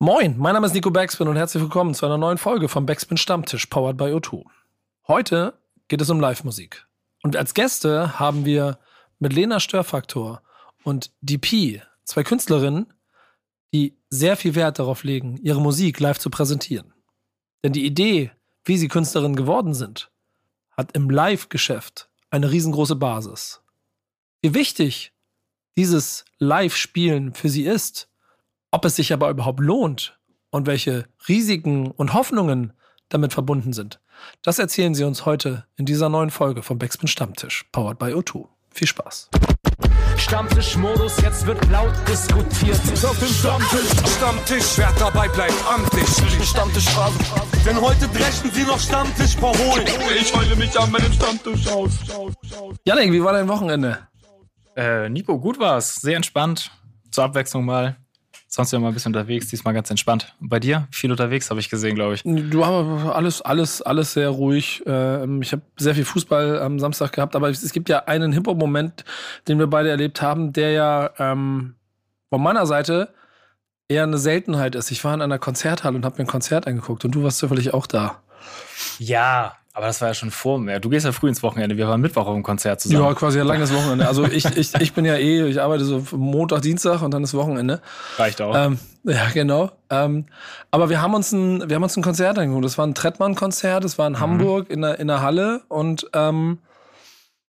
Moin, 0.00 0.38
mein 0.38 0.54
Name 0.54 0.64
ist 0.64 0.74
Nico 0.74 0.92
Backspin 0.92 1.26
und 1.26 1.34
herzlich 1.34 1.60
willkommen 1.60 1.92
zu 1.92 2.06
einer 2.06 2.18
neuen 2.18 2.38
Folge 2.38 2.68
vom 2.68 2.86
Backspin 2.86 3.16
Stammtisch, 3.16 3.66
powered 3.66 3.96
by 3.96 4.04
O2. 4.04 4.44
Heute 5.08 5.54
geht 5.88 6.00
es 6.00 6.08
um 6.08 6.20
Live-Musik. 6.20 6.86
Und 7.24 7.34
als 7.34 7.52
Gäste 7.52 8.16
haben 8.16 8.44
wir 8.44 8.78
mit 9.18 9.32
Lena 9.32 9.58
Störfaktor 9.58 10.40
und 10.84 11.10
DP 11.20 11.82
zwei 12.04 12.22
Künstlerinnen, 12.22 12.94
die 13.74 13.98
sehr 14.08 14.36
viel 14.36 14.54
Wert 14.54 14.78
darauf 14.78 15.02
legen, 15.02 15.36
ihre 15.42 15.60
Musik 15.60 15.98
live 15.98 16.20
zu 16.20 16.30
präsentieren. 16.30 16.94
Denn 17.64 17.72
die 17.72 17.84
Idee, 17.84 18.30
wie 18.64 18.78
sie 18.78 18.86
Künstlerinnen 18.86 19.34
geworden 19.34 19.74
sind, 19.74 20.12
hat 20.76 20.92
im 20.92 21.10
Live-Geschäft 21.10 22.08
eine 22.30 22.52
riesengroße 22.52 22.94
Basis. 22.94 23.62
Wie 24.42 24.54
wichtig 24.54 25.12
dieses 25.76 26.24
Live-Spielen 26.38 27.34
für 27.34 27.48
sie 27.48 27.64
ist, 27.64 28.08
ob 28.70 28.84
es 28.84 28.96
sich 28.96 29.12
aber 29.12 29.30
überhaupt 29.30 29.60
lohnt 29.60 30.18
und 30.50 30.66
welche 30.66 31.06
Risiken 31.28 31.90
und 31.90 32.14
Hoffnungen 32.14 32.72
damit 33.08 33.32
verbunden 33.32 33.72
sind, 33.72 34.00
das 34.42 34.58
erzählen 34.58 34.94
sie 34.94 35.04
uns 35.04 35.24
heute 35.24 35.66
in 35.76 35.86
dieser 35.86 36.08
neuen 36.08 36.30
Folge 36.30 36.62
vom 36.62 36.78
Backspin 36.78 37.08
Stammtisch, 37.08 37.64
powered 37.72 37.98
by 37.98 38.06
O2. 38.06 38.46
Viel 38.70 38.86
Spaß. 38.86 39.30
Stammtischmodus, 40.16 41.20
jetzt 41.22 41.46
wird 41.46 41.64
laut 41.70 41.94
diskutiert. 42.06 42.78
Ist 42.92 43.04
auf 43.04 43.18
dem 43.18 43.28
Stammtisch, 43.28 44.16
Stammtisch, 44.16 44.76
wer 44.76 44.92
dabei 44.98 45.28
bleibt 45.28 45.54
am 45.72 45.88
Tisch. 45.90 46.48
Stammtischphase. 46.48 47.18
Denn 47.64 47.80
heute 47.80 48.08
dreschen 48.08 48.50
sie 48.50 48.64
noch 48.64 48.78
Stammtisch 48.78 49.36
verholen. 49.36 49.86
Ich 50.20 50.34
heule 50.34 50.56
mich 50.56 50.78
an 50.78 50.90
meinem 50.90 51.12
Stammtisch 51.12 51.68
aus. 51.68 51.92
Janik, 52.84 53.12
wie 53.12 53.22
war 53.22 53.32
dein 53.32 53.48
Wochenende? 53.48 54.06
Äh, 54.76 55.08
Nico, 55.08 55.38
gut 55.38 55.58
war's. 55.58 55.94
Sehr 55.96 56.16
entspannt. 56.16 56.70
Zur 57.10 57.24
Abwechslung 57.24 57.64
mal 57.64 57.96
sonst 58.48 58.72
ja 58.72 58.78
mal 58.78 58.88
ein 58.88 58.94
bisschen 58.94 59.14
unterwegs, 59.14 59.48
diesmal 59.48 59.74
ganz 59.74 59.90
entspannt. 59.90 60.34
Und 60.40 60.48
bei 60.48 60.58
dir? 60.58 60.88
Viel 60.90 61.10
unterwegs, 61.10 61.50
habe 61.50 61.60
ich 61.60 61.68
gesehen, 61.68 61.94
glaube 61.94 62.14
ich. 62.14 62.22
Du 62.24 62.64
hast 62.64 63.10
alles, 63.10 63.42
alles, 63.42 63.82
alles 63.82 64.12
sehr 64.14 64.30
ruhig. 64.30 64.82
Ähm, 64.86 65.42
ich 65.42 65.52
habe 65.52 65.62
sehr 65.76 65.94
viel 65.94 66.06
Fußball 66.06 66.60
am 66.60 66.78
Samstag 66.78 67.12
gehabt, 67.12 67.36
aber 67.36 67.50
es 67.50 67.72
gibt 67.72 67.88
ja 67.88 68.04
einen 68.06 68.32
Hip-Hop-Moment, 68.32 69.04
den 69.46 69.58
wir 69.58 69.66
beide 69.66 69.90
erlebt 69.90 70.22
haben, 70.22 70.52
der 70.52 70.72
ja 70.72 71.10
ähm, 71.18 71.74
von 72.30 72.42
meiner 72.42 72.66
Seite 72.66 73.12
eher 73.88 74.02
eine 74.02 74.18
Seltenheit 74.18 74.74
ist. 74.74 74.90
Ich 74.90 75.04
war 75.04 75.14
in 75.14 75.20
einer 75.22 75.38
Konzerthalle 75.38 75.96
und 75.96 76.04
habe 76.04 76.16
mir 76.16 76.24
ein 76.24 76.30
Konzert 76.30 76.66
angeguckt 76.66 77.04
und 77.04 77.14
du 77.14 77.22
warst 77.22 77.38
zufällig 77.38 77.74
auch 77.74 77.86
da. 77.86 78.22
Ja, 78.98 79.57
aber 79.78 79.86
das 79.86 80.00
war 80.00 80.08
ja 80.08 80.14
schon 80.14 80.32
vor 80.32 80.58
mir. 80.58 80.80
Du 80.80 80.88
gehst 80.88 81.06
ja 81.06 81.12
früh 81.12 81.28
ins 81.28 81.40
Wochenende. 81.44 81.76
Wir 81.76 81.86
waren 81.86 82.00
Mittwoch 82.00 82.26
auf 82.26 82.34
dem 82.34 82.42
Konzert 82.42 82.80
zusammen. 82.80 83.04
Ja, 83.04 83.14
quasi 83.14 83.40
ein 83.40 83.46
langes 83.46 83.72
Wochenende. 83.72 84.08
Also 84.08 84.24
ich, 84.24 84.44
ich, 84.44 84.74
ich 84.74 84.92
bin 84.92 85.04
ja 85.04 85.14
eh, 85.14 85.46
ich 85.46 85.60
arbeite 85.60 85.84
so 85.84 86.04
Montag, 86.16 86.62
Dienstag 86.62 87.00
und 87.00 87.14
dann 87.14 87.22
ist 87.22 87.32
Wochenende. 87.32 87.80
Reicht 88.16 88.40
auch. 88.40 88.56
Ähm, 88.56 88.80
ja, 89.04 89.28
genau. 89.32 89.70
Ähm, 89.88 90.26
aber 90.72 90.90
wir 90.90 91.00
haben 91.00 91.14
uns 91.14 91.30
ein, 91.30 91.70
wir 91.70 91.76
haben 91.76 91.84
uns 91.84 91.96
ein 91.96 92.02
Konzert 92.02 92.40
angeguckt. 92.40 92.64
Das 92.64 92.76
war 92.76 92.88
ein 92.88 92.96
Trettmann-Konzert. 92.96 93.84
Das 93.84 93.98
war 93.98 94.08
in 94.08 94.14
mhm. 94.14 94.18
Hamburg 94.18 94.68
in 94.68 94.82
der, 94.82 94.98
in 94.98 95.06
der 95.06 95.22
Halle 95.22 95.62
und 95.68 96.10
ähm, 96.12 96.58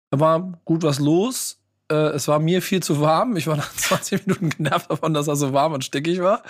da 0.10 0.20
war 0.20 0.60
gut 0.66 0.84
was 0.84 1.00
los. 1.00 1.62
Äh, 1.90 1.96
es 1.96 2.28
war 2.28 2.40
mir 2.40 2.62
viel 2.62 2.84
zu 2.84 3.00
warm. 3.00 3.38
Ich 3.38 3.48
war 3.48 3.56
nach 3.56 3.74
20 3.74 4.28
Minuten 4.28 4.50
genervt 4.50 4.92
davon, 4.92 5.14
dass 5.14 5.30
er 5.30 5.38
so 5.38 5.54
warm 5.54 5.72
und 5.72 5.86
stickig 5.86 6.22
war. 6.22 6.44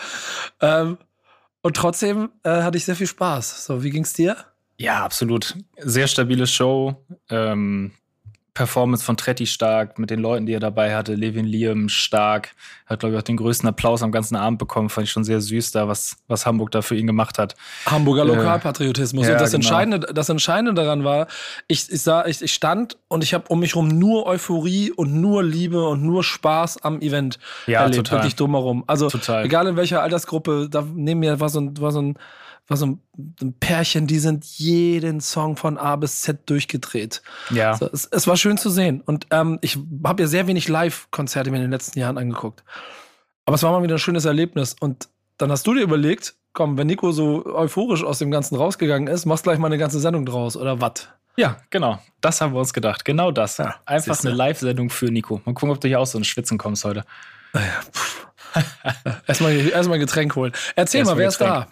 Ähm, 0.60 0.98
und 1.62 1.78
trotzdem 1.78 2.32
äh, 2.42 2.64
hatte 2.64 2.80
ich 2.80 2.86
sehr 2.86 2.96
viel 2.96 3.06
Spaß. 3.06 3.64
So, 3.64 3.84
wie 3.84 3.92
ging's 3.92 4.14
dir? 4.14 4.38
Ja, 4.78 5.04
absolut. 5.04 5.56
Sehr 5.78 6.08
stabile 6.08 6.48
Show. 6.48 6.96
Ähm, 7.30 7.92
Performance 8.58 9.06
von 9.06 9.18
Tretti 9.18 9.46
stark, 9.46 10.00
mit 10.00 10.10
den 10.10 10.20
Leuten, 10.20 10.48
die 10.48 10.54
er 10.54 10.60
dabei 10.60 10.96
hatte. 10.96 11.14
Levin 11.14 11.46
Liam 11.46 11.90
stark. 11.90 12.56
Hat, 12.88 13.02
glaube 13.02 13.14
ich, 13.14 13.20
auch 13.20 13.24
den 13.24 13.38
größten 13.38 13.70
Applaus 13.70 14.02
am 14.02 14.12
ganzen 14.12 14.36
Abend 14.36 14.58
bekommen. 14.58 14.90
Fand 14.90 15.06
ich 15.06 15.12
schon 15.12 15.24
sehr 15.24 15.42
süß 15.42 15.74
da, 15.74 15.88
was, 15.88 16.18
was 16.28 16.48
Hamburg 16.48 16.72
da 16.72 16.82
für 16.82 16.96
ihn 16.96 17.06
gemacht 17.06 17.38
hat. 17.38 17.54
Hamburger 17.86 18.24
äh, 18.24 18.28
Lokalpatriotismus. 18.28 19.28
Äh, 19.28 19.34
und 19.34 19.42
das, 19.42 19.52
genau. 19.52 19.58
Entscheidende, 19.58 20.00
das 20.12 20.30
Entscheidende 20.30 20.74
daran 20.74 21.04
war, 21.04 21.28
ich, 21.68 21.92
ich, 21.92 22.02
sah, 22.02 22.26
ich, 22.26 22.42
ich 22.42 22.52
stand 22.52 22.98
und 23.10 23.24
ich 23.24 23.36
habe 23.36 23.46
um 23.50 23.60
mich 23.60 23.76
herum 23.76 23.90
nur 23.90 24.26
Euphorie 24.26 24.92
und 24.92 25.14
nur 25.22 25.44
Liebe 25.44 25.88
und 25.88 26.02
nur 26.02 26.24
Spaß 26.24 26.84
am 26.84 27.00
Event 27.02 27.38
ja, 27.68 27.82
erlebt. 27.82 28.08
Total. 28.08 28.20
Wirklich 28.20 28.36
drumherum. 28.38 28.84
Also, 28.88 29.10
total. 29.10 29.46
egal 29.46 29.68
in 29.68 29.76
welcher 29.76 30.02
Altersgruppe, 30.02 30.68
da 30.68 30.84
neben 30.96 31.20
mir 31.20 31.40
war 31.40 31.50
so 31.50 31.60
ein, 31.60 31.80
war 31.80 31.92
so 31.92 32.02
ein 32.02 32.18
war 32.68 32.78
so 32.78 32.86
ein, 32.86 33.02
ein, 33.42 33.54
Pärchen, 33.54 34.08
die 34.08 34.20
sind 34.20 34.46
jeden 34.46 35.22
Song 35.22 35.56
von 35.56 35.78
A 35.78 35.96
bis 35.96 36.22
Z 36.22 36.50
durchgedreht. 36.50 37.22
Ja. 37.50 37.76
So, 37.76 37.90
es, 37.92 38.06
es, 38.06 38.28
war 38.28 38.38
schön 38.38 38.58
zu 38.58 38.70
sehen. 38.70 39.02
Und 39.02 39.28
ähm, 39.32 39.58
ich 39.62 39.78
habe 40.04 40.24
ja 40.24 40.28
sehr 40.28 40.48
wenig 40.48 40.68
Live-Konzerte 40.68 41.50
mir 41.50 41.58
in 41.58 41.64
den 41.64 41.72
letzten 41.72 42.00
Jahren 42.00 42.18
angeguckt. 42.18 42.64
Aber 43.46 43.56
es 43.56 43.64
war 43.64 43.72
mal 43.72 43.84
wieder 43.84 43.96
ein 43.96 44.00
schönes 44.00 44.26
Erlebnis. 44.26 44.76
Und 44.80 45.08
dann 45.38 45.52
hast 45.52 45.66
du 45.66 45.74
dir 45.74 45.82
überlegt, 45.82 46.36
komm, 46.54 46.78
wenn 46.78 46.88
Nico 46.88 47.12
so 47.12 47.46
euphorisch 47.46 48.04
aus 48.04 48.20
dem 48.20 48.32
Ganzen 48.32 48.56
rausgegangen 48.56 49.08
ist, 49.08 49.26
machst 49.26 49.44
gleich 49.44 49.60
mal 49.60 49.68
eine 49.68 49.78
ganze 49.78 50.00
Sendung 50.00 50.26
draus, 50.26 50.58
oder 50.58 50.82
was? 50.82 51.08
Ja, 51.38 51.58
genau. 51.70 52.02
Das 52.20 52.42
haben 52.42 52.54
wir 52.54 52.60
uns 52.60 52.74
gedacht. 52.74 53.06
Genau 53.06 53.32
das. 53.32 53.58
Ja, 53.58 53.76
Einfach 53.86 54.20
eine 54.24 54.34
Live-Sendung 54.34 54.90
für 54.90 55.06
Nico. 55.06 55.40
Mal 55.46 55.54
gucken, 55.54 55.70
ob 55.70 55.80
du 55.80 55.88
hier 55.88 56.00
auch 56.00 56.08
so 56.08 56.18
ein 56.18 56.24
Schwitzen 56.24 56.58
kommst 56.58 56.84
heute. 56.84 57.06
Naja, 57.54 57.80
erstmal 59.28 59.54
erst 59.54 59.90
ein 59.90 60.00
Getränk 60.00 60.36
holen. 60.36 60.52
Erzähl 60.76 61.00
erst 61.00 61.12
mal, 61.12 61.18
wer 61.18 61.28
ist 61.28 61.40
da? 61.40 61.68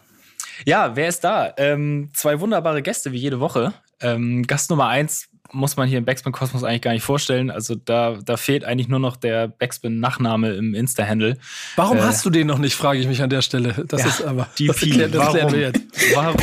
Ja, 0.65 0.95
wer 0.95 1.07
ist 1.07 1.23
da? 1.23 1.53
Ähm, 1.57 2.09
zwei 2.13 2.39
wunderbare 2.39 2.81
Gäste 2.81 3.11
wie 3.11 3.17
jede 3.17 3.39
Woche. 3.39 3.73
Ähm, 4.01 4.43
Gast 4.43 4.69
Nummer 4.69 4.87
eins 4.87 5.29
muss 5.51 5.77
man 5.77 5.87
hier 5.87 5.97
im 5.97 6.05
Backspin 6.05 6.31
Kosmos 6.31 6.63
eigentlich 6.63 6.81
gar 6.81 6.93
nicht 6.93 7.03
vorstellen. 7.03 7.49
Also 7.49 7.75
da, 7.75 8.17
da 8.23 8.37
fehlt 8.37 8.65
eigentlich 8.65 8.87
nur 8.87 8.99
noch 8.99 9.15
der 9.15 9.47
Backspin 9.47 9.99
Nachname 9.99 10.53
im 10.53 10.75
Insta-Handle. 10.75 11.37
Warum 11.75 11.97
äh, 11.97 12.01
hast 12.01 12.25
du 12.25 12.29
den 12.29 12.47
noch 12.47 12.57
nicht, 12.57 12.75
frage 12.75 12.99
ich 12.99 13.07
mich 13.07 13.21
an 13.21 13.29
der 13.29 13.41
Stelle. 13.41 13.85
Das 13.87 14.01
ja, 14.01 14.07
ist 14.07 14.23
aber 14.23 14.47
die 14.57 14.67
das, 14.67 14.81
erklärt, 14.81 15.15
das 15.15 15.33
warum? 15.33 15.53
wir 15.53 15.59
jetzt. 15.59 15.81
Warum? 16.13 16.35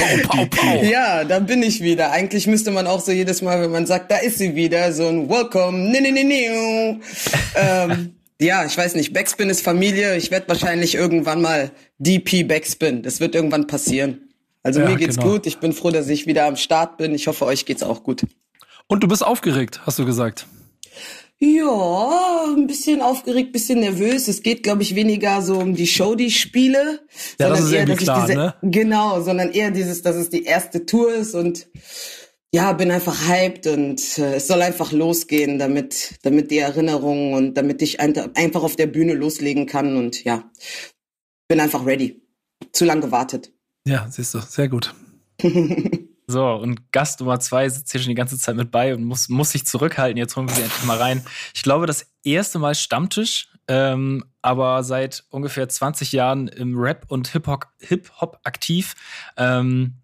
Pau. 0.50 0.82
Ja, 0.82 1.24
da 1.24 1.38
bin 1.40 1.62
ich 1.62 1.82
wieder. 1.82 2.10
Eigentlich 2.10 2.46
müsste 2.46 2.70
man 2.70 2.86
auch 2.86 3.00
so 3.00 3.12
jedes 3.12 3.42
Mal, 3.42 3.60
wenn 3.60 3.70
man 3.70 3.86
sagt, 3.86 4.10
da 4.10 4.16
ist 4.16 4.38
sie 4.38 4.54
wieder, 4.54 4.92
so 4.92 5.06
ein 5.06 5.28
Welcome. 5.28 5.90
Nee, 5.90 6.00
nee, 6.00 6.10
nee, 6.10 6.24
nee. 6.24 7.00
ähm, 7.56 8.14
ja, 8.42 8.64
ich 8.64 8.76
weiß 8.76 8.94
nicht, 8.94 9.12
Backspin 9.12 9.50
ist 9.50 9.62
Familie. 9.62 10.16
Ich 10.16 10.30
werde 10.30 10.48
wahrscheinlich 10.48 10.94
irgendwann 10.94 11.40
mal 11.40 11.70
DP 11.98 12.44
Backspin. 12.44 13.02
Das 13.02 13.20
wird 13.20 13.34
irgendwann 13.34 13.66
passieren. 13.66 14.28
Also 14.62 14.80
ja, 14.80 14.88
mir 14.88 14.96
geht's 14.96 15.16
genau. 15.16 15.32
gut. 15.32 15.46
Ich 15.46 15.58
bin 15.58 15.72
froh, 15.72 15.90
dass 15.90 16.08
ich 16.08 16.26
wieder 16.26 16.46
am 16.46 16.56
Start 16.56 16.96
bin. 16.96 17.14
Ich 17.14 17.26
hoffe, 17.26 17.46
euch 17.46 17.66
geht's 17.66 17.82
auch 17.82 18.02
gut. 18.02 18.24
Und 18.86 19.02
du 19.02 19.08
bist 19.08 19.24
aufgeregt, 19.24 19.80
hast 19.86 19.98
du 19.98 20.04
gesagt. 20.04 20.46
Ja, 21.38 22.44
ein 22.56 22.68
bisschen 22.68 23.02
aufgeregt, 23.02 23.48
ein 23.48 23.52
bisschen 23.52 23.80
nervös. 23.80 24.28
Es 24.28 24.44
geht, 24.44 24.62
glaube 24.62 24.82
ich, 24.82 24.94
weniger 24.94 25.42
so 25.42 25.58
um 25.58 25.74
die 25.74 25.88
Show, 25.88 26.14
die 26.14 26.26
ich 26.26 26.38
spiele. 26.40 27.00
Ja, 27.40 27.48
das 27.48 27.62
ist 27.62 27.72
eher, 27.72 27.84
dass 27.84 27.98
klar, 27.98 28.26
diese, 28.26 28.38
ne? 28.38 28.54
Genau, 28.62 29.20
sondern 29.22 29.50
eher 29.50 29.72
dieses, 29.72 30.02
dass 30.02 30.14
es 30.14 30.30
die 30.30 30.44
erste 30.44 30.86
Tour 30.86 31.12
ist 31.12 31.34
und 31.34 31.66
ja, 32.54 32.72
bin 32.74 32.90
einfach 32.90 33.28
hyped 33.28 33.66
und 33.66 34.18
äh, 34.18 34.34
es 34.34 34.46
soll 34.46 34.60
einfach 34.60 34.92
losgehen, 34.92 35.58
damit, 35.58 36.18
damit 36.22 36.50
die 36.50 36.58
Erinnerungen 36.58 37.32
und 37.32 37.54
damit 37.54 37.80
ich 37.80 37.98
ein, 37.98 38.14
einfach 38.36 38.62
auf 38.62 38.76
der 38.76 38.86
Bühne 38.86 39.14
loslegen 39.14 39.66
kann 39.66 39.96
und 39.96 40.22
ja, 40.24 40.44
bin 41.48 41.60
einfach 41.60 41.86
ready. 41.86 42.20
Zu 42.72 42.84
lang 42.84 43.00
gewartet. 43.00 43.52
Ja, 43.86 44.06
siehst 44.08 44.34
du, 44.34 44.40
sehr 44.40 44.68
gut. 44.68 44.94
so, 46.26 46.46
und 46.46 46.92
Gast 46.92 47.20
Nummer 47.20 47.40
zwei 47.40 47.68
sitzt 47.68 47.90
hier 47.90 48.00
schon 48.00 48.10
die 48.10 48.14
ganze 48.14 48.38
Zeit 48.38 48.54
mit 48.54 48.70
bei 48.70 48.94
und 48.94 49.02
muss, 49.04 49.28
muss 49.28 49.52
sich 49.52 49.66
zurückhalten. 49.66 50.18
Jetzt 50.18 50.36
holen 50.36 50.48
wir 50.48 50.54
sie 50.54 50.62
endlich 50.62 50.84
mal 50.84 50.98
rein. 50.98 51.24
Ich 51.54 51.62
glaube, 51.62 51.86
das 51.86 52.06
erste 52.22 52.58
Mal 52.58 52.74
Stammtisch, 52.74 53.48
ähm, 53.66 54.24
aber 54.42 54.84
seit 54.84 55.24
ungefähr 55.30 55.68
20 55.68 56.12
Jahren 56.12 56.48
im 56.48 56.78
Rap 56.78 57.06
und 57.08 57.28
Hip-Hop 57.28 57.66
Hip 57.78 58.10
-Hop 58.20 58.36
aktiv. 58.44 58.94
Ähm, 59.36 60.01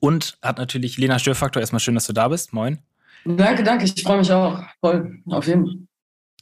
und 0.00 0.38
hat 0.42 0.58
natürlich 0.58 0.98
Lena 0.98 1.18
Störfaktor. 1.18 1.60
Erstmal 1.60 1.80
schön, 1.80 1.94
dass 1.94 2.06
du 2.06 2.12
da 2.12 2.28
bist. 2.28 2.52
Moin. 2.52 2.78
Danke, 3.24 3.62
danke. 3.62 3.84
Ich 3.84 4.02
freue 4.02 4.18
mich 4.18 4.32
auch. 4.32 4.62
Voll. 4.80 5.20
Auf 5.26 5.46
jeden 5.46 5.66
Fall. 5.66 5.76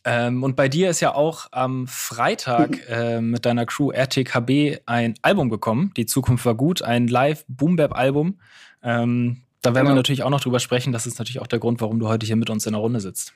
Ähm, 0.04 0.42
und 0.42 0.56
bei 0.56 0.68
dir 0.68 0.88
ist 0.88 1.00
ja 1.00 1.14
auch 1.14 1.48
am 1.50 1.86
Freitag 1.86 2.78
äh, 2.88 3.20
mit 3.20 3.44
deiner 3.44 3.66
Crew 3.66 3.90
RTKB 3.90 4.80
ein 4.86 5.14
Album 5.22 5.50
gekommen. 5.50 5.92
Die 5.96 6.06
Zukunft 6.06 6.46
war 6.46 6.54
gut, 6.54 6.82
ein 6.82 7.08
Live-Boom-Bap-Album. 7.08 8.38
Ähm, 8.82 9.42
da 9.60 9.74
werden 9.74 9.84
genau. 9.84 9.94
wir 9.94 9.96
natürlich 9.96 10.22
auch 10.22 10.30
noch 10.30 10.40
drüber 10.40 10.60
sprechen. 10.60 10.92
Das 10.92 11.06
ist 11.06 11.18
natürlich 11.18 11.40
auch 11.40 11.48
der 11.48 11.58
Grund, 11.58 11.80
warum 11.80 11.98
du 11.98 12.08
heute 12.08 12.26
hier 12.26 12.36
mit 12.36 12.48
uns 12.48 12.64
in 12.64 12.72
der 12.72 12.80
Runde 12.80 13.00
sitzt. 13.00 13.34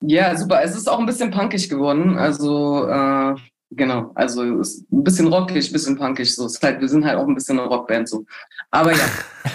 Ja, 0.00 0.36
super. 0.36 0.62
Es 0.62 0.76
ist 0.76 0.88
auch 0.88 1.00
ein 1.00 1.06
bisschen 1.06 1.30
punkig 1.30 1.68
geworden. 1.68 2.16
Also 2.16 2.86
äh, 2.88 3.34
Genau, 3.76 4.10
also 4.14 4.60
ist 4.60 4.90
ein 4.90 5.04
bisschen 5.04 5.28
rockig, 5.28 5.68
ein 5.68 5.72
bisschen 5.72 5.98
punkig. 5.98 6.34
So. 6.34 6.46
Ist 6.46 6.62
halt, 6.62 6.80
wir 6.80 6.88
sind 6.88 7.04
halt 7.04 7.18
auch 7.18 7.26
ein 7.26 7.34
bisschen 7.34 7.58
eine 7.58 7.68
Rockband 7.68 8.08
so. 8.08 8.24
Aber 8.70 8.92
ja. 8.92 9.04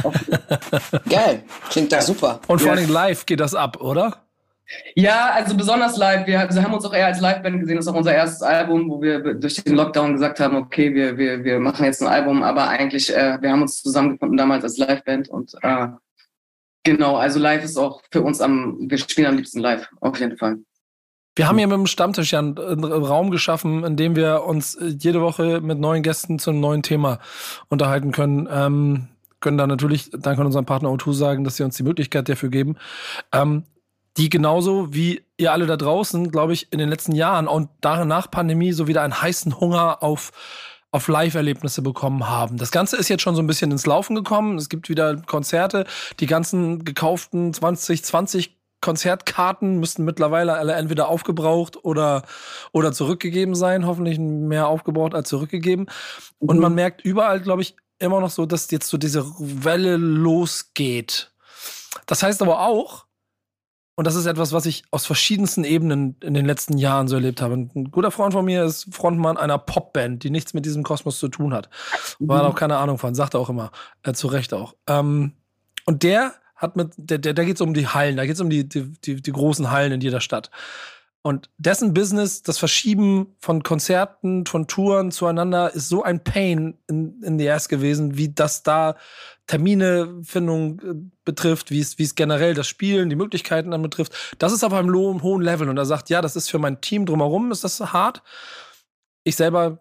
Geil, 1.10 1.44
klingt 1.70 1.92
da 1.92 2.02
super. 2.02 2.40
Und 2.48 2.62
vor 2.62 2.72
allem 2.72 2.90
live 2.90 3.26
geht 3.26 3.40
das 3.40 3.56
ab, 3.56 3.82
oder? 3.82 4.22
Ja, 4.96 5.32
also 5.32 5.58
besonders 5.58 5.98
live. 5.98 6.28
Wir, 6.28 6.48
wir 6.50 6.64
haben 6.64 6.74
uns 6.74 6.86
auch 6.86 6.94
eher 6.94 7.08
als 7.08 7.20
Liveband 7.20 7.60
gesehen. 7.60 7.78
Das 7.78 7.86
ist 7.86 7.92
auch 7.92 7.98
unser 7.98 8.14
erstes 8.14 8.44
Album, 8.44 8.90
wo 8.90 9.02
wir 9.02 9.34
durch 9.34 9.64
den 9.64 9.76
Lockdown 9.76 10.14
gesagt 10.14 10.40
haben, 10.40 10.56
okay, 10.56 10.94
wir, 10.94 11.18
wir, 11.18 11.44
wir 11.44 11.60
machen 11.60 11.84
jetzt 11.86 12.02
ein 12.02 12.08
Album, 12.08 12.44
aber 12.44 12.70
eigentlich, 12.70 13.14
äh, 13.16 13.42
wir 13.42 13.52
haben 13.52 13.64
uns 13.64 13.82
zusammengefunden 13.82 14.38
damals 14.38 14.64
als 14.64 14.78
Liveband 14.78 15.30
und 15.30 15.56
äh, 15.64 15.88
genau, 16.84 17.18
also 17.18 17.40
live 17.40 17.64
ist 17.64 17.78
auch 17.78 18.02
für 18.12 18.22
uns 18.22 18.40
am, 18.40 18.78
wir 18.90 18.98
spielen 18.98 19.28
am 19.28 19.36
liebsten 19.36 19.60
live, 19.60 19.90
auf 20.00 20.20
jeden 20.20 20.38
Fall. 20.38 20.60
Wir 21.42 21.48
haben 21.48 21.58
hier 21.58 21.66
mit 21.66 21.76
dem 21.76 21.88
Stammtisch 21.88 22.34
ja 22.34 22.38
einen, 22.38 22.56
einen 22.60 22.84
Raum 22.84 23.32
geschaffen, 23.32 23.84
in 23.84 23.96
dem 23.96 24.16
wir 24.16 24.44
uns 24.44 24.78
jede 24.80 25.22
Woche 25.22 25.60
mit 25.60 25.80
neuen 25.80 26.04
Gästen 26.04 26.38
zu 26.38 26.52
einem 26.52 26.60
neuen 26.60 26.84
Thema 26.84 27.18
unterhalten 27.68 28.12
können. 28.12 28.48
Ähm, 28.52 29.08
können 29.40 29.58
da 29.58 29.66
natürlich 29.66 30.12
dank 30.12 30.38
an 30.38 30.46
unserem 30.46 30.68
Partner 30.68 30.90
O2 30.90 31.14
sagen, 31.14 31.44
dass 31.44 31.56
sie 31.56 31.64
uns 31.64 31.76
die 31.76 31.82
Möglichkeit 31.82 32.30
dafür 32.30 32.50
geben. 32.50 32.76
Ähm, 33.32 33.64
die 34.18 34.30
genauso 34.30 34.94
wie 34.94 35.24
ihr 35.38 35.52
alle 35.52 35.66
da 35.66 35.78
draußen, 35.78 36.30
glaube 36.30 36.54
ich, 36.54 36.72
in 36.72 36.78
den 36.78 36.90
letzten 36.90 37.16
Jahren 37.16 37.48
und 37.48 37.70
nach 37.84 38.30
Pandemie 38.30 38.72
so 38.72 38.86
wieder 38.86 39.02
einen 39.02 39.20
heißen 39.20 39.60
Hunger 39.60 40.04
auf 40.04 40.32
auf 40.94 41.08
Live-Erlebnisse 41.08 41.82
bekommen 41.82 42.30
haben. 42.30 42.58
Das 42.58 42.70
Ganze 42.70 42.98
ist 42.98 43.08
jetzt 43.08 43.22
schon 43.22 43.34
so 43.34 43.42
ein 43.42 43.48
bisschen 43.48 43.72
ins 43.72 43.86
Laufen 43.86 44.14
gekommen. 44.14 44.58
Es 44.58 44.68
gibt 44.68 44.90
wieder 44.90 45.16
Konzerte. 45.16 45.86
Die 46.20 46.26
ganzen 46.26 46.84
gekauften 46.84 47.54
2020 47.54 48.61
Konzertkarten 48.82 49.80
müssten 49.80 50.04
mittlerweile 50.04 50.54
alle 50.54 50.74
entweder 50.74 51.08
aufgebraucht 51.08 51.86
oder, 51.86 52.24
oder 52.72 52.92
zurückgegeben 52.92 53.56
sein. 53.56 53.86
Hoffentlich 53.86 54.20
mehr 54.20 54.68
aufgebraucht 54.68 55.14
als 55.14 55.30
zurückgegeben. 55.30 55.88
Und 56.40 56.58
mhm. 56.58 56.62
man 56.62 56.76
merkt 56.76 57.02
überall, 57.02 57.40
glaube 57.40 57.62
ich, 57.62 57.76
immer 58.00 58.20
noch 58.20 58.32
so, 58.32 58.46
dass 58.46 58.70
jetzt 58.72 58.88
so 58.88 58.98
diese 58.98 59.24
Welle 59.38 59.98
losgeht. 59.98 61.32
Das 62.08 62.24
heißt 62.24 62.42
aber 62.42 62.62
auch, 62.62 63.06
und 63.96 64.08
das 64.08 64.16
ist 64.16 64.26
etwas, 64.26 64.52
was 64.52 64.66
ich 64.66 64.84
aus 64.90 65.06
verschiedensten 65.06 65.64
Ebenen 65.64 66.16
in 66.22 66.34
den 66.34 66.46
letzten 66.46 66.78
Jahren 66.78 67.08
so 67.08 67.16
erlebt 67.16 67.42
habe. 67.42 67.54
Ein 67.54 67.92
guter 67.92 68.10
Freund 68.10 68.34
von 68.34 68.46
mir 68.46 68.64
ist 68.64 68.88
Frontmann 68.92 69.38
einer 69.38 69.60
Popband, 69.60 70.24
die 70.24 70.32
nichts 70.32 70.56
mit 70.56 70.66
diesem 70.66 70.82
Kosmos 70.82 71.20
zu 71.20 71.28
tun 71.28 71.54
hat. 71.54 71.70
War 72.18 72.44
mhm. 72.44 72.50
auch 72.50 72.56
keine 72.56 72.78
Ahnung 72.78 72.98
von, 72.98 73.14
sagt 73.14 73.36
er 73.36 73.42
auch 73.42 73.50
immer, 73.50 73.72
äh, 74.02 74.14
zu 74.14 74.28
Recht 74.28 74.54
auch. 74.54 74.76
Ähm, 74.88 75.34
und 75.86 76.02
der 76.04 76.34
hat 76.62 76.76
mit, 76.76 76.94
der, 76.96 77.18
der, 77.18 77.34
da 77.34 77.44
geht 77.44 77.56
es 77.56 77.62
um 77.62 77.74
die 77.74 77.88
Hallen, 77.88 78.18
da 78.18 78.26
geht 78.26 78.36
es 78.36 78.42
um 78.42 78.50
die, 78.50 78.70
die, 78.70 78.92
die, 79.04 79.22
die 79.22 79.32
großen 79.32 79.72
Hallen 79.72 79.92
in 79.92 80.02
jeder 80.02 80.22
Stadt. 80.22 80.52
Und 81.24 81.50
dessen 81.58 81.94
Business, 81.94 82.42
das 82.42 82.58
Verschieben 82.58 83.36
von 83.40 83.62
Konzerten, 83.62 84.46
von 84.48 84.68
Touren 84.68 85.12
zueinander, 85.12 85.72
ist 85.74 85.88
so 85.88 86.02
ein 86.02 86.24
Pain 86.24 86.80
in, 86.88 87.22
in 87.22 87.38
the 87.38 87.50
ass 87.50 87.70
gewesen, 87.70 88.18
wie 88.18 88.30
das 88.30 88.64
da 88.64 88.96
Terminefindung 89.46 90.80
äh, 90.80 90.94
betrifft, 91.24 91.70
wie 91.70 91.80
es, 91.80 92.00
wie 92.00 92.04
es 92.04 92.16
generell 92.16 92.56
das 92.56 92.68
Spielen, 92.68 93.10
die 93.10 93.16
Möglichkeiten 93.16 93.72
dann 93.72 93.84
betrifft. 93.84 94.36
Das 94.40 94.52
ist 94.52 94.64
auf 94.64 94.74
einem 94.74 94.94
hohen 95.22 95.42
Level. 95.42 95.70
Und 95.70 95.78
er 95.78 95.86
sagt, 95.86 96.10
ja, 96.10 96.22
das 96.22 96.36
ist 96.36 96.50
für 96.50 96.60
mein 96.60 96.82
Team 96.82 97.06
drumherum, 97.06 97.52
ist 97.52 97.64
das 97.64 97.80
hart. 97.80 98.24
Ich 99.24 99.36
selber, 99.36 99.80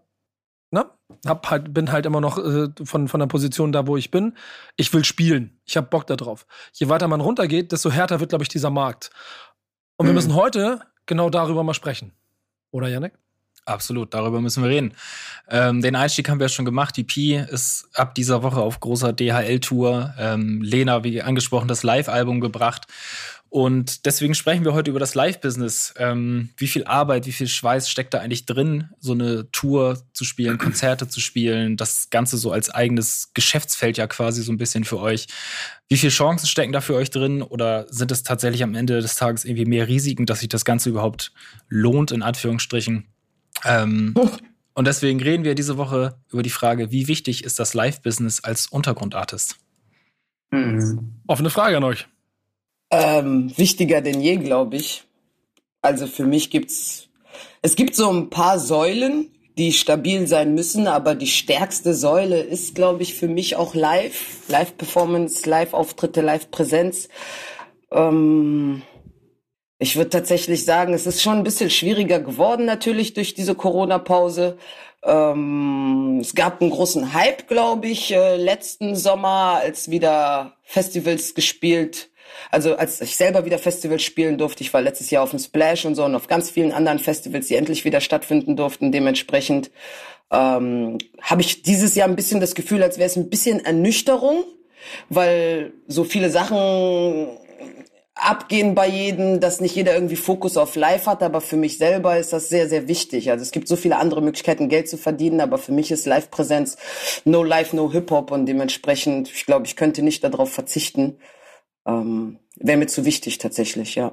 ne, 0.71 0.87
hab 1.27 1.51
halt, 1.51 1.75
bin 1.75 1.93
halt 1.93 2.07
immer 2.07 2.21
noch 2.21 2.39
äh, 2.39 2.69
von, 2.85 3.09
von 3.09 3.21
der 3.21 3.27
Position 3.27 3.73
da, 3.73 3.87
wo 3.87 3.97
ich 3.97 4.11
bin. 4.11 4.37
Ich 4.77 4.93
will 4.93 5.05
spielen. 5.05 5.61
Ich 5.65 5.77
habe 5.77 5.89
Bock 5.89 6.07
darauf. 6.07 6.47
Je 6.73 6.89
weiter 6.89 7.09
man 7.09 7.21
runtergeht, 7.21 7.73
desto 7.73 7.91
härter 7.91 8.21
wird, 8.21 8.31
glaube 8.31 8.45
ich, 8.45 8.49
dieser 8.49 8.71
Markt. 8.71 9.11
Und 9.97 10.07
wir 10.07 10.13
mhm. 10.13 10.17
müssen 10.17 10.35
heute 10.35 10.81
genau 11.07 11.31
darüber 11.31 11.63
mal 11.63 11.75
sprechen. 11.75 12.13
Oder, 12.71 12.89
Janek? 12.89 13.15
Absolut, 13.67 14.15
darüber 14.15 14.41
müssen 14.41 14.63
wir 14.63 14.71
reden. 14.71 14.95
Ähm, 15.49 15.83
den 15.83 15.95
Einstieg 15.95 16.29
haben 16.29 16.41
wir 16.41 16.47
ja 16.47 16.49
schon 16.49 16.65
gemacht. 16.65 16.97
Die 16.97 17.05
Pi 17.05 17.35
ist 17.35 17.89
ab 17.95 18.15
dieser 18.15 18.43
Woche 18.43 18.61
auf 18.61 18.81
großer 18.81 19.13
DHL-Tour. 19.13 20.15
Ähm, 20.19 20.63
Lena, 20.63 21.05
wie 21.05 21.23
angesprochen, 21.23 21.69
das 21.69 21.83
Live-Album 21.83 22.41
gebracht. 22.41 22.87
Und 23.51 24.07
deswegen 24.07 24.37
sprechen 24.37 24.65
wir 24.65 24.75
heute 24.75 24.91
über 24.91 25.01
das 25.01 25.17
Live-Business. 25.17 25.95
Ähm, 25.97 26.51
wie 26.57 26.69
viel 26.69 26.85
Arbeit, 26.85 27.27
wie 27.27 27.33
viel 27.33 27.49
Schweiß 27.49 27.91
steckt 27.91 28.15
da 28.15 28.21
eigentlich 28.21 28.47
drin, 28.47 28.91
so 29.01 29.13
eine 29.13 29.51
Tour 29.51 30.01
zu 30.13 30.25
spielen, 30.25 30.57
Konzerte 30.57 31.09
zu 31.09 31.19
spielen, 31.19 31.77
das 31.77 32.11
Ganze 32.11 32.39
so 32.39 32.53
als 32.53 32.71
eigenes 32.71 33.33
Geschäftsfeld 33.35 33.99
ja 33.99 34.07
quasi 34.07 34.45
so 34.45 34.53
ein 34.53 34.57
bisschen 34.57 34.85
für 34.85 35.01
euch. 35.01 35.27
Wie 35.89 35.97
viele 35.97 36.13
Chancen 36.13 36.47
stecken 36.47 36.73
da 36.73 36.81
für 36.81 36.95
euch 36.95 37.11
drin 37.11 37.43
oder 37.43 37.87
sind 37.93 38.13
es 38.13 38.23
tatsächlich 38.23 38.63
am 38.63 38.77
Ende 38.77 39.01
des 39.01 39.17
Tages 39.17 39.45
irgendwie 39.45 39.67
mehr 39.67 39.89
Risiken, 39.89 40.27
dass 40.27 40.39
sich 40.39 40.49
das 40.49 40.65
Ganze 40.65 40.89
überhaupt 40.89 41.33
lohnt, 41.69 42.13
in 42.13 42.23
Anführungsstrichen? 42.23 43.09
Ähm, 43.65 44.15
und 44.75 44.87
deswegen 44.87 45.21
reden 45.21 45.43
wir 45.43 45.57
diese 45.57 45.77
Woche 45.77 46.15
über 46.31 46.45
die 46.45 46.51
Frage, 46.51 46.93
wie 46.93 47.09
wichtig 47.09 47.43
ist 47.43 47.59
das 47.59 47.75
Live-Business 47.75 48.45
als 48.45 48.69
Untergrundartist? 48.69 49.57
Mhm. 50.53 51.21
Offene 51.27 51.51
Frage 51.51 51.77
an 51.77 51.83
euch. 51.85 52.07
Ähm, 52.91 53.53
wichtiger 53.57 54.01
denn 54.01 54.21
je, 54.21 54.37
glaube 54.37 54.77
ich. 54.77 55.05
Also 55.83 56.07
für 56.07 56.25
mich 56.25 56.51
gibt's, 56.51 57.09
es 57.63 57.77
gibt 57.77 57.95
so 57.95 58.11
ein 58.11 58.31
paar 58.31 58.59
Säulen, 58.59 59.31
die 59.57 59.73
stabil 59.73 60.27
sein 60.27 60.55
müssen, 60.55 60.87
aber 60.87 61.15
die 61.15 61.27
stärkste 61.27 61.95
Säule 61.95 62.41
ist, 62.41 62.75
glaube 62.75 63.03
ich, 63.03 63.15
für 63.15 63.29
mich 63.29 63.57
auch 63.57 63.75
Live, 63.75 64.49
Live-Performance, 64.49 65.49
Live-Auftritte, 65.49 66.21
Live-Präsenz. 66.21 67.09
Ähm, 67.93 68.83
ich 69.79 69.97
würde 69.97 70.11
tatsächlich 70.11 70.65
sagen, 70.65 70.93
es 70.93 71.07
ist 71.07 71.23
schon 71.23 71.39
ein 71.39 71.45
bisschen 71.45 71.71
schwieriger 71.71 72.21
geworden 72.21 72.65
natürlich 72.67 73.15
durch 73.15 73.35
diese 73.35 73.55
Corona-Pause. 73.55 74.59
Ähm, 75.03 76.19
es 76.21 76.35
gab 76.35 76.61
einen 76.61 76.71
großen 76.71 77.15
Hype, 77.15 77.49
glaube 77.49 77.89
ich, 77.89 78.13
äh, 78.13 78.37
letzten 78.37 78.97
Sommer, 78.97 79.61
als 79.63 79.91
wieder 79.91 80.57
Festivals 80.63 81.35
gespielt 81.35 82.11
also 82.51 82.77
als 82.77 83.01
ich 83.01 83.17
selber 83.17 83.45
wieder 83.45 83.59
Festivals 83.59 84.03
spielen 84.03 84.39
durfte, 84.39 84.63
ich 84.63 84.73
war 84.73 84.83
letztes 84.83 85.11
Jahr 85.11 85.23
auf 85.23 85.31
dem 85.31 85.39
Splash 85.39 85.85
und 85.85 85.95
so 85.95 86.05
und 86.05 86.15
auf 86.15 86.27
ganz 86.27 86.51
vielen 86.51 86.73
anderen 86.73 86.99
Festivals, 86.99 87.47
die 87.47 87.57
endlich 87.57 87.85
wieder 87.85 88.01
stattfinden 88.01 88.57
durften. 88.57 88.93
Dementsprechend 88.93 89.71
ähm, 90.31 90.99
habe 91.21 91.41
ich 91.41 91.63
dieses 91.63 91.95
Jahr 91.95 92.09
ein 92.09 92.17
bisschen 92.17 92.41
das 92.41 92.55
Gefühl, 92.55 92.83
als 92.83 92.99
wäre 92.99 93.07
es 93.07 93.17
ein 93.17 93.31
bisschen 93.31 93.65
Ernüchterung, 93.65 94.45
weil 95.09 95.73
so 95.87 96.05
viele 96.05 96.31
Sachen 96.31 97.29
abgehen 98.15 98.75
bei 98.75 98.87
jedem, 98.87 99.41
dass 99.41 99.61
nicht 99.61 99.75
jeder 99.75 99.95
irgendwie 99.95 100.17
Fokus 100.17 100.57
auf 100.57 100.77
Live 100.77 101.07
hat, 101.07 101.23
aber 101.23 101.41
für 101.41 101.57
mich 101.57 101.79
selber 101.79 102.19
ist 102.19 102.33
das 102.33 102.49
sehr, 102.49 102.69
sehr 102.69 102.87
wichtig. 102.87 103.31
Also 103.31 103.43
es 103.43 103.51
gibt 103.51 103.67
so 103.67 103.77
viele 103.77 103.97
andere 103.97 104.21
Möglichkeiten, 104.21 104.69
Geld 104.69 104.89
zu 104.89 104.99
verdienen, 104.99 105.41
aber 105.41 105.59
für 105.59 105.73
mich 105.73 105.91
ist 105.91 106.07
Live-Präsenz 106.07 106.77
no 107.25 107.43
Live, 107.43 107.73
no 107.73 107.91
Hip-Hop 107.91 108.31
und 108.31 108.47
dementsprechend, 108.47 109.31
ich 109.33 109.47
glaube, 109.47 109.67
ich 109.67 109.77
könnte 109.77 110.03
nicht 110.03 110.23
darauf 110.23 110.53
verzichten 110.53 111.17
ähm, 111.99 112.39
wäre 112.57 112.79
mir 112.79 112.87
zu 112.87 113.05
wichtig 113.05 113.39
tatsächlich, 113.39 113.95
ja. 113.95 114.13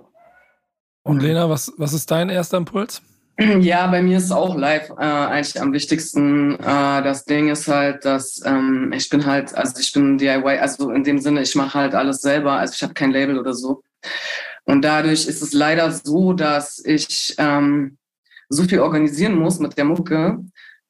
Und 1.03 1.21
Lena, 1.21 1.49
was, 1.49 1.71
was 1.77 1.93
ist 1.93 2.11
dein 2.11 2.29
erster 2.29 2.57
Impuls? 2.57 3.01
Ja, 3.59 3.85
bei 3.85 4.01
mir 4.01 4.17
ist 4.17 4.31
auch 4.31 4.55
live 4.55 4.89
äh, 4.97 5.03
eigentlich 5.03 5.61
am 5.61 5.71
wichtigsten. 5.71 6.55
Äh, 6.55 7.03
das 7.03 7.23
Ding 7.25 7.49
ist 7.49 7.67
halt, 7.67 8.03
dass 8.03 8.41
ähm, 8.43 8.91
ich 8.95 9.09
bin 9.09 9.27
halt, 9.27 9.53
also 9.53 9.79
ich 9.79 9.93
bin 9.93 10.17
DIY, 10.17 10.57
also 10.57 10.89
in 10.89 11.03
dem 11.03 11.19
Sinne, 11.19 11.43
ich 11.43 11.53
mache 11.53 11.77
halt 11.77 11.93
alles 11.93 12.21
selber, 12.21 12.53
also 12.53 12.73
ich 12.75 12.81
habe 12.81 12.95
kein 12.95 13.11
Label 13.11 13.37
oder 13.37 13.53
so. 13.53 13.83
Und 14.65 14.81
dadurch 14.81 15.27
ist 15.27 15.43
es 15.43 15.53
leider 15.53 15.91
so, 15.91 16.33
dass 16.33 16.83
ich 16.83 17.35
ähm, 17.37 17.97
so 18.49 18.63
viel 18.63 18.79
organisieren 18.79 19.35
muss 19.35 19.59
mit 19.59 19.77
der 19.77 19.85
Mucke, 19.85 20.39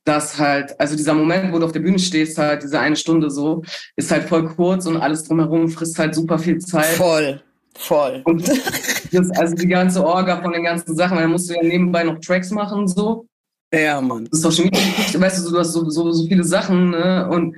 dass 0.07 0.39
halt, 0.39 0.79
also 0.79 0.95
dieser 0.95 1.13
Moment, 1.13 1.51
wo 1.51 1.59
du 1.59 1.65
auf 1.65 1.73
der 1.73 1.81
Bühne 1.81 1.99
stehst, 1.99 2.37
halt 2.37 2.63
diese 2.63 2.79
eine 2.79 2.95
Stunde 2.95 3.29
so, 3.29 3.63
ist 3.97 4.09
halt 4.09 4.23
voll 4.23 4.47
kurz 4.47 4.85
und 4.85 4.97
alles 4.97 5.25
drumherum 5.25 5.67
frisst 5.67 5.99
halt 5.99 6.15
super 6.15 6.39
viel 6.39 6.59
Zeit. 6.59 6.95
Voll, 6.95 7.41
voll. 7.77 8.21
Und 8.23 8.47
das, 9.11 9.29
also 9.31 9.55
die 9.55 9.67
ganze 9.67 10.05
Orga 10.05 10.41
von 10.41 10.53
den 10.53 10.63
ganzen 10.63 10.95
Sachen, 10.95 11.17
dann 11.17 11.31
musst 11.31 11.49
du 11.49 11.55
ja 11.55 11.63
nebenbei 11.63 12.03
noch 12.03 12.19
Tracks 12.19 12.51
machen, 12.51 12.87
so. 12.87 13.27
Ja, 13.73 13.99
Mann. 13.99 14.29
Social 14.31 14.65
Media, 14.65 14.81
weißt 15.19 15.45
du, 15.45 15.51
du 15.51 15.59
hast 15.59 15.73
so, 15.73 15.89
so, 15.89 16.09
so 16.11 16.25
viele 16.25 16.45
Sachen, 16.45 16.91
ne? 16.91 17.27
Und, 17.29 17.57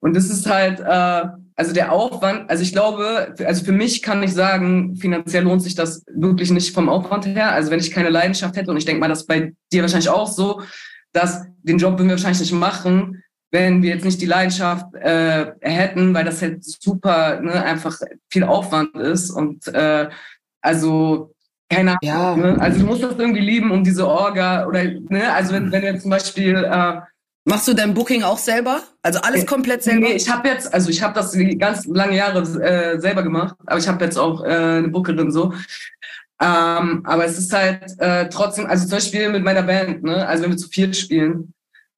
und 0.00 0.14
das 0.14 0.28
ist 0.28 0.46
halt, 0.46 0.80
äh, 0.80 1.28
also 1.56 1.72
der 1.72 1.90
Aufwand, 1.90 2.50
also 2.50 2.62
ich 2.62 2.72
glaube, 2.72 3.34
also 3.44 3.64
für 3.64 3.72
mich 3.72 4.02
kann 4.02 4.22
ich 4.22 4.34
sagen, 4.34 4.94
finanziell 4.96 5.44
lohnt 5.44 5.62
sich 5.62 5.74
das 5.74 6.04
wirklich 6.06 6.50
nicht 6.50 6.74
vom 6.74 6.90
Aufwand 6.90 7.24
her. 7.24 7.52
Also 7.52 7.70
wenn 7.70 7.80
ich 7.80 7.90
keine 7.90 8.10
Leidenschaft 8.10 8.56
hätte, 8.56 8.70
und 8.70 8.76
ich 8.76 8.84
denke 8.84 9.00
mal, 9.00 9.08
das 9.08 9.22
ist 9.22 9.26
bei 9.26 9.54
dir 9.72 9.80
wahrscheinlich 9.82 10.10
auch 10.10 10.28
so, 10.28 10.60
dass 11.12 11.46
den 11.62 11.78
Job 11.78 11.92
würden 11.94 12.08
wir 12.08 12.16
wahrscheinlich 12.16 12.40
nicht 12.40 12.52
machen, 12.52 13.22
wenn 13.50 13.82
wir 13.82 13.90
jetzt 13.90 14.04
nicht 14.04 14.20
die 14.20 14.26
Leidenschaft 14.26 14.94
äh, 14.94 15.52
hätten, 15.60 16.12
weil 16.14 16.24
das 16.24 16.42
halt 16.42 16.64
super, 16.64 17.40
ne, 17.40 17.62
einfach 17.64 17.98
viel 18.30 18.44
Aufwand 18.44 18.94
ist 18.96 19.30
und 19.30 19.66
äh, 19.68 20.08
also 20.60 21.34
keine 21.70 21.92
Ahnung. 21.92 21.98
Ja. 22.02 22.36
Ne? 22.36 22.60
Also 22.60 22.80
du 22.80 22.86
musst 22.86 23.02
das 23.02 23.18
irgendwie 23.18 23.40
lieben, 23.40 23.70
um 23.70 23.84
diese 23.84 24.06
Orga 24.06 24.66
oder 24.66 24.84
ne, 24.84 25.32
also 25.32 25.54
wenn, 25.54 25.70
wenn 25.72 25.82
wir 25.82 25.98
zum 25.98 26.10
Beispiel 26.10 26.56
äh, 26.56 27.00
Machst 27.48 27.66
du 27.66 27.72
dein 27.72 27.94
Booking 27.94 28.24
auch 28.24 28.36
selber? 28.36 28.82
Also 29.02 29.20
alles 29.20 29.46
komplett 29.46 29.82
selber? 29.82 30.08
Nee, 30.08 30.12
ich 30.12 30.28
habe 30.28 30.48
jetzt, 30.48 30.74
also 30.74 30.90
ich 30.90 31.02
habe 31.02 31.14
das 31.14 31.34
ganz 31.58 31.86
lange 31.86 32.14
Jahre 32.14 32.40
äh, 32.40 33.00
selber 33.00 33.22
gemacht, 33.22 33.56
aber 33.64 33.78
ich 33.78 33.88
habe 33.88 34.04
jetzt 34.04 34.18
auch 34.18 34.44
äh, 34.44 34.48
eine 34.48 34.88
Bookerin 34.88 35.32
so. 35.32 35.54
Ähm, 36.40 37.02
aber 37.04 37.24
es 37.24 37.36
ist 37.36 37.52
halt 37.52 37.98
äh, 37.98 38.28
trotzdem, 38.28 38.66
also 38.66 38.86
zum 38.86 38.96
Beispiel 38.96 39.28
mit 39.28 39.42
meiner 39.42 39.62
Band, 39.62 40.04
ne? 40.04 40.26
also 40.26 40.44
wenn 40.44 40.50
wir 40.50 40.56
zu 40.56 40.68
viert 40.68 40.94
spielen, 40.94 41.52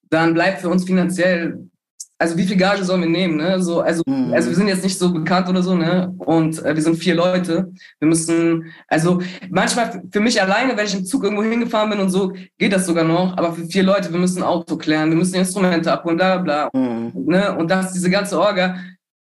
dann 0.09 0.35
bleibt 0.35 0.61
für 0.61 0.71
uns 0.71 0.85
finanziell, 0.85 1.71
also 2.19 2.37
wie 2.37 2.45
viel 2.45 2.57
Gage 2.57 2.85
sollen 2.85 3.03
wir 3.03 3.09
nehmen? 3.09 3.37
Ne? 3.37 3.63
So, 3.63 3.81
also, 3.81 4.03
mhm. 4.07 4.33
also 4.33 4.49
wir 4.49 4.57
sind 4.57 4.69
jetzt 4.69 4.83
nicht 4.83 4.99
so 4.99 5.13
bekannt 5.13 5.49
oder 5.49 5.63
so, 5.63 5.75
ne? 5.75 6.13
Und 6.19 6.63
äh, 6.63 6.75
wir 6.75 6.83
sind 6.83 6.97
vier 6.97 7.15
Leute. 7.15 7.73
Wir 7.99 8.09
müssen, 8.09 8.67
also 8.89 9.23
manchmal 9.49 10.03
für 10.13 10.21
mich 10.21 10.41
alleine, 10.41 10.77
wenn 10.77 10.85
ich 10.85 10.95
im 10.95 11.07
Zug 11.07 11.25
irgendwo 11.25 11.43
hingefahren 11.43 11.89
bin 11.89 11.99
und 11.99 12.11
so, 12.11 12.35
geht 12.59 12.75
das 12.75 12.85
sogar 12.85 13.05
noch. 13.05 13.39
Aber 13.39 13.55
für 13.55 13.65
vier 13.67 13.85
Leute, 13.85 14.13
wir 14.13 14.21
müssen 14.21 14.43
Auto 14.43 14.77
klären, 14.77 15.09
wir 15.09 15.17
müssen 15.17 15.37
Instrumente 15.37 15.91
abholen, 15.91 16.19
bla 16.19 16.37
bla 16.37 16.69
bla. 16.71 16.81
Mhm. 16.81 17.13
Ne? 17.25 17.57
Und 17.57 17.71
das, 17.71 17.95
diese 17.95 18.11
ganze 18.11 18.39
Orga, 18.39 18.77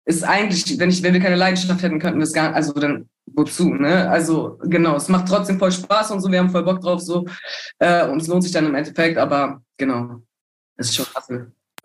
ist 0.05 0.23
eigentlich, 0.23 0.79
wenn 0.79 0.91
ich, 0.91 1.03
wenn 1.03 1.15
wir 1.15 1.21
keine 1.21 1.37
Leidenschaft 1.37 1.83
hätten, 1.83 1.99
könnten 1.99 2.19
wir 2.19 2.25
es 2.25 2.33
gar, 2.33 2.55
also 2.55 2.73
dann 2.73 3.09
wozu, 3.27 3.73
ne? 3.73 4.09
Also 4.11 4.59
genau, 4.65 4.97
es 4.97 5.09
macht 5.09 5.29
trotzdem 5.29 5.59
voll 5.59 5.73
Spaß 5.73 6.11
und 6.11 6.21
so, 6.21 6.31
wir 6.31 6.39
haben 6.39 6.51
voll 6.51 6.65
Bock 6.65 6.81
drauf 6.81 7.01
so 7.01 7.27
äh, 7.79 8.07
und 8.07 8.21
es 8.21 8.29
lohnt 8.29 8.43
sich 8.43 8.53
dann 8.53 8.67
im 8.67 8.75
Endeffekt, 8.75 9.19
aber 9.19 9.63
genau, 9.77 10.23
es 10.77 10.89
ist 10.89 10.97
schon 10.97 11.07
krass. 11.07 11.29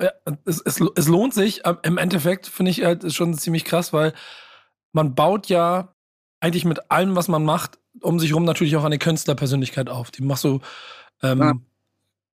Ja, 0.01 0.11
es, 0.45 0.61
es, 0.61 0.81
es 0.95 1.07
lohnt 1.07 1.33
sich, 1.33 1.63
im 1.83 1.97
Endeffekt 1.97 2.47
finde 2.47 2.71
ich 2.71 2.83
halt 2.83 3.11
schon 3.13 3.33
ziemlich 3.38 3.65
krass, 3.65 3.93
weil 3.93 4.13
man 4.91 5.15
baut 5.15 5.47
ja 5.47 5.93
eigentlich 6.39 6.65
mit 6.65 6.91
allem, 6.91 7.15
was 7.15 7.27
man 7.27 7.43
macht, 7.43 7.79
um 8.01 8.19
sich 8.19 8.33
rum 8.33 8.45
natürlich 8.45 8.75
auch 8.77 8.85
eine 8.85 8.97
Künstlerpersönlichkeit 8.97 9.89
auf. 9.89 10.11
Die 10.11 10.23
machst 10.23 10.45
du 10.45 10.61
ähm, 11.21 11.39
ja. 11.39 11.53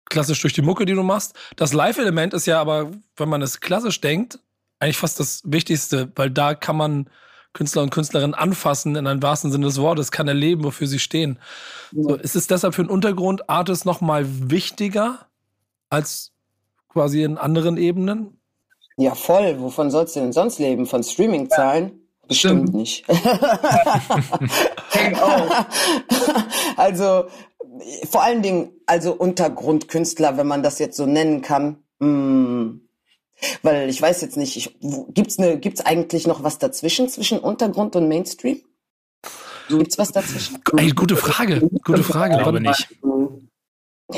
klassisch 0.05 0.41
durch 0.41 0.53
die 0.53 0.61
Mucke, 0.61 0.85
die 0.85 0.93
du 0.93 1.03
machst. 1.03 1.37
Das 1.55 1.71
Live-Element 1.73 2.33
ist 2.33 2.45
ja 2.45 2.59
aber, 2.59 2.91
wenn 3.15 3.29
man 3.29 3.41
es 3.41 3.61
klassisch 3.61 4.01
denkt, 4.01 4.39
eigentlich 4.83 4.97
fast 4.97 5.19
das 5.19 5.41
Wichtigste, 5.45 6.11
weil 6.15 6.29
da 6.29 6.55
kann 6.55 6.77
man 6.77 7.09
Künstler 7.53 7.83
und 7.83 7.91
Künstlerinnen 7.91 8.33
anfassen, 8.33 8.95
in 8.95 9.07
einem 9.07 9.21
wahrsten 9.21 9.51
Sinne 9.51 9.67
des 9.67 9.79
Wortes, 9.79 10.11
kann 10.11 10.27
erleben, 10.27 10.63
wofür 10.63 10.87
sie 10.87 10.99
stehen. 10.99 11.39
Ja. 11.91 12.03
So, 12.03 12.15
ist 12.15 12.35
es 12.35 12.47
deshalb 12.47 12.73
für 12.73 12.81
einen 12.81 12.89
Untergrund-Artist 12.89 13.85
nochmal 13.85 14.25
wichtiger 14.27 15.27
als 15.89 16.31
quasi 16.89 17.23
in 17.23 17.37
anderen 17.37 17.77
Ebenen? 17.77 18.39
Ja, 18.97 19.15
voll. 19.15 19.59
Wovon 19.59 19.91
sollst 19.91 20.15
du 20.15 20.19
denn 20.19 20.33
sonst 20.33 20.59
leben? 20.59 20.85
Von 20.85 21.03
Streaming-Zahlen? 21.03 21.85
Ja. 21.85 21.91
Bestimmt 22.27 22.69
Stimmt. 22.69 22.73
nicht. 22.73 23.05
also 26.77 27.25
vor 28.09 28.23
allen 28.23 28.41
Dingen, 28.41 28.71
also 28.85 29.13
Untergrundkünstler, 29.13 30.37
wenn 30.37 30.47
man 30.47 30.63
das 30.63 30.79
jetzt 30.79 30.95
so 30.95 31.05
nennen 31.05 31.41
kann. 31.41 31.83
Mh, 31.99 32.07
hm. 32.07 32.82
Weil 33.61 33.89
ich 33.89 34.01
weiß 34.01 34.21
jetzt 34.21 34.37
nicht, 34.37 34.55
ich, 34.57 34.75
gibt's 35.13 35.37
ne, 35.37 35.57
gibt's 35.57 35.81
eigentlich 35.81 36.27
noch 36.27 36.43
was 36.43 36.59
dazwischen 36.59 37.09
zwischen 37.09 37.39
Untergrund 37.39 37.95
und 37.95 38.07
Mainstream? 38.07 38.61
Gibt's 39.69 39.97
was 39.97 40.11
dazwischen? 40.11 40.59
Ey, 40.77 40.89
gute 40.89 41.15
Frage, 41.15 41.69
gute 41.83 42.03
Frage. 42.03 42.35
Ich 42.35 42.41
glaube 42.41 42.61
nicht. 42.61 42.89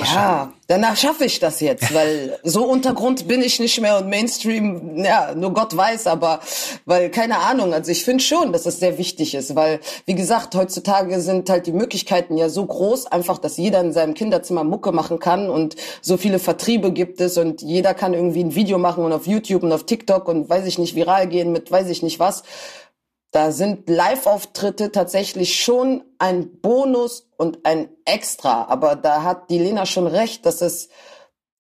Ja, 0.03 0.51
danach 0.67 0.97
schaffe 0.97 1.25
ich 1.25 1.39
das 1.39 1.59
jetzt, 1.59 1.93
weil 1.93 2.37
so 2.43 2.65
Untergrund 2.65 3.27
bin 3.27 3.41
ich 3.41 3.59
nicht 3.59 3.79
mehr 3.81 3.97
und 3.97 4.09
Mainstream, 4.09 5.03
ja, 5.03 5.33
nur 5.35 5.53
Gott 5.53 5.75
weiß, 5.75 6.07
aber 6.07 6.39
weil 6.85 7.09
keine 7.09 7.39
Ahnung, 7.39 7.73
also 7.73 7.91
ich 7.91 8.03
finde 8.03 8.23
schon, 8.23 8.51
dass 8.51 8.65
es 8.65 8.79
sehr 8.79 8.97
wichtig 8.97 9.35
ist, 9.35 9.55
weil 9.55 9.79
wie 10.05 10.15
gesagt, 10.15 10.55
heutzutage 10.55 11.21
sind 11.21 11.49
halt 11.49 11.67
die 11.67 11.71
Möglichkeiten 11.71 12.37
ja 12.37 12.49
so 12.49 12.65
groß, 12.65 13.07
einfach, 13.07 13.37
dass 13.37 13.57
jeder 13.57 13.81
in 13.81 13.93
seinem 13.93 14.13
Kinderzimmer 14.13 14.63
Mucke 14.63 14.91
machen 14.91 15.19
kann 15.19 15.49
und 15.49 15.75
so 16.01 16.17
viele 16.17 16.39
Vertriebe 16.39 16.91
gibt 16.91 17.21
es 17.21 17.37
und 17.37 17.61
jeder 17.61 17.93
kann 17.93 18.13
irgendwie 18.13 18.43
ein 18.43 18.55
Video 18.55 18.77
machen 18.77 19.03
und 19.03 19.13
auf 19.13 19.27
YouTube 19.27 19.63
und 19.63 19.71
auf 19.71 19.85
TikTok 19.85 20.27
und 20.27 20.49
weiß 20.49 20.65
ich 20.65 20.77
nicht 20.77 20.95
viral 20.95 21.27
gehen 21.27 21.51
mit 21.51 21.71
weiß 21.71 21.89
ich 21.89 22.03
nicht 22.03 22.19
was. 22.19 22.43
Da 23.35 23.51
sind 23.51 23.89
Live-Auftritte 23.89 24.93
tatsächlich 24.93 25.59
schon 25.59 26.05
ein 26.19 26.61
Bonus 26.61 27.27
und 27.35 27.65
ein 27.65 27.89
Extra. 28.05 28.67
Aber 28.69 28.95
da 28.95 29.23
hat 29.23 29.49
die 29.49 29.59
Lena 29.59 29.85
schon 29.85 30.07
recht, 30.07 30.45
dass 30.45 30.61
es 30.61 30.87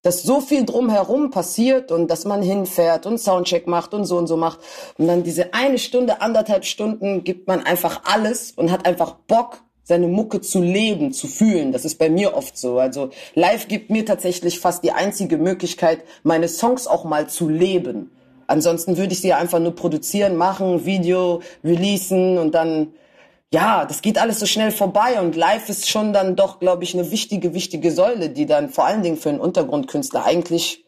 dass 0.01 0.23
so 0.23 0.39
viel 0.39 0.65
drumherum 0.65 1.31
passiert 1.31 1.91
und 1.91 2.09
dass 2.09 2.23
man 2.23 2.41
hinfährt 2.41 3.05
und 3.05 3.17
Soundcheck 3.17 3.67
macht 3.67 3.93
und 3.93 4.05
so 4.05 4.17
und 4.17 4.27
so 4.27 4.37
macht. 4.37 4.59
Und 4.97 5.07
dann 5.07 5.23
diese 5.23 5.53
eine 5.53 5.77
Stunde, 5.77 6.21
anderthalb 6.21 6.63
Stunden 6.63 7.25
gibt 7.25 7.45
man 7.49 7.65
einfach 7.65 8.03
alles 8.05 8.51
und 8.51 8.71
hat 8.71 8.85
einfach 8.85 9.15
Bock, 9.27 9.61
seine 9.83 10.07
Mucke 10.07 10.39
zu 10.39 10.61
leben, 10.61 11.11
zu 11.11 11.27
fühlen. 11.27 11.73
Das 11.73 11.83
ist 11.83 11.97
bei 11.97 12.09
mir 12.09 12.35
oft 12.35 12.57
so. 12.57 12.79
Also 12.79 13.09
live 13.33 13.67
gibt 13.67 13.89
mir 13.89 14.05
tatsächlich 14.05 14.61
fast 14.61 14.81
die 14.85 14.93
einzige 14.93 15.37
Möglichkeit, 15.37 16.05
meine 16.23 16.47
Songs 16.47 16.87
auch 16.87 17.03
mal 17.03 17.27
zu 17.27 17.49
leben. 17.49 18.14
Ansonsten 18.47 18.97
würde 18.97 19.13
ich 19.13 19.21
sie 19.21 19.33
einfach 19.33 19.59
nur 19.59 19.75
produzieren, 19.75 20.35
machen, 20.35 20.85
Video, 20.85 21.41
releasen 21.63 22.37
und 22.37 22.53
dann, 22.53 22.93
ja, 23.51 23.85
das 23.85 24.01
geht 24.01 24.17
alles 24.17 24.39
so 24.39 24.45
schnell 24.45 24.71
vorbei 24.71 25.19
und 25.19 25.35
live 25.35 25.69
ist 25.69 25.89
schon 25.89 26.13
dann 26.13 26.35
doch, 26.35 26.59
glaube 26.59 26.83
ich, 26.83 26.93
eine 26.93 27.11
wichtige, 27.11 27.53
wichtige 27.53 27.91
Säule, 27.91 28.29
die 28.29 28.45
dann 28.45 28.69
vor 28.69 28.85
allen 28.85 29.03
Dingen 29.03 29.17
für 29.17 29.29
einen 29.29 29.39
Untergrundkünstler 29.39 30.25
eigentlich 30.25 30.85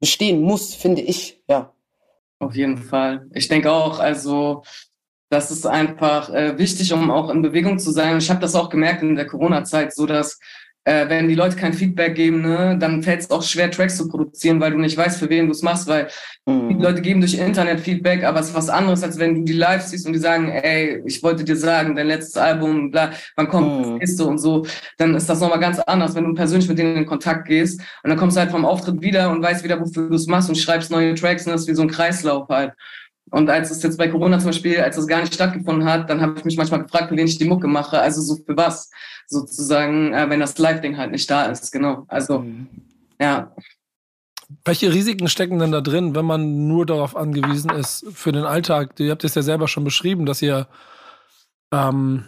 bestehen 0.00 0.40
muss, 0.40 0.74
finde 0.74 1.02
ich, 1.02 1.42
ja. 1.48 1.72
Auf 2.38 2.56
jeden 2.56 2.78
Fall. 2.78 3.26
Ich 3.34 3.48
denke 3.48 3.70
auch, 3.70 3.98
also, 3.98 4.62
das 5.28 5.50
ist 5.50 5.66
einfach 5.66 6.30
äh, 6.30 6.58
wichtig, 6.58 6.92
um 6.92 7.10
auch 7.10 7.28
in 7.30 7.42
Bewegung 7.42 7.78
zu 7.78 7.90
sein. 7.92 8.18
Ich 8.18 8.30
habe 8.30 8.40
das 8.40 8.54
auch 8.54 8.70
gemerkt 8.70 9.02
in 9.02 9.14
der 9.14 9.26
Corona-Zeit, 9.26 9.94
so 9.94 10.06
dass 10.06 10.40
äh, 10.84 11.08
wenn 11.08 11.28
die 11.28 11.34
Leute 11.34 11.56
kein 11.56 11.74
Feedback 11.74 12.14
geben, 12.14 12.40
ne, 12.40 12.76
dann 12.78 13.02
fällt 13.02 13.20
es 13.20 13.30
auch 13.30 13.42
schwer, 13.42 13.70
Tracks 13.70 13.96
zu 13.96 14.08
produzieren, 14.08 14.60
weil 14.60 14.72
du 14.72 14.78
nicht 14.78 14.96
weißt, 14.96 15.18
für 15.18 15.28
wen 15.28 15.46
du 15.46 15.52
es 15.52 15.62
machst, 15.62 15.86
weil 15.88 16.08
mhm. 16.46 16.68
die 16.70 16.82
Leute 16.82 17.02
geben 17.02 17.20
durch 17.20 17.34
Internet 17.34 17.80
Feedback, 17.80 18.24
aber 18.24 18.40
es 18.40 18.48
ist 18.48 18.54
was 18.54 18.70
anderes, 18.70 19.02
als 19.02 19.18
wenn 19.18 19.34
du 19.34 19.42
die 19.42 19.52
live 19.52 19.82
siehst 19.82 20.06
und 20.06 20.14
die 20.14 20.18
sagen, 20.18 20.48
ey, 20.48 21.02
ich 21.04 21.22
wollte 21.22 21.44
dir 21.44 21.56
sagen, 21.56 21.94
dein 21.94 22.06
letztes 22.06 22.36
Album, 22.36 22.90
bla, 22.90 23.10
wann 23.36 23.48
kommt 23.48 23.76
mhm. 23.76 23.82
das 23.82 23.90
nächste 24.00 24.24
und 24.26 24.38
so, 24.38 24.64
dann 24.96 25.14
ist 25.14 25.28
das 25.28 25.40
nochmal 25.40 25.60
ganz 25.60 25.78
anders, 25.80 26.14
wenn 26.14 26.24
du 26.24 26.34
persönlich 26.34 26.68
mit 26.68 26.78
denen 26.78 26.96
in 26.96 27.06
Kontakt 27.06 27.46
gehst 27.46 27.80
und 28.02 28.10
dann 28.10 28.18
kommst 28.18 28.36
du 28.36 28.40
halt 28.40 28.50
vom 28.50 28.64
Auftritt 28.64 29.02
wieder 29.02 29.30
und 29.30 29.42
weißt 29.42 29.62
wieder, 29.62 29.80
wofür 29.80 30.08
du 30.08 30.14
es 30.14 30.26
machst 30.26 30.48
und 30.48 30.56
schreibst 30.56 30.90
neue 30.90 31.14
Tracks 31.14 31.46
und 31.46 31.52
das 31.52 31.62
ist 31.62 31.68
wie 31.68 31.74
so 31.74 31.82
ein 31.82 31.90
Kreislauf 31.90 32.48
halt. 32.48 32.72
Und 33.30 33.48
als 33.48 33.70
es 33.70 33.82
jetzt 33.82 33.96
bei 33.96 34.08
Corona 34.08 34.38
zum 34.38 34.48
Beispiel, 34.48 34.80
als 34.80 34.96
das 34.96 35.06
gar 35.06 35.20
nicht 35.20 35.34
stattgefunden 35.34 35.88
hat, 35.88 36.10
dann 36.10 36.20
habe 36.20 36.38
ich 36.38 36.44
mich 36.44 36.56
manchmal 36.56 36.82
gefragt, 36.82 37.08
für 37.08 37.16
wen 37.16 37.26
ich 37.26 37.38
die 37.38 37.44
Mucke 37.44 37.68
mache. 37.68 38.00
Also 38.00 38.20
so 38.22 38.36
für 38.36 38.56
was, 38.56 38.90
sozusagen, 39.26 40.12
äh, 40.12 40.28
wenn 40.28 40.40
das 40.40 40.58
Live-Ding 40.58 40.96
halt 40.96 41.12
nicht 41.12 41.30
da 41.30 41.44
ist. 41.44 41.70
Genau. 41.70 42.04
Also, 42.08 42.40
mhm. 42.40 42.66
ja. 43.20 43.54
Welche 44.64 44.92
Risiken 44.92 45.28
stecken 45.28 45.60
denn 45.60 45.70
da 45.70 45.80
drin, 45.80 46.16
wenn 46.16 46.24
man 46.24 46.66
nur 46.66 46.84
darauf 46.84 47.14
angewiesen 47.14 47.70
ist 47.70 48.04
für 48.12 48.32
den 48.32 48.42
Alltag? 48.44 48.98
Ihr 48.98 49.12
habt 49.12 49.22
es 49.22 49.36
ja 49.36 49.42
selber 49.42 49.68
schon 49.68 49.84
beschrieben, 49.84 50.26
dass 50.26 50.42
ihr, 50.42 50.66
ähm, 51.72 52.24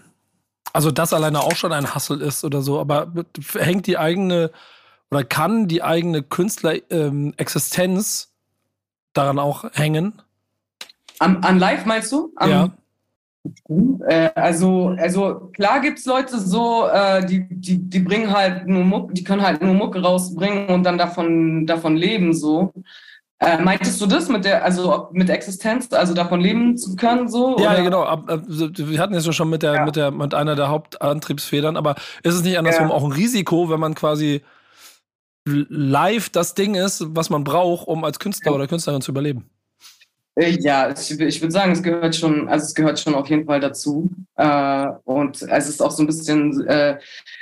also 0.72 0.92
das 0.92 1.12
alleine 1.12 1.40
auch 1.40 1.56
schon 1.56 1.72
ein 1.72 1.92
Hassel 1.94 2.20
ist 2.20 2.44
oder 2.44 2.62
so, 2.62 2.78
aber 2.78 3.12
hängt 3.54 3.88
die 3.88 3.98
eigene 3.98 4.52
oder 5.10 5.24
kann 5.24 5.66
die 5.68 5.82
eigene 5.82 6.22
Künstlerexistenz 6.22 8.28
ähm, 8.28 8.32
daran 9.12 9.40
auch 9.40 9.64
hängen? 9.74 10.22
An, 11.22 11.44
an 11.44 11.58
live 11.60 11.86
meinst 11.86 12.10
du? 12.10 12.32
Am, 12.34 12.50
ja. 12.50 12.68
Äh, 14.08 14.30
also, 14.34 14.94
also 14.98 15.50
klar 15.54 15.80
gibt 15.80 16.00
es 16.00 16.04
Leute 16.04 16.40
so, 16.40 16.88
äh, 16.88 17.24
die, 17.24 17.46
die, 17.48 17.78
die 17.78 18.00
bringen 18.00 18.32
halt 18.32 18.66
nur 18.66 18.84
Mucke, 18.84 19.14
die 19.14 19.22
können 19.22 19.42
halt 19.42 19.62
nur 19.62 19.74
Mucke 19.74 20.02
rausbringen 20.02 20.66
und 20.66 20.82
dann 20.82 20.98
davon, 20.98 21.64
davon 21.66 21.96
leben 21.96 22.34
so. 22.34 22.72
Äh, 23.38 23.60
meintest 23.62 24.00
du 24.00 24.06
das 24.06 24.28
mit 24.28 24.44
der, 24.44 24.64
also 24.64 25.08
mit 25.12 25.30
Existenz, 25.30 25.92
also 25.92 26.12
davon 26.12 26.40
leben 26.40 26.76
zu 26.76 26.96
können, 26.96 27.28
so? 27.28 27.56
Ja, 27.58 27.74
ja 27.74 27.82
genau. 27.82 28.04
Wir 28.48 29.00
hatten 29.00 29.14
es 29.14 29.26
ja 29.26 29.32
schon 29.32 29.50
mit 29.50 29.62
der, 29.62 29.74
ja. 29.74 29.84
mit 29.84 29.94
der, 29.94 30.10
mit 30.10 30.34
einer 30.34 30.56
der 30.56 30.68
Hauptantriebsfedern, 30.68 31.76
aber 31.76 31.94
ist 32.24 32.34
es 32.34 32.42
nicht 32.42 32.58
andersrum 32.58 32.88
ja. 32.88 32.94
auch 32.94 33.04
ein 33.04 33.12
Risiko, 33.12 33.70
wenn 33.70 33.80
man 33.80 33.94
quasi 33.94 34.42
live 35.44 36.30
das 36.30 36.54
Ding 36.54 36.74
ist, 36.74 37.04
was 37.16 37.30
man 37.30 37.44
braucht, 37.44 37.86
um 37.86 38.04
als 38.04 38.18
Künstler 38.18 38.54
oder 38.54 38.66
Künstlerin 38.66 39.02
zu 39.02 39.10
überleben? 39.10 39.51
Äh, 40.34 40.58
ja, 40.60 40.90
ich, 40.90 41.10
ich 41.20 41.40
würde 41.40 41.52
sagen, 41.52 41.72
es 41.72 41.82
gehört 41.82 42.16
schon, 42.16 42.48
also 42.48 42.64
es 42.64 42.74
gehört 42.74 42.98
schon 42.98 43.14
auf 43.14 43.28
jeden 43.28 43.46
Fall 43.46 43.60
dazu. 43.60 44.10
Äh, 44.36 44.88
und 45.04 45.42
es 45.42 45.68
ist 45.68 45.82
auch 45.82 45.90
so 45.90 46.02
ein 46.02 46.06
bisschen, 46.06 46.66
äh, 46.66 46.98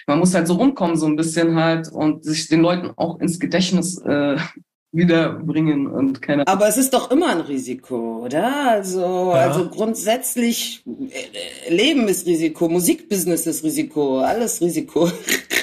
man 0.06 0.18
muss 0.18 0.34
halt 0.34 0.46
so 0.48 0.54
rumkommen, 0.54 0.96
so 0.96 1.06
ein 1.06 1.16
bisschen 1.16 1.54
halt 1.56 1.90
und 1.90 2.24
sich 2.24 2.48
den 2.48 2.60
Leuten 2.60 2.90
auch 2.96 3.20
ins 3.20 3.38
Gedächtnis 3.38 3.98
äh, 3.98 4.36
wiederbringen 4.92 5.86
und 5.86 6.20
keine 6.20 6.48
Aber 6.48 6.66
es 6.66 6.76
ist 6.76 6.92
doch 6.92 7.12
immer 7.12 7.28
ein 7.28 7.42
Risiko, 7.42 8.24
oder? 8.24 8.70
Also, 8.70 9.00
ja. 9.34 9.42
also 9.42 9.68
grundsätzlich 9.68 10.82
äh, 10.86 11.72
Leben 11.72 12.08
ist 12.08 12.26
Risiko, 12.26 12.68
Musikbusiness 12.68 13.46
ist 13.46 13.62
Risiko, 13.62 14.18
alles 14.18 14.60
Risiko. 14.60 15.08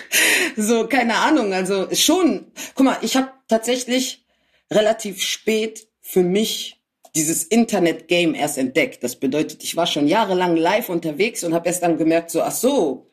so, 0.56 0.88
keine 0.88 1.16
Ahnung. 1.16 1.52
Also 1.52 1.88
schon, 1.92 2.46
guck 2.74 2.86
mal, 2.86 2.98
ich 3.02 3.18
habe 3.18 3.28
tatsächlich 3.50 4.26
relativ 4.72 5.22
spät 5.22 5.88
für 6.02 6.24
mich 6.24 6.77
dieses 7.18 7.44
Internet-Game 7.44 8.36
erst 8.36 8.60
entdeckt. 8.60 9.04
Das 9.04 9.16
bedeutet, 9.16 9.64
ich 9.64 9.76
war 9.76 9.88
schon 9.88 10.08
jahrelang 10.08 10.56
live 10.56 10.90
unterwegs 10.90 11.44
und 11.44 11.54
habe 11.54 11.68
erst 11.68 11.82
dann 11.82 11.98
gemerkt, 11.98 12.30
so, 12.30 12.44
ach 12.44 12.52
so, 12.52 13.08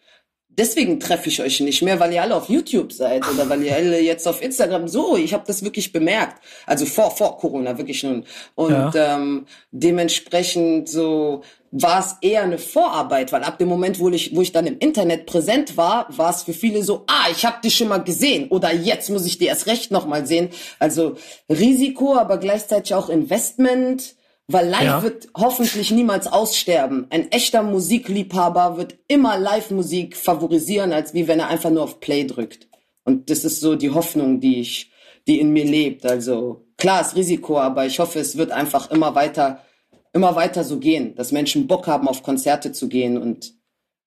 deswegen 0.58 1.00
treffe 1.00 1.28
ich 1.28 1.40
euch 1.42 1.60
nicht 1.60 1.82
mehr, 1.82 2.00
weil 2.00 2.12
ihr 2.12 2.22
alle 2.22 2.36
auf 2.36 2.48
YouTube 2.48 2.92
seid 2.92 3.28
oder 3.28 3.48
weil 3.48 3.62
ihr 3.62 3.74
alle 3.74 4.00
jetzt 4.00 4.26
auf 4.26 4.42
Instagram 4.42 4.88
so. 4.88 5.16
Ich 5.16 5.34
habe 5.34 5.44
das 5.46 5.62
wirklich 5.64 5.92
bemerkt. 5.92 6.42
Also 6.66 6.86
vor 6.86 7.10
vor 7.10 7.38
Corona 7.38 7.76
wirklich 7.78 8.02
nun. 8.02 8.24
Und 8.54 8.94
ja. 8.94 9.14
ähm, 9.16 9.46
dementsprechend 9.70 10.88
so 10.88 11.42
war 11.76 11.98
es 11.98 12.16
eher 12.20 12.44
eine 12.44 12.58
Vorarbeit, 12.58 13.32
weil 13.32 13.42
ab 13.42 13.58
dem 13.58 13.68
Moment, 13.68 13.98
wo 13.98 14.08
ich, 14.08 14.34
wo 14.34 14.42
ich 14.42 14.52
dann 14.52 14.66
im 14.66 14.78
Internet 14.78 15.26
präsent 15.26 15.76
war, 15.76 16.06
war 16.16 16.30
es 16.30 16.44
für 16.44 16.52
viele 16.52 16.84
so, 16.84 17.02
ah, 17.08 17.26
ich 17.32 17.44
habe 17.44 17.60
dich 17.64 17.74
schon 17.74 17.88
mal 17.88 17.98
gesehen 17.98 18.46
oder 18.48 18.72
jetzt 18.72 19.10
muss 19.10 19.26
ich 19.26 19.38
dir 19.38 19.48
erst 19.48 19.66
recht 19.66 19.90
noch 19.90 20.06
mal 20.06 20.24
sehen. 20.24 20.50
Also 20.78 21.16
Risiko, 21.48 22.14
aber 22.14 22.38
gleichzeitig 22.38 22.94
auch 22.94 23.08
Investment, 23.08 24.14
weil 24.46 24.68
Live 24.68 24.82
ja. 24.82 25.02
wird 25.02 25.28
hoffentlich 25.36 25.90
niemals 25.90 26.26
aussterben. 26.26 27.06
Ein 27.10 27.30
echter 27.32 27.62
Musikliebhaber 27.62 28.76
wird 28.76 28.98
immer 29.08 29.38
Live-Musik 29.38 30.16
favorisieren, 30.16 30.92
als 30.92 31.14
wie 31.14 31.26
wenn 31.28 31.40
er 31.40 31.48
einfach 31.48 31.70
nur 31.70 31.82
auf 31.82 32.00
Play 32.00 32.24
drückt. 32.24 32.68
Und 33.04 33.30
das 33.30 33.44
ist 33.44 33.60
so 33.60 33.74
die 33.74 33.90
Hoffnung, 33.90 34.40
die 34.40 34.60
ich, 34.60 34.92
die 35.26 35.40
in 35.40 35.52
mir 35.52 35.64
lebt. 35.64 36.04
Also 36.04 36.66
klar 36.76 37.00
ist 37.00 37.16
Risiko, 37.16 37.58
aber 37.58 37.86
ich 37.86 37.98
hoffe, 37.98 38.18
es 38.18 38.36
wird 38.36 38.50
einfach 38.50 38.90
immer 38.90 39.14
weiter 39.14 39.60
immer 40.14 40.36
weiter 40.36 40.64
so 40.64 40.78
gehen, 40.78 41.14
dass 41.16 41.32
Menschen 41.32 41.66
Bock 41.66 41.86
haben, 41.86 42.08
auf 42.08 42.22
Konzerte 42.22 42.72
zu 42.72 42.88
gehen 42.88 43.18
und 43.18 43.52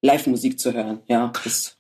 Live-Musik 0.02 0.60
zu 0.60 0.74
hören. 0.74 1.02
Ja, 1.08 1.32
das 1.44 1.77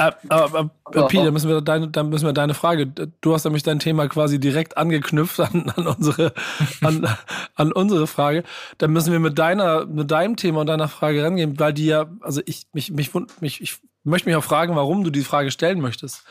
äh, 0.00 0.12
äh, 0.30 0.64
äh, 0.94 1.06
Pi, 1.08 1.18
da 1.18 1.30
müssen, 1.30 1.50
wir 1.50 1.60
deine, 1.60 1.88
da 1.88 2.02
müssen 2.02 2.24
wir 2.24 2.32
deine 2.32 2.54
Frage. 2.54 2.86
Du 2.86 3.34
hast 3.34 3.44
nämlich 3.44 3.62
dein 3.62 3.78
Thema 3.78 4.08
quasi 4.08 4.40
direkt 4.40 4.78
angeknüpft 4.78 5.38
an, 5.40 5.70
an, 5.76 5.86
unsere, 5.86 6.32
an, 6.80 7.06
an 7.54 7.72
unsere 7.72 8.06
Frage. 8.06 8.44
Da 8.78 8.88
müssen 8.88 9.12
wir 9.12 9.20
mit 9.20 9.38
deiner, 9.38 9.84
mit 9.84 10.10
deinem 10.10 10.36
Thema 10.36 10.62
und 10.62 10.68
deiner 10.68 10.88
Frage 10.88 11.22
rangehen, 11.22 11.60
weil 11.60 11.74
die 11.74 11.86
ja, 11.86 12.06
also 12.22 12.40
ich, 12.46 12.66
mich, 12.72 12.90
mich, 12.90 13.10
mich, 13.40 13.60
ich 13.60 13.78
möchte 14.02 14.28
mich 14.28 14.36
auch 14.36 14.44
fragen, 14.44 14.74
warum 14.74 15.04
du 15.04 15.10
die 15.10 15.20
Frage 15.20 15.50
stellen 15.50 15.80
möchtest. 15.80 16.24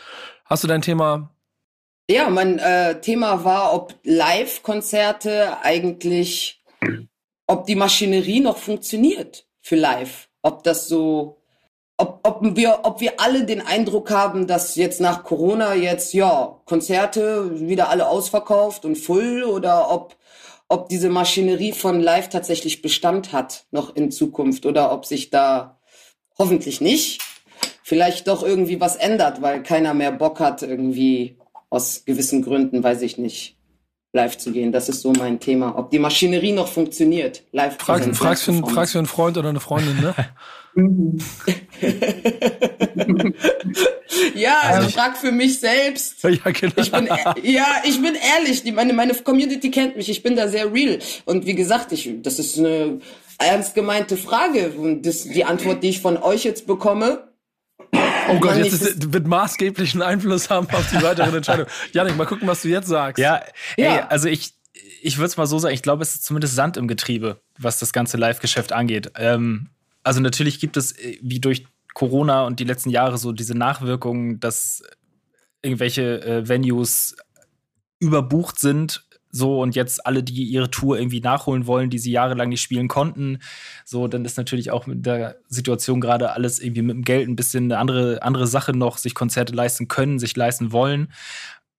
Hast 0.46 0.64
du 0.64 0.68
dein 0.68 0.82
Thema? 0.82 1.30
Ja, 2.10 2.28
mein 2.32 2.58
äh, 2.58 3.00
Thema 3.02 3.44
war, 3.44 3.72
ob 3.74 3.94
Live-Konzerte 4.04 5.62
eigentlich, 5.62 6.64
ob 7.46 7.68
die 7.68 7.76
Maschinerie 7.76 8.40
noch 8.40 8.58
funktioniert 8.58 9.46
für 9.62 9.76
Live. 9.76 10.28
Ob 10.42 10.64
das 10.64 10.88
so 10.88 11.39
ob, 12.00 12.20
ob, 12.24 12.56
wir, 12.56 12.80
ob 12.84 13.02
wir 13.02 13.20
alle 13.20 13.46
den 13.46 13.62
Eindruck 13.62 14.10
haben, 14.10 14.48
dass 14.48 14.76
jetzt 14.76 15.02
nach 15.02 15.24
Corona 15.24 15.76
jetzt, 15.76 16.14
ja, 16.14 16.60
Konzerte 16.66 17.60
wieder 17.60 17.90
alle 17.90 18.08
ausverkauft 18.08 18.86
und 18.86 18.98
full 18.98 19.44
oder 19.44 19.92
ob, 19.92 20.16
ob 20.70 20.90
diese 20.90 21.10
Maschinerie 21.10 21.74
von 21.74 22.00
Live 22.00 22.30
tatsächlich 22.30 22.82
Bestand 22.82 23.34
hat 23.34 23.66
noch 23.72 23.96
in 23.96 24.12
Zukunft 24.12 24.66
oder 24.66 24.92
ob 24.94 25.06
sich 25.06 25.30
da 25.30 25.80
hoffentlich 26.38 26.80
nicht 26.80 27.22
vielleicht 27.84 28.28
doch 28.28 28.44
irgendwie 28.44 28.80
was 28.80 28.96
ändert, 28.96 29.42
weil 29.42 29.64
keiner 29.64 29.96
mehr 29.96 30.12
Bock 30.12 30.40
hat, 30.40 30.62
irgendwie 30.62 31.38
aus 31.72 32.06
gewissen 32.06 32.44
Gründen, 32.44 32.84
weiß 32.84 33.02
ich 33.02 33.18
nicht, 33.18 33.58
live 34.14 34.38
zu 34.38 34.52
gehen. 34.52 34.72
Das 34.72 34.90
ist 34.90 35.02
so 35.02 35.14
mein 35.14 35.40
Thema. 35.40 35.78
Ob 35.78 35.92
die 35.92 36.00
Maschinerie 36.00 36.52
noch 36.52 36.68
funktioniert, 36.68 37.44
live 37.52 37.78
Frag, 37.78 38.04
fragst, 38.04 38.20
fragst, 38.20 38.44
für, 38.44 38.54
fragst 38.54 38.94
für 38.94 39.00
einen 39.00 39.08
Freund 39.08 39.38
oder 39.38 39.50
eine 39.50 39.60
Freundin, 39.60 40.00
ne? 40.00 40.16
ja, 44.36 44.60
also 44.64 44.88
ich 44.88 44.94
frag 44.94 45.18
für 45.18 45.32
mich 45.32 45.60
selbst. 45.60 46.24
Ja, 46.30 46.52
genau. 46.52 46.74
Ich 46.76 46.92
bin, 46.92 47.10
ja, 47.44 47.68
ich 47.84 48.02
bin 48.02 48.16
ehrlich. 48.16 48.64
Die, 48.64 48.72
meine, 48.72 48.94
meine 48.94 49.14
Community 49.14 49.72
kennt 49.72 49.98
mich. 49.98 50.10
Ich 50.10 50.24
bin 50.24 50.36
da 50.36 50.48
sehr 50.48 50.72
real. 50.72 51.00
Und 51.26 51.46
wie 51.46 51.56
gesagt, 51.56 51.92
ich, 51.92 52.10
das 52.22 52.40
ist 52.40 52.58
eine 52.58 53.00
ernst 53.40 53.76
gemeinte 53.76 54.16
Frage. 54.16 54.72
Und 54.72 55.06
das, 55.06 55.24
die 55.24 55.44
Antwort, 55.44 55.84
die 55.84 55.90
ich 55.90 56.02
von 56.02 56.18
euch 56.18 56.44
jetzt 56.44 56.68
bekomme, 56.68 57.29
Oh 58.30 58.40
Gott, 58.40 58.58
jetzt 58.58 58.82
ist, 58.82 59.14
wird 59.14 59.28
maßgeblichen 59.28 60.02
Einfluss 60.02 60.50
haben 60.50 60.68
auf 60.72 60.90
die 60.92 61.02
weitere 61.02 61.38
Entscheidung. 61.38 61.68
Janik, 61.94 62.18
mal 62.18 62.26
gucken, 62.26 62.48
was 62.48 62.62
du 62.62 62.68
jetzt 62.70 62.88
sagst. 62.88 63.20
Ja, 63.20 63.42
ey, 63.78 63.86
ja. 63.86 64.08
also 64.08 64.28
ich, 64.28 64.54
ich 65.02 65.18
würde 65.18 65.28
es 65.28 65.38
mal 65.38 65.48
so 65.48 65.60
sagen, 65.60 65.74
ich 65.74 65.82
glaube, 65.82 66.04
es 66.04 66.16
ist 66.16 66.26
zumindest 66.26 66.56
Sand 66.56 66.78
im 66.78 66.88
Getriebe, 66.88 67.42
was 67.58 67.80
das 67.80 67.94
ganze 67.94 68.18
Live-Geschäft 68.18 68.72
angeht. 68.72 69.12
Ähm, 69.16 69.70
also 70.04 70.20
natürlich 70.22 70.60
gibt 70.60 70.78
es, 70.78 70.94
äh, 70.94 71.18
wie 71.22 71.40
durch 71.40 71.66
Corona 71.94 72.46
und 72.46 72.60
die 72.60 72.66
letzten 72.66 72.90
Jahre, 72.90 73.18
so 73.18 73.32
diese 73.32 73.56
Nachwirkungen, 73.56 74.40
dass 74.40 74.84
irgendwelche 75.62 76.22
äh, 76.22 76.48
Venues 76.48 77.18
überbucht 78.00 78.60
sind, 78.60 79.04
so 79.32 79.62
und 79.62 79.76
jetzt 79.76 80.06
alle, 80.06 80.24
die 80.24 80.44
ihre 80.44 80.72
Tour 80.72 80.98
irgendwie 80.98 81.22
nachholen 81.22 81.68
wollen, 81.68 81.90
die 81.90 82.00
sie 82.00 82.12
jahrelang 82.12 82.50
nicht 82.50 82.62
spielen 82.62 82.88
konnten, 82.88 83.40
so, 83.86 84.08
dann 84.08 84.26
ist 84.26 84.38
natürlich 84.38 84.72
auch 84.72 84.88
mit 84.88 85.06
der 85.06 85.38
Situation 85.48 86.02
gerade 86.02 86.32
alles 86.34 86.60
irgendwie 86.60 86.82
mit 86.82 86.96
dem 86.96 87.04
Geld 87.04 87.28
ein 87.28 87.36
bisschen 87.36 87.66
eine 87.66 87.78
andere, 87.78 88.24
andere 88.24 88.48
Sache 88.48 88.74
noch, 88.74 88.98
sich 88.98 89.16
Konzerte 89.16 89.54
leisten 89.54 89.88
können, 89.88 90.20
sich 90.20 90.36
leisten 90.36 90.72
wollen. 90.72 91.12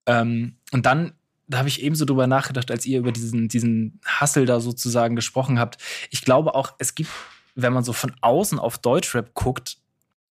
Ähm, 0.07 0.57
und 0.73 0.87
dann 0.87 1.13
da 1.49 1.59
habe 1.59 1.69
ich 1.69 1.83
ebenso 1.83 2.05
drüber 2.05 2.29
nachgedacht, 2.29 2.71
als 2.71 2.87
ihr 2.87 3.01
über 3.01 3.11
diesen, 3.11 3.49
diesen 3.49 3.99
Hassel 4.07 4.47
da 4.47 4.61
sozusagen 4.61 5.17
gesprochen 5.17 5.59
habt. 5.59 5.79
Ich 6.11 6.23
glaube 6.23 6.55
auch, 6.55 6.75
es 6.79 6.95
gibt 6.95 7.11
wenn 7.55 7.73
man 7.73 7.85
so 7.85 7.93
von 7.93 8.13
außen 8.21 8.59
auf 8.59 8.79
Deutschrap 8.79 9.35
guckt, 9.35 9.79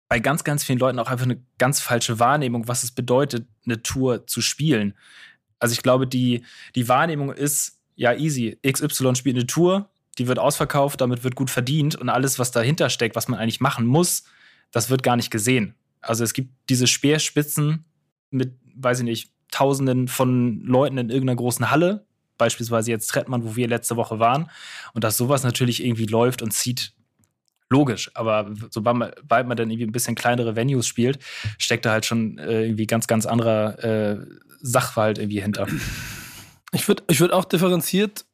bei 0.07 0.19
ganz, 0.19 0.43
ganz 0.43 0.63
vielen 0.63 0.79
Leuten 0.79 0.99
auch 0.99 1.09
einfach 1.09 1.25
eine 1.25 1.41
ganz 1.57 1.79
falsche 1.79 2.19
Wahrnehmung, 2.19 2.67
was 2.67 2.83
es 2.83 2.91
bedeutet, 2.91 3.47
eine 3.65 3.81
Tour 3.81 4.27
zu 4.27 4.41
spielen. 4.41 4.93
Also 5.59 5.73
ich 5.73 5.81
glaube, 5.81 6.07
die, 6.07 6.43
die 6.75 6.87
Wahrnehmung 6.87 7.31
ist, 7.31 7.79
ja, 7.95 8.13
easy, 8.13 8.57
XY 8.65 9.15
spielt 9.15 9.37
eine 9.37 9.47
Tour, 9.47 9.89
die 10.17 10.27
wird 10.27 10.39
ausverkauft, 10.39 11.01
damit 11.01 11.23
wird 11.23 11.35
gut 11.35 11.49
verdient 11.49 11.95
und 11.95 12.09
alles, 12.09 12.39
was 12.39 12.51
dahinter 12.51 12.89
steckt, 12.89 13.15
was 13.15 13.27
man 13.27 13.39
eigentlich 13.39 13.61
machen 13.61 13.85
muss, 13.85 14.23
das 14.71 14.89
wird 14.89 15.03
gar 15.03 15.15
nicht 15.15 15.31
gesehen. 15.31 15.75
Also 16.01 16.23
es 16.23 16.33
gibt 16.33 16.51
diese 16.69 16.87
Speerspitzen 16.87 17.85
mit, 18.29 18.53
weiß 18.75 18.99
ich 18.99 19.05
nicht, 19.05 19.31
Tausenden 19.51 20.07
von 20.07 20.61
Leuten 20.65 20.97
in 20.97 21.09
irgendeiner 21.09 21.37
großen 21.37 21.71
Halle, 21.71 22.05
beispielsweise 22.37 22.91
jetzt 22.91 23.07
Trettmann, 23.07 23.45
wo 23.45 23.55
wir 23.55 23.67
letzte 23.67 23.95
Woche 23.95 24.19
waren, 24.19 24.49
und 24.93 25.03
dass 25.03 25.17
sowas 25.17 25.43
natürlich 25.43 25.83
irgendwie 25.83 26.05
läuft 26.05 26.41
und 26.41 26.51
zieht 26.51 26.93
logisch, 27.69 28.11
aber 28.13 28.51
sobald 28.69 28.97
man, 28.97 29.11
sobald 29.17 29.47
man 29.47 29.57
dann 29.57 29.69
irgendwie 29.69 29.87
ein 29.87 29.91
bisschen 29.91 30.15
kleinere 30.15 30.55
Venues 30.55 30.87
spielt, 30.87 31.19
steckt 31.57 31.85
da 31.85 31.91
halt 31.91 32.05
schon 32.05 32.37
äh, 32.37 32.65
irgendwie 32.65 32.87
ganz, 32.87 33.07
ganz 33.07 33.25
anderer 33.25 33.83
äh, 33.83 34.17
Sachverhalt 34.61 35.17
irgendwie 35.17 35.41
hinter. 35.41 35.67
Ich 36.71 36.87
würde 36.87 37.03
ich 37.07 37.19
würd 37.19 37.31
auch 37.31 37.45
differenziert, 37.45 38.25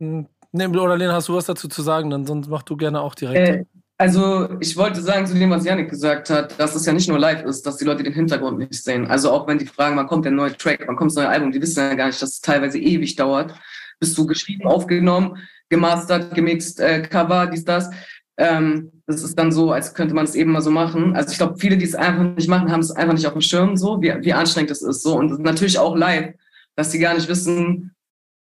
ne, 0.00 0.26
oder 0.68 0.96
Lena, 0.96 1.14
hast 1.14 1.28
du 1.28 1.34
was 1.34 1.46
dazu 1.46 1.68
zu 1.68 1.82
sagen? 1.82 2.10
Dann 2.10 2.26
sonst 2.26 2.48
mach 2.48 2.62
du 2.62 2.76
gerne 2.76 3.00
auch 3.00 3.14
direkt. 3.14 3.48
Äh, 3.48 3.64
also 3.96 4.58
ich 4.60 4.76
wollte 4.76 5.00
sagen 5.00 5.26
zu 5.26 5.34
dem, 5.34 5.50
was 5.50 5.64
Janik 5.64 5.88
gesagt 5.88 6.28
hat, 6.28 6.58
dass 6.58 6.74
es 6.74 6.84
ja 6.84 6.92
nicht 6.92 7.08
nur 7.08 7.18
live 7.18 7.44
ist, 7.44 7.64
dass 7.64 7.76
die 7.76 7.84
Leute 7.84 8.02
den 8.02 8.12
Hintergrund 8.12 8.58
nicht 8.58 8.82
sehen. 8.82 9.06
Also 9.06 9.30
auch 9.30 9.46
wenn 9.46 9.58
die 9.58 9.66
fragen, 9.66 9.96
wann 9.96 10.08
kommt 10.08 10.24
der 10.24 10.32
neue 10.32 10.56
Track, 10.56 10.82
wann 10.86 10.96
kommt 10.96 11.12
das 11.12 11.16
neue 11.16 11.28
Album, 11.28 11.52
die 11.52 11.62
wissen 11.62 11.78
ja 11.78 11.94
gar 11.94 12.06
nicht, 12.06 12.20
dass 12.20 12.32
es 12.32 12.40
teilweise 12.40 12.78
ewig 12.78 13.14
dauert, 13.14 13.54
bis 14.00 14.14
du 14.14 14.26
geschrieben, 14.26 14.66
aufgenommen, 14.66 15.38
gemastert, 15.68 16.34
gemixt, 16.34 16.80
äh, 16.80 17.02
Cover, 17.02 17.46
dies, 17.46 17.64
das. 17.64 17.90
Ähm, 18.36 18.90
das 19.06 19.22
ist 19.22 19.38
dann 19.38 19.52
so, 19.52 19.72
als 19.72 19.94
könnte 19.94 20.14
man 20.14 20.24
es 20.24 20.34
eben 20.34 20.52
mal 20.52 20.62
so 20.62 20.70
machen. 20.70 21.14
Also 21.14 21.30
ich 21.30 21.38
glaube, 21.38 21.58
viele, 21.58 21.76
die 21.76 21.84
es 21.84 21.94
einfach 21.94 22.22
nicht 22.22 22.48
machen, 22.48 22.72
haben 22.72 22.80
es 22.80 22.90
einfach 22.90 23.14
nicht 23.14 23.26
auf 23.26 23.34
dem 23.34 23.42
Schirm, 23.42 23.76
so 23.76 24.00
wie, 24.00 24.12
wie 24.20 24.32
anstrengend 24.32 24.70
es 24.70 24.82
ist. 24.82 25.02
So 25.02 25.16
und 25.16 25.40
natürlich 25.40 25.78
auch 25.78 25.96
live, 25.96 26.34
dass 26.74 26.90
sie 26.90 26.98
gar 26.98 27.14
nicht 27.14 27.28
wissen, 27.28 27.94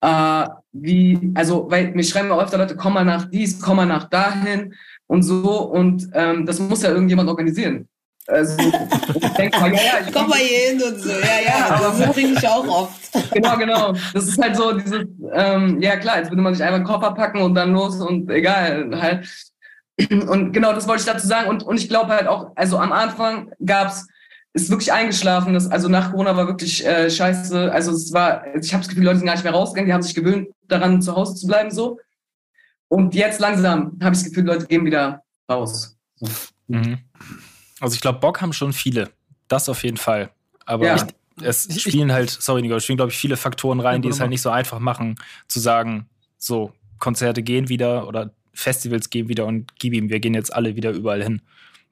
äh, 0.02 0.46
wie, 0.72 1.32
also 1.36 1.70
weil 1.70 1.92
mir 1.92 2.04
schreiben 2.04 2.32
auch 2.32 2.42
öfter 2.42 2.58
Leute, 2.58 2.76
komm 2.76 2.94
mal 2.94 3.06
nach 3.06 3.30
dies, 3.30 3.60
komm 3.60 3.78
mal 3.78 3.86
nach 3.86 4.10
dahin 4.10 4.74
und 5.08 5.24
so 5.24 5.64
und 5.64 6.10
ähm, 6.14 6.46
das 6.46 6.60
muss 6.60 6.84
ja 6.84 6.90
irgendjemand 6.90 7.30
organisieren. 7.30 7.88
Also, 8.28 8.56
ich 9.16 9.30
denke 9.34 9.60
mal, 9.60 9.74
ja, 9.74 9.82
ja, 9.82 10.08
ich 10.08 10.14
komm 10.14 10.30
mal 10.30 10.38
hier 10.38 10.70
hin 10.70 10.82
und 10.82 11.00
so, 11.00 11.10
ja, 11.10 11.18
ja, 11.18 11.82
ja 11.82 11.94
das 11.98 12.14
bringe 12.14 12.34
ich 12.34 12.48
auch 12.48 12.68
oft. 12.68 13.34
Genau, 13.34 13.58
genau. 13.58 13.94
Das 14.14 14.28
ist 14.28 14.42
halt 14.42 14.56
so 14.56 14.74
dieses, 14.74 15.06
ähm, 15.34 15.82
ja 15.82 15.98
klar, 15.98 16.20
jetzt 16.20 16.30
würde 16.30 16.42
man 16.42 16.54
sich 16.54 16.64
einfach 16.64 16.76
einen 16.76 16.86
Koffer 16.86 17.14
packen 17.14 17.42
und 17.42 17.56
dann 17.56 17.74
los 17.74 18.00
und 18.00 18.30
egal, 18.30 18.90
halt. 19.02 19.28
Und 20.00 20.52
genau 20.52 20.74
das 20.74 20.88
wollte 20.88 21.02
ich 21.02 21.06
dazu 21.06 21.28
sagen. 21.28 21.50
Und, 21.50 21.64
und 21.64 21.78
ich 21.78 21.90
glaube 21.90 22.14
halt 22.14 22.28
auch, 22.28 22.52
also 22.56 22.78
am 22.78 22.92
Anfang 22.92 23.52
gab 23.64 23.90
es, 23.90 24.08
ist 24.54 24.70
wirklich 24.70 24.92
eingeschlafen. 24.92 25.54
Das, 25.54 25.70
also 25.70 25.88
nach 25.88 26.12
Corona 26.12 26.36
war 26.36 26.48
wirklich 26.48 26.86
äh, 26.86 27.10
scheiße. 27.10 27.72
Also 27.72 27.92
es 27.92 28.12
war, 28.12 28.44
ich 28.56 28.74
habe 28.74 28.82
das 28.82 28.90
Gefühl, 28.90 29.02
die 29.02 29.08
Leute 29.08 29.20
sind 29.20 29.28
gar 29.28 29.36
nicht 29.36 29.44
mehr 29.44 29.54
rausgegangen, 29.54 29.88
die 29.88 29.94
haben 29.94 30.02
sich 30.02 30.16
gewöhnt, 30.16 30.50
daran 30.68 31.02
zu 31.02 31.16
Hause 31.16 31.36
zu 31.36 31.48
bleiben 31.48 31.72
so. 31.72 32.00
Und 32.88 33.16
jetzt 33.16 33.40
langsam 33.40 33.98
habe 34.02 34.16
ich 34.16 34.22
das 34.22 34.26
Gefühl, 34.26 34.46
Leute 34.46 34.66
gehen 34.66 34.86
wieder 34.86 35.24
raus. 35.50 35.98
Mhm. 36.68 37.00
Also 37.80 37.96
ich 37.96 38.02
glaube, 38.02 38.20
Bock 38.20 38.42
haben 38.42 38.54
schon 38.54 38.74
viele. 38.74 39.10
Das 39.48 39.70
auf 39.70 39.84
jeden 39.84 39.98
Fall. 39.98 40.32
Aber 40.66 40.86
ja. 40.86 41.08
es 41.42 41.82
spielen 41.82 42.12
halt, 42.12 42.30
sorry, 42.30 42.62
Nico, 42.62 42.76
es 42.76 42.84
spielen, 42.84 42.98
glaube 42.98 43.12
ich, 43.12 43.18
viele 43.18 43.38
Faktoren 43.38 43.80
rein, 43.80 44.02
die 44.02 44.10
es 44.10 44.20
halt 44.20 44.30
nicht 44.30 44.42
so 44.42 44.50
einfach 44.50 44.80
machen, 44.80 45.16
zu 45.48 45.60
sagen, 45.60 46.10
so, 46.38 46.74
Konzerte 47.00 47.44
gehen 47.44 47.68
wieder 47.68 48.08
oder 48.08 48.32
Festivals 48.54 49.10
gehen 49.10 49.30
wieder 49.30 49.46
und 49.46 49.78
gib 49.80 49.94
ihm, 49.94 50.10
wir 50.10 50.20
gehen 50.20 50.34
jetzt 50.34 50.54
alle 50.54 50.76
wieder 50.76 50.92
überall 50.92 51.24
hin. 51.24 51.42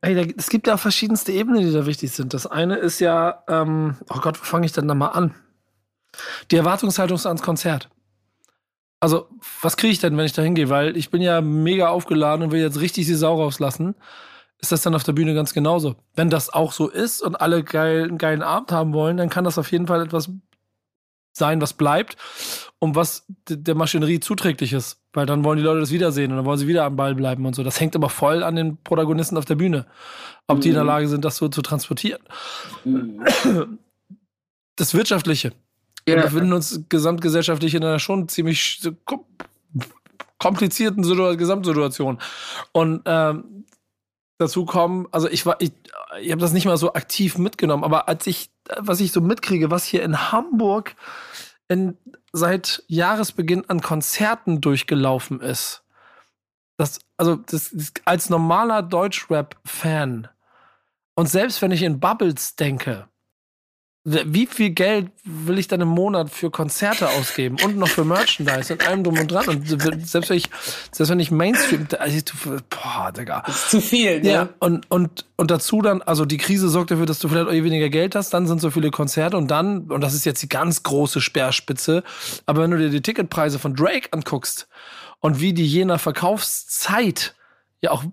Ey, 0.02 0.34
es 0.38 0.50
gibt 0.50 0.67
ja 0.67 0.78
verschiedenste 0.78 1.32
Ebenen, 1.32 1.65
die 1.65 1.74
da 1.74 1.86
wichtig 1.86 2.12
sind. 2.12 2.34
Das 2.34 2.48
eine 2.48 2.78
ist 2.78 3.00
ja, 3.00 3.43
ähm, 3.48 3.98
oh 4.10 4.19
Gott, 4.19 4.39
wo 4.39 4.45
fange 4.45 4.65
ich 4.65 4.72
denn 4.72 4.88
da 4.88 4.95
mal 4.95 5.10
an? 5.10 5.36
Die 6.52 6.56
Erwartungshaltung 6.56 7.19
ans 7.26 7.41
Konzert. 7.41 7.89
Also, 9.02 9.30
was 9.62 9.78
kriege 9.78 9.91
ich 9.91 10.00
denn, 10.00 10.17
wenn 10.17 10.26
ich 10.26 10.34
da 10.34 10.41
hingehe? 10.41 10.69
Weil 10.69 10.95
ich 10.98 11.10
bin 11.10 11.22
ja 11.22 11.41
mega 11.41 11.89
aufgeladen 11.89 12.43
und 12.43 12.52
will 12.52 12.62
jetzt 12.62 12.80
richtig 12.80 13.08
die 13.08 13.15
Sau 13.15 13.41
rauslassen. 13.41 13.95
Ist 14.62 14.72
das 14.72 14.82
dann 14.82 14.95
auf 14.95 15.04
der 15.04 15.13
Bühne 15.13 15.34
ganz 15.34 15.54
genauso? 15.54 15.95
Wenn 16.15 16.30
das 16.30 16.50
auch 16.50 16.74
so 16.74 16.89
ist 16.89 17.22
und 17.22 17.39
alle 17.39 17.63
geil, 17.63 18.04
einen 18.04 18.17
geilen 18.17 18.41
Abend 18.41 18.72
haben 18.72 18.93
wollen, 18.93 19.17
dann 19.17 19.30
kann 19.30 19.45
das 19.45 19.58
auf 19.58 19.72
jeden 19.72 19.88
Fall 19.88 20.02
etwas 20.02 20.30
sein, 21.32 21.62
was 21.62 21.74
bleibt 21.74 22.17
und 22.79 22.95
was 22.95 23.25
der 23.47 23.75
Maschinerie 23.75 24.19
zuträglich 24.19 24.73
ist. 24.73 25.01
Weil 25.13 25.25
dann 25.25 25.43
wollen 25.43 25.57
die 25.57 25.63
Leute 25.63 25.81
das 25.81 25.91
wiedersehen 25.91 26.31
und 26.31 26.37
dann 26.37 26.45
wollen 26.45 26.57
sie 26.57 26.67
wieder 26.67 26.85
am 26.85 26.95
Ball 26.95 27.15
bleiben 27.15 27.45
und 27.45 27.55
so. 27.55 27.63
Das 27.63 27.79
hängt 27.79 27.95
aber 27.95 28.09
voll 28.09 28.43
an 28.43 28.55
den 28.55 28.77
Protagonisten 28.83 29.37
auf 29.37 29.45
der 29.45 29.55
Bühne, 29.55 29.85
ob 30.47 30.57
mhm. 30.57 30.61
die 30.61 30.69
in 30.69 30.75
der 30.75 30.83
mhm. 30.83 30.89
Lage 30.89 31.07
sind, 31.07 31.25
das 31.25 31.37
so 31.37 31.49
zu 31.49 31.61
transportieren. 31.61 32.21
Mhm. 32.85 33.79
Das 34.75 34.93
Wirtschaftliche. 34.93 35.51
Ja. 36.07 36.15
Wir 36.15 36.23
befinden 36.23 36.53
uns 36.53 36.85
gesamtgesellschaftlich 36.87 37.75
in 37.75 37.83
einer 37.83 37.99
schon 37.99 38.29
ziemlich 38.29 38.81
komplizierten 40.37 41.03
Gesamtsituation. 41.03 42.19
Und 42.71 43.01
ähm, 43.05 43.65
dazu 44.37 44.65
kommen, 44.65 45.07
also 45.11 45.29
ich 45.29 45.45
war, 45.45 45.57
ich, 45.59 45.71
ich 46.21 46.31
habe 46.31 46.41
das 46.41 46.53
nicht 46.53 46.65
mal 46.65 46.77
so 46.77 46.93
aktiv 46.93 47.37
mitgenommen, 47.37 47.83
aber 47.83 48.07
als 48.07 48.25
ich, 48.25 48.49
was 48.77 49.01
ich 49.01 49.11
so 49.11 49.21
mitkriege, 49.21 49.69
was 49.69 49.83
hier 49.83 50.01
in 50.01 50.31
Hamburg 50.31 50.95
in, 51.67 51.97
seit 52.31 52.83
Jahresbeginn 52.87 53.69
an 53.69 53.81
Konzerten 53.81 54.61
durchgelaufen 54.61 55.41
ist, 55.41 55.83
das, 56.77 56.99
also 57.17 57.35
das, 57.35 57.75
als 58.05 58.29
normaler 58.29 58.81
Deutschrap-Fan. 58.81 60.29
Und 61.15 61.27
selbst 61.27 61.61
wenn 61.61 61.71
ich 61.71 61.83
in 61.83 61.99
Bubbles 61.99 62.55
denke, 62.55 63.09
wie 64.05 64.45
viel 64.45 64.69
Geld 64.69 65.12
will 65.25 65.59
ich 65.59 65.67
dann 65.67 65.81
im 65.81 65.89
Monat 65.89 66.29
für 66.29 66.49
Konzerte 66.49 67.09
ausgeben 67.09 67.57
und 67.63 67.77
noch 67.77 67.89
für 67.89 68.05
Merchandise 68.05 68.73
und 68.73 68.88
allem 68.88 69.03
drum 69.03 69.19
und 69.19 69.29
dran 69.29 69.47
und 69.49 69.67
selbst 70.07 70.29
wenn 70.29 70.38
ich 70.38 70.49
selbst 70.91 71.12
wenn 71.12 71.19
ich 71.19 71.31
Mainstream 71.31 71.85
also 71.99 72.17
boah 72.69 73.12
Digga 73.12 73.43
das 73.45 73.55
ist 73.55 73.69
zu 73.71 73.81
viel 73.81 74.21
ne? 74.21 74.31
ja 74.31 74.49
und 74.59 74.89
und 74.89 75.25
und 75.35 75.51
dazu 75.51 75.81
dann 75.81 76.01
also 76.01 76.25
die 76.25 76.38
Krise 76.38 76.69
sorgt 76.69 76.91
dafür 76.91 77.05
dass 77.05 77.19
du 77.19 77.27
vielleicht 77.27 77.47
auch 77.47 77.51
weniger 77.51 77.89
Geld 77.89 78.15
hast 78.15 78.33
dann 78.33 78.47
sind 78.47 78.62
so 78.62 78.71
viele 78.71 78.89
Konzerte 78.89 79.35
und 79.35 79.51
dann 79.51 79.91
und 79.91 80.01
das 80.01 80.13
ist 80.13 80.25
jetzt 80.25 80.41
die 80.41 80.49
ganz 80.49 80.81
große 80.83 81.19
Speerspitze 81.19 82.03
aber 82.45 82.63
wenn 82.63 82.71
du 82.71 82.77
dir 82.77 82.89
die 82.89 83.01
Ticketpreise 83.01 83.59
von 83.59 83.75
Drake 83.75 84.07
anguckst 84.12 84.69
und 85.19 85.41
wie 85.41 85.53
die 85.53 85.67
jener 85.67 85.99
Verkaufszeit 85.99 87.35
ja 87.81 87.91
auch 87.91 88.03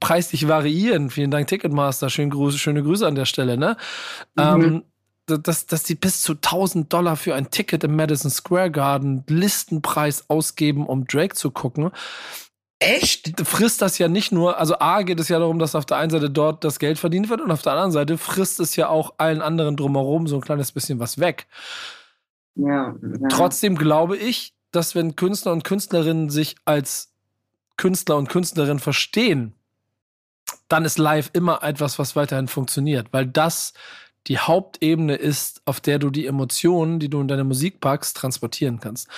preislich 0.00 0.46
variieren. 0.46 1.10
Vielen 1.10 1.30
Dank, 1.30 1.48
Ticketmaster. 1.48 2.10
Schöne 2.10 2.28
Grüße, 2.30 2.58
schöne 2.58 2.82
Grüße 2.82 3.06
an 3.06 3.14
der 3.14 3.24
Stelle, 3.24 3.56
ne? 3.56 3.76
Mhm. 4.36 4.42
Ähm, 4.42 4.82
dass, 5.26 5.66
dass 5.66 5.82
die 5.82 5.94
bis 5.94 6.22
zu 6.22 6.32
1000 6.34 6.92
Dollar 6.92 7.16
für 7.16 7.34
ein 7.34 7.50
Ticket 7.50 7.84
im 7.84 7.96
Madison 7.96 8.30
Square 8.30 8.70
Garden 8.70 9.24
Listenpreis 9.28 10.28
ausgeben, 10.28 10.86
um 10.86 11.06
Drake 11.06 11.34
zu 11.34 11.50
gucken. 11.50 11.90
Echt? 12.78 13.40
Frisst 13.40 13.80
das 13.80 13.98
ja 13.98 14.08
nicht 14.08 14.32
nur, 14.32 14.58
also 14.58 14.78
A 14.78 15.02
geht 15.02 15.18
es 15.18 15.28
ja 15.28 15.38
darum, 15.38 15.58
dass 15.58 15.74
auf 15.74 15.86
der 15.86 15.96
einen 15.96 16.10
Seite 16.10 16.28
dort 16.28 16.62
das 16.62 16.78
Geld 16.78 16.98
verdient 16.98 17.30
wird 17.30 17.40
und 17.40 17.50
auf 17.50 17.62
der 17.62 17.72
anderen 17.72 17.92
Seite 17.92 18.18
frisst 18.18 18.60
es 18.60 18.76
ja 18.76 18.88
auch 18.88 19.14
allen 19.16 19.40
anderen 19.40 19.76
drumherum 19.76 20.26
so 20.26 20.36
ein 20.36 20.42
kleines 20.42 20.72
bisschen 20.72 20.98
was 21.00 21.18
weg. 21.18 21.46
Ja, 22.54 22.94
ja. 22.94 23.28
Trotzdem 23.28 23.76
glaube 23.76 24.16
ich, 24.16 24.54
dass 24.72 24.94
wenn 24.94 25.16
Künstler 25.16 25.52
und 25.52 25.64
Künstlerinnen 25.64 26.28
sich 26.28 26.56
als 26.66 27.14
Künstler 27.78 28.16
und 28.16 28.28
Künstlerinnen 28.28 28.78
verstehen, 28.78 29.54
dann 30.68 30.84
ist 30.84 30.98
live 30.98 31.30
immer 31.32 31.62
etwas, 31.62 31.98
was 31.98 32.14
weiterhin 32.14 32.48
funktioniert, 32.48 33.08
weil 33.12 33.26
das 33.26 33.72
die 34.26 34.38
Hauptebene 34.38 35.14
ist, 35.14 35.62
auf 35.64 35.80
der 35.80 35.98
du 35.98 36.10
die 36.10 36.26
Emotionen, 36.26 36.98
die 36.98 37.08
du 37.08 37.20
in 37.20 37.28
deine 37.28 37.44
Musik 37.44 37.80
packst, 37.80 38.16
transportieren 38.16 38.80
kannst. 38.80 39.08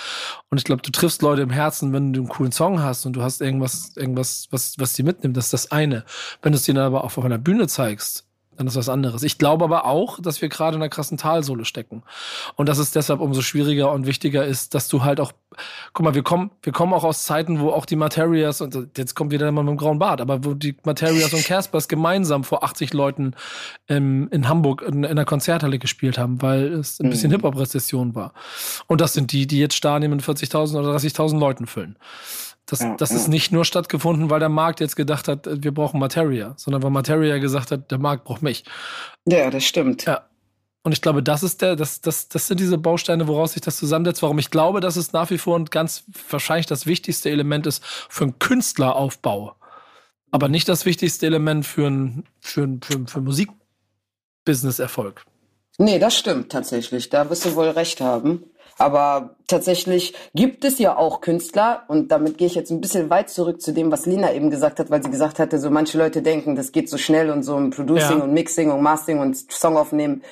Und 0.49 0.57
ich 0.57 0.63
glaube, 0.63 0.81
du 0.81 0.91
triffst 0.91 1.21
Leute 1.21 1.41
im 1.41 1.49
Herzen, 1.49 1.93
wenn 1.93 2.13
du 2.13 2.21
einen 2.21 2.29
coolen 2.29 2.51
Song 2.51 2.81
hast 2.81 3.05
und 3.05 3.13
du 3.13 3.23
hast 3.23 3.41
irgendwas, 3.41 3.93
irgendwas, 3.95 4.47
was, 4.51 4.77
was 4.77 4.93
die 4.93 5.03
mitnimmt, 5.03 5.35
das 5.35 5.45
ist 5.45 5.53
das 5.53 5.71
eine. 5.71 6.05
Wenn 6.41 6.51
du 6.51 6.57
es 6.57 6.65
dann 6.65 6.77
aber 6.77 7.03
auch 7.03 7.17
auf 7.17 7.25
einer 7.25 7.37
Bühne 7.37 7.67
zeigst, 7.67 8.28
dann 8.59 8.67
ist 8.67 8.75
was 8.75 8.89
anderes. 8.89 9.23
Ich 9.23 9.37
glaube 9.37 9.63
aber 9.63 9.85
auch, 9.85 10.19
dass 10.19 10.41
wir 10.41 10.49
gerade 10.49 10.75
in 10.75 10.81
einer 10.81 10.89
krassen 10.89 11.17
Talsohle 11.17 11.63
stecken. 11.63 12.03
Und 12.57 12.67
dass 12.67 12.77
es 12.77 12.91
deshalb 12.91 13.21
umso 13.21 13.41
schwieriger 13.41 13.89
und 13.93 14.05
wichtiger 14.05 14.45
ist, 14.45 14.75
dass 14.75 14.89
du 14.89 15.01
halt 15.01 15.21
auch, 15.21 15.31
guck 15.93 16.03
mal, 16.03 16.13
wir 16.13 16.23
kommen, 16.23 16.51
wir 16.61 16.73
kommen 16.73 16.91
auch 16.91 17.05
aus 17.05 17.23
Zeiten, 17.23 17.61
wo 17.61 17.69
auch 17.69 17.85
die 17.85 17.95
Materias, 17.95 18.59
und 18.59 18.97
jetzt 18.97 19.15
kommt 19.15 19.31
wieder 19.31 19.49
mal 19.53 19.63
mit 19.63 19.71
dem 19.71 19.77
grauen 19.77 19.97
Bart, 19.97 20.19
aber 20.19 20.43
wo 20.43 20.55
die 20.55 20.75
Materias 20.83 21.33
und 21.33 21.45
Caspers 21.45 21.87
gemeinsam 21.87 22.43
vor 22.43 22.65
80 22.65 22.91
Leuten 22.91 23.33
ähm, 23.87 24.27
in 24.31 24.49
Hamburg 24.49 24.81
in, 24.81 25.05
in 25.05 25.05
einer 25.05 25.25
Konzerthalle 25.25 25.79
gespielt 25.79 26.17
haben, 26.17 26.41
weil 26.41 26.73
es 26.73 26.99
ein 26.99 27.09
bisschen 27.09 27.29
mhm. 27.29 27.35
Hip-Hop-Rezession 27.35 28.13
war. 28.13 28.33
Und 28.87 28.99
das 28.99 29.13
sind 29.13 29.31
die, 29.31 29.47
die 29.47 29.59
jetzt 29.59 29.75
Stadien 29.75 30.11
mit 30.11 30.21
40.000 30.21 30.77
oder 30.77 30.97
30.000 30.97 31.39
Leuten 31.39 31.65
füllen. 31.65 31.95
Das, 32.69 32.81
ja, 32.81 32.95
das 32.95 33.09
ja. 33.09 33.15
ist 33.15 33.27
nicht 33.27 33.51
nur 33.51 33.65
stattgefunden, 33.65 34.29
weil 34.29 34.39
der 34.39 34.49
Markt 34.49 34.79
jetzt 34.79 34.95
gedacht 34.95 35.27
hat, 35.27 35.47
wir 35.63 35.73
brauchen 35.73 35.99
Materia, 35.99 36.53
sondern 36.57 36.83
weil 36.83 36.91
Materia 36.91 37.39
gesagt 37.39 37.71
hat, 37.71 37.89
der 37.89 37.97
Markt 37.97 38.25
braucht 38.25 38.43
mich. 38.43 38.63
Ja, 39.27 39.49
das 39.49 39.63
stimmt. 39.63 40.05
Ja. 40.05 40.25
Und 40.83 40.93
ich 40.93 41.01
glaube, 41.01 41.23
das 41.23 41.43
ist 41.43 41.61
der, 41.61 41.75
das, 41.75 42.01
das, 42.01 42.29
das 42.29 42.47
sind 42.47 42.59
diese 42.59 42.77
Bausteine, 42.77 43.27
woraus 43.27 43.53
sich 43.53 43.61
das 43.61 43.77
zusammensetzt. 43.77 44.21
Warum 44.21 44.39
ich 44.39 44.49
glaube, 44.49 44.79
dass 44.79 44.95
es 44.95 45.13
nach 45.13 45.29
wie 45.29 45.37
vor 45.37 45.55
und 45.55 45.71
ganz 45.71 46.03
wahrscheinlich 46.29 46.67
das 46.67 46.85
wichtigste 46.85 47.29
Element 47.29 47.67
ist 47.67 47.83
für 47.85 48.25
einen 48.25 48.39
Künstleraufbau. 48.39 49.55
Aber 50.31 50.47
nicht 50.47 50.69
das 50.69 50.85
wichtigste 50.85 51.25
Element 51.25 51.65
für 51.65 51.87
ein, 51.87 52.23
für 52.39 52.77
für, 52.81 53.07
für 53.07 53.21
Musikbusiness-Erfolg. 53.21 55.25
Nee, 55.79 55.97
das 55.97 56.17
stimmt 56.17 56.51
tatsächlich. 56.51 57.09
Da 57.09 57.29
wirst 57.29 57.45
du 57.45 57.55
wohl 57.55 57.69
recht 57.69 57.99
haben. 57.99 58.43
Aber 58.79 59.35
tatsächlich 59.45 60.15
gibt 60.33 60.63
es 60.63 60.79
ja 60.79 60.95
auch 60.95 61.19
Künstler, 61.19 61.83
und 61.89 62.13
damit 62.13 62.37
gehe 62.37 62.47
ich 62.47 62.55
jetzt 62.55 62.71
ein 62.71 62.79
bisschen 62.79 63.09
weit 63.09 63.29
zurück 63.29 63.61
zu 63.61 63.73
dem, 63.73 63.91
was 63.91 64.05
Lina 64.05 64.33
eben 64.33 64.49
gesagt 64.49 64.79
hat, 64.79 64.89
weil 64.89 65.03
sie 65.03 65.11
gesagt 65.11 65.37
hatte, 65.37 65.59
so 65.59 65.69
manche 65.69 65.97
Leute 65.97 66.21
denken, 66.21 66.55
das 66.55 66.71
geht 66.71 66.89
so 66.89 66.97
schnell 66.97 67.29
und 67.29 67.43
so 67.43 67.57
im 67.57 67.71
Producing 67.71 68.19
ja. 68.19 68.23
und 68.23 68.33
Mixing 68.33 68.71
und 68.71 68.81
Mastering 68.81 69.19
und 69.19 69.51
Song 69.51 69.75
aufnehmen. 69.75 70.23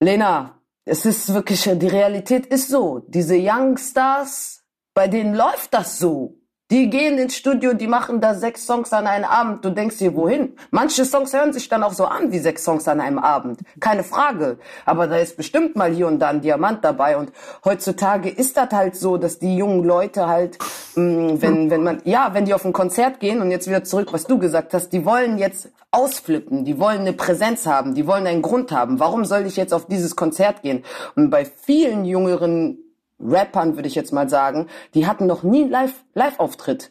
Lena, 0.00 0.60
es 0.84 1.06
ist 1.06 1.32
wirklich, 1.32 1.62
die 1.62 1.86
Realität 1.86 2.46
ist 2.46 2.68
so. 2.68 3.04
Diese 3.06 3.36
Youngstars, 3.36 4.64
bei 4.92 5.06
denen 5.06 5.32
läuft 5.32 5.72
das 5.72 6.00
so. 6.00 6.41
Die 6.72 6.88
gehen 6.88 7.18
ins 7.18 7.36
Studio, 7.36 7.74
die 7.74 7.86
machen 7.86 8.22
da 8.22 8.32
sechs 8.32 8.64
Songs 8.64 8.94
an 8.94 9.06
einem 9.06 9.26
Abend. 9.26 9.62
Du 9.62 9.68
denkst 9.68 9.98
dir, 9.98 10.14
wohin? 10.14 10.54
Manche 10.70 11.04
Songs 11.04 11.34
hören 11.34 11.52
sich 11.52 11.68
dann 11.68 11.82
auch 11.82 11.92
so 11.92 12.06
an 12.06 12.32
wie 12.32 12.38
sechs 12.38 12.64
Songs 12.64 12.88
an 12.88 12.98
einem 12.98 13.18
Abend. 13.18 13.60
Keine 13.78 14.02
Frage. 14.02 14.56
Aber 14.86 15.06
da 15.06 15.16
ist 15.16 15.36
bestimmt 15.36 15.76
mal 15.76 15.92
hier 15.92 16.06
und 16.06 16.18
da 16.18 16.30
ein 16.30 16.40
Diamant 16.40 16.82
dabei. 16.82 17.18
Und 17.18 17.30
heutzutage 17.62 18.30
ist 18.30 18.56
das 18.56 18.70
halt 18.70 18.96
so, 18.96 19.18
dass 19.18 19.38
die 19.38 19.54
jungen 19.54 19.84
Leute 19.84 20.28
halt, 20.28 20.56
mm, 20.94 21.42
wenn, 21.42 21.68
wenn 21.68 21.82
man, 21.82 22.00
ja, 22.04 22.30
wenn 22.32 22.46
die 22.46 22.54
auf 22.54 22.64
ein 22.64 22.72
Konzert 22.72 23.20
gehen 23.20 23.42
und 23.42 23.50
jetzt 23.50 23.68
wieder 23.68 23.84
zurück, 23.84 24.14
was 24.14 24.24
du 24.24 24.38
gesagt 24.38 24.72
hast, 24.72 24.94
die 24.94 25.04
wollen 25.04 25.36
jetzt 25.36 25.68
ausflippen, 25.90 26.64
die 26.64 26.80
wollen 26.80 27.00
eine 27.00 27.12
Präsenz 27.12 27.66
haben, 27.66 27.94
die 27.94 28.06
wollen 28.06 28.26
einen 28.26 28.40
Grund 28.40 28.72
haben. 28.72 28.98
Warum 28.98 29.26
soll 29.26 29.44
ich 29.44 29.56
jetzt 29.56 29.74
auf 29.74 29.88
dieses 29.88 30.16
Konzert 30.16 30.62
gehen? 30.62 30.84
Und 31.16 31.28
bei 31.28 31.44
vielen 31.44 32.06
jüngeren 32.06 32.78
Rappern, 33.22 33.76
würde 33.76 33.88
ich 33.88 33.94
jetzt 33.94 34.12
mal 34.12 34.28
sagen, 34.28 34.68
die 34.94 35.06
hatten 35.06 35.26
noch 35.26 35.42
nie 35.42 35.64
Live, 35.64 36.04
Live-Auftritt. 36.14 36.90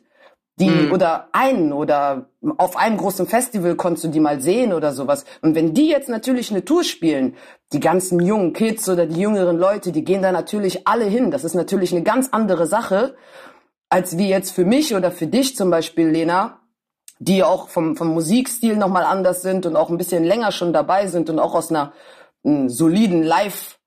Die, 0.59 0.69
mhm. 0.69 0.91
oder 0.91 1.29
einen, 1.31 1.73
oder 1.73 2.29
auf 2.57 2.77
einem 2.77 2.97
großen 2.97 3.25
Festival 3.25 3.75
konntest 3.75 4.03
du 4.03 4.07
die 4.09 4.19
mal 4.19 4.41
sehen 4.41 4.73
oder 4.73 4.93
sowas. 4.93 5.25
Und 5.41 5.55
wenn 5.55 5.73
die 5.73 5.87
jetzt 5.87 6.09
natürlich 6.09 6.51
eine 6.51 6.63
Tour 6.63 6.83
spielen, 6.83 7.35
die 7.73 7.79
ganzen 7.79 8.19
jungen 8.19 8.53
Kids 8.53 8.87
oder 8.87 9.07
die 9.07 9.19
jüngeren 9.19 9.57
Leute, 9.57 9.91
die 9.91 10.03
gehen 10.03 10.21
da 10.21 10.31
natürlich 10.31 10.87
alle 10.87 11.05
hin. 11.05 11.31
Das 11.31 11.43
ist 11.43 11.55
natürlich 11.55 11.91
eine 11.93 12.03
ganz 12.03 12.29
andere 12.31 12.67
Sache, 12.67 13.15
als 13.89 14.17
wie 14.17 14.29
jetzt 14.29 14.51
für 14.51 14.65
mich 14.65 14.93
oder 14.93 15.11
für 15.11 15.27
dich 15.27 15.55
zum 15.55 15.69
Beispiel, 15.71 16.09
Lena, 16.09 16.59
die 17.19 17.43
auch 17.43 17.69
vom, 17.69 17.95
vom 17.95 18.09
Musikstil 18.09 18.75
nochmal 18.77 19.03
anders 19.03 19.41
sind 19.41 19.65
und 19.65 19.75
auch 19.75 19.89
ein 19.89 19.97
bisschen 19.97 20.23
länger 20.23 20.51
schon 20.51 20.73
dabei 20.73 21.07
sind 21.07 21.29
und 21.29 21.39
auch 21.39 21.55
aus 21.55 21.69
einer, 21.71 21.93
einer 22.43 22.69
soliden 22.69 23.23
Live- 23.23 23.79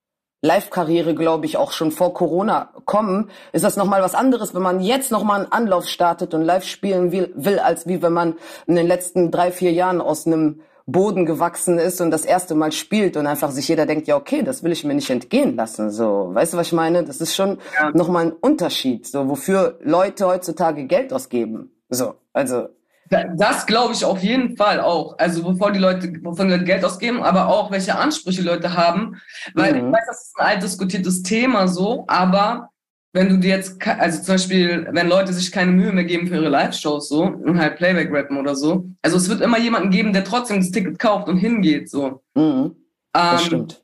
Live-Karriere, 0.44 1.14
glaube 1.14 1.46
ich, 1.46 1.56
auch 1.56 1.72
schon 1.72 1.90
vor 1.90 2.12
Corona 2.12 2.68
kommen, 2.84 3.30
ist 3.52 3.64
das 3.64 3.76
nochmal 3.76 4.02
was 4.02 4.14
anderes, 4.14 4.54
wenn 4.54 4.60
man 4.60 4.80
jetzt 4.80 5.10
nochmal 5.10 5.40
einen 5.40 5.52
Anlauf 5.52 5.88
startet 5.88 6.34
und 6.34 6.42
live 6.42 6.64
spielen 6.64 7.12
will, 7.12 7.32
will, 7.34 7.58
als 7.58 7.86
wie 7.86 8.02
wenn 8.02 8.12
man 8.12 8.34
in 8.66 8.76
den 8.76 8.86
letzten 8.86 9.30
drei, 9.30 9.50
vier 9.50 9.72
Jahren 9.72 10.02
aus 10.02 10.26
einem 10.26 10.60
Boden 10.86 11.24
gewachsen 11.24 11.78
ist 11.78 12.02
und 12.02 12.10
das 12.10 12.26
erste 12.26 12.54
Mal 12.54 12.72
spielt 12.72 13.16
und 13.16 13.26
einfach 13.26 13.50
sich 13.50 13.68
jeder 13.68 13.86
denkt, 13.86 14.06
ja, 14.06 14.16
okay, 14.16 14.42
das 14.42 14.62
will 14.62 14.72
ich 14.72 14.84
mir 14.84 14.92
nicht 14.92 15.08
entgehen 15.08 15.56
lassen. 15.56 15.90
So, 15.90 16.28
weißt 16.34 16.52
du, 16.52 16.58
was 16.58 16.66
ich 16.66 16.72
meine? 16.74 17.04
Das 17.04 17.22
ist 17.22 17.34
schon 17.34 17.56
ja. 17.80 17.90
nochmal 17.92 18.26
ein 18.26 18.32
Unterschied, 18.32 19.06
so, 19.06 19.30
wofür 19.30 19.78
Leute 19.82 20.26
heutzutage 20.26 20.84
Geld 20.84 21.10
ausgeben. 21.14 21.70
So, 21.88 22.16
also, 22.34 22.68
das 23.10 23.66
glaube 23.66 23.92
ich 23.92 24.04
auf 24.04 24.22
jeden 24.22 24.56
Fall 24.56 24.80
auch. 24.80 25.18
Also 25.18 25.42
bevor 25.42 25.72
die 25.72 25.78
Leute, 25.78 26.12
wovon 26.22 26.48
die 26.48 26.54
Leute 26.54 26.64
Geld 26.64 26.84
ausgeben, 26.84 27.22
aber 27.22 27.48
auch 27.48 27.70
welche 27.70 27.96
Ansprüche 27.96 28.42
Leute 28.42 28.74
haben. 28.74 29.20
Weil 29.54 29.72
mhm. 29.72 29.88
ich 29.88 29.92
weiß, 29.92 30.06
das 30.06 30.24
ist 30.26 30.38
ein 30.38 30.46
alt 30.46 30.62
diskutiertes 30.62 31.22
Thema 31.22 31.68
so, 31.68 32.04
aber 32.08 32.70
wenn 33.12 33.28
du 33.28 33.38
dir 33.38 33.50
jetzt, 33.50 33.86
also 33.86 34.22
zum 34.22 34.34
Beispiel, 34.34 34.88
wenn 34.90 35.08
Leute 35.08 35.32
sich 35.32 35.52
keine 35.52 35.70
Mühe 35.70 35.92
mehr 35.92 36.04
geben 36.04 36.26
für 36.26 36.34
ihre 36.34 36.48
Live-Shows 36.48 37.08
so 37.08 37.22
und 37.22 37.60
halt 37.60 37.76
Playback 37.76 38.12
rappen 38.12 38.36
oder 38.36 38.56
so, 38.56 38.86
also 39.02 39.16
es 39.16 39.28
wird 39.28 39.40
immer 39.40 39.58
jemanden 39.58 39.90
geben, 39.90 40.12
der 40.12 40.24
trotzdem 40.24 40.58
das 40.58 40.72
Ticket 40.72 40.98
kauft 40.98 41.28
und 41.28 41.38
hingeht 41.38 41.88
so. 41.88 42.22
Mhm. 42.34 42.74
Das 43.12 43.42
ähm, 43.42 43.46
stimmt. 43.46 43.82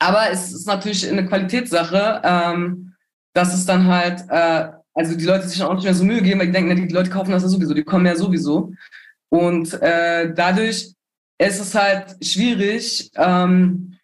Aber 0.00 0.30
es 0.30 0.52
ist 0.52 0.66
natürlich 0.66 1.08
eine 1.08 1.26
Qualitätssache, 1.26 2.20
ähm, 2.24 2.94
dass 3.32 3.54
es 3.54 3.66
dann 3.66 3.86
halt 3.86 4.24
äh, 4.28 4.75
also 4.96 5.14
die 5.14 5.26
Leute 5.26 5.46
sich 5.46 5.62
auch 5.62 5.74
nicht 5.74 5.84
mehr 5.84 5.94
so 5.94 6.04
Mühe 6.04 6.22
geben, 6.22 6.40
weil 6.40 6.46
die 6.46 6.52
denken, 6.52 6.88
die 6.88 6.94
Leute 6.94 7.10
kaufen 7.10 7.30
das 7.30 7.42
ja 7.42 7.48
sowieso, 7.48 7.74
die 7.74 7.84
kommen 7.84 8.06
ja 8.06 8.16
sowieso. 8.16 8.72
Und 9.28 9.74
äh, 9.82 10.32
dadurch 10.34 10.94
ist 11.38 11.60
es 11.60 11.74
halt 11.74 12.16
schwierig, 12.24 13.10
ähm, 13.16 13.98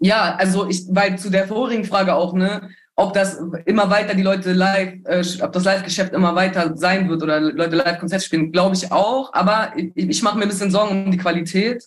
ja, 0.00 0.34
also 0.34 0.68
ich, 0.68 0.84
weil 0.90 1.16
zu 1.16 1.30
der 1.30 1.46
vorigen 1.46 1.84
Frage 1.84 2.14
auch, 2.14 2.34
ne, 2.34 2.70
ob 2.96 3.12
das 3.12 3.40
immer 3.66 3.88
weiter 3.88 4.14
die 4.14 4.22
Leute 4.22 4.52
live, 4.52 4.94
äh, 5.04 5.24
ob 5.42 5.52
das 5.52 5.64
Live-Geschäft 5.64 6.12
immer 6.12 6.34
weiter 6.34 6.76
sein 6.76 7.08
wird 7.08 7.22
oder 7.22 7.40
Leute 7.40 7.76
live 7.76 8.00
Konzert 8.00 8.24
spielen, 8.24 8.50
glaube 8.50 8.74
ich 8.74 8.90
auch, 8.90 9.32
aber 9.32 9.72
ich, 9.76 9.92
ich 9.94 10.22
mache 10.22 10.38
mir 10.38 10.42
ein 10.42 10.48
bisschen 10.48 10.72
Sorgen 10.72 11.04
um 11.04 11.10
die 11.10 11.18
Qualität. 11.18 11.86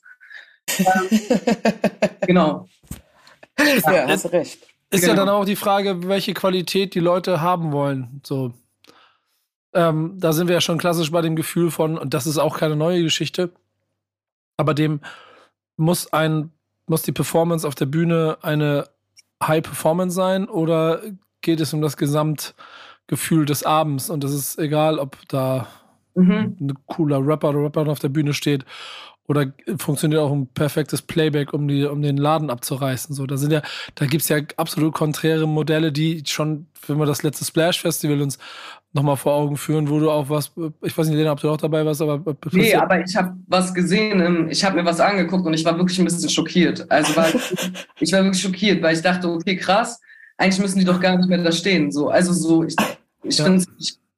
Genau. 2.28 2.68
Ja, 3.58 4.08
hast 4.08 4.32
recht. 4.32 4.69
Ist 4.92 5.02
genau. 5.02 5.14
ja 5.14 5.20
dann 5.20 5.30
auch 5.30 5.46
die 5.46 5.56
Frage, 5.56 6.08
welche 6.08 6.34
Qualität 6.34 6.96
die 6.96 7.00
Leute 7.00 7.42
haben 7.42 7.72
wollen. 7.72 8.22
So. 8.26 8.54
Ähm, 9.74 10.16
da 10.18 10.34
sind 10.34 10.48
wir 10.48 10.56
ja 10.56 10.62
schon 10.62 10.80
klassisch 10.80 11.12
bei 11.12 11.22
dem 11.22 11.36
Gefühl 11.36 11.70
von, 11.70 11.98
und 11.98 12.14
das 12.14 12.26
ist 12.26 12.40
auch 12.40 12.58
keine 12.58 12.76
neue 12.76 13.04
Geschichte, 13.04 13.52
aber 14.58 14.74
dem 14.74 15.02
muss 15.78 16.12
ein, 16.12 16.52
muss 16.88 17.04
die 17.04 17.12
Performance 17.12 17.68
auf 17.68 17.76
der 17.76 17.86
Bühne 17.86 18.38
eine 18.42 18.90
High 19.42 19.64
Performance 19.64 20.16
sein 20.16 20.50
oder 20.50 21.02
geht 21.42 21.62
es 21.62 21.74
um 21.74 21.82
das 21.82 21.96
Gesamtgefühl 21.96 23.46
des 23.46 23.64
Abends? 23.64 24.10
Und 24.10 24.24
es 24.24 24.34
ist 24.34 24.58
egal, 24.58 24.98
ob 24.98 25.18
da 25.28 25.68
mhm. 26.16 26.58
ein 26.60 26.74
cooler 26.88 27.26
Rapper 27.26 27.50
oder 27.50 27.64
Rapper 27.64 27.88
auf 27.88 28.00
der 28.00 28.10
Bühne 28.10 28.34
steht. 28.34 28.66
Oder 29.30 29.54
funktioniert 29.78 30.20
auch 30.20 30.32
ein 30.32 30.48
perfektes 30.48 31.04
Playback, 31.04 31.54
um, 31.54 31.68
die, 31.68 31.86
um 31.86 32.02
den 32.02 32.18
Laden 32.18 32.50
abzureißen. 32.50 33.14
So, 33.14 33.28
da 33.28 33.38
sind 33.38 33.52
ja, 33.52 33.62
da 33.94 34.08
gibt's 34.08 34.28
ja 34.28 34.40
absolut 34.58 34.96
konträre 34.96 35.48
Modelle, 35.48 35.92
die 35.92 36.24
schon, 36.26 36.66
wenn 36.88 36.98
wir 36.98 37.06
das 37.06 37.22
letzte 37.22 37.46
Splash 37.46 37.80
Festival 37.80 38.24
uns 38.24 38.40
nochmal 38.92 39.18
vor 39.18 39.34
Augen 39.34 39.56
führen, 39.56 39.88
wo 39.88 40.00
du 40.00 40.10
auch 40.10 40.32
was, 40.32 40.52
ich 40.82 40.98
weiß 40.98 41.08
nicht, 41.10 41.18
Lena, 41.18 41.34
ob 41.34 41.42
du 41.42 41.52
auch 41.52 41.58
dabei 41.58 41.86
warst, 41.86 42.02
aber. 42.02 42.24
Nee, 42.52 42.74
aber 42.74 43.04
ich 43.04 43.16
habe 43.16 43.38
was 43.46 43.72
gesehen, 43.72 44.50
ich 44.50 44.64
habe 44.66 44.78
mir 44.78 44.86
was 44.86 45.00
angeguckt 45.00 45.46
und 45.46 45.54
ich 45.54 45.64
war 45.64 45.78
wirklich 45.78 46.00
ein 46.00 46.06
bisschen 46.06 46.28
schockiert. 46.28 46.90
Also 46.90 47.16
war, 47.16 47.28
ich 48.00 48.12
war 48.12 48.24
wirklich 48.24 48.42
schockiert, 48.42 48.82
weil 48.82 48.96
ich 48.96 49.04
dachte, 49.04 49.30
okay, 49.30 49.56
krass, 49.58 50.02
eigentlich 50.38 50.60
müssen 50.60 50.80
die 50.80 50.86
doch 50.86 51.00
gar 51.00 51.16
nicht 51.16 51.30
mehr 51.30 51.44
da 51.44 51.52
stehen. 51.52 51.92
So, 51.92 52.10
also 52.10 52.34
so, 52.34 52.64
ich, 52.64 52.76
ich 53.22 53.38
ja. 53.38 53.44
finde, 53.44 53.64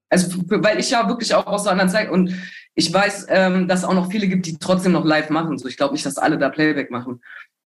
also 0.10 0.41
weil 0.47 0.80
ich 0.80 0.89
ja 0.89 1.06
wirklich 1.06 1.36
auch 1.36 1.47
aus 1.47 1.63
der 1.63 1.74
anderen 1.74 1.89
Zeit 1.89 2.10
und 2.10 2.34
ich 2.75 2.93
weiß, 2.93 3.27
ähm, 3.29 3.67
dass 3.67 3.79
es 3.79 3.86
auch 3.86 3.93
noch 3.93 4.12
viele 4.12 4.27
gibt, 4.27 4.45
die 4.45 4.57
trotzdem 4.57 4.93
noch 4.93 5.05
live 5.05 5.29
machen. 5.29 5.57
So, 5.57 5.67
ich 5.67 5.77
glaube 5.77 5.93
nicht, 5.93 6.05
dass 6.05 6.17
alle 6.17 6.38
da 6.38 6.49
Playback 6.49 6.91
machen. 6.91 7.21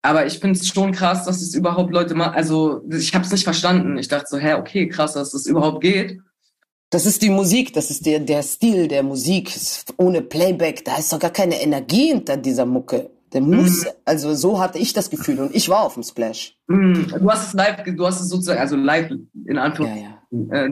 Aber 0.02 0.26
ich 0.26 0.38
finde 0.38 0.59
es 0.59 0.68
schon 0.68 0.92
krass, 0.92 1.24
dass 1.24 1.40
es 1.40 1.54
überhaupt 1.54 1.92
Leute 1.92 2.14
machen. 2.14 2.35
Also 2.35 2.83
ich 2.90 3.14
habe 3.14 3.24
es 3.24 3.33
nicht 3.33 3.44
verstanden. 3.44 3.96
Ich 3.96 4.09
dachte 4.09 4.26
so, 4.28 4.38
hä, 4.38 4.54
okay, 4.54 4.88
krass, 4.88 5.14
dass 5.14 5.30
das 5.30 5.46
überhaupt 5.46 5.80
geht. 5.80 6.20
Das 6.90 7.07
ist 7.07 7.22
die 7.22 7.30
Musik, 7.30 7.72
das 7.72 7.90
ist 7.90 8.07
der, 8.07 8.20
der 8.20 8.42
Stil 8.42 8.87
der 8.87 9.02
Musik. 9.02 9.50
Ohne 9.96 10.22
Playback, 10.22 10.85
da 10.85 10.98
ist 10.98 11.12
doch 11.12 11.18
gar 11.18 11.33
keine 11.33 11.61
Energie 11.61 12.09
hinter 12.09 12.37
dieser 12.37 12.66
Mucke. 12.66 13.11
Der 13.33 13.40
muss, 13.40 13.85
mm. 13.85 13.88
also 14.04 14.35
so 14.35 14.61
hatte 14.61 14.78
ich 14.78 14.92
das 14.92 15.11
Gefühl 15.11 15.40
und 15.40 15.54
ich 15.57 15.68
war 15.68 15.83
auf 15.83 15.94
dem 15.94 16.04
Splash. 16.04 16.57
Mm. 16.68 17.09
Du 17.18 17.30
hast 17.30 17.48
es 17.48 17.52
live, 17.54 17.83
du 17.85 18.07
hast 18.07 18.20
es 18.20 18.28
sozusagen, 18.28 18.61
also 18.61 18.76
live 18.76 19.11
in 19.11 19.59
Anführungszeichen. 19.59 20.04
Ja, 20.04 20.11
ja. 20.11 20.22
Äh, 20.51 20.68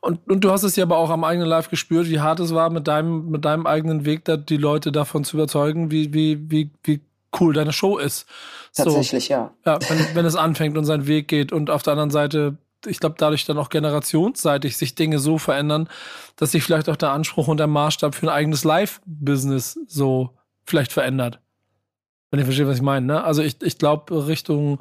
und, 0.00 0.28
und 0.28 0.44
du 0.44 0.50
hast 0.50 0.62
es 0.62 0.76
ja 0.76 0.84
aber 0.84 0.98
auch 0.98 1.10
am 1.10 1.24
eigenen 1.24 1.48
Live 1.48 1.70
gespürt, 1.70 2.08
wie 2.08 2.20
hart 2.20 2.40
es 2.40 2.54
war, 2.54 2.70
mit 2.70 2.88
deinem, 2.88 3.30
mit 3.30 3.44
deinem 3.44 3.66
eigenen 3.66 4.04
Weg 4.04 4.24
da 4.24 4.36
die 4.36 4.56
Leute 4.56 4.92
davon 4.92 5.24
zu 5.24 5.36
überzeugen, 5.36 5.90
wie, 5.90 6.12
wie, 6.12 6.50
wie, 6.50 6.70
wie 6.82 7.00
cool 7.40 7.54
deine 7.54 7.72
Show 7.72 7.98
ist. 7.98 8.26
Tatsächlich, 8.74 9.26
so, 9.26 9.32
ja. 9.32 9.54
Ja, 9.64 9.78
wenn, 9.88 10.16
wenn 10.16 10.26
es 10.26 10.36
anfängt 10.36 10.76
und 10.76 10.84
seinen 10.84 11.06
Weg 11.06 11.28
geht 11.28 11.52
und 11.52 11.70
auf 11.70 11.82
der 11.82 11.92
anderen 11.92 12.10
Seite 12.10 12.58
ich 12.86 13.00
glaube, 13.00 13.16
dadurch 13.18 13.44
dann 13.44 13.58
auch 13.58 13.68
generationsseitig 13.68 14.76
sich 14.76 14.94
Dinge 14.94 15.18
so 15.18 15.38
verändern, 15.38 15.88
dass 16.36 16.52
sich 16.52 16.62
vielleicht 16.62 16.88
auch 16.88 16.96
der 16.96 17.10
Anspruch 17.10 17.48
und 17.48 17.56
der 17.56 17.66
Maßstab 17.66 18.14
für 18.14 18.26
ein 18.26 18.34
eigenes 18.34 18.62
Live-Business 18.64 19.80
so 19.88 20.30
vielleicht 20.64 20.92
verändert. 20.92 21.40
Wenn 22.30 22.40
ihr 22.40 22.44
versteht, 22.44 22.66
was 22.66 22.76
ich 22.76 22.82
meine. 22.82 23.06
Ne? 23.06 23.24
Also 23.24 23.42
ich, 23.42 23.60
ich 23.62 23.78
glaube, 23.78 24.26
Richtung 24.28 24.80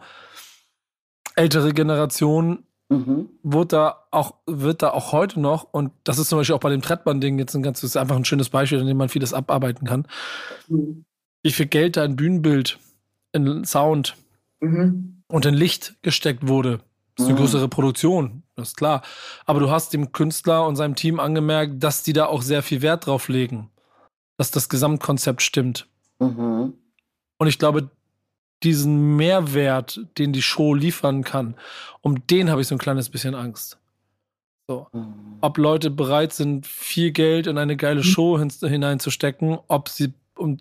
ältere 1.35 1.73
Generation 1.73 2.63
mhm. 2.89 3.29
wird 3.43 3.73
da 3.73 4.03
auch, 4.11 4.35
wird 4.45 4.81
da 4.81 4.91
auch 4.91 5.11
heute 5.11 5.39
noch, 5.39 5.67
und 5.71 5.91
das 6.03 6.17
ist 6.19 6.29
zum 6.29 6.39
Beispiel 6.39 6.55
auch 6.55 6.59
bei 6.59 6.69
dem 6.69 6.81
Trettmann-Ding 6.81 7.39
jetzt 7.39 7.55
ein 7.55 7.63
ganz, 7.63 7.83
ist 7.83 7.97
einfach 7.97 8.15
ein 8.15 8.25
schönes 8.25 8.49
Beispiel, 8.49 8.79
an 8.79 8.87
dem 8.87 8.97
man 8.97 9.09
vieles 9.09 9.33
abarbeiten 9.33 9.87
kann. 9.87 10.07
Mhm. 10.67 11.05
Wie 11.43 11.51
viel 11.51 11.67
Geld 11.67 11.97
da 11.97 12.03
in 12.03 12.15
Bühnenbild, 12.15 12.79
in 13.31 13.65
Sound 13.65 14.15
mhm. 14.59 15.21
und 15.27 15.45
in 15.45 15.53
Licht 15.53 15.95
gesteckt 16.01 16.47
wurde. 16.47 16.79
Das 17.15 17.25
ist 17.25 17.29
eine 17.29 17.39
mhm. 17.39 17.43
größere 17.43 17.69
Produktion, 17.69 18.43
das 18.55 18.69
ist 18.69 18.77
klar. 18.77 19.01
Aber 19.45 19.59
du 19.59 19.69
hast 19.69 19.93
dem 19.93 20.11
Künstler 20.11 20.65
und 20.65 20.75
seinem 20.75 20.95
Team 20.95 21.19
angemerkt, 21.19 21.81
dass 21.83 22.03
die 22.03 22.13
da 22.13 22.25
auch 22.25 22.41
sehr 22.41 22.61
viel 22.61 22.81
Wert 22.81 23.05
drauf 23.05 23.29
legen. 23.29 23.69
Dass 24.37 24.51
das 24.51 24.67
Gesamtkonzept 24.67 25.41
stimmt. 25.41 25.87
Mhm. 26.19 26.73
Und 27.37 27.47
ich 27.47 27.59
glaube, 27.59 27.89
diesen 28.65 29.15
Mehrwert, 29.15 30.01
den 30.17 30.33
die 30.33 30.41
Show 30.41 30.73
liefern 30.73 31.23
kann, 31.23 31.55
um 32.01 32.27
den 32.27 32.49
habe 32.49 32.61
ich 32.61 32.67
so 32.67 32.75
ein 32.75 32.79
kleines 32.79 33.09
bisschen 33.09 33.35
Angst. 33.35 33.77
So. 34.67 34.87
Mhm. 34.91 35.37
Ob 35.41 35.57
Leute 35.57 35.91
bereit 35.91 36.33
sind, 36.33 36.65
viel 36.65 37.11
Geld 37.11 37.47
in 37.47 37.57
eine 37.57 37.77
geile 37.77 37.99
mhm. 37.99 38.03
Show 38.03 38.39
hin 38.39 38.49
hineinzustecken, 38.49 39.59
ob 39.67 39.89
sie 39.89 40.13
um, 40.37 40.57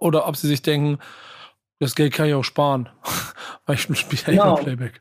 oder 0.00 0.26
ob 0.28 0.36
sie 0.36 0.48
sich 0.48 0.62
denken, 0.62 0.98
das 1.78 1.94
Geld 1.94 2.12
kann 2.12 2.26
ich 2.26 2.34
auch 2.34 2.44
sparen, 2.44 2.88
weil 3.66 3.76
ich 3.76 3.82
spiele 3.82 4.36
ja 4.36 4.44
genau. 4.44 4.56
Playback. 4.56 5.00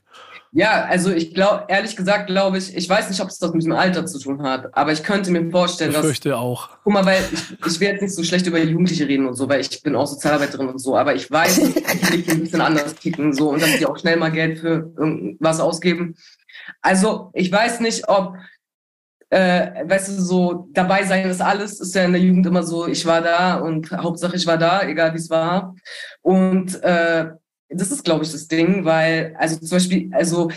Ja, 0.56 0.86
also 0.86 1.12
ich 1.12 1.34
glaube, 1.34 1.66
ehrlich 1.68 1.96
gesagt, 1.96 2.28
glaube 2.28 2.60
ich, 2.60 2.76
ich 2.78 2.88
weiß 2.88 3.10
nicht, 3.10 3.20
ob 3.22 3.30
es 3.30 3.40
das 3.40 3.54
mit 3.54 3.64
dem 3.64 3.72
Alter 3.72 4.06
zu 4.06 4.20
tun 4.20 4.44
hat, 4.44 4.78
aber 4.78 4.92
ich 4.92 5.02
könnte 5.02 5.32
mir 5.32 5.50
vorstellen, 5.50 5.90
ich 5.90 5.96
dass. 5.96 6.06
Ich 6.06 6.10
fürchte 6.12 6.38
auch. 6.38 6.70
Guck 6.84 6.94
mal, 6.94 7.04
weil 7.04 7.24
ich, 7.32 7.66
ich 7.66 7.80
will 7.80 7.88
jetzt 7.88 8.04
nicht 8.04 8.14
so 8.14 8.24
schlecht 8.24 8.46
über 8.46 8.60
Jugendliche 8.60 9.08
reden 9.08 9.26
und 9.26 9.34
so, 9.34 9.50
weil 9.50 9.62
ich 9.62 9.82
bin 9.82 9.96
auch 9.96 10.06
Sozialarbeiterin 10.06 10.70
und 10.70 10.78
so, 10.78 10.96
aber 10.96 11.16
ich 11.16 11.30
weiß, 11.30 11.74
dass 11.74 12.12
die 12.12 12.30
ein 12.30 12.42
bisschen 12.42 12.62
anders 12.62 12.96
kicken 12.96 13.34
so 13.34 13.50
und 13.50 13.64
dass 13.64 13.80
die 13.80 13.88
auch 13.88 13.98
schnell 13.98 14.18
mal 14.18 14.32
Geld 14.32 14.60
für 14.60 14.94
irgendwas 14.96 15.60
ausgeben. 15.60 16.16
Also 16.84 17.32
ich 17.34 17.52
weiß 17.52 17.80
nicht, 17.80 18.08
ob, 18.08 18.36
äh, 19.32 19.90
weißt 19.90 20.10
du, 20.10 20.22
so 20.22 20.70
dabei 20.74 21.04
sein 21.04 21.28
ist 21.32 21.42
alles, 21.42 21.80
ist 21.80 21.96
ja 21.96 22.04
in 22.04 22.14
der 22.14 22.22
Jugend 22.22 22.46
immer 22.46 22.62
so, 22.62 22.86
ich 22.88 23.08
war 23.08 23.22
da 23.22 23.56
und 23.56 23.90
Hauptsache 23.92 24.36
ich 24.36 24.46
war 24.46 24.60
da, 24.60 24.84
egal 24.84 25.14
wie 25.14 25.18
es 25.18 25.32
war. 25.32 25.74
Und 26.22 26.80
äh, 26.84 27.32
das 27.76 27.92
ist, 27.92 28.04
glaube 28.04 28.24
ich, 28.24 28.32
das 28.32 28.48
Ding, 28.48 28.86
weil, 28.86 29.36
also 29.38 29.58
zum 29.58 29.78
Beispiel, 29.78 30.10
also 30.14 30.50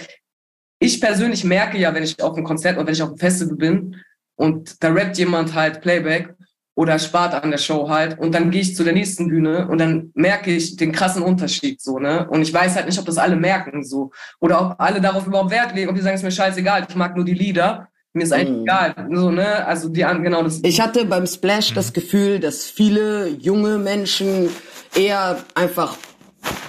ich 0.78 1.00
persönlich 1.00 1.44
merke 1.44 1.78
ja, 1.78 1.94
wenn 1.94 2.02
ich 2.02 2.22
auf 2.22 2.36
einem 2.36 2.44
Konzert 2.44 2.76
oder 2.76 2.86
wenn 2.86 2.94
ich 2.94 3.02
auf 3.02 3.10
einem 3.10 3.18
Festival 3.18 3.56
bin 3.56 3.96
und 4.36 4.82
da 4.82 4.88
rappt 4.88 5.18
jemand 5.18 5.54
halt 5.54 5.80
Playback 5.80 6.34
oder 6.74 6.98
spart 6.98 7.32
an 7.42 7.50
der 7.50 7.58
Show 7.58 7.88
halt 7.88 8.18
und 8.18 8.34
dann 8.34 8.50
gehe 8.50 8.60
ich 8.60 8.76
zu 8.76 8.84
der 8.84 8.92
nächsten 8.92 9.28
Bühne 9.28 9.66
und 9.68 9.78
dann 9.78 10.10
merke 10.14 10.50
ich 10.50 10.76
den 10.76 10.92
krassen 10.92 11.22
Unterschied 11.22 11.80
so, 11.80 11.98
ne? 11.98 12.28
Und 12.28 12.42
ich 12.42 12.52
weiß 12.52 12.76
halt 12.76 12.86
nicht, 12.86 12.98
ob 12.98 13.06
das 13.06 13.16
alle 13.16 13.36
merken 13.36 13.82
so 13.82 14.10
oder 14.40 14.60
ob 14.60 14.80
alle 14.80 15.00
darauf 15.00 15.26
überhaupt 15.26 15.50
Wert 15.50 15.74
legen, 15.74 15.88
ob 15.88 15.96
die 15.96 16.02
sagen, 16.02 16.14
es 16.14 16.20
ist 16.20 16.24
mir 16.24 16.32
scheißegal, 16.32 16.86
ich 16.88 16.94
mag 16.94 17.16
nur 17.16 17.24
die 17.24 17.34
Lieder. 17.34 17.88
Mir 18.12 18.24
ist 18.24 18.32
eigentlich 18.32 18.58
mm. 18.58 18.62
egal, 18.62 19.08
so, 19.12 19.30
ne? 19.30 19.66
Also 19.66 19.88
die 19.88 20.00
genau 20.00 20.42
das. 20.42 20.60
Ich 20.62 20.80
hatte 20.80 21.06
beim 21.06 21.26
Splash 21.26 21.72
das 21.72 21.92
Gefühl, 21.94 22.40
dass 22.40 22.64
viele 22.64 23.28
junge 23.28 23.78
Menschen 23.78 24.50
eher 24.94 25.38
einfach 25.54 25.96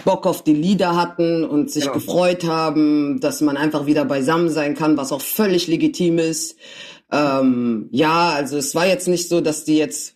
Bock 0.05 0.25
auf 0.25 0.43
die 0.43 0.53
Lieder 0.53 0.95
hatten 0.95 1.43
und 1.43 1.69
sich 1.69 1.83
genau. 1.83 1.95
gefreut 1.95 2.45
haben, 2.45 3.19
dass 3.19 3.41
man 3.41 3.57
einfach 3.57 3.85
wieder 3.85 4.05
beisammen 4.05 4.49
sein 4.49 4.75
kann, 4.75 4.97
was 4.97 5.11
auch 5.11 5.21
völlig 5.21 5.67
legitim 5.67 6.17
ist. 6.17 6.57
Ähm, 7.11 7.89
ja, 7.91 8.29
also 8.29 8.57
es 8.57 8.75
war 8.75 8.87
jetzt 8.87 9.07
nicht 9.07 9.29
so, 9.29 9.41
dass 9.41 9.65
die 9.65 9.77
jetzt. 9.77 10.15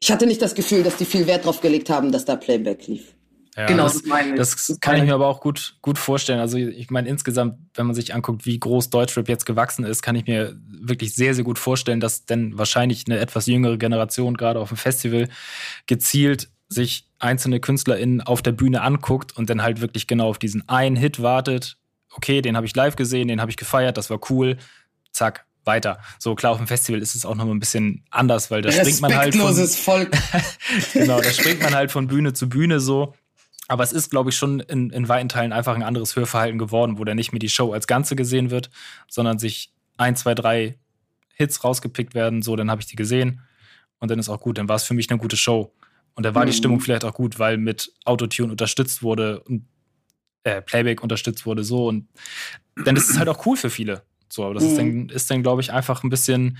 Ich 0.00 0.10
hatte 0.10 0.26
nicht 0.26 0.42
das 0.42 0.54
Gefühl, 0.54 0.82
dass 0.82 0.96
die 0.96 1.04
viel 1.04 1.26
Wert 1.26 1.44
drauf 1.44 1.60
gelegt 1.60 1.90
haben, 1.90 2.10
dass 2.10 2.24
da 2.24 2.36
Playback 2.36 2.86
lief. 2.86 3.14
Ja, 3.56 3.66
genau, 3.66 3.84
das, 3.84 4.02
das, 4.36 4.66
das 4.66 4.80
kann 4.80 4.96
ich 4.96 5.02
mir 5.02 5.12
aber 5.12 5.26
auch 5.26 5.40
gut, 5.40 5.76
gut 5.82 5.98
vorstellen. 5.98 6.40
Also 6.40 6.56
ich 6.56 6.90
meine, 6.90 7.06
insgesamt, 7.08 7.58
wenn 7.74 7.84
man 7.84 7.94
sich 7.94 8.14
anguckt, 8.14 8.46
wie 8.46 8.58
groß 8.58 8.88
Deutschrap 8.88 9.28
jetzt 9.28 9.44
gewachsen 9.44 9.84
ist, 9.84 10.00
kann 10.00 10.16
ich 10.16 10.26
mir 10.26 10.56
wirklich 10.66 11.14
sehr, 11.14 11.34
sehr 11.34 11.44
gut 11.44 11.58
vorstellen, 11.58 12.00
dass 12.00 12.24
denn 12.24 12.56
wahrscheinlich 12.56 13.04
eine 13.06 13.18
etwas 13.18 13.46
jüngere 13.46 13.76
Generation 13.76 14.38
gerade 14.38 14.58
auf 14.58 14.68
dem 14.68 14.78
Festival 14.78 15.28
gezielt 15.86 16.48
sich 16.72 17.06
einzelne 17.18 17.60
KünstlerInnen 17.60 18.20
auf 18.20 18.42
der 18.42 18.52
Bühne 18.52 18.82
anguckt 18.82 19.36
und 19.36 19.50
dann 19.50 19.62
halt 19.62 19.80
wirklich 19.80 20.06
genau 20.06 20.28
auf 20.28 20.38
diesen 20.38 20.68
einen 20.68 20.96
Hit 20.96 21.22
wartet. 21.22 21.76
Okay, 22.14 22.42
den 22.42 22.56
habe 22.56 22.66
ich 22.66 22.74
live 22.74 22.96
gesehen, 22.96 23.28
den 23.28 23.40
habe 23.40 23.50
ich 23.50 23.56
gefeiert, 23.56 23.96
das 23.96 24.10
war 24.10 24.20
cool. 24.30 24.56
Zack, 25.12 25.46
weiter. 25.64 26.00
So 26.18 26.34
klar, 26.34 26.52
auf 26.52 26.58
dem 26.58 26.66
Festival 26.66 27.00
ist 27.00 27.14
es 27.14 27.24
auch 27.24 27.34
noch 27.34 27.44
mal 27.44 27.52
ein 27.52 27.60
bisschen 27.60 28.04
anders, 28.10 28.50
weil 28.50 28.62
da 28.62 28.72
springt 28.72 29.00
man 29.00 29.16
halt 29.16 29.34
von, 29.34 29.54
Volk. 29.54 30.10
genau, 30.92 31.20
da 31.20 31.30
springt 31.30 31.62
man 31.62 31.74
halt 31.74 31.90
von 31.90 32.06
Bühne 32.06 32.32
zu 32.32 32.48
Bühne 32.48 32.80
so. 32.80 33.14
Aber 33.68 33.84
es 33.84 33.92
ist, 33.92 34.10
glaube 34.10 34.30
ich, 34.30 34.36
schon 34.36 34.60
in, 34.60 34.90
in 34.90 35.08
weiten 35.08 35.28
Teilen 35.28 35.52
einfach 35.52 35.74
ein 35.74 35.82
anderes 35.82 36.16
Hörverhalten 36.16 36.58
geworden, 36.58 36.98
wo 36.98 37.04
da 37.04 37.14
nicht 37.14 37.32
mehr 37.32 37.38
die 37.38 37.48
Show 37.48 37.72
als 37.72 37.86
Ganze 37.86 38.16
gesehen 38.16 38.50
wird, 38.50 38.70
sondern 39.08 39.38
sich 39.38 39.72
ein, 39.96 40.16
zwei, 40.16 40.34
drei 40.34 40.78
Hits 41.34 41.62
rausgepickt 41.64 42.14
werden. 42.14 42.42
So, 42.42 42.56
dann 42.56 42.70
habe 42.70 42.80
ich 42.80 42.86
die 42.86 42.96
gesehen 42.96 43.40
und 43.98 44.10
dann 44.10 44.18
ist 44.18 44.28
auch 44.28 44.40
gut. 44.40 44.58
Dann 44.58 44.68
war 44.68 44.76
es 44.76 44.84
für 44.84 44.94
mich 44.94 45.08
eine 45.10 45.18
gute 45.18 45.36
Show. 45.36 45.72
Und 46.14 46.24
da 46.24 46.34
war 46.34 46.44
mhm. 46.44 46.50
die 46.50 46.56
Stimmung 46.56 46.80
vielleicht 46.80 47.04
auch 47.04 47.14
gut, 47.14 47.38
weil 47.38 47.58
mit 47.58 47.92
Autotune 48.04 48.52
unterstützt 48.52 49.02
wurde 49.02 49.40
und 49.40 49.66
äh, 50.44 50.60
Playback 50.60 51.02
unterstützt 51.02 51.46
wurde, 51.46 51.64
so. 51.64 51.88
Und 51.88 52.08
dann 52.84 52.96
ist 52.96 53.10
es 53.10 53.18
halt 53.18 53.28
auch 53.28 53.46
cool 53.46 53.56
für 53.56 53.70
viele. 53.70 54.02
So, 54.28 54.44
aber 54.44 54.54
das 54.54 54.64
mhm. 54.64 54.70
ist 54.70 54.78
dann, 54.78 55.08
ist 55.08 55.30
dann 55.30 55.42
glaube 55.42 55.62
ich, 55.62 55.72
einfach 55.72 56.02
ein 56.02 56.10
bisschen. 56.10 56.58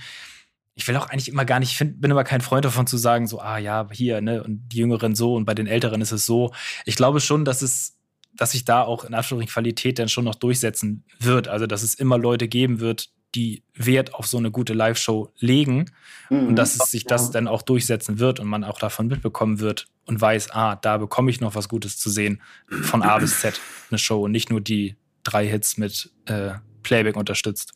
Ich 0.75 0.87
will 0.87 0.95
auch 0.95 1.09
eigentlich 1.09 1.29
immer 1.29 1.45
gar 1.45 1.59
nicht, 1.59 1.71
ich 1.71 1.77
find, 1.77 2.01
bin 2.01 2.09
immer 2.09 2.23
kein 2.23 2.41
Freund 2.41 2.65
davon 2.65 2.87
zu 2.87 2.97
sagen, 2.97 3.27
so, 3.27 3.39
ah 3.39 3.59
ja, 3.59 3.87
hier, 3.91 4.21
ne, 4.21 4.43
und 4.43 4.69
die 4.69 4.77
Jüngeren 4.77 5.13
so 5.13 5.35
und 5.35 5.45
bei 5.45 5.53
den 5.53 5.67
Älteren 5.67 6.01
ist 6.01 6.11
es 6.11 6.25
so. 6.25 6.51
Ich 6.85 6.95
glaube 6.95 7.21
schon, 7.21 7.45
dass 7.45 7.61
es, 7.61 7.99
dass 8.35 8.51
sich 8.53 8.65
da 8.65 8.81
auch 8.81 9.03
in 9.03 9.13
Anführungszeichen 9.13 9.53
Qualität 9.53 9.99
dann 9.99 10.09
schon 10.09 10.25
noch 10.25 10.33
durchsetzen 10.33 11.05
wird. 11.19 11.47
Also, 11.47 11.67
dass 11.67 11.83
es 11.83 11.93
immer 11.93 12.17
Leute 12.17 12.47
geben 12.47 12.79
wird, 12.79 13.11
die 13.35 13.63
Wert 13.73 14.13
auf 14.13 14.27
so 14.27 14.37
eine 14.37 14.51
gute 14.51 14.73
Live-Show 14.73 15.31
legen 15.39 15.91
mhm. 16.29 16.47
und 16.49 16.55
dass 16.55 16.75
es 16.75 16.91
sich 16.91 17.05
das 17.05 17.31
dann 17.31 17.47
auch 17.47 17.61
durchsetzen 17.61 18.19
wird 18.19 18.39
und 18.39 18.47
man 18.47 18.63
auch 18.63 18.79
davon 18.79 19.07
mitbekommen 19.07 19.59
wird 19.59 19.87
und 20.05 20.19
weiß, 20.19 20.51
ah, 20.51 20.75
da 20.75 20.97
bekomme 20.97 21.31
ich 21.31 21.41
noch 21.41 21.55
was 21.55 21.69
Gutes 21.69 21.97
zu 21.97 22.09
sehen 22.09 22.41
von 22.67 23.01
A 23.01 23.17
bis 23.17 23.39
Z 23.39 23.59
eine 23.89 23.97
Show 23.97 24.23
und 24.23 24.31
nicht 24.31 24.49
nur 24.49 24.61
die 24.61 24.95
drei 25.23 25.47
Hits 25.47 25.77
mit 25.77 26.11
äh, 26.25 26.51
Playback 26.83 27.15
unterstützt. 27.15 27.73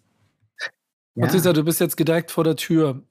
Ja. 1.15 1.32
Lisa, 1.32 1.54
du 1.54 1.63
bist 1.63 1.80
jetzt 1.80 1.98
gedeckt 1.98 2.32
vor 2.32 2.43
der 2.43 2.56
Tür. 2.56 3.02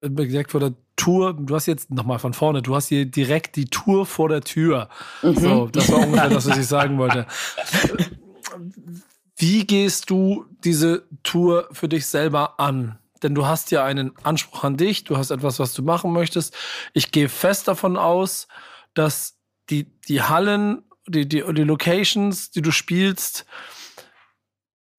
Gedeckt 0.00 0.52
vor 0.52 0.60
der 0.60 0.74
Tour. 0.96 1.34
Du 1.34 1.54
hast 1.54 1.66
jetzt 1.66 1.90
nochmal 1.90 2.18
von 2.18 2.32
vorne, 2.32 2.62
du 2.62 2.74
hast 2.74 2.88
hier 2.88 3.06
direkt 3.06 3.56
die 3.56 3.64
Tour 3.64 4.06
vor 4.06 4.28
der 4.28 4.42
Tür. 4.42 4.88
Mhm. 5.22 5.36
So, 5.36 5.66
das 5.68 5.90
war 5.90 6.00
ungefähr 6.00 6.28
das, 6.28 6.46
was 6.48 6.58
ich 6.58 6.66
sagen 6.66 6.98
wollte. 6.98 7.26
Wie 9.36 9.66
gehst 9.66 10.10
du 10.10 10.46
diese 10.64 11.08
Tour 11.22 11.68
für 11.72 11.88
dich 11.88 12.06
selber 12.06 12.60
an? 12.60 12.98
denn 13.22 13.34
du 13.34 13.46
hast 13.46 13.70
ja 13.70 13.84
einen 13.84 14.12
Anspruch 14.22 14.64
an 14.64 14.76
dich, 14.76 15.04
du 15.04 15.16
hast 15.16 15.30
etwas, 15.30 15.58
was 15.58 15.74
du 15.74 15.82
machen 15.82 16.12
möchtest. 16.12 16.56
Ich 16.92 17.12
gehe 17.12 17.28
fest 17.28 17.68
davon 17.68 17.96
aus, 17.96 18.48
dass 18.94 19.38
die, 19.70 19.84
die 20.08 20.22
Hallen, 20.22 20.82
die, 21.06 21.28
die, 21.28 21.42
die 21.42 21.62
Locations, 21.62 22.50
die 22.50 22.62
du 22.62 22.70
spielst, 22.70 23.46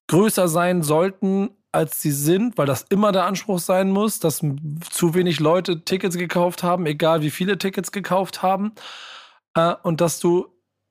größer 0.08 0.48
sein 0.48 0.84
sollten, 0.84 1.52
als 1.72 2.02
sie 2.02 2.12
sind, 2.12 2.58
weil 2.58 2.68
das 2.68 2.84
immer 2.84 3.12
der 3.12 3.26
Anspruch 3.26 3.60
sein 3.60 3.90
muss, 3.90 4.20
dass 4.20 4.42
zu 4.90 5.16
wenig 5.16 5.40
Leute 5.40 5.84
Tickets 5.84 6.18
gekauft 6.18 6.62
haben, 6.62 6.86
egal 6.86 7.22
wie 7.22 7.32
viele 7.32 7.58
Tickets 7.58 7.92
gekauft 7.92 8.44
haben. 8.44 8.74
Äh, 9.56 9.74
und 9.82 10.00
dass 10.00 10.20
du 10.20 10.48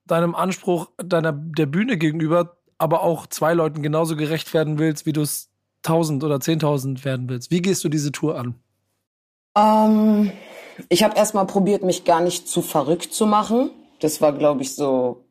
deinem 0.06 0.34
Anspruch 0.34 0.90
deiner 0.96 1.32
der 1.32 1.66
Bühne 1.66 1.96
gegenüber 1.96 2.56
aber 2.82 3.02
auch 3.02 3.28
zwei 3.28 3.54
Leuten 3.54 3.80
genauso 3.80 4.16
gerecht 4.16 4.52
werden 4.52 4.78
willst, 4.78 5.06
wie 5.06 5.12
du 5.12 5.20
es 5.22 5.48
tausend 5.82 6.24
oder 6.24 6.40
zehntausend 6.40 7.04
werden 7.04 7.28
willst. 7.28 7.52
Wie 7.52 7.62
gehst 7.62 7.84
du 7.84 7.88
diese 7.88 8.10
Tour 8.10 8.36
an? 8.36 8.56
Ähm, 9.56 10.32
ich 10.88 11.04
habe 11.04 11.16
erstmal 11.16 11.46
probiert, 11.46 11.84
mich 11.84 12.04
gar 12.04 12.20
nicht 12.20 12.48
zu 12.48 12.60
verrückt 12.60 13.14
zu 13.14 13.24
machen. 13.24 13.70
Das 14.00 14.20
war, 14.20 14.32
glaube 14.32 14.62
ich, 14.62 14.74
so 14.74 15.24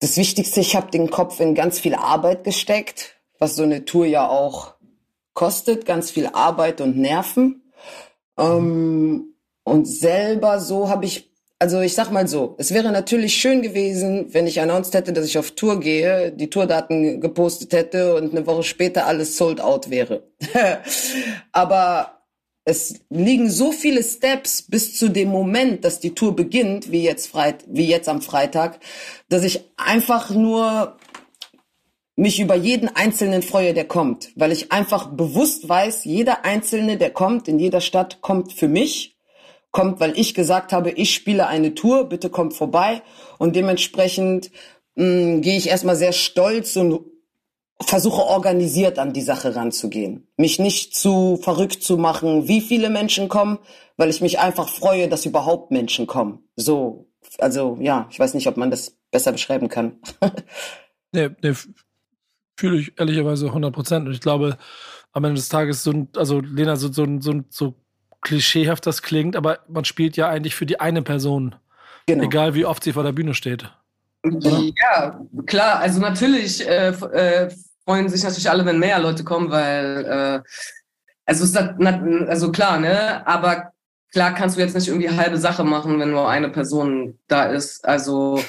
das 0.00 0.18
Wichtigste. 0.18 0.60
Ich 0.60 0.76
habe 0.76 0.90
den 0.90 1.10
Kopf 1.10 1.40
in 1.40 1.54
ganz 1.54 1.80
viel 1.80 1.94
Arbeit 1.94 2.44
gesteckt, 2.44 3.16
was 3.38 3.56
so 3.56 3.62
eine 3.62 3.86
Tour 3.86 4.04
ja 4.04 4.28
auch 4.28 4.74
kostet, 5.32 5.86
ganz 5.86 6.10
viel 6.10 6.26
Arbeit 6.26 6.82
und 6.82 6.98
Nerven. 6.98 7.72
Ähm, 8.36 9.36
und 9.64 9.86
selber 9.86 10.60
so 10.60 10.90
habe 10.90 11.06
ich 11.06 11.31
also 11.62 11.80
ich 11.80 11.94
sag 11.94 12.10
mal 12.10 12.26
so, 12.26 12.56
es 12.58 12.74
wäre 12.74 12.90
natürlich 12.90 13.36
schön 13.36 13.62
gewesen, 13.62 14.26
wenn 14.34 14.48
ich 14.48 14.60
announced 14.60 14.94
hätte, 14.94 15.12
dass 15.12 15.26
ich 15.26 15.38
auf 15.38 15.52
Tour 15.52 15.78
gehe, 15.78 16.32
die 16.32 16.50
Tourdaten 16.50 17.20
gepostet 17.20 17.72
hätte 17.72 18.16
und 18.16 18.32
eine 18.32 18.44
Woche 18.48 18.64
später 18.64 19.06
alles 19.06 19.36
sold 19.36 19.60
out 19.60 19.88
wäre. 19.88 20.24
Aber 21.52 22.24
es 22.64 22.94
liegen 23.10 23.48
so 23.48 23.70
viele 23.70 24.02
Steps 24.02 24.62
bis 24.62 24.98
zu 24.98 25.08
dem 25.08 25.28
Moment, 25.28 25.84
dass 25.84 26.00
die 26.00 26.16
Tour 26.16 26.34
beginnt, 26.34 26.90
wie 26.90 27.04
jetzt, 27.04 27.28
Freit 27.28 27.62
wie 27.68 27.86
jetzt 27.86 28.08
am 28.08 28.22
Freitag, 28.22 28.80
dass 29.28 29.44
ich 29.44 29.60
einfach 29.76 30.30
nur 30.30 30.96
mich 32.16 32.40
über 32.40 32.56
jeden 32.56 32.88
Einzelnen 32.88 33.42
freue, 33.42 33.72
der 33.72 33.86
kommt, 33.86 34.32
weil 34.34 34.50
ich 34.50 34.72
einfach 34.72 35.10
bewusst 35.12 35.68
weiß, 35.68 36.06
jeder 36.06 36.44
Einzelne, 36.44 36.96
der 36.96 37.10
kommt 37.10 37.46
in 37.46 37.60
jeder 37.60 37.80
Stadt, 37.80 38.20
kommt 38.20 38.52
für 38.52 38.66
mich 38.66 39.12
kommt, 39.72 39.98
weil 39.98 40.16
ich 40.16 40.34
gesagt 40.34 40.72
habe, 40.72 40.90
ich 40.90 41.12
spiele 41.14 41.48
eine 41.48 41.74
Tour, 41.74 42.08
bitte 42.08 42.30
kommt 42.30 42.54
vorbei. 42.54 43.02
Und 43.38 43.56
dementsprechend 43.56 44.50
mh, 44.94 45.04
mm, 45.04 45.40
gehe 45.40 45.56
ich 45.56 45.68
erstmal 45.68 45.96
sehr 45.96 46.12
stolz 46.12 46.76
und 46.76 47.00
versuche 47.80 48.22
organisiert 48.22 48.98
an 48.98 49.12
die 49.12 49.22
Sache 49.22 49.56
ranzugehen. 49.56 50.28
Mich 50.36 50.58
nicht 50.58 50.94
zu 50.94 51.38
verrückt 51.42 51.82
zu 51.82 51.96
machen, 51.96 52.46
wie 52.46 52.60
viele 52.60 52.90
Menschen 52.90 53.28
kommen, 53.28 53.58
weil 53.96 54.10
ich 54.10 54.20
mich 54.20 54.38
einfach 54.38 54.68
freue, 54.68 55.08
dass 55.08 55.26
überhaupt 55.26 55.70
Menschen 55.72 56.06
kommen. 56.06 56.44
So, 56.54 57.10
also 57.38 57.76
ja, 57.80 58.06
ich 58.10 58.20
weiß 58.20 58.34
nicht, 58.34 58.46
ob 58.46 58.56
man 58.56 58.70
das 58.70 58.96
besser 59.10 59.32
beschreiben 59.32 59.68
kann. 59.68 60.00
nee, 61.12 61.30
nee, 61.42 61.54
fühle 62.56 62.78
ich 62.78 62.92
ehrlicherweise 62.98 63.46
100 63.46 63.74
Prozent. 63.74 64.06
Und 64.06 64.12
ich 64.12 64.20
glaube, 64.20 64.58
am 65.12 65.24
Ende 65.24 65.36
des 65.36 65.48
Tages 65.48 65.82
so 65.82 66.06
also 66.16 66.40
Lena, 66.40 66.76
so, 66.76 66.92
so, 66.92 67.06
so, 67.20 67.42
so 67.48 67.74
klischeehaft 68.22 68.86
das 68.86 69.02
klingt, 69.02 69.36
aber 69.36 69.60
man 69.68 69.84
spielt 69.84 70.16
ja 70.16 70.28
eigentlich 70.28 70.54
für 70.54 70.66
die 70.66 70.80
eine 70.80 71.02
Person. 71.02 71.54
Genau. 72.06 72.24
Egal 72.24 72.54
wie 72.54 72.64
oft 72.64 72.82
sie 72.82 72.92
vor 72.92 73.02
der 73.02 73.12
Bühne 73.12 73.34
steht. 73.34 73.70
Oder? 74.24 74.62
Ja, 74.76 75.20
klar. 75.46 75.80
Also 75.80 76.00
natürlich 76.00 76.66
äh, 76.66 76.88
äh, 76.88 77.50
freuen 77.84 78.08
sich 78.08 78.22
natürlich 78.22 78.50
alle, 78.50 78.64
wenn 78.64 78.78
mehr 78.78 78.98
Leute 78.98 79.24
kommen, 79.24 79.50
weil 79.50 80.04
äh, 80.04 80.48
also 81.24 81.44
ist 81.44 81.54
das, 81.54 81.70
also 82.28 82.52
klar, 82.52 82.78
ne? 82.78 83.26
Aber 83.26 83.72
klar 84.12 84.34
kannst 84.34 84.56
du 84.56 84.60
jetzt 84.60 84.74
nicht 84.74 84.88
irgendwie 84.88 85.10
halbe 85.10 85.38
Sache 85.38 85.64
machen, 85.64 85.98
wenn 85.98 86.10
nur 86.10 86.28
eine 86.28 86.48
Person 86.48 87.18
da 87.28 87.44
ist. 87.44 87.84
Also 87.84 88.42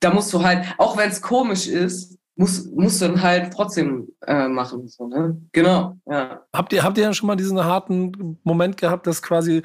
da 0.00 0.12
musst 0.12 0.32
du 0.32 0.42
halt, 0.42 0.66
auch 0.78 0.96
wenn 0.96 1.10
es 1.10 1.22
komisch 1.22 1.66
ist, 1.68 2.18
muss, 2.36 2.66
musst 2.66 3.00
du 3.00 3.06
dann 3.06 3.22
halt 3.22 3.52
trotzdem 3.54 4.08
äh, 4.26 4.46
machen. 4.46 4.86
So, 4.88 5.08
ne? 5.08 5.40
Genau, 5.52 5.96
ja. 6.06 6.42
Habt 6.52 6.72
ihr, 6.72 6.82
habt 6.82 6.98
ihr 6.98 7.04
dann 7.04 7.14
schon 7.14 7.26
mal 7.26 7.36
diesen 7.36 7.62
harten 7.64 8.38
Moment 8.44 8.76
gehabt, 8.76 9.06
dass 9.06 9.22
quasi 9.22 9.62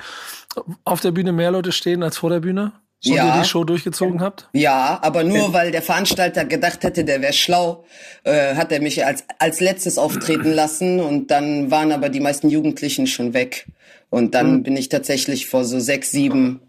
auf 0.86 1.02
der 1.02 1.12
Bühne 1.12 1.34
mehr 1.34 1.52
Leute 1.52 1.72
stehen 1.72 2.02
als 2.02 2.18
vor 2.18 2.30
der 2.30 2.40
Bühne? 2.40 2.74
Schon 3.04 3.16
ja. 3.16 3.36
ihr 3.36 3.42
die 3.42 3.48
Show 3.48 3.64
durchgezogen 3.64 4.22
habt? 4.22 4.48
Ja, 4.54 5.00
aber 5.02 5.24
nur 5.24 5.54
weil 5.54 5.72
der 5.72 5.82
Veranstalter 5.82 6.46
gedacht 6.46 6.84
hätte, 6.84 7.04
der 7.04 7.22
wäre 7.22 7.34
schlau, 7.34 7.84
äh, 8.24 8.56
hat 8.56 8.72
er 8.72 8.80
mich 8.80 9.04
als, 9.04 9.24
als 9.40 9.60
letztes 9.60 9.98
auftreten 9.98 10.52
lassen 10.54 11.00
und 11.00 11.32
dann 11.32 11.72
waren 11.72 11.92
aber 11.92 12.10
die 12.10 12.20
meisten 12.20 12.50
Jugendlichen 12.50 13.08
schon 13.08 13.34
weg. 13.34 13.68
Und 14.12 14.36
dann 14.36 14.58
mhm. 14.58 14.64
bin 14.64 14.78
ich 14.78 14.90
tatsächlich 14.90 15.48
vor 15.48 15.66
so 15.66 15.80
sechs, 15.80 16.12
sieben 16.12 16.60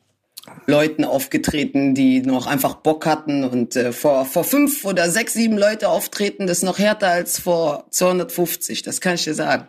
Leuten 0.67 1.05
aufgetreten, 1.05 1.95
die 1.95 2.21
noch 2.21 2.47
einfach 2.47 2.75
Bock 2.75 3.07
hatten 3.07 3.45
und 3.45 3.77
äh, 3.77 3.93
vor, 3.93 4.25
vor 4.25 4.45
fünf 4.45 4.85
oder 4.85 5.09
sechs, 5.09 5.35
sieben 5.35 5.57
Leute 5.57 5.89
auftreten, 5.89 6.47
das 6.47 6.59
ist 6.59 6.65
noch 6.65 6.79
härter 6.79 7.09
als 7.09 7.39
vor 7.39 7.87
250, 7.91 8.83
das 8.83 9.01
kann 9.01 9.15
ich 9.15 9.25
dir 9.25 9.35
sagen. 9.35 9.69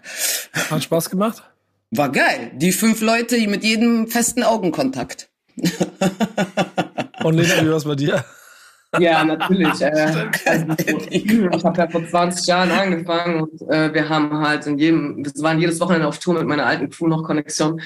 Hat 0.70 0.84
Spaß 0.84 1.10
gemacht? 1.10 1.44
War 1.92 2.12
geil. 2.12 2.52
Die 2.56 2.72
fünf 2.72 3.02
Leute 3.02 3.38
mit 3.48 3.64
jedem 3.64 4.08
festen 4.08 4.42
Augenkontakt. 4.42 5.30
und 7.24 7.36
Lena, 7.36 7.64
wie 7.64 7.70
war's 7.70 7.84
bei 7.86 7.96
dir? 7.96 8.26
Ja, 9.00 9.24
natürlich. 9.24 9.82
Äh, 9.82 10.30
also, 10.46 10.66
ich 11.10 11.64
habe 11.64 11.78
ja 11.78 11.88
vor 11.88 12.08
20 12.08 12.48
Jahren 12.48 12.72
angefangen 12.72 13.42
und 13.42 13.62
äh, 13.70 13.94
wir 13.94 14.10
haben 14.10 14.40
halt 14.40 14.66
in 14.68 14.78
jedem, 14.78 15.24
wir 15.24 15.32
waren 15.44 15.60
jedes 15.60 15.80
Wochenende 15.80 16.08
auf 16.08 16.20
Tour 16.20 16.36
mit 16.36 16.48
meiner 16.48 16.66
alten 16.66 16.90
Crew 16.90 17.08
noch 17.08 17.24
Connection. 17.24 17.80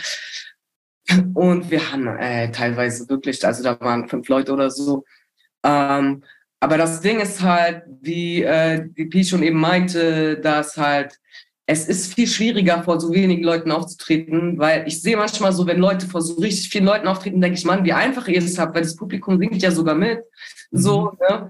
Und 1.34 1.72
wir 1.72 1.92
haben 1.92 2.08
äh, 2.08 2.52
teilweise 2.52 3.10
wirklich, 3.10 3.46
also 3.46 3.64
da 3.64 3.80
waren 3.80 4.10
fünf 4.10 4.28
Leute 4.28 4.54
oder 4.54 4.70
so. 4.70 5.06
Ähm, 5.64 6.24
aber 6.60 6.78
das 6.78 7.02
Ding 7.02 7.20
ist 7.20 7.42
halt, 7.42 7.84
wie 8.02 8.44
äh, 8.44 8.88
die 8.98 9.06
Pi 9.06 9.24
schon 9.24 9.44
eben 9.44 9.60
meinte, 9.60 10.40
dass 10.40 10.78
halt 10.78 11.20
es 11.70 11.88
ist 11.88 12.14
viel 12.14 12.28
schwieriger, 12.28 12.82
vor 12.84 13.00
so 13.00 13.12
wenigen 13.12 13.44
Leuten 13.44 13.72
aufzutreten, 13.72 14.58
weil 14.58 14.88
ich 14.88 15.02
sehe 15.02 15.18
manchmal 15.18 15.52
so, 15.52 15.68
wenn 15.68 15.80
Leute 15.80 16.08
vor 16.08 16.22
so 16.22 16.36
richtig 16.36 16.70
vielen 16.70 16.86
Leuten 16.86 17.08
auftreten, 17.08 17.42
denke 17.42 17.58
ich, 17.58 17.66
Mann, 17.66 17.84
wie 17.84 17.92
einfach 17.92 18.28
ihr 18.30 18.42
es 18.42 18.58
habt, 18.58 18.74
weil 18.74 18.84
das 18.84 18.96
Publikum 18.96 19.38
singt 19.38 19.62
ja 19.62 19.70
sogar 19.70 19.94
mit. 19.94 20.20
Mhm. 20.72 20.78
So, 20.78 21.12
ne? 21.20 21.50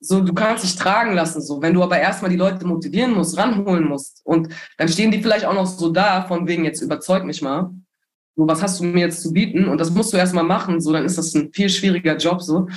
So, 0.00 0.20
du 0.22 0.32
kannst 0.32 0.64
dich 0.64 0.74
tragen 0.74 1.12
lassen, 1.12 1.42
so. 1.42 1.60
Wenn 1.60 1.74
du 1.74 1.82
aber 1.82 1.98
erstmal 1.98 2.30
die 2.30 2.36
Leute 2.36 2.66
motivieren 2.66 3.12
musst, 3.12 3.36
ranholen 3.36 3.84
musst 3.84 4.22
und 4.24 4.48
dann 4.78 4.88
stehen 4.88 5.12
die 5.12 5.22
vielleicht 5.22 5.44
auch 5.44 5.54
noch 5.54 5.66
so 5.66 5.90
da, 5.90 6.22
von 6.22 6.48
wegen 6.48 6.64
jetzt 6.64 6.80
überzeug 6.80 7.24
mich 7.24 7.42
mal 7.42 7.70
so, 8.36 8.46
was 8.48 8.62
hast 8.62 8.80
du 8.80 8.84
mir 8.84 9.00
jetzt 9.00 9.22
zu 9.22 9.32
bieten? 9.32 9.68
Und 9.68 9.78
das 9.78 9.90
musst 9.90 10.12
du 10.12 10.16
erstmal 10.16 10.44
machen, 10.44 10.80
so, 10.80 10.92
dann 10.92 11.04
ist 11.04 11.18
das 11.18 11.34
ein 11.34 11.52
viel 11.52 11.68
schwieriger 11.68 12.16
Job, 12.16 12.42
so. 12.42 12.68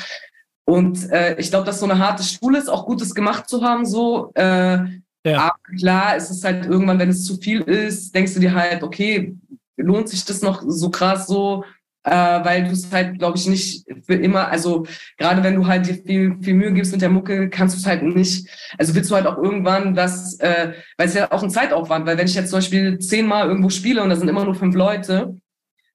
Und 0.66 1.10
äh, 1.12 1.38
ich 1.40 1.50
glaube, 1.50 1.66
dass 1.66 1.80
so 1.80 1.86
eine 1.86 2.00
harte 2.00 2.24
Schule 2.24 2.58
ist, 2.58 2.70
auch 2.70 2.86
Gutes 2.86 3.14
gemacht 3.14 3.48
zu 3.48 3.64
haben, 3.64 3.86
so. 3.86 4.32
Äh, 4.34 4.80
ja. 5.26 5.38
Aber 5.38 5.56
klar, 5.80 6.16
ist 6.16 6.30
es 6.30 6.44
halt 6.44 6.66
irgendwann, 6.66 7.00
wenn 7.00 7.10
es 7.10 7.26
zu 7.26 7.38
viel 7.38 7.62
ist, 7.62 8.14
denkst 8.14 8.34
du 8.34 8.40
dir 8.40 8.54
halt, 8.54 8.84
okay, 8.84 9.36
lohnt 9.78 10.10
sich 10.10 10.26
das 10.26 10.42
noch 10.42 10.64
so 10.66 10.90
krass 10.90 11.28
so, 11.28 11.64
äh, 12.04 12.12
weil 12.12 12.66
du 12.66 12.72
es 12.72 12.92
halt, 12.92 13.18
glaube 13.18 13.38
ich, 13.38 13.48
nicht 13.48 13.86
für 14.06 14.14
immer, 14.14 14.48
also 14.50 14.86
gerade 15.18 15.44
wenn 15.44 15.56
du 15.56 15.66
halt 15.66 15.88
dir 15.88 15.96
viel, 15.96 16.38
viel 16.42 16.54
Mühe 16.54 16.72
gibst 16.74 16.92
mit 16.92 17.02
der 17.02 17.10
Mucke, 17.10 17.50
kannst 17.50 17.76
du 17.76 17.80
es 17.80 17.88
halt 17.88 18.04
nicht, 18.04 18.48
also 18.78 18.94
willst 18.94 19.10
du 19.10 19.16
halt 19.16 19.26
auch 19.26 19.38
irgendwann 19.38 19.96
das, 19.96 20.40
äh, 20.40 20.74
weil 20.98 21.08
es 21.08 21.16
ja 21.16 21.32
auch 21.32 21.42
ein 21.42 21.50
Zeitaufwand, 21.50 22.06
weil 22.06 22.18
wenn 22.18 22.28
ich 22.28 22.36
jetzt 22.36 22.52
zum 22.52 22.58
Beispiel 22.58 23.00
zehnmal 23.00 23.48
irgendwo 23.48 23.70
spiele 23.70 24.04
und 24.04 24.10
da 24.10 24.16
sind 24.16 24.28
immer 24.28 24.46
nur 24.46 24.56
fünf 24.56 24.76
Leute, 24.76 25.36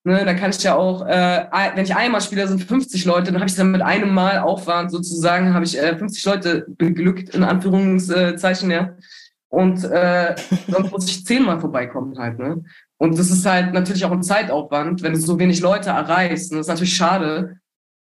Ne, 0.03 0.25
da 0.25 0.33
kann 0.33 0.51
ich 0.51 0.63
ja 0.63 0.77
auch, 0.77 1.07
äh, 1.07 1.47
wenn 1.75 1.85
ich 1.85 1.95
einmal 1.95 2.23
spiele, 2.23 2.49
sind 2.49 2.63
50 2.65 3.05
Leute, 3.05 3.33
dann 3.33 3.41
habe 3.41 3.51
ich 3.51 3.57
dann 3.57 3.71
mit 3.71 3.83
einem 3.83 4.15
Mal 4.15 4.39
Aufwand 4.39 4.91
sozusagen, 4.91 5.53
habe 5.53 5.67
ich 5.67 5.79
äh, 5.79 5.95
50 5.97 6.25
Leute 6.25 6.67
beglückt, 6.69 7.35
in 7.35 7.45
Anführungszeichen, 7.45 8.71
ja. 8.71 8.97
Und 9.51 9.85
äh, 9.85 10.37
sonst 10.69 10.91
muss 10.91 11.07
ich 11.07 11.27
zehnmal 11.27 11.61
vorbeikommen 11.61 12.19
halt, 12.19 12.39
ne? 12.39 12.63
Und 12.97 13.19
das 13.19 13.31
ist 13.31 13.45
halt 13.45 13.75
natürlich 13.75 14.05
auch 14.05 14.13
ein 14.13 14.23
Zeitaufwand, 14.23 15.03
wenn 15.03 15.15
du 15.15 15.21
so 15.21 15.39
wenig 15.39 15.61
Leute 15.61 15.91
erreichst. 15.91 16.53
Und 16.53 16.59
das 16.59 16.67
ist 16.67 16.71
natürlich 16.71 16.97
schade. 16.97 17.57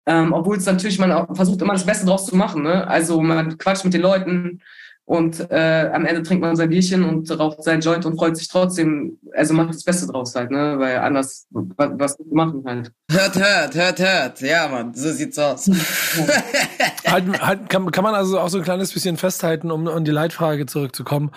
Ähm, 0.06 0.32
obwohl 0.32 0.56
es 0.56 0.66
natürlich, 0.66 0.98
man 0.98 1.12
auch 1.12 1.34
versucht 1.36 1.62
immer 1.62 1.74
das 1.74 1.86
Beste 1.86 2.04
draus 2.04 2.26
zu 2.26 2.36
machen. 2.36 2.64
Ne? 2.64 2.86
Also 2.88 3.20
man 3.20 3.56
quatscht 3.58 3.84
mit 3.84 3.94
den 3.94 4.02
Leuten, 4.02 4.60
und 5.04 5.50
äh, 5.50 5.90
am 5.92 6.06
Ende 6.06 6.22
trinkt 6.22 6.42
man 6.42 6.54
sein 6.54 6.68
Bierchen 6.68 7.04
und 7.04 7.30
raucht 7.36 7.64
sein 7.64 7.80
Joint 7.80 8.06
und 8.06 8.16
freut 8.16 8.36
sich 8.36 8.48
trotzdem, 8.48 9.18
also 9.34 9.52
macht 9.52 9.70
das 9.70 9.82
Beste 9.82 10.06
draus 10.06 10.34
halt, 10.34 10.50
ne? 10.50 10.76
Weil 10.78 10.98
anders, 10.98 11.46
was, 11.50 11.90
was 11.98 12.16
machen 12.30 12.62
halt. 12.64 12.92
Hört, 13.10 13.36
hört, 13.36 13.74
hört, 13.74 13.98
hört. 13.98 14.40
Ja, 14.40 14.68
Mann, 14.68 14.94
so 14.94 15.10
sieht's 15.10 15.38
aus. 15.38 15.68
halt, 17.06 17.42
halt, 17.42 17.68
kann, 17.68 17.90
kann 17.90 18.04
man 18.04 18.14
also 18.14 18.38
auch 18.38 18.48
so 18.48 18.58
ein 18.58 18.64
kleines 18.64 18.92
bisschen 18.92 19.16
festhalten, 19.16 19.72
um 19.72 19.88
an 19.88 20.04
die 20.04 20.12
Leitfrage 20.12 20.66
zurückzukommen, 20.66 21.32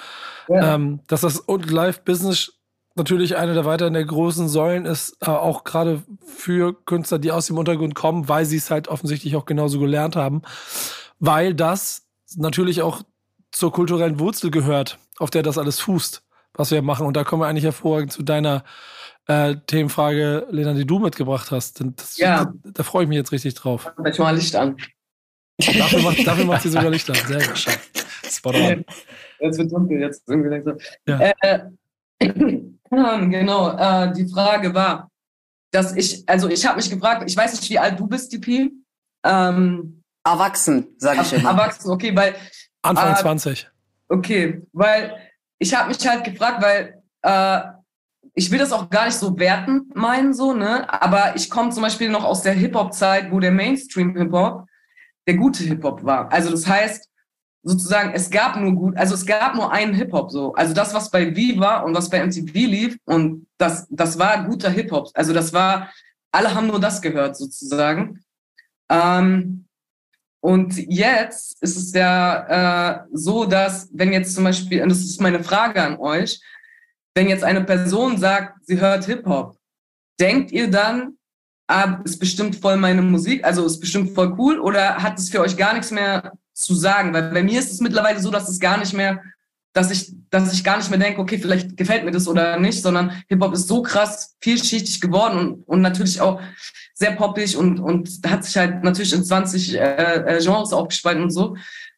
ja. 0.48 0.76
ähm, 0.76 1.00
dass 1.08 1.22
das 1.22 1.44
Live-Business 1.48 2.54
natürlich 2.94 3.36
eine 3.36 3.56
der 3.56 3.66
weiteren 3.66 3.94
der 3.94 4.06
großen 4.06 4.48
Säulen 4.48 4.86
ist, 4.86 5.18
äh, 5.22 5.30
auch 5.30 5.64
gerade 5.64 6.04
für 6.24 6.74
Künstler, 6.86 7.18
die 7.18 7.32
aus 7.32 7.48
dem 7.48 7.58
Untergrund 7.58 7.96
kommen, 7.96 8.30
weil 8.30 8.46
sie 8.46 8.58
es 8.58 8.70
halt 8.70 8.88
offensichtlich 8.88 9.36
auch 9.36 9.46
genauso 9.46 9.80
gelernt 9.80 10.16
haben, 10.16 10.44
weil 11.20 11.56
das 11.56 12.04
natürlich 12.38 12.82
auch 12.84 13.02
zur 13.56 13.72
kulturellen 13.72 14.20
Wurzel 14.20 14.52
gehört, 14.52 15.00
auf 15.18 15.30
der 15.30 15.42
das 15.42 15.58
alles 15.58 15.80
fußt. 15.80 16.22
was 16.58 16.72
wir 16.72 16.82
machen. 16.82 17.06
Und 17.06 17.18
da 17.18 17.24
kommen 17.26 17.42
wir 17.42 17.48
eigentlich 17.48 17.66
hervorragend 17.66 18.14
zu 18.14 18.24
deiner 18.24 18.64
äh, 19.28 19.56
Themenfrage, 19.68 20.48
Lena, 20.50 20.74
die 20.74 20.86
du 20.86 21.00
mitgebracht 21.00 21.52
hast. 21.52 21.84
Das, 21.98 22.18
Ja. 22.18 22.46
Da, 22.46 22.54
da 22.64 22.84
freue 22.84 23.04
ich 23.04 23.10
mich 23.10 23.18
jetzt 23.18 23.34
richtig 23.34 23.56
drauf. 23.56 23.92
Mach 23.98 24.18
mal 24.18 24.36
Licht 24.36 24.56
an. 24.56 24.78
Dafür 25.58 26.02
macht, 26.02 26.26
dafür 26.26 26.46
macht 26.46 26.62
sie 26.64 26.70
sogar 26.70 26.90
Licht 26.90 27.10
an. 27.10 27.16
Sehr 27.16 27.46
gut. 27.46 27.66
Spot 28.30 28.52
on. 28.52 28.86
Jetzt 29.40 29.58
wird 29.58 29.72
dunkel, 29.72 30.00
jetzt 30.00 30.24
irgendwie 30.28 30.50
langsam. 30.50 30.78
Ja. 31.08 31.32
Äh, 31.42 31.60
genau, 32.90 33.78
äh, 33.78 34.14
die 34.14 34.28
Frage 34.28 34.74
war, 34.74 35.12
dass 35.72 35.94
ich, 35.96 36.24
also 36.28 36.48
ich 36.50 36.66
habe 36.66 36.78
mich 36.78 36.90
gefragt, 36.90 37.24
ich 37.28 37.36
weiß 37.36 37.54
nicht, 37.54 37.70
wie 37.70 37.80
alt 37.80 38.00
du 38.00 38.08
bist, 38.08 38.32
DP. 38.32 38.72
Ähm, 39.26 40.02
Erwachsen, 40.24 40.88
sage 40.98 41.22
ich 41.22 41.34
immer. 41.34 41.52
erwachsen, 41.52 41.90
okay, 41.92 42.16
weil 42.16 42.36
Anfang 42.86 43.14
Ah, 43.14 43.16
20. 43.16 43.70
Okay, 44.08 44.62
weil 44.74 45.16
ich 45.60 45.74
habe 45.74 45.90
mich 45.90 46.08
halt 46.08 46.24
gefragt, 46.24 46.62
weil 46.62 47.02
äh, 47.24 47.62
ich 48.34 48.52
will 48.52 48.60
das 48.60 48.72
auch 48.72 48.90
gar 48.90 49.06
nicht 49.06 49.18
so 49.18 49.38
wertend 49.40 49.96
meinen, 49.96 50.34
so, 50.34 50.54
ne? 50.54 50.88
Aber 51.02 51.36
ich 51.36 51.50
komme 51.50 51.72
zum 51.72 51.84
Beispiel 51.84 52.10
noch 52.10 52.24
aus 52.24 52.42
der 52.42 52.54
Hip-Hop-Zeit, 52.54 53.32
wo 53.32 53.40
der 53.40 53.52
Mainstream-Hip-Hop 53.52 54.66
der 55.28 55.36
gute 55.36 55.64
Hip-Hop 55.64 56.04
war. 56.04 56.32
Also 56.32 56.52
das 56.52 56.68
heißt, 56.68 57.10
sozusagen, 57.64 58.12
es 58.14 58.30
gab 58.30 58.58
nur 58.58 58.74
gut, 58.74 58.98
also 58.98 59.16
es 59.16 59.26
gab 59.26 59.56
nur 59.56 59.72
einen 59.72 59.94
Hip-Hop 59.96 60.32
so. 60.32 60.54
Also 60.54 60.74
das, 60.74 60.94
was 60.94 61.10
bei 61.10 61.34
V 61.34 61.60
war 61.60 61.84
und 61.86 61.96
was 61.96 62.10
bei 62.10 62.24
MTV 62.24 62.54
lief, 62.54 62.98
und 63.06 63.48
das, 63.58 63.88
das 63.90 64.20
war 64.20 64.44
guter 64.44 64.70
Hip-Hop. 64.70 65.10
Also 65.14 65.34
das 65.34 65.52
war, 65.52 65.92
alle 66.32 66.54
haben 66.54 66.68
nur 66.68 66.80
das 66.80 67.02
gehört, 67.02 67.38
sozusagen. 67.38 68.24
Ähm, 68.90 69.65
und 70.46 70.78
jetzt 70.78 71.58
ist 71.64 71.76
es 71.76 71.92
ja 71.92 73.00
äh, 73.00 73.08
so, 73.12 73.46
dass 73.46 73.90
wenn 73.94 74.14
jetzt 74.14 74.36
zum 74.36 74.44
Beispiel, 74.44 74.84
und 74.84 74.90
das 74.90 75.00
ist 75.00 75.20
meine 75.20 75.44
Frage 75.44 75.82
an 75.82 75.98
euch, 75.98 76.40
wenn 77.16 77.28
jetzt 77.28 77.44
eine 77.44 77.64
Person 77.64 78.20
sagt, 78.20 78.64
sie 78.64 78.80
hört 78.80 79.06
Hip-Hop, 79.06 79.58
denkt 80.20 80.52
ihr 80.52 80.70
dann, 80.70 81.18
ah, 81.66 82.00
ist 82.06 82.20
bestimmt 82.20 82.58
voll 82.58 82.78
meine 82.78 83.02
Musik, 83.02 83.44
also 83.44 83.66
ist 83.66 83.80
bestimmt 83.80 84.14
voll 84.14 84.36
cool, 84.38 84.60
oder 84.60 84.98
hat 84.98 85.18
es 85.18 85.32
für 85.32 85.42
euch 85.42 85.58
gar 85.58 85.74
nichts 85.74 85.90
mehr 85.90 86.34
zu 86.54 86.76
sagen? 86.76 87.12
Weil 87.12 87.32
bei 87.32 87.42
mir 87.42 87.60
ist 87.60 87.72
es 87.72 87.82
mittlerweile 87.82 88.20
so, 88.20 88.30
dass 88.30 88.48
es 88.48 88.60
gar 88.60 88.78
nicht 88.78 88.94
mehr, 88.94 89.24
dass 89.74 89.90
ich, 89.90 90.14
dass 90.30 90.54
ich 90.54 90.64
gar 90.64 90.78
nicht 90.78 90.92
mehr 90.92 91.00
denke, 91.00 91.22
okay, 91.22 91.40
vielleicht 91.40 91.76
gefällt 91.76 92.06
mir 92.06 92.12
das 92.12 92.28
oder 92.28 92.60
nicht, 92.60 92.84
sondern 92.84 93.24
Hip-Hop 93.30 93.54
ist 93.54 93.68
so 93.68 93.82
krass 93.82 94.36
vielschichtig 94.42 95.02
geworden 95.02 95.40
und, 95.40 95.64
und 95.64 95.82
natürlich 95.82 96.22
auch 96.22 96.40
sehr 96.98 97.12
poppig 97.12 97.58
und, 97.58 97.80
und 97.80 98.10
hat 98.26 98.44
sich 98.44 98.58
halt 98.58 98.84
natürlich 98.84 99.14
in 99.14 99.24
20 99.24 99.76
äh, 99.76 99.78
äh, 99.78 100.40
Genres 100.42 100.74
aufgespalten 100.74 101.24
und 101.24 101.30
so, 101.30 101.56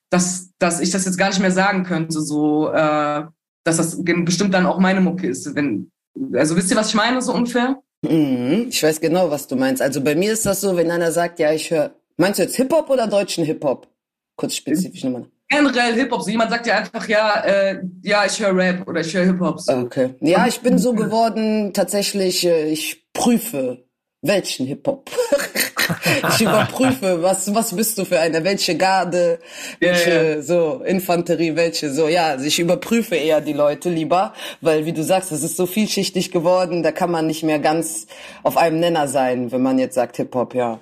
dass, 0.09 0.49
dass 0.57 0.81
ich 0.81 0.89
das 0.89 1.05
jetzt 1.05 1.17
gar 1.17 1.29
nicht 1.29 1.39
mehr 1.39 1.51
sagen 1.51 1.83
könnte, 1.83 2.19
so, 2.19 2.69
äh, 2.69 3.23
dass 3.63 3.77
das 3.77 4.03
bestimmt 4.03 4.53
dann 4.53 4.65
auch 4.65 4.79
meine 4.79 5.01
Mucke 5.01 5.27
ist. 5.27 5.53
Wenn, 5.55 5.91
also 6.33 6.55
wisst 6.55 6.71
ihr, 6.71 6.77
was 6.77 6.89
ich 6.89 6.95
meine, 6.95 7.21
so 7.21 7.33
ungefähr? 7.33 7.79
Mhm, 8.01 8.67
ich 8.69 8.81
weiß 8.81 8.99
genau, 8.99 9.29
was 9.29 9.47
du 9.47 9.55
meinst. 9.55 9.81
Also 9.81 10.01
bei 10.01 10.15
mir 10.15 10.33
ist 10.33 10.45
das 10.45 10.61
so, 10.61 10.75
wenn 10.75 10.89
einer 10.89 11.11
sagt, 11.11 11.39
ja, 11.39 11.51
ich 11.51 11.69
höre. 11.69 11.91
Meinst 12.17 12.39
du 12.39 12.43
jetzt 12.43 12.55
Hip-Hop 12.55 12.89
oder 12.89 13.07
deutschen 13.07 13.43
Hip-Hop? 13.43 13.87
Kurz 14.35 14.55
spezifisch 14.55 15.03
nochmal. 15.03 15.25
Generell 15.49 15.93
Hip-Hop, 15.93 16.21
so 16.23 16.29
jemand 16.29 16.49
sagt 16.51 16.67
ja 16.67 16.77
einfach, 16.77 17.07
ja, 17.07 17.41
äh, 17.43 17.81
ja, 18.01 18.25
ich 18.25 18.39
höre 18.39 18.55
Rap 18.55 18.87
oder 18.87 19.01
ich 19.01 19.13
höre 19.13 19.25
Hip-Hop. 19.25 19.59
So. 19.59 19.73
Okay. 19.73 20.15
Ja, 20.21 20.47
ich 20.47 20.59
bin 20.59 20.77
so 20.77 20.93
geworden, 20.93 21.73
tatsächlich, 21.73 22.45
äh, 22.45 22.69
ich 22.69 23.05
prüfe, 23.13 23.86
welchen 24.21 24.67
Hip-Hop. 24.67 25.09
ich 26.29 26.41
überprüfe, 26.41 27.21
was, 27.21 27.53
was 27.53 27.75
bist 27.75 27.97
du 27.97 28.05
für 28.05 28.19
eine, 28.19 28.43
welche 28.43 28.75
Garde, 28.75 29.39
Ja, 29.79 29.89
welche, 29.89 30.41
so, 30.41 30.81
Infanterie, 30.85 31.55
welche, 31.55 31.91
so, 31.91 32.07
ja, 32.07 32.27
also 32.27 32.45
ich 32.45 32.59
überprüfe 32.59 33.15
eher 33.15 33.41
die 33.41 33.53
Leute 33.53 33.89
lieber, 33.89 34.33
weil, 34.61 34.85
wie 34.85 34.93
du 34.93 35.03
sagst, 35.03 35.31
es 35.31 35.43
ist 35.43 35.55
so 35.55 35.65
vielschichtig 35.65 36.31
geworden, 36.31 36.83
da 36.83 36.91
kann 36.91 37.11
man 37.11 37.27
nicht 37.27 37.43
mehr 37.43 37.59
ganz 37.59 38.07
auf 38.43 38.57
einem 38.57 38.79
Nenner 38.79 39.07
sein, 39.07 39.51
wenn 39.51 39.61
man 39.61 39.79
jetzt 39.79 39.95
sagt 39.95 40.17
Hip-Hop, 40.17 40.55
ja. 40.55 40.79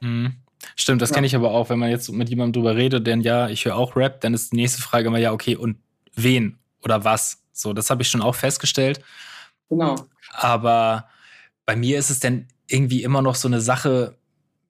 Mhm. 0.00 0.34
Stimmt, 0.76 1.02
das 1.02 1.12
kenne 1.12 1.26
ich 1.26 1.36
aber 1.36 1.50
auch, 1.52 1.68
wenn 1.68 1.78
man 1.78 1.90
jetzt 1.90 2.10
mit 2.10 2.28
jemandem 2.28 2.62
drüber 2.62 2.76
redet, 2.76 3.06
denn 3.06 3.20
ja, 3.20 3.48
ich 3.48 3.64
höre 3.64 3.76
auch 3.76 3.96
Rap, 3.96 4.20
dann 4.22 4.34
ist 4.34 4.52
die 4.52 4.56
nächste 4.56 4.82
Frage 4.82 5.08
immer, 5.08 5.18
ja, 5.18 5.32
okay, 5.32 5.56
und 5.56 5.76
wen 6.14 6.58
oder 6.82 7.04
was? 7.04 7.42
So, 7.52 7.72
das 7.72 7.90
habe 7.90 8.02
ich 8.02 8.08
schon 8.08 8.22
auch 8.22 8.34
festgestellt. 8.34 9.00
Genau. 9.68 9.96
Aber 10.32 11.08
bei 11.66 11.76
mir 11.76 11.98
ist 11.98 12.10
es 12.10 12.20
dann 12.20 12.48
irgendwie 12.68 13.02
immer 13.02 13.22
noch 13.22 13.34
so 13.34 13.48
eine 13.48 13.60
Sache, 13.60 14.16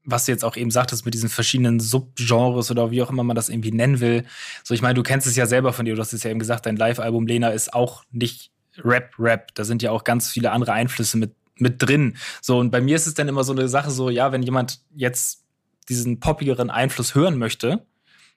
was 0.05 0.27
du 0.27 0.33
jetzt 0.33 0.45
auch 0.45 0.57
eben 0.57 0.71
sagtest, 0.71 1.05
mit 1.05 1.15
diesen 1.15 1.29
verschiedenen 1.29 1.81
Subgenres 1.81 2.71
oder 2.71 2.91
wie 2.91 3.03
auch 3.03 3.11
immer 3.11 3.25
man 3.25 3.37
das 3.37 3.49
irgendwie 3.49 3.73
nennen 3.73 4.01
will. 4.01 4.25
So, 4.63 4.75
ich 4.75 4.83
meine, 4.83 4.95
du 4.95 5.03
kennst 5.03 5.27
es 5.27 5.37
ja 5.37 5.47
selber 5.47 5.73
von 5.73 5.85
dir, 5.85 5.95
du 5.95 6.01
hast 6.01 6.13
es 6.13 6.23
ja 6.23 6.31
eben 6.31 6.39
gesagt, 6.39 6.67
dein 6.67 6.77
Live-Album 6.77 7.27
Lena 7.27 7.51
ist 7.51 7.73
auch 7.73 8.05
nicht 8.11 8.51
Rap-Rap. 8.79 9.55
Da 9.55 9.65
sind 9.65 9.83
ja 9.83 9.91
auch 9.91 10.05
ganz 10.05 10.31
viele 10.31 10.51
andere 10.51 10.73
Einflüsse 10.73 11.17
mit, 11.17 11.35
mit 11.57 11.83
drin. 11.83 12.17
So, 12.43 12.59
und 12.59 12.71
bei 12.71 12.81
mir 12.81 12.97
ist 12.97 13.07
es 13.07 13.15
dann 13.15 13.29
immer 13.29 13.45
so 13.45 13.53
eine 13.53 13.69
Sache, 13.69 13.91
so, 13.91 14.11
ja, 14.11 14.33
wenn 14.33 14.43
jemand 14.43 14.81
jetzt 14.95 15.45
diesen 15.89 16.21
poppigeren 16.21 16.71
Einfluss 16.71 17.15
hören 17.15 17.39
möchte, 17.39 17.87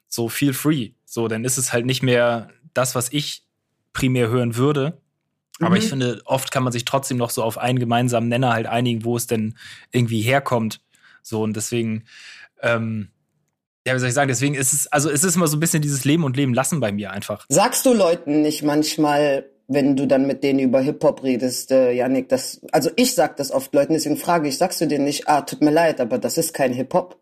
so 0.06 0.28
feel 0.28 0.52
free. 0.52 0.92
So, 1.04 1.28
dann 1.28 1.44
ist 1.44 1.58
es 1.58 1.72
halt 1.72 1.86
nicht 1.86 2.02
mehr 2.02 2.50
das, 2.74 2.94
was 2.94 3.12
ich 3.12 3.44
primär 3.92 4.28
hören 4.28 4.56
würde. 4.56 5.00
Aber 5.60 5.70
Mhm. 5.70 5.76
ich 5.76 5.88
finde, 5.88 6.22
oft 6.24 6.50
kann 6.52 6.62
man 6.62 6.72
sich 6.72 6.84
trotzdem 6.84 7.16
noch 7.16 7.30
so 7.30 7.42
auf 7.42 7.58
einen 7.58 7.78
gemeinsamen 7.78 8.28
Nenner 8.28 8.52
halt 8.52 8.66
einigen, 8.66 9.04
wo 9.04 9.16
es 9.16 9.26
denn 9.26 9.56
irgendwie 9.92 10.20
herkommt. 10.22 10.80
So, 11.22 11.42
und 11.42 11.54
deswegen, 11.56 12.04
ähm, 12.62 13.08
ja, 13.86 13.94
wie 13.94 13.98
soll 13.98 14.08
ich 14.08 14.14
sagen, 14.14 14.28
deswegen 14.28 14.54
ist 14.54 14.72
es, 14.72 14.86
also 14.88 15.10
es 15.10 15.24
ist 15.24 15.36
immer 15.36 15.46
so 15.48 15.56
ein 15.56 15.60
bisschen 15.60 15.82
dieses 15.82 16.04
Leben 16.04 16.24
und 16.24 16.36
Leben 16.36 16.54
lassen 16.54 16.80
bei 16.80 16.92
mir 16.92 17.10
einfach. 17.10 17.46
Sagst 17.48 17.86
du 17.86 17.92
Leuten 17.94 18.42
nicht 18.42 18.62
manchmal, 18.62 19.46
wenn 19.66 19.96
du 19.96 20.06
dann 20.06 20.26
mit 20.26 20.42
denen 20.42 20.60
über 20.60 20.80
Hip-Hop 20.80 21.22
redest, 21.22 21.70
äh, 21.72 21.92
Janik, 21.92 22.28
das, 22.28 22.60
also 22.72 22.90
ich 22.96 23.14
sag 23.14 23.36
das 23.36 23.50
oft 23.50 23.74
Leuten, 23.74 23.92
deswegen 23.94 24.16
frage 24.16 24.48
ich, 24.48 24.56
sagst 24.58 24.80
du 24.80 24.86
denen 24.86 25.04
nicht, 25.04 25.28
ah, 25.28 25.42
tut 25.42 25.60
mir 25.60 25.70
leid, 25.70 26.00
aber 26.00 26.18
das 26.18 26.38
ist 26.38 26.54
kein 26.54 26.72
Hip-Hop? 26.72 27.18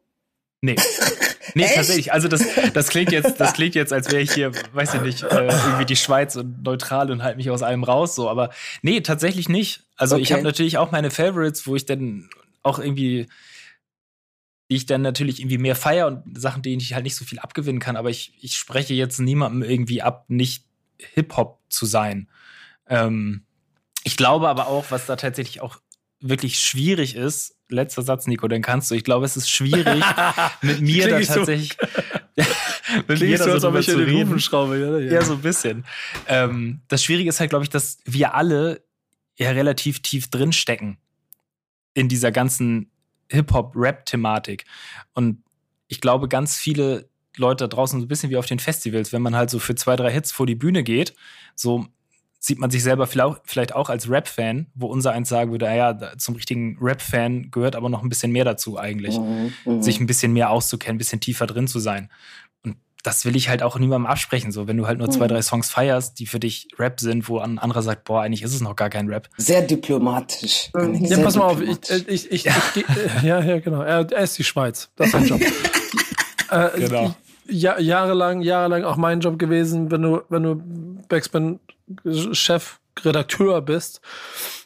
Nee. 0.60 0.76
Nee, 1.54 1.64
Echt? 1.64 1.74
tatsächlich. 1.74 2.12
Also 2.12 2.28
das, 2.28 2.44
das 2.74 2.88
klingt 2.88 3.12
jetzt, 3.12 3.40
das 3.40 3.52
klingt 3.52 3.74
jetzt, 3.74 3.92
als 3.92 4.10
wäre 4.10 4.20
ich 4.22 4.32
hier, 4.32 4.52
weiß 4.74 4.94
ich 4.94 5.00
nicht, 5.02 5.22
äh, 5.22 5.26
irgendwie 5.48 5.84
die 5.86 5.96
Schweiz 5.96 6.36
und 6.36 6.62
neutral 6.62 7.10
und 7.10 7.22
halt 7.22 7.36
mich 7.36 7.50
aus 7.50 7.62
allem 7.62 7.84
raus, 7.84 8.14
so. 8.14 8.28
Aber 8.28 8.50
nee, 8.82 9.00
tatsächlich 9.00 9.48
nicht. 9.48 9.84
Also 9.96 10.16
ich 10.16 10.24
Okay. 10.24 10.34
habe 10.34 10.42
natürlich 10.42 10.78
auch 10.78 10.90
meine 10.90 11.10
Favorites, 11.10 11.66
wo 11.66 11.76
ich 11.76 11.86
dann 11.86 12.28
auch 12.62 12.78
irgendwie, 12.78 13.26
die 14.70 14.76
ich 14.76 14.86
dann 14.86 15.02
natürlich 15.02 15.40
irgendwie 15.40 15.58
mehr 15.58 15.76
feier 15.76 16.08
und 16.08 16.38
Sachen, 16.40 16.62
denen 16.62 16.80
ich 16.80 16.94
halt 16.94 17.04
nicht 17.04 17.14
so 17.16 17.24
viel 17.24 17.38
abgewinnen 17.38 17.80
kann. 17.80 17.96
Aber 17.96 18.10
ich, 18.10 18.34
ich 18.40 18.56
spreche 18.56 18.94
jetzt 18.94 19.18
niemandem 19.20 19.62
irgendwie 19.62 20.02
ab, 20.02 20.24
nicht 20.28 20.64
Hip-Hop 21.14 21.60
zu 21.68 21.86
sein. 21.86 22.28
Ähm, 22.88 23.44
ich 24.04 24.16
glaube 24.16 24.48
aber 24.48 24.66
auch, 24.68 24.90
was 24.90 25.06
da 25.06 25.16
tatsächlich 25.16 25.60
auch 25.60 25.78
wirklich 26.20 26.58
schwierig 26.60 27.14
ist, 27.14 27.55
letzter 27.68 28.02
Satz, 28.02 28.26
Nico, 28.26 28.48
den 28.48 28.62
kannst 28.62 28.90
du. 28.90 28.94
Ich 28.94 29.04
glaube, 29.04 29.24
es 29.26 29.36
ist 29.36 29.50
schwierig, 29.50 30.02
mit 30.62 30.80
mir 30.80 31.08
da 31.08 31.18
ich 31.18 31.28
so- 31.28 31.34
tatsächlich 31.34 31.76
mit 33.08 33.20
mir 33.20 33.38
so 33.38 33.50
als 33.50 33.64
ob 33.64 33.76
ich 33.76 33.88
in 33.88 33.98
den. 33.98 34.10
Rufen 34.22 34.40
schraube. 34.40 34.78
Ja, 34.78 34.98
ja. 34.98 35.12
Ja, 35.14 35.22
so 35.22 35.34
ein 35.34 35.40
bisschen. 35.42 35.84
Ähm, 36.28 36.80
das 36.88 37.02
Schwierige 37.02 37.28
ist 37.30 37.40
halt, 37.40 37.50
glaube 37.50 37.64
ich, 37.64 37.70
dass 37.70 37.98
wir 38.04 38.34
alle 38.34 38.82
ja 39.36 39.50
relativ 39.50 40.00
tief 40.00 40.28
drin 40.28 40.52
stecken 40.52 40.98
in 41.94 42.08
dieser 42.08 42.30
ganzen 42.32 42.90
Hip-Hop-Rap-Thematik. 43.30 44.64
Und 45.14 45.42
ich 45.88 46.00
glaube, 46.00 46.28
ganz 46.28 46.56
viele 46.56 47.08
Leute 47.36 47.64
da 47.64 47.68
draußen, 47.68 48.00
so 48.00 48.04
ein 48.04 48.08
bisschen 48.08 48.30
wie 48.30 48.36
auf 48.36 48.46
den 48.46 48.58
Festivals, 48.58 49.12
wenn 49.12 49.22
man 49.22 49.34
halt 49.36 49.50
so 49.50 49.58
für 49.58 49.74
zwei, 49.74 49.96
drei 49.96 50.10
Hits 50.12 50.32
vor 50.32 50.46
die 50.46 50.54
Bühne 50.54 50.82
geht, 50.82 51.14
so 51.54 51.86
sieht 52.46 52.58
man 52.58 52.70
sich 52.70 52.82
selber 52.82 53.06
vielleicht- 53.06 53.74
auch 53.74 53.88
als 53.88 54.08
Rap-Fan, 54.08 54.66
wo 54.74 54.86
unser 54.86 55.12
eins 55.12 55.28
sagen 55.28 55.50
würde, 55.50 55.64
naja, 55.66 55.92
da- 55.92 56.16
zum 56.16 56.34
richtigen 56.36 56.78
Rap-Fan 56.80 57.50
gehört 57.50 57.74
aber 57.76 57.88
noch 57.88 58.02
ein 58.02 58.08
bisschen 58.08 58.30
mehr 58.32 58.44
dazu 58.44 58.78
eigentlich 58.78 59.18
Mhm, 59.18 59.52
mhm. 59.64 59.82
sich 59.82 59.98
ein 60.00 60.06
bisschen 60.06 60.32
mehr 60.32 60.50
auszukennen, 60.50 60.94
ein 60.96 60.98
bisschen 60.98 61.20
tiefer 61.20 61.46
drin 61.46 61.66
zu 61.66 61.78
sein. 61.80 62.08
Und 62.62 62.76
das 63.02 63.24
will 63.24 63.34
ich 63.36 63.48
halt 63.48 63.62
auch 63.62 63.78
niemandem 63.78 64.06
absprechen. 64.06 64.52
So, 64.52 64.66
wenn 64.68 64.76
du 64.76 64.86
halt 64.86 64.98
nur 64.98 65.10
zwei, 65.10 65.24
Mhm. 65.24 65.28
drei 65.30 65.42
Songs 65.42 65.70
feierst, 65.70 66.18
die 66.18 66.26
für 66.26 66.38
dich 66.40 66.68
Rap 66.78 67.00
sind, 67.00 67.28
wo 67.28 67.38
ein 67.38 67.58
anderer 67.58 67.82
sagt, 67.82 68.04
boah, 68.04 68.22
eigentlich 68.22 68.42
ist 68.42 68.54
es 68.54 68.60
noch 68.60 68.76
gar 68.76 68.90
kein 68.90 69.08
Rap. 69.08 69.28
Sehr 69.36 69.62
diplomatisch. 69.62 70.70
Janik, 70.74 71.02
Ja, 71.02 71.08
sehr 71.16 71.24
pass 71.24 71.36
mal 71.36 71.44
auf, 71.46 71.60
ich, 71.60 71.80
diplomatisch. 71.80 72.08
äh, 72.08 72.12
ich, 72.14 72.30
ich, 72.30 72.46
ich, 72.74 72.74
geh- 72.74 72.80
äh, 73.24 73.26
ja, 73.26 73.40
ja, 73.42 73.58
genau. 73.58 73.82
Er, 73.82 74.10
er 74.10 74.22
ist 74.22 74.38
die 74.38 74.44
Schweiz. 74.44 74.88
Das 74.96 75.06
ist 75.08 75.12
sein 75.12 75.26
Job. 75.26 75.40
äh, 76.50 76.68
Genau. 76.80 77.14
Ja, 77.48 77.78
jahrelang, 77.78 78.40
jahrelang 78.42 78.84
auch 78.84 78.96
mein 78.96 79.20
Job 79.20 79.38
gewesen, 79.38 79.90
wenn 79.90 80.02
du, 80.02 80.22
wenn 80.28 80.42
du 80.42 80.56
Backspin 81.08 81.60
Chef, 82.32 82.80
Redakteur 83.04 83.60
bist, 83.62 84.00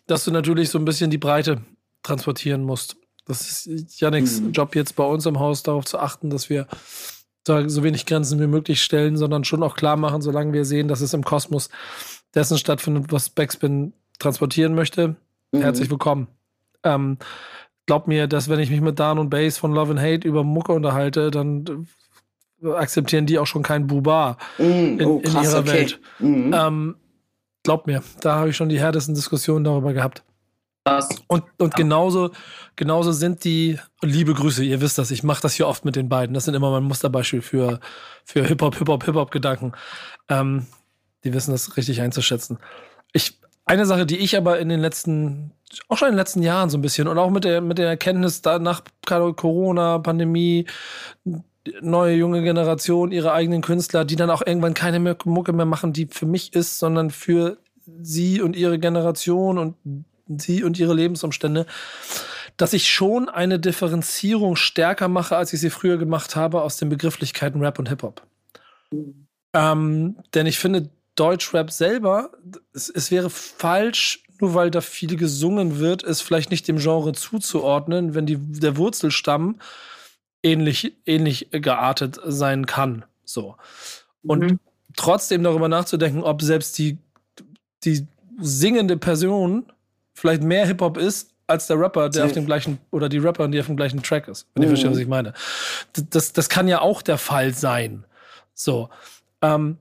dass 0.06 0.24
du 0.24 0.30
natürlich 0.30 0.70
so 0.70 0.78
ein 0.78 0.84
bisschen 0.84 1.10
die 1.10 1.18
Breite 1.18 1.62
transportieren 2.02 2.62
musst. 2.62 2.96
Das 3.26 3.66
ist 3.66 4.00
Janiks 4.00 4.40
Mhm. 4.40 4.52
Job 4.52 4.74
jetzt 4.74 4.96
bei 4.96 5.04
uns 5.04 5.26
im 5.26 5.38
Haus, 5.38 5.62
darauf 5.62 5.84
zu 5.84 5.98
achten, 5.98 6.30
dass 6.30 6.48
wir 6.48 6.66
da 7.44 7.68
so 7.68 7.82
wenig 7.82 8.06
Grenzen 8.06 8.40
wie 8.40 8.46
möglich 8.46 8.82
stellen, 8.82 9.16
sondern 9.16 9.44
schon 9.44 9.62
auch 9.62 9.74
klar 9.76 9.96
machen, 9.96 10.22
solange 10.22 10.52
wir 10.52 10.64
sehen, 10.64 10.88
dass 10.88 11.00
es 11.00 11.14
im 11.14 11.24
Kosmos 11.24 11.70
dessen 12.34 12.58
stattfindet, 12.58 13.06
was 13.10 13.30
Backspin 13.30 13.92
transportieren 14.18 14.74
möchte. 14.74 15.16
Mhm. 15.52 15.60
Herzlich 15.62 15.90
willkommen. 15.90 16.28
Ähm, 16.84 17.18
glaub 17.86 18.06
mir, 18.08 18.26
dass 18.26 18.48
wenn 18.48 18.60
ich 18.60 18.70
mich 18.70 18.80
mit 18.80 18.98
Dan 18.98 19.18
und 19.18 19.30
Bass 19.30 19.58
von 19.58 19.72
Love 19.72 19.92
and 19.92 20.00
Hate 20.00 20.26
über 20.26 20.44
Mucke 20.44 20.72
unterhalte, 20.72 21.30
dann 21.30 21.88
akzeptieren 22.64 23.26
die 23.26 23.38
auch 23.38 23.46
schon 23.46 23.62
kein 23.62 23.86
Buba 23.86 24.36
in, 24.58 25.00
oh, 25.04 25.18
in 25.18 25.22
krass, 25.22 25.44
ihrer 25.44 25.60
okay. 25.60 25.72
Welt. 25.72 26.00
Mhm. 26.18 26.54
Ähm, 26.54 26.96
Glaub 27.62 27.86
mir, 27.86 28.02
da 28.20 28.36
habe 28.36 28.50
ich 28.50 28.56
schon 28.56 28.68
die 28.70 28.80
härtesten 28.80 29.14
Diskussionen 29.14 29.64
darüber 29.64 29.92
gehabt. 29.92 30.22
Was? 30.84 31.08
Und, 31.26 31.44
und 31.58 31.74
genauso, 31.74 32.30
genauso 32.74 33.12
sind 33.12 33.44
die, 33.44 33.78
liebe 34.00 34.32
Grüße, 34.32 34.64
ihr 34.64 34.80
wisst 34.80 34.96
das, 34.96 35.10
ich 35.10 35.22
mache 35.22 35.42
das 35.42 35.54
hier 35.54 35.68
oft 35.68 35.84
mit 35.84 35.94
den 35.94 36.08
beiden. 36.08 36.32
Das 36.32 36.46
sind 36.46 36.54
immer 36.54 36.70
mein 36.70 36.84
Musterbeispiel 36.84 37.42
für, 37.42 37.80
für 38.24 38.46
Hip-Hop, 38.46 38.76
Hip-Hop, 38.76 39.04
Hip-Hop-Gedanken. 39.04 39.72
Ähm, 40.28 40.66
die 41.22 41.34
wissen 41.34 41.52
das 41.52 41.76
richtig 41.76 42.00
einzuschätzen. 42.00 42.58
Ich, 43.12 43.38
eine 43.66 43.84
Sache, 43.84 44.06
die 44.06 44.16
ich 44.16 44.38
aber 44.38 44.58
in 44.58 44.70
den 44.70 44.80
letzten, 44.80 45.52
auch 45.88 45.98
schon 45.98 46.08
in 46.08 46.14
den 46.14 46.18
letzten 46.18 46.42
Jahren 46.42 46.70
so 46.70 46.78
ein 46.78 46.82
bisschen 46.82 47.08
und 47.08 47.18
auch 47.18 47.30
mit 47.30 47.44
der, 47.44 47.60
mit 47.60 47.76
der 47.76 47.88
Erkenntnis 47.88 48.40
da 48.40 48.58
nach 48.58 48.82
Corona, 49.04 49.98
Pandemie, 49.98 50.66
neue 51.80 52.16
junge 52.16 52.42
Generation, 52.42 53.12
ihre 53.12 53.32
eigenen 53.32 53.62
Künstler, 53.62 54.04
die 54.04 54.16
dann 54.16 54.30
auch 54.30 54.42
irgendwann 54.44 54.74
keine 54.74 55.16
Mucke 55.24 55.52
mehr 55.52 55.66
machen, 55.66 55.92
die 55.92 56.06
für 56.06 56.26
mich 56.26 56.54
ist, 56.54 56.78
sondern 56.78 57.10
für 57.10 57.58
sie 58.02 58.40
und 58.40 58.56
ihre 58.56 58.78
Generation 58.78 59.58
und 59.58 59.74
sie 60.26 60.62
und 60.62 60.78
ihre 60.78 60.94
Lebensumstände, 60.94 61.66
dass 62.56 62.72
ich 62.72 62.88
schon 62.88 63.28
eine 63.28 63.58
Differenzierung 63.58 64.56
stärker 64.56 65.08
mache, 65.08 65.36
als 65.36 65.52
ich 65.52 65.60
sie 65.60 65.70
früher 65.70 65.98
gemacht 65.98 66.36
habe 66.36 66.62
aus 66.62 66.76
den 66.76 66.88
Begrifflichkeiten 66.88 67.62
Rap 67.62 67.78
und 67.78 67.88
Hip-Hop. 67.88 68.22
Ähm, 69.52 70.16
denn 70.34 70.46
ich 70.46 70.58
finde, 70.58 70.90
Deutschrap 71.16 71.70
selber, 71.70 72.30
es, 72.72 72.88
es 72.88 73.10
wäre 73.10 73.30
falsch, 73.30 74.24
nur 74.40 74.54
weil 74.54 74.70
da 74.70 74.80
viel 74.80 75.16
gesungen 75.16 75.78
wird, 75.78 76.02
es 76.02 76.20
vielleicht 76.20 76.50
nicht 76.50 76.66
dem 76.68 76.78
Genre 76.78 77.12
zuzuordnen, 77.12 78.14
wenn 78.14 78.26
die, 78.26 78.38
der 78.38 78.76
Wurzelstamm 78.76 79.58
ähnlich, 80.42 80.96
ähnlich 81.06 81.48
geartet 81.50 82.18
sein 82.24 82.66
kann. 82.66 83.04
So. 83.24 83.56
Und 84.22 84.40
mhm. 84.40 84.60
trotzdem 84.96 85.42
darüber 85.42 85.68
nachzudenken, 85.68 86.22
ob 86.22 86.42
selbst 86.42 86.78
die, 86.78 86.98
die 87.84 88.06
singende 88.38 88.96
Person 88.96 89.66
vielleicht 90.14 90.42
mehr 90.42 90.66
Hip-Hop 90.66 90.96
ist, 90.96 91.30
als 91.46 91.66
der 91.66 91.78
Rapper, 91.78 92.08
der 92.08 92.24
auf 92.24 92.32
dem 92.32 92.46
gleichen, 92.46 92.78
oder 92.90 93.08
die 93.08 93.18
Rapper, 93.18 93.48
die 93.48 93.58
auf 93.58 93.66
dem 93.66 93.76
gleichen 93.76 94.02
Track 94.02 94.28
ist. 94.28 94.46
Wenn 94.54 94.62
mhm. 94.62 94.64
ihr 94.64 94.68
versteht, 94.68 94.92
was 94.92 94.98
ich 94.98 95.08
meine. 95.08 95.34
Das, 96.10 96.32
das 96.32 96.48
kann 96.48 96.68
ja 96.68 96.80
auch 96.80 97.02
der 97.02 97.18
Fall 97.18 97.52
sein. 97.54 98.04
So. 98.54 98.88
Ähm, 99.42 99.78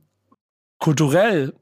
kulturell 0.79 1.53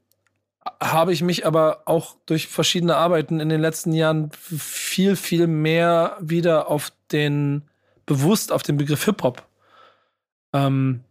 habe 0.82 1.14
ich 1.14 1.22
mich 1.22 1.46
aber 1.46 1.84
auch 1.86 2.16
durch 2.26 2.48
verschiedene 2.48 2.96
Arbeiten 2.96 3.40
in 3.40 3.50
den 3.50 3.62
letzten 3.62 3.94
Jahren 3.94 4.32
viel, 4.34 5.16
viel 5.16 5.48
mehr 5.48 6.18
wieder 6.20 6.70
auf 6.70 6.92
den 7.12 7.64
bewusst 8.08 8.52
auf 8.52 8.64
den 8.64 8.78
Begriff 8.78 9.06
Hip-Hop 9.06 9.44
ähm, 10.54 11.02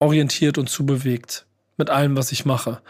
orientiert 0.00 0.58
und 0.58 0.68
zubewegt 0.68 1.46
mit 1.76 1.90
allem, 1.90 2.16
was 2.16 2.32
ich 2.32 2.44
mache. 2.44 2.80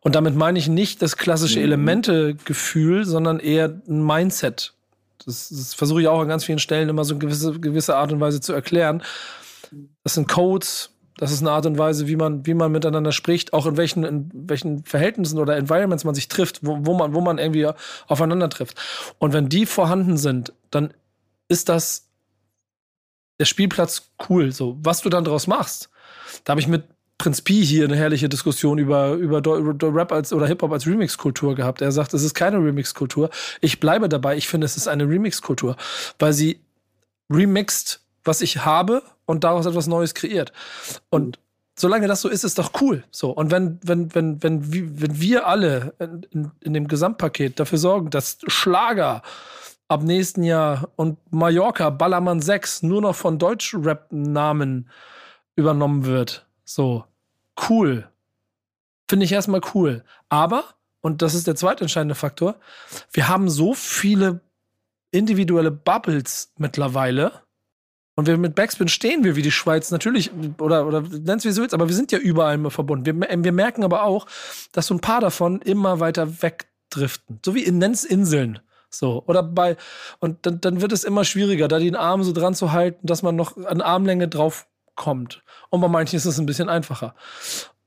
Und 0.00 0.14
damit 0.14 0.34
meine 0.34 0.58
ich 0.58 0.68
nicht 0.68 1.00
das 1.00 1.16
klassische 1.16 1.58
mhm. 1.58 1.64
Elemente-Gefühl, 1.64 3.06
sondern 3.06 3.40
eher 3.40 3.80
ein 3.88 4.04
Mindset. 4.04 4.74
Das, 5.24 5.48
das 5.48 5.74
versuche 5.74 6.02
ich 6.02 6.08
auch 6.08 6.20
an 6.20 6.28
ganz 6.28 6.44
vielen 6.44 6.58
Stellen 6.58 6.88
immer 6.88 7.04
so 7.04 7.14
eine 7.14 7.20
gewisse, 7.20 7.58
gewisse 7.60 7.96
Art 7.96 8.12
und 8.12 8.20
Weise 8.20 8.40
zu 8.40 8.52
erklären. 8.52 9.02
Das 10.02 10.14
sind 10.14 10.28
Codes, 10.28 10.90
das 11.16 11.30
ist 11.30 11.40
eine 11.40 11.52
Art 11.52 11.66
und 11.66 11.78
Weise, 11.78 12.08
wie 12.08 12.16
man, 12.16 12.44
wie 12.46 12.54
man 12.54 12.72
miteinander 12.72 13.12
spricht, 13.12 13.52
auch 13.52 13.66
in 13.66 13.76
welchen, 13.76 14.02
in 14.02 14.30
welchen 14.34 14.82
Verhältnissen 14.84 15.38
oder 15.38 15.56
Environments 15.56 16.02
man 16.02 16.16
sich 16.16 16.26
trifft, 16.26 16.66
wo, 16.66 16.78
wo, 16.80 16.94
man, 16.94 17.14
wo 17.14 17.20
man 17.20 17.38
irgendwie 17.38 17.70
aufeinander 18.08 18.48
trifft. 18.48 18.76
Und 19.18 19.32
wenn 19.32 19.48
die 19.48 19.66
vorhanden 19.66 20.16
sind, 20.16 20.52
dann 20.70 20.92
ist 21.46 21.68
das 21.68 22.08
der 23.42 23.46
Spielplatz 23.46 24.12
cool. 24.28 24.52
So, 24.52 24.78
was 24.84 25.00
du 25.00 25.08
dann 25.08 25.24
draus 25.24 25.48
machst, 25.48 25.90
da 26.44 26.52
habe 26.52 26.60
ich 26.60 26.68
mit 26.68 26.84
Prinz 27.18 27.40
Pi 27.42 27.66
hier 27.66 27.84
eine 27.84 27.96
herrliche 27.96 28.28
Diskussion 28.28 28.78
über, 28.78 29.14
über, 29.14 29.42
Rap 29.92 30.12
als 30.12 30.32
oder 30.32 30.46
Hip-Hop 30.46 30.70
als 30.70 30.86
Remix-Kultur 30.86 31.56
gehabt. 31.56 31.80
Er 31.82 31.90
sagt, 31.90 32.14
es 32.14 32.22
ist 32.22 32.34
keine 32.34 32.58
Remix-Kultur. 32.58 33.30
Ich 33.60 33.80
bleibe 33.80 34.08
dabei, 34.08 34.36
ich 34.36 34.46
finde, 34.46 34.64
es 34.64 34.76
ist 34.76 34.86
eine 34.86 35.08
Remix-Kultur, 35.08 35.76
weil 36.20 36.32
sie 36.32 36.60
remixt, 37.32 38.00
was 38.22 38.42
ich 38.42 38.64
habe 38.64 39.02
und 39.26 39.42
daraus 39.42 39.66
etwas 39.66 39.88
Neues 39.88 40.14
kreiert. 40.14 40.52
Und 41.10 41.40
solange 41.76 42.06
das 42.06 42.20
so 42.20 42.28
ist, 42.28 42.44
ist 42.44 42.60
doch 42.60 42.80
cool. 42.80 43.02
So. 43.10 43.30
Und 43.30 43.50
wenn, 43.50 43.80
wenn, 43.82 44.14
wenn, 44.14 44.40
wenn, 44.40 44.72
wenn 44.72 45.20
wir 45.20 45.48
alle 45.48 45.94
in, 45.98 46.26
in, 46.30 46.50
in 46.60 46.74
dem 46.74 46.86
Gesamtpaket 46.86 47.58
dafür 47.58 47.78
sorgen, 47.78 48.10
dass 48.10 48.38
Schlager 48.46 49.22
ab 49.92 50.02
nächsten 50.02 50.42
Jahr 50.42 50.88
und 50.96 51.18
Mallorca 51.30 51.90
Ballermann 51.90 52.40
6 52.40 52.82
nur 52.82 53.02
noch 53.02 53.14
von 53.14 53.38
Deutsch-Rap-Namen 53.38 54.88
übernommen 55.54 56.06
wird. 56.06 56.46
So, 56.64 57.04
cool. 57.68 58.08
Finde 59.06 59.26
ich 59.26 59.32
erstmal 59.32 59.60
cool. 59.74 60.02
Aber, 60.30 60.64
und 61.02 61.20
das 61.20 61.34
ist 61.34 61.46
der 61.46 61.56
zweite 61.56 61.84
entscheidende 61.84 62.14
Faktor, 62.14 62.56
wir 63.12 63.28
haben 63.28 63.50
so 63.50 63.74
viele 63.74 64.40
individuelle 65.10 65.70
Bubbles 65.70 66.52
mittlerweile. 66.56 67.32
Und 68.14 68.26
wir 68.26 68.38
mit 68.38 68.54
Backspin 68.54 68.88
stehen 68.88 69.24
wir 69.24 69.36
wie 69.36 69.42
die 69.42 69.50
Schweiz 69.50 69.90
natürlich, 69.90 70.30
oder, 70.58 70.86
oder 70.86 71.02
nenn's 71.02 71.44
wie 71.44 71.50
du 71.50 71.56
willst, 71.56 71.74
aber 71.74 71.88
wir 71.88 71.94
sind 71.94 72.12
ja 72.12 72.18
überall 72.18 72.54
immer 72.54 72.70
verbunden. 72.70 73.04
Wir, 73.04 73.44
wir 73.44 73.52
merken 73.52 73.84
aber 73.84 74.04
auch, 74.04 74.26
dass 74.72 74.86
so 74.86 74.94
ein 74.94 75.00
paar 75.00 75.20
davon 75.20 75.60
immer 75.60 76.00
weiter 76.00 76.42
wegdriften. 76.42 77.40
So 77.44 77.54
wie 77.54 77.62
in 77.64 77.76
Nenn's 77.76 78.04
Inseln. 78.04 78.60
So, 78.94 79.24
oder 79.26 79.42
bei, 79.42 79.76
und 80.20 80.44
dann, 80.46 80.60
dann 80.60 80.80
wird 80.80 80.92
es 80.92 81.04
immer 81.04 81.24
schwieriger, 81.24 81.68
da 81.68 81.78
den 81.78 81.96
Arm 81.96 82.22
so 82.22 82.32
dran 82.32 82.54
zu 82.54 82.72
halten, 82.72 83.06
dass 83.06 83.22
man 83.22 83.36
noch 83.36 83.56
an 83.56 83.80
Armlänge 83.80 84.28
drauf 84.28 84.66
kommt. 84.94 85.42
Und 85.70 85.80
bei 85.80 85.88
manchen 85.88 86.16
ist 86.16 86.26
es 86.26 86.38
ein 86.38 86.46
bisschen 86.46 86.68
einfacher. 86.68 87.14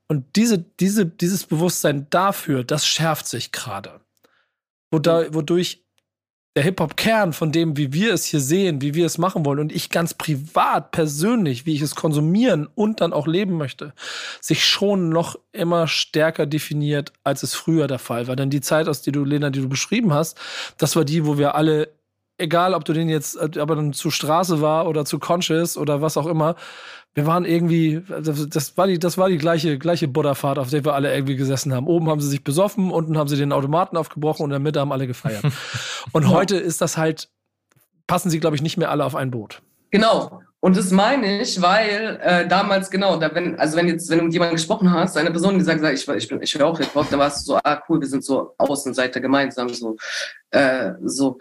Und 0.08 0.36
diese, 0.36 0.58
diese, 0.58 1.06
dieses 1.06 1.44
Bewusstsein 1.44 2.08
dafür, 2.10 2.64
das 2.64 2.86
schärft 2.86 3.26
sich 3.26 3.52
gerade. 3.52 4.00
Wodurch 4.90 5.85
der 6.56 6.62
Hip-Hop-Kern 6.62 7.34
von 7.34 7.52
dem, 7.52 7.76
wie 7.76 7.92
wir 7.92 8.14
es 8.14 8.24
hier 8.24 8.40
sehen, 8.40 8.80
wie 8.80 8.94
wir 8.94 9.04
es 9.04 9.18
machen 9.18 9.44
wollen 9.44 9.58
und 9.58 9.72
ich 9.72 9.90
ganz 9.90 10.14
privat, 10.14 10.90
persönlich, 10.90 11.66
wie 11.66 11.74
ich 11.74 11.82
es 11.82 11.94
konsumieren 11.94 12.66
und 12.74 13.02
dann 13.02 13.12
auch 13.12 13.26
leben 13.26 13.58
möchte, 13.58 13.92
sich 14.40 14.64
schon 14.64 15.10
noch 15.10 15.38
immer 15.52 15.86
stärker 15.86 16.46
definiert, 16.46 17.12
als 17.24 17.42
es 17.42 17.54
früher 17.54 17.86
der 17.86 17.98
Fall 17.98 18.26
war. 18.26 18.36
Denn 18.36 18.48
die 18.48 18.62
Zeit, 18.62 18.88
aus 18.88 19.02
die 19.02 19.12
du, 19.12 19.22
Lena, 19.22 19.50
die 19.50 19.60
du 19.60 19.68
beschrieben 19.68 20.14
hast, 20.14 20.38
das 20.78 20.96
war 20.96 21.04
die, 21.04 21.26
wo 21.26 21.36
wir 21.36 21.54
alle, 21.56 21.90
egal 22.38 22.72
ob 22.72 22.86
du 22.86 22.94
den 22.94 23.10
jetzt, 23.10 23.38
aber 23.38 23.76
dann 23.76 23.92
zu 23.92 24.10
Straße 24.10 24.62
war 24.62 24.88
oder 24.88 25.04
zu 25.04 25.18
Conscious 25.18 25.76
oder 25.76 26.00
was 26.00 26.16
auch 26.16 26.26
immer, 26.26 26.56
wir 27.16 27.24
waren 27.24 27.46
irgendwie, 27.46 28.02
das 28.06 28.76
war 28.76 28.86
die, 28.86 28.98
das 28.98 29.16
war 29.16 29.30
die 29.30 29.38
gleiche, 29.38 29.78
gleiche 29.78 30.06
Butterfahrt, 30.06 30.58
auf 30.58 30.68
der 30.68 30.84
wir 30.84 30.92
alle 30.92 31.14
irgendwie 31.14 31.36
gesessen 31.36 31.72
haben. 31.72 31.86
Oben 31.86 32.10
haben 32.10 32.20
sie 32.20 32.28
sich 32.28 32.44
besoffen, 32.44 32.90
unten 32.90 33.16
haben 33.16 33.26
sie 33.26 33.38
den 33.38 33.52
Automaten 33.52 33.96
aufgebrochen 33.96 34.44
und 34.44 34.50
in 34.50 34.52
der 34.52 34.60
Mitte 34.60 34.80
haben 34.80 34.92
alle 34.92 35.06
gefeiert. 35.06 35.42
und 36.12 36.28
heute 36.28 36.58
ist 36.58 36.82
das 36.82 36.98
halt, 36.98 37.30
passen 38.06 38.28
sie, 38.28 38.38
glaube 38.38 38.54
ich, 38.54 38.60
nicht 38.60 38.76
mehr 38.76 38.90
alle 38.90 39.02
auf 39.02 39.14
ein 39.14 39.30
Boot. 39.30 39.62
Genau. 39.90 40.42
Und 40.60 40.76
das 40.76 40.90
meine 40.90 41.40
ich, 41.40 41.62
weil 41.62 42.20
äh, 42.22 42.46
damals 42.46 42.90
genau, 42.90 43.16
da 43.16 43.34
wenn, 43.34 43.58
also 43.58 43.78
wenn 43.78 43.88
jetzt, 43.88 44.10
wenn 44.10 44.18
du 44.18 44.24
mit 44.24 44.34
jemandem 44.34 44.56
gesprochen 44.56 44.92
hast, 44.92 45.16
eine 45.16 45.30
Person 45.30 45.58
gesagt 45.58 45.82
hat, 45.82 45.94
ich, 45.94 46.06
ich 46.06 46.28
bin, 46.28 46.42
ich 46.42 46.54
höre 46.54 46.66
auch 46.66 46.78
Hip-Hop, 46.78 47.08
dann 47.08 47.18
warst 47.18 47.40
du 47.40 47.52
so, 47.52 47.58
ah 47.64 47.82
cool, 47.88 47.98
wir 47.98 48.08
sind 48.08 48.24
so 48.24 48.52
Außenseiter 48.58 49.20
gemeinsam, 49.20 49.70
so, 49.70 49.96
äh, 50.50 50.92
so. 51.02 51.38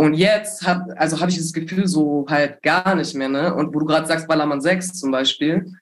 Und 0.00 0.14
jetzt 0.14 0.66
hab, 0.66 0.88
also 0.96 1.20
habe 1.20 1.30
ich 1.30 1.36
das 1.36 1.52
Gefühl 1.52 1.86
so 1.86 2.24
halt 2.26 2.62
gar 2.62 2.94
nicht 2.94 3.14
mehr, 3.14 3.28
ne? 3.28 3.54
Und 3.54 3.74
wo 3.74 3.80
du 3.80 3.84
gerade 3.84 4.06
sagst, 4.06 4.26
Ballermann 4.26 4.62
6 4.62 4.94
zum 4.94 5.10
Beispiel. 5.10 5.74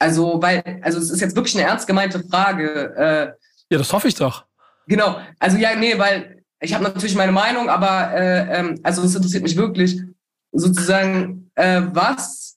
Also, 0.00 0.42
weil, 0.42 0.80
also 0.82 0.98
es 0.98 1.10
ist 1.10 1.20
jetzt 1.20 1.36
wirklich 1.36 1.56
eine 1.56 1.68
ernst 1.68 1.86
gemeinte 1.86 2.24
Frage. 2.28 2.92
Äh, 2.96 3.26
ja, 3.70 3.78
das 3.78 3.92
hoffe 3.92 4.08
ich 4.08 4.16
doch. 4.16 4.46
Genau. 4.88 5.16
Also 5.38 5.58
ja, 5.58 5.76
nee, 5.76 5.96
weil 5.96 6.42
ich 6.58 6.74
habe 6.74 6.82
natürlich 6.82 7.14
meine 7.14 7.30
Meinung, 7.30 7.68
aber 7.68 8.12
äh, 8.12 8.58
ähm, 8.58 8.80
also 8.82 9.00
es 9.02 9.14
interessiert 9.14 9.44
mich 9.44 9.56
wirklich 9.56 10.02
sozusagen, 10.50 11.48
äh, 11.54 11.82
was 11.92 12.56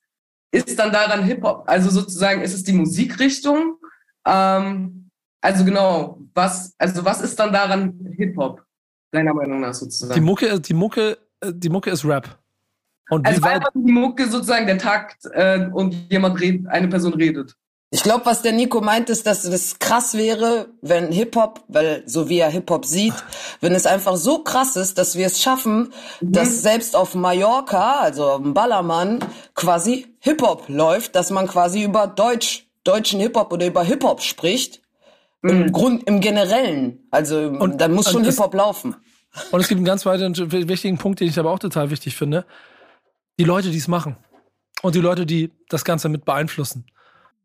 ist 0.49 0.79
dann 0.79 0.91
daran 0.91 1.23
Hip-Hop? 1.23 1.65
Also 1.67 1.91
sozusagen, 1.91 2.41
ist 2.41 2.55
es 2.55 2.63
die 2.63 2.73
Musikrichtung? 2.73 3.77
Ähm, 4.25 5.11
also 5.39 5.65
genau, 5.65 6.17
was, 6.33 6.73
also 6.79 7.05
was 7.05 7.21
ist 7.21 7.37
dann 7.37 7.53
daran 7.53 7.93
Hip-Hop? 8.17 8.64
Deiner 9.15 9.33
Meinung 9.33 9.61
nach 9.61 9.73
sozusagen. 9.73 10.13
Die 10.13 10.21
Mucke, 10.21 10.59
die 10.59 10.73
Mucke, 10.73 11.17
äh, 11.39 11.51
die 11.53 11.69
Mucke 11.69 11.89
ist 11.89 12.03
Rap. 12.03 12.37
Und 13.09 13.25
also 13.25 13.41
einfach 13.43 13.69
die 13.73 13.91
Mucke 13.91 14.27
sozusagen 14.27 14.65
der 14.65 14.77
Takt 14.77 15.25
äh, 15.31 15.69
und 15.71 15.95
jemand 16.09 16.39
redet, 16.39 16.67
eine 16.67 16.87
Person 16.87 17.13
redet. 17.13 17.55
Ich 17.91 18.03
glaube, 18.03 18.25
was 18.25 18.41
der 18.41 18.51
Nico 18.51 18.81
meint, 18.81 19.09
ist, 19.09 19.25
dass 19.25 19.45
es 19.45 19.79
krass 19.79 20.15
wäre, 20.15 20.67
wenn 20.81 21.13
Hip-Hop, 21.13 21.63
weil 21.69 22.03
so 22.05 22.27
wie 22.27 22.39
er 22.39 22.49
Hip-Hop 22.49 22.83
sieht, 22.83 23.13
wenn 23.61 23.73
es 23.73 23.85
einfach 23.85 24.17
so 24.17 24.39
krass 24.39 24.75
ist, 24.75 24.97
dass 24.97 25.15
wir 25.15 25.27
es 25.27 25.41
schaffen, 25.41 25.93
mhm. 26.19 26.31
dass 26.33 26.61
selbst 26.61 26.95
auf 26.95 27.15
Mallorca, 27.15 27.99
also 27.99 28.25
auf 28.25 28.41
dem 28.41 28.53
Ballermann, 28.53 29.19
quasi 29.53 30.07
Hip-Hop 30.19 30.65
läuft, 30.67 31.15
dass 31.15 31.29
man 31.29 31.47
quasi 31.47 31.83
über 31.83 32.07
Deutsch, 32.07 32.67
deutschen 32.83 33.21
Hip-Hop 33.21 33.53
oder 33.53 33.67
über 33.67 33.83
Hip-Hop 33.83 34.21
spricht. 34.21 34.81
Mhm. 35.45 35.61
Im 35.61 35.71
Grund, 35.71 36.03
im 36.07 36.21
Generellen. 36.21 37.07
Also, 37.11 37.37
und, 37.37 37.79
dann 37.79 37.93
muss 37.93 38.09
schon 38.09 38.23
Hip-Hop 38.23 38.53
laufen. 38.53 38.95
Und 39.51 39.59
es 39.59 39.67
gibt 39.67 39.77
einen 39.77 39.85
ganz 39.85 40.05
weiteren 40.05 40.35
wichtigen 40.51 40.97
Punkt, 40.97 41.19
den 41.19 41.27
ich 41.27 41.37
aber 41.37 41.51
auch 41.51 41.59
total 41.59 41.91
wichtig 41.91 42.15
finde. 42.15 42.45
Die 43.37 43.43
Leute, 43.43 43.69
die 43.69 43.77
es 43.77 43.87
machen. 43.87 44.17
Und 44.81 44.95
die 44.95 45.01
Leute, 45.01 45.25
die 45.25 45.51
das 45.69 45.83
Ganze 45.83 46.09
mit 46.09 46.25
beeinflussen. 46.25 46.85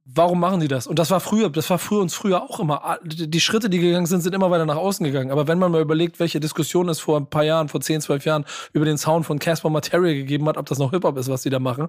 Warum 0.07 0.41
machen 0.41 0.61
die 0.61 0.69
das? 0.69 0.87
Und 0.87 0.99
das 0.99 1.11
war 1.11 1.21
früher, 1.21 1.51
das 1.51 1.69
war 1.69 1.79
früher 1.79 2.01
uns 2.01 2.15
früher 2.15 2.43
auch 2.43 2.59
immer. 2.59 2.99
Die 3.05 3.41
Schritte, 3.41 3.69
die 3.69 3.79
gegangen 3.79 4.07
sind, 4.07 4.23
sind 4.23 4.35
immer 4.35 4.51
weiter 4.51 4.67
nach 4.67 4.77
außen 4.77 5.05
gegangen. 5.05 5.31
Aber 5.31 5.47
wenn 5.47 5.59
man 5.59 5.71
mal 5.71 5.81
überlegt, 5.81 6.19
welche 6.19 6.41
Diskussion 6.41 6.89
es 6.89 7.01
vor 7.01 7.19
ein 7.19 7.29
paar 7.29 7.45
Jahren, 7.45 7.69
vor 7.69 7.81
10, 7.81 8.01
12 8.01 8.25
Jahren 8.25 8.45
über 8.73 8.85
den 8.87 8.99
Sound 8.99 9.27
von 9.27 9.39
Casper 9.39 9.71
Materia 9.71 10.15
gegeben 10.15 10.49
hat, 10.49 10.57
ob 10.57 10.67
das 10.67 10.79
noch 10.79 10.91
Hip-Hop 10.91 11.17
ist, 11.19 11.29
was 11.29 11.43
die 11.43 11.51
da 11.51 11.59
machen, 11.59 11.89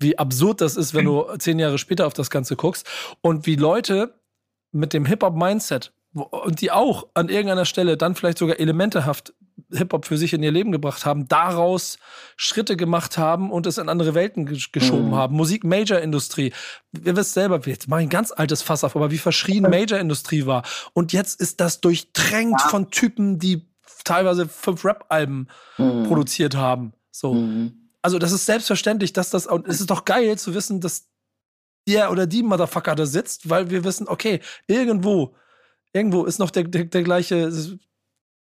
wie 0.00 0.18
absurd 0.18 0.62
das 0.62 0.76
ist, 0.76 0.94
wenn 0.94 1.04
du 1.04 1.26
zehn 1.38 1.58
Jahre 1.58 1.78
später 1.78 2.06
auf 2.06 2.14
das 2.14 2.30
Ganze 2.30 2.56
guckst 2.56 2.88
und 3.20 3.46
wie 3.46 3.56
Leute 3.56 4.14
mit 4.74 4.92
dem 4.92 5.04
Hip-Hop-Mindset 5.06 5.92
und 6.12 6.60
die 6.60 6.70
auch 6.70 7.08
an 7.14 7.28
irgendeiner 7.28 7.64
Stelle 7.64 7.96
dann 7.96 8.14
vielleicht 8.14 8.38
sogar 8.38 8.58
elementehaft 8.60 9.34
Hip-Hop 9.72 10.04
für 10.04 10.16
sich 10.16 10.32
in 10.32 10.42
ihr 10.42 10.50
Leben 10.50 10.72
gebracht 10.72 11.06
haben, 11.06 11.28
daraus 11.28 11.98
Schritte 12.36 12.76
gemacht 12.76 13.18
haben 13.18 13.50
und 13.50 13.66
es 13.66 13.78
in 13.78 13.88
andere 13.88 14.14
Welten 14.14 14.46
geschoben 14.46 15.10
mhm. 15.10 15.14
haben. 15.14 15.36
Musik-Major-Industrie. 15.36 16.52
Ihr 17.04 17.16
wisst 17.16 17.34
selber, 17.34 17.60
jetzt 17.64 17.88
mache 17.88 18.00
ich 18.00 18.06
ein 18.06 18.10
ganz 18.10 18.32
altes 18.32 18.62
Fass 18.62 18.84
auf, 18.84 18.96
aber 18.96 19.10
wie 19.10 19.18
verschrien 19.18 19.62
Major-Industrie 19.62 20.46
war. 20.46 20.64
Und 20.92 21.12
jetzt 21.12 21.40
ist 21.40 21.60
das 21.60 21.80
durchdrängt 21.80 22.60
ja. 22.60 22.68
von 22.68 22.90
Typen, 22.90 23.38
die 23.38 23.66
teilweise 24.04 24.48
fünf 24.48 24.84
Rap-Alben 24.84 25.48
mhm. 25.78 26.04
produziert 26.04 26.56
haben. 26.56 26.92
So. 27.10 27.34
Mhm. 27.34 27.90
Also, 28.02 28.18
das 28.18 28.32
ist 28.32 28.44
selbstverständlich, 28.44 29.12
dass 29.14 29.30
das, 29.30 29.46
und 29.46 29.66
es 29.66 29.80
ist 29.80 29.90
doch 29.90 30.04
geil 30.04 30.36
zu 30.36 30.54
wissen, 30.54 30.80
dass 30.80 31.08
der 31.86 32.10
oder 32.10 32.26
die 32.26 32.42
Motherfucker 32.42 32.94
da 32.94 33.06
sitzt, 33.06 33.48
weil 33.50 33.70
wir 33.70 33.84
wissen, 33.84 34.08
okay, 34.08 34.40
irgendwo, 34.66 35.34
irgendwo 35.92 36.24
ist 36.24 36.38
noch 36.38 36.50
der, 36.50 36.64
der, 36.64 36.84
der 36.84 37.02
gleiche, 37.02 37.50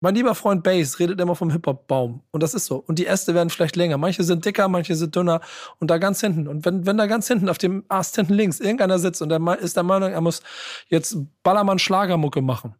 mein 0.01 0.15
lieber 0.15 0.35
Freund 0.35 0.63
Bass 0.63 0.99
redet 0.99 1.19
immer 1.19 1.35
vom 1.35 1.51
Hip-Hop-Baum. 1.51 2.23
Und 2.31 2.43
das 2.43 2.53
ist 2.53 2.67
so. 2.67 2.77
Und 2.77 2.99
die 2.99 3.07
Äste 3.07 3.35
werden 3.35 3.49
vielleicht 3.49 3.75
länger. 3.75 3.97
Manche 3.97 4.23
sind 4.23 4.45
dicker, 4.45 4.69
manche 4.69 4.95
sind 4.97 5.17
dünner. 5.17 5.41
Und 5.79 5.91
da 5.91 5.97
ganz 5.97 6.21
hinten. 6.21 6.47
Und 6.47 6.67
wenn, 6.67 6.85
wenn 6.85 6.99
da 6.99 7.07
ganz 7.07 7.27
hinten 7.27 7.49
auf 7.49 7.57
dem 7.57 7.85
Ast 7.89 8.17
hinten 8.17 8.35
links 8.35 8.61
irgendeiner 8.61 8.99
sitzt 8.99 9.23
und 9.23 9.31
der 9.31 9.41
ist 9.61 9.77
der 9.77 9.83
Meinung, 9.83 10.13
er 10.13 10.21
muss 10.21 10.43
jetzt 10.89 11.17
Ballermann-Schlagermucke 11.43 12.43
machen, 12.43 12.75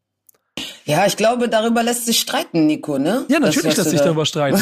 ja, 0.87 1.07
ich 1.07 1.17
glaube, 1.17 1.49
darüber 1.49 1.83
lässt 1.83 2.05
sich 2.05 2.21
streiten, 2.21 2.67
Nico, 2.67 2.99
ne? 2.99 3.25
Ja, 3.29 3.41
natürlich 3.41 3.77
lässt 3.77 3.89
sich 3.89 3.99
da 3.99 4.05
darüber 4.05 4.27
streiten. 4.27 4.61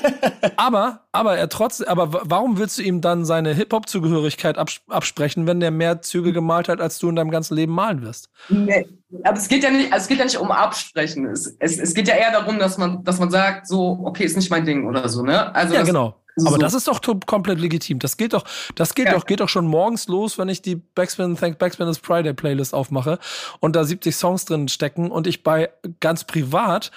aber, 0.56 1.00
aber 1.10 1.38
er 1.38 1.48
trotzdem, 1.48 1.88
aber 1.88 2.20
warum 2.24 2.58
willst 2.58 2.78
du 2.78 2.82
ihm 2.82 3.00
dann 3.00 3.24
seine 3.24 3.54
Hip-Hop-Zugehörigkeit 3.54 4.58
absprechen, 4.58 5.46
wenn 5.46 5.60
der 5.60 5.70
mehr 5.70 6.02
Züge 6.02 6.32
gemalt 6.32 6.68
hat, 6.68 6.80
als 6.80 6.98
du 6.98 7.08
in 7.08 7.16
deinem 7.16 7.30
ganzen 7.30 7.54
Leben 7.54 7.72
malen 7.72 8.02
wirst? 8.02 8.28
Nee, 8.50 8.86
aber 9.22 9.38
es 9.38 9.48
geht 9.48 9.62
ja 9.62 9.70
nicht, 9.70 9.92
also 9.92 10.02
es 10.02 10.08
geht 10.08 10.18
ja 10.18 10.24
nicht 10.24 10.36
um 10.36 10.50
Absprechen. 10.50 11.26
Es, 11.26 11.56
es, 11.58 11.78
es 11.78 11.94
geht 11.94 12.08
ja 12.08 12.14
eher 12.14 12.32
darum, 12.32 12.58
dass 12.58 12.76
man, 12.76 13.02
dass 13.02 13.18
man 13.18 13.30
sagt, 13.30 13.66
so, 13.66 14.00
okay, 14.04 14.24
ist 14.24 14.36
nicht 14.36 14.50
mein 14.50 14.66
Ding 14.66 14.86
oder 14.86 15.08
so, 15.08 15.22
ne? 15.22 15.54
Also 15.54 15.74
ja, 15.74 15.80
das, 15.80 16.14
genau. 16.36 16.48
Aber 16.48 16.56
so. 16.56 16.62
das 16.62 16.74
ist 16.74 16.88
doch 16.88 17.00
komplett 17.26 17.60
legitim. 17.60 17.98
Das 17.98 18.16
geht 18.16 18.32
doch, 18.32 18.44
das 18.74 18.94
geht 18.94 19.06
ja. 19.06 19.12
doch, 19.12 19.26
geht 19.26 19.40
doch 19.40 19.48
schon 19.48 19.66
morgens 19.66 20.08
los, 20.08 20.38
wenn 20.38 20.48
ich 20.48 20.62
die 20.62 20.76
Backspin 20.76 21.36
Thank 21.36 21.58
Backspin 21.58 21.88
is 21.88 21.98
Friday 21.98 22.34
Playlist 22.34 22.74
aufmache 22.74 23.18
und 23.60 23.76
da 23.76 23.84
70 23.84 24.14
Songs 24.14 24.44
drin 24.44 24.68
stecken 24.68 25.10
und 25.10 25.26
ich 25.26 25.42
bei 25.42 25.70
ganz 26.00 26.24
privat 26.24 26.90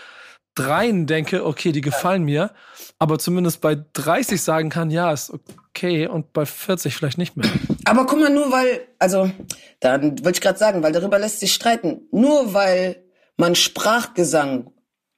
dreien 0.57 1.05
denke, 1.05 1.45
okay, 1.45 1.71
die 1.71 1.81
gefallen 1.81 2.23
mir, 2.23 2.51
aber 2.97 3.19
zumindest 3.19 3.61
bei 3.61 3.77
30 3.93 4.41
sagen 4.41 4.69
kann, 4.69 4.89
ja, 4.89 5.11
ist 5.11 5.31
okay 5.69 6.07
und 6.07 6.33
bei 6.33 6.45
40 6.45 6.95
vielleicht 6.95 7.17
nicht 7.17 7.37
mehr. 7.37 7.49
Aber 7.85 8.05
guck 8.05 8.19
mal, 8.19 8.31
nur 8.31 8.51
weil, 8.51 8.87
also, 8.97 9.31
dann 9.79 10.23
wollte 10.23 10.37
ich 10.37 10.41
gerade 10.41 10.57
sagen, 10.57 10.81
weil 10.81 10.91
darüber 10.91 11.19
lässt 11.19 11.39
sich 11.39 11.53
streiten. 11.53 12.07
Nur 12.11 12.53
weil 12.53 13.03
man 13.37 13.55
Sprachgesang 13.55 14.71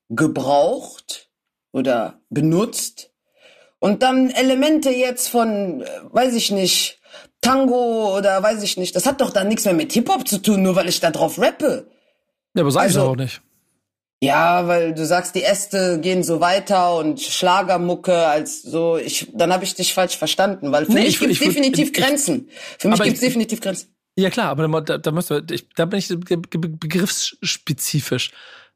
gebraucht 0.09 1.29
oder 1.71 2.21
benutzt, 2.29 3.11
und 3.79 4.03
dann 4.03 4.29
Elemente 4.29 4.89
jetzt 4.89 5.29
von, 5.29 5.81
äh, 5.81 5.85
weiß 6.11 6.35
ich 6.35 6.51
nicht, 6.51 6.99
Tango 7.41 8.17
oder 8.17 8.43
weiß 8.43 8.61
ich 8.63 8.77
nicht, 8.77 8.95
das 8.95 9.05
hat 9.05 9.21
doch 9.21 9.31
dann 9.31 9.47
nichts 9.47 9.65
mehr 9.65 9.73
mit 9.73 9.93
Hip-Hop 9.93 10.27
zu 10.27 10.41
tun, 10.41 10.61
nur 10.61 10.75
weil 10.75 10.89
ich 10.89 10.99
da 10.99 11.11
drauf 11.11 11.39
rappe. 11.39 11.87
Ja, 12.53 12.61
aber 12.61 12.71
sag 12.71 12.83
also, 12.83 12.99
ich 12.99 13.07
auch 13.07 13.15
nicht. 13.15 13.41
Ja, 14.21 14.67
weil 14.67 14.93
du 14.93 15.05
sagst, 15.05 15.33
die 15.35 15.43
Äste 15.43 16.01
gehen 16.01 16.23
so 16.23 16.41
weiter 16.41 16.97
und 16.97 17.21
Schlagermucke 17.21 18.27
als 18.27 18.61
so, 18.61 18.97
ich, 18.97 19.31
dann 19.33 19.53
habe 19.53 19.63
ich 19.63 19.75
dich 19.75 19.93
falsch 19.93 20.17
verstanden, 20.17 20.73
weil 20.73 20.85
für 20.85 20.91
nee, 20.91 21.03
mich 21.03 21.19
gibt 21.19 21.31
es 21.31 21.39
definitiv 21.39 21.87
ich, 21.87 21.93
Grenzen. 21.93 22.49
Für 22.77 22.89
mich 22.89 23.01
gibt 23.01 23.15
es 23.15 23.21
definitiv 23.21 23.61
Grenzen. 23.61 23.95
Ja 24.17 24.29
klar, 24.29 24.49
aber 24.49 24.81
da, 24.81 24.97
da, 24.97 25.11
müssen 25.11 25.37
wir, 25.37 25.55
ich, 25.55 25.69
da 25.69 25.85
bin 25.85 25.99
ich 25.99 26.09
begriffsspezifisch 26.09 28.31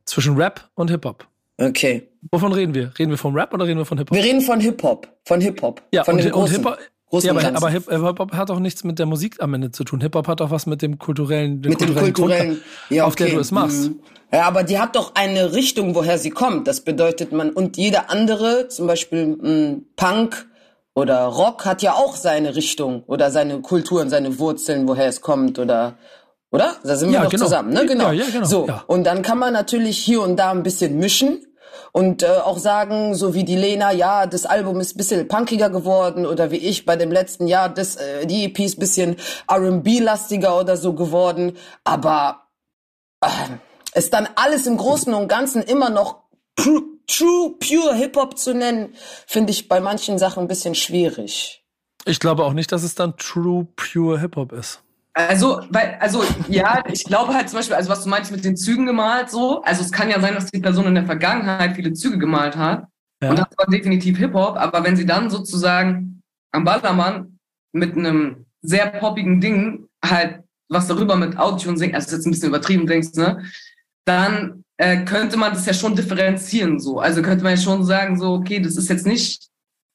zwischen 0.05 0.37
Rap 0.37 0.69
und 0.75 0.89
Hip-Hop. 0.89 1.27
Okay. 1.57 2.09
Wovon 2.31 2.53
reden 2.53 2.73
wir? 2.73 2.91
Reden 2.97 3.11
wir 3.11 3.17
vom 3.17 3.35
Rap 3.35 3.53
oder 3.53 3.65
reden 3.65 3.77
wir 3.77 3.85
von 3.85 3.97
Hip-Hop? 3.97 4.15
Wir 4.15 4.23
reden 4.23 4.41
von 4.41 4.59
Hip-Hop. 4.59 5.07
Von 5.25 5.41
Hip-Hop. 5.41 5.81
Ja, 5.93 6.03
von 6.03 6.15
und, 6.15 6.31
und 6.31 6.49
Hip-Hop. 6.49 6.77
Ja, 7.21 7.31
aber, 7.31 7.55
aber 7.55 7.69
Hip-Hop 7.69 8.33
hat 8.33 8.49
auch 8.49 8.59
nichts 8.59 8.83
mit 8.83 8.97
der 8.97 9.05
Musik 9.05 9.35
am 9.39 9.53
Ende 9.53 9.71
zu 9.71 9.83
tun. 9.83 10.01
Hip-Hop 10.01 10.27
hat 10.27 10.41
auch 10.41 10.49
was 10.49 10.65
mit 10.65 10.81
dem 10.81 10.97
kulturellen, 10.97 11.59
mit 11.59 11.77
kulturellen, 11.77 12.05
dem 12.05 12.13
kulturellen 12.13 12.49
Grund, 12.49 12.61
ja, 12.89 13.03
okay. 13.03 13.07
auf 13.07 13.15
der 13.15 13.29
du 13.29 13.39
es 13.39 13.51
machst. 13.51 13.89
Mhm. 13.89 13.99
Ja, 14.33 14.47
aber 14.47 14.63
die 14.63 14.79
hat 14.79 14.95
doch 14.95 15.13
eine 15.13 15.53
Richtung, 15.53 15.93
woher 15.93 16.17
sie 16.17 16.31
kommt. 16.31 16.67
Das 16.67 16.81
bedeutet 16.81 17.31
man, 17.31 17.51
und 17.51 17.77
jeder 17.77 18.09
andere, 18.09 18.67
zum 18.67 18.87
Beispiel 18.87 19.27
mh, 19.27 19.47
hm, 19.47 19.85
Punk 19.95 20.47
oder 20.95 21.25
Rock, 21.25 21.65
hat 21.65 21.83
ja 21.83 21.93
auch 21.93 22.15
seine 22.15 22.55
Richtung 22.55 23.03
oder 23.03 23.29
seine 23.29 23.61
Kultur 23.61 24.01
und 24.01 24.09
seine 24.09 24.39
Wurzeln, 24.39 24.87
woher 24.87 25.07
es 25.07 25.21
kommt 25.21 25.59
oder 25.59 25.97
oder? 26.53 26.75
Da 26.83 26.95
sind 26.95 27.09
wir 27.09 27.15
ja, 27.15 27.23
doch 27.23 27.31
genau. 27.31 27.45
zusammen, 27.45 27.73
ne? 27.73 27.85
Genau. 27.85 28.11
Ja, 28.11 28.11
ja, 28.11 28.25
genau. 28.31 28.45
So, 28.45 28.67
und 28.85 29.03
dann 29.05 29.23
kann 29.23 29.39
man 29.39 29.53
natürlich 29.53 29.97
hier 29.97 30.21
und 30.21 30.37
da 30.37 30.51
ein 30.51 30.61
bisschen 30.61 30.99
mischen 30.99 31.45
und 31.91 32.21
äh, 32.21 32.27
auch 32.27 32.59
sagen, 32.59 33.15
so 33.15 33.33
wie 33.33 33.43
die 33.43 33.55
Lena, 33.55 33.91
ja, 33.91 34.27
das 34.27 34.45
Album 34.45 34.79
ist 34.79 34.95
bisschen 34.95 35.27
punkiger 35.27 35.71
geworden 35.71 36.27
oder 36.27 36.51
wie 36.51 36.57
ich 36.57 36.85
bei 36.85 36.95
dem 36.95 37.11
letzten 37.11 37.47
Jahr, 37.47 37.69
das, 37.69 37.95
äh, 37.95 38.27
die 38.27 38.45
EP 38.45 38.59
ist 38.59 38.79
bisschen 38.79 39.15
R&B-lastiger 39.49 40.59
oder 40.59 40.77
so 40.77 40.93
geworden, 40.93 41.57
aber 41.83 42.43
äh, 43.21 43.27
ist 43.95 44.13
dann 44.13 44.29
alles 44.35 44.67
im 44.67 44.77
Großen 44.77 45.11
und 45.11 45.27
Ganzen 45.27 45.63
immer 45.63 45.89
noch 45.89 46.21
true, 46.55 47.55
pure 47.59 47.95
Hip-Hop 47.95 48.37
zu 48.37 48.53
nennen, 48.53 48.93
finde 49.25 49.51
ich 49.51 49.67
bei 49.67 49.79
manchen 49.79 50.19
Sachen 50.19 50.43
ein 50.43 50.47
bisschen 50.47 50.75
schwierig. 50.75 51.65
Ich 52.05 52.19
glaube 52.19 52.43
auch 52.43 52.53
nicht, 52.53 52.71
dass 52.71 52.83
es 52.83 52.93
dann 52.93 53.17
true, 53.17 53.67
pure 53.75 54.19
Hip-Hop 54.19 54.51
ist. 54.51 54.82
Also, 55.13 55.61
weil, 55.69 55.97
also 55.99 56.23
ja, 56.47 56.83
ich 56.91 57.03
glaube 57.03 57.33
halt 57.33 57.47
zum 57.47 57.59
Beispiel, 57.59 57.75
also 57.75 57.89
was 57.89 58.03
du 58.03 58.09
meinst 58.09 58.31
mit 58.31 58.43
den 58.43 58.57
Zügen 58.57 58.87
gemalt, 58.87 59.29
so, 59.29 59.61
also 59.61 59.81
es 59.81 59.91
kann 59.91 60.09
ja 60.09 60.19
sein, 60.19 60.33
dass 60.33 60.49
die 60.49 60.59
Person 60.59 60.87
in 60.87 60.95
der 60.95 61.05
Vergangenheit 61.05 61.75
viele 61.75 61.93
Züge 61.93 62.17
gemalt 62.17 62.57
hat. 62.57 62.87
Ja. 63.21 63.29
Und 63.29 63.37
das 63.37 63.47
war 63.57 63.67
definitiv 63.67 64.17
Hip-Hop, 64.17 64.57
aber 64.57 64.83
wenn 64.83 64.95
sie 64.95 65.05
dann 65.05 65.29
sozusagen 65.29 66.21
am 66.51 66.63
Ballermann 66.63 67.37
mit 67.73 67.95
einem 67.95 68.45
sehr 68.61 68.87
poppigen 68.87 69.39
Ding 69.39 69.87
halt 70.03 70.43
was 70.69 70.87
darüber 70.87 71.15
mit 71.15 71.37
Audio 71.37 71.75
singt, 71.75 71.93
also 71.93 72.05
das 72.05 72.13
ist 72.13 72.17
jetzt 72.17 72.25
ein 72.25 72.31
bisschen 72.31 72.49
übertrieben 72.49 72.87
denkst, 72.87 73.13
ne, 73.15 73.43
dann 74.05 74.63
äh, 74.77 75.05
könnte 75.05 75.37
man 75.37 75.53
das 75.53 75.65
ja 75.65 75.73
schon 75.73 75.95
differenzieren 75.95 76.79
so. 76.79 76.99
Also 76.99 77.21
könnte 77.21 77.43
man 77.43 77.55
ja 77.55 77.61
schon 77.61 77.83
sagen, 77.85 78.17
so, 78.17 78.33
okay, 78.33 78.59
das 78.59 78.75
ist 78.75 78.89
jetzt 78.89 79.05
nicht 79.05 79.49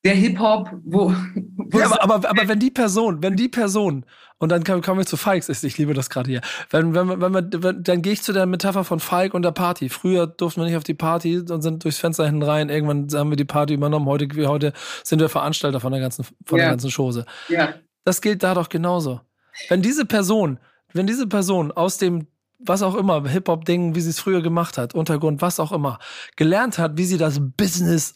der 0.04 0.14
Hip-Hop, 0.14 0.70
wo. 0.84 1.12
wo 1.56 1.78
ja, 1.78 1.86
aber, 1.86 2.02
aber, 2.02 2.30
aber 2.30 2.48
wenn 2.48 2.60
die 2.60 2.70
Person, 2.70 3.22
wenn 3.22 3.36
die 3.36 3.48
Person, 3.48 4.06
und 4.38 4.50
dann 4.50 4.62
kommen 4.62 4.98
wir 4.98 5.06
zu 5.06 5.16
Falks, 5.16 5.48
ich 5.48 5.78
liebe 5.78 5.94
das 5.94 6.10
gerade 6.10 6.30
hier, 6.30 6.40
wenn, 6.70 6.94
wenn, 6.94 7.08
wenn, 7.08 7.34
wenn, 7.34 7.62
wenn 7.62 7.82
dann 7.82 8.02
gehe 8.02 8.12
ich 8.12 8.22
zu 8.22 8.32
der 8.32 8.46
Metapher 8.46 8.84
von 8.84 9.00
Falk 9.00 9.34
und 9.34 9.42
der 9.42 9.50
Party. 9.50 9.88
Früher 9.88 10.28
durften 10.28 10.60
wir 10.60 10.66
nicht 10.66 10.76
auf 10.76 10.84
die 10.84 10.94
Party 10.94 11.38
und 11.38 11.62
sind 11.62 11.82
durchs 11.82 11.98
Fenster 11.98 12.24
hinten 12.24 12.44
rein. 12.44 12.68
Irgendwann 12.68 13.08
haben 13.18 13.30
wir 13.30 13.36
die 13.36 13.44
Party 13.44 13.74
übernommen. 13.74 14.06
Heute, 14.06 14.28
heute 14.46 14.72
sind 15.02 15.20
wir 15.20 15.28
Veranstalter 15.28 15.80
von 15.80 15.90
der 15.90 16.00
ganzen, 16.00 16.24
von 16.44 16.58
ja. 16.58 16.64
der 16.64 16.70
ganzen 16.70 16.90
Chose. 16.90 17.26
Ja. 17.48 17.74
Das 18.04 18.20
gilt 18.20 18.42
da 18.42 18.54
doch 18.54 18.68
genauso. 18.68 19.20
Wenn 19.68 19.82
diese 19.82 20.04
Person, 20.04 20.60
wenn 20.92 21.06
diese 21.06 21.26
Person 21.26 21.72
aus 21.72 21.98
dem 21.98 22.28
was 22.60 22.82
auch 22.82 22.96
immer, 22.96 23.28
Hip-Hop-Ding, 23.28 23.94
wie 23.94 24.00
sie 24.00 24.10
es 24.10 24.18
früher 24.18 24.42
gemacht 24.42 24.78
hat, 24.78 24.92
Untergrund, 24.92 25.42
was 25.42 25.60
auch 25.60 25.70
immer, 25.70 26.00
gelernt 26.34 26.78
hat, 26.78 26.96
wie 26.96 27.04
sie 27.04 27.16
das 27.16 27.38
Business 27.40 28.14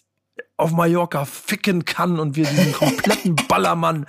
auf 0.57 0.73
Mallorca 0.73 1.25
ficken 1.25 1.85
kann 1.85 2.19
und 2.19 2.35
wir 2.35 2.45
diesen 2.47 2.73
kompletten 2.73 3.37
Ballermann 3.49 4.07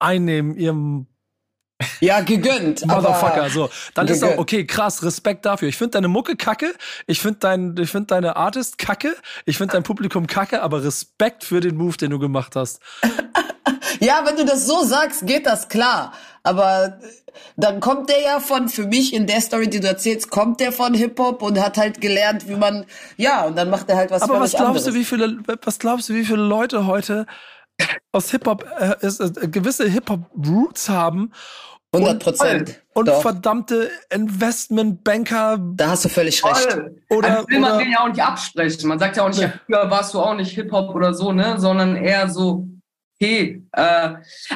einnehmen, 0.00 0.56
ihrem 0.56 1.06
ja, 2.00 2.20
gegönnt. 2.20 2.86
Motherfucker, 2.86 3.50
so. 3.50 3.70
Dann 3.94 4.06
gegönnt. 4.06 4.24
ist 4.24 4.28
auch, 4.28 4.38
okay, 4.38 4.64
krass, 4.64 5.02
Respekt 5.02 5.44
dafür. 5.44 5.68
Ich 5.68 5.76
finde 5.76 5.92
deine 5.92 6.08
Mucke 6.08 6.36
kacke, 6.36 6.74
ich 7.06 7.20
finde 7.20 7.38
dein, 7.40 7.76
ich 7.78 7.90
finde 7.90 8.08
deine 8.08 8.36
Artist 8.36 8.78
kacke, 8.78 9.16
ich 9.44 9.58
finde 9.58 9.72
dein 9.72 9.82
Publikum 9.82 10.26
kacke, 10.26 10.62
aber 10.62 10.84
Respekt 10.84 11.44
für 11.44 11.60
den 11.60 11.76
Move, 11.76 11.96
den 11.96 12.10
du 12.10 12.18
gemacht 12.18 12.56
hast. 12.56 12.80
ja, 14.00 14.22
wenn 14.24 14.36
du 14.36 14.44
das 14.44 14.66
so 14.66 14.84
sagst, 14.84 15.26
geht 15.26 15.46
das 15.46 15.68
klar. 15.68 16.12
Aber 16.42 17.00
dann 17.56 17.80
kommt 17.80 18.10
der 18.10 18.20
ja 18.20 18.40
von, 18.40 18.68
für 18.68 18.86
mich 18.86 19.14
in 19.14 19.26
der 19.26 19.40
Story, 19.40 19.68
die 19.68 19.80
du 19.80 19.88
erzählst, 19.88 20.30
kommt 20.30 20.60
der 20.60 20.72
von 20.72 20.94
Hip-Hop 20.94 21.42
und 21.42 21.58
hat 21.58 21.78
halt 21.78 22.00
gelernt, 22.00 22.48
wie 22.48 22.56
man, 22.56 22.84
ja, 23.16 23.44
und 23.44 23.56
dann 23.56 23.70
macht 23.70 23.88
er 23.88 23.96
halt 23.96 24.10
was 24.10 24.22
Aber 24.22 24.40
was 24.40 24.50
glaubst 24.50 24.66
anderes. 24.66 24.84
du, 24.84 24.94
wie 24.94 25.04
viele, 25.04 25.38
was 25.62 25.78
glaubst 25.78 26.08
du, 26.08 26.14
wie 26.14 26.24
viele 26.24 26.42
Leute 26.42 26.86
heute 26.86 27.26
aus 28.12 28.30
Hip-Hop, 28.30 28.64
äh, 28.78 29.06
äh, 29.06 29.48
gewisse 29.48 29.88
Hip-Hop-Roots 29.88 30.88
haben 30.88 31.32
100 31.92 32.22
Prozent. 32.22 32.82
Und, 32.92 33.08
und 33.08 33.22
verdammte 33.22 33.90
Investmentbanker. 34.10 35.58
Da 35.76 35.90
hast 35.90 36.04
du 36.04 36.08
völlig 36.08 36.44
recht. 36.44 36.78
Oder, 37.10 37.38
also 37.38 37.48
will 37.48 37.60
man 37.60 37.78
den 37.78 37.92
ja 37.92 38.00
auch 38.00 38.08
nicht 38.08 38.22
absprechen. 38.22 38.88
Man 38.88 38.98
sagt 38.98 39.16
ja 39.16 39.24
auch 39.24 39.28
nicht, 39.28 39.40
ja, 39.40 39.52
früher 39.66 39.90
warst 39.90 40.14
du 40.14 40.20
auch 40.20 40.34
nicht 40.34 40.52
Hip-Hop 40.52 40.94
oder 40.94 41.14
so, 41.14 41.32
ne? 41.32 41.54
Sondern 41.58 41.96
eher 41.96 42.28
so, 42.28 42.68
okay. 43.24 43.62
Äh, 43.72 44.08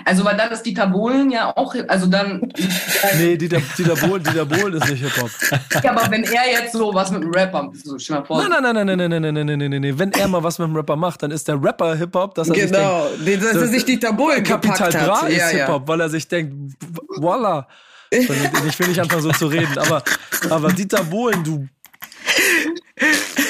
also, 0.05 0.25
weil 0.25 0.37
dann 0.37 0.51
ist 0.51 0.62
Dieter 0.62 0.87
Bohlen 0.87 1.31
ja 1.31 1.57
auch, 1.57 1.75
also 1.89 2.07
dann. 2.07 2.53
nee, 3.19 3.37
Dieter, 3.37 3.61
Dieter, 3.77 3.97
Bohlen, 3.97 4.23
Dieter 4.23 4.45
Bohlen 4.45 4.75
ist 4.75 4.89
nicht 4.89 5.03
Hip-Hop. 5.03 5.31
Ja, 5.83 5.93
aber 5.93 6.11
wenn 6.11 6.25
er 6.25 6.51
jetzt 6.51 6.73
so 6.73 6.93
was 6.93 7.11
mit 7.11 7.23
einem 7.23 7.33
Rapper, 7.33 7.71
so 7.85 7.99
stell 7.99 8.19
mal 8.19 8.25
vor. 8.25 8.49
Nein, 8.49 8.62
nein, 8.62 8.75
nein, 8.75 8.87
nein, 8.87 8.99
nein, 8.99 9.11
nein, 9.11 9.23
nein, 9.23 9.47
nein, 9.47 9.59
nein, 9.59 9.71
nein, 9.71 9.83
nein. 9.83 9.99
Wenn 9.99 10.12
er 10.12 10.29
mal 10.29 10.43
was 10.43 10.59
mit 10.59 10.66
einem 10.66 10.77
Rapper 10.77 10.97
macht, 10.97 11.23
dann 11.23 11.31
ist 11.31 11.47
der 11.49 11.62
Rapper 11.62 11.95
Hip-Hop, 11.95 12.35
dass 12.35 12.49
er 12.49 12.55
genau, 12.55 13.09
sich 13.09 13.25
denkt, 13.25 13.45
dass 13.45 13.57
er 13.57 13.69
sich 13.69 13.85
Dieter 13.85 14.12
Bohlen 14.12 14.43
Kapital 14.43 14.91
Bra 14.91 15.27
ist 15.27 15.39
ja, 15.39 15.47
Hip-Hop, 15.49 15.83
ja. 15.83 15.89
weil 15.89 16.01
er 16.01 16.09
sich 16.09 16.27
denkt, 16.27 16.75
voila. 17.16 17.66
Ich 18.11 18.29
will 18.29 18.89
nicht 18.89 19.01
anfangen 19.01 19.23
so 19.23 19.33
zu 19.33 19.47
reden, 19.49 19.77
aber, 19.77 20.03
aber 20.49 20.73
Dieter 20.73 21.05
Bohlen, 21.05 21.45
du 21.45 21.69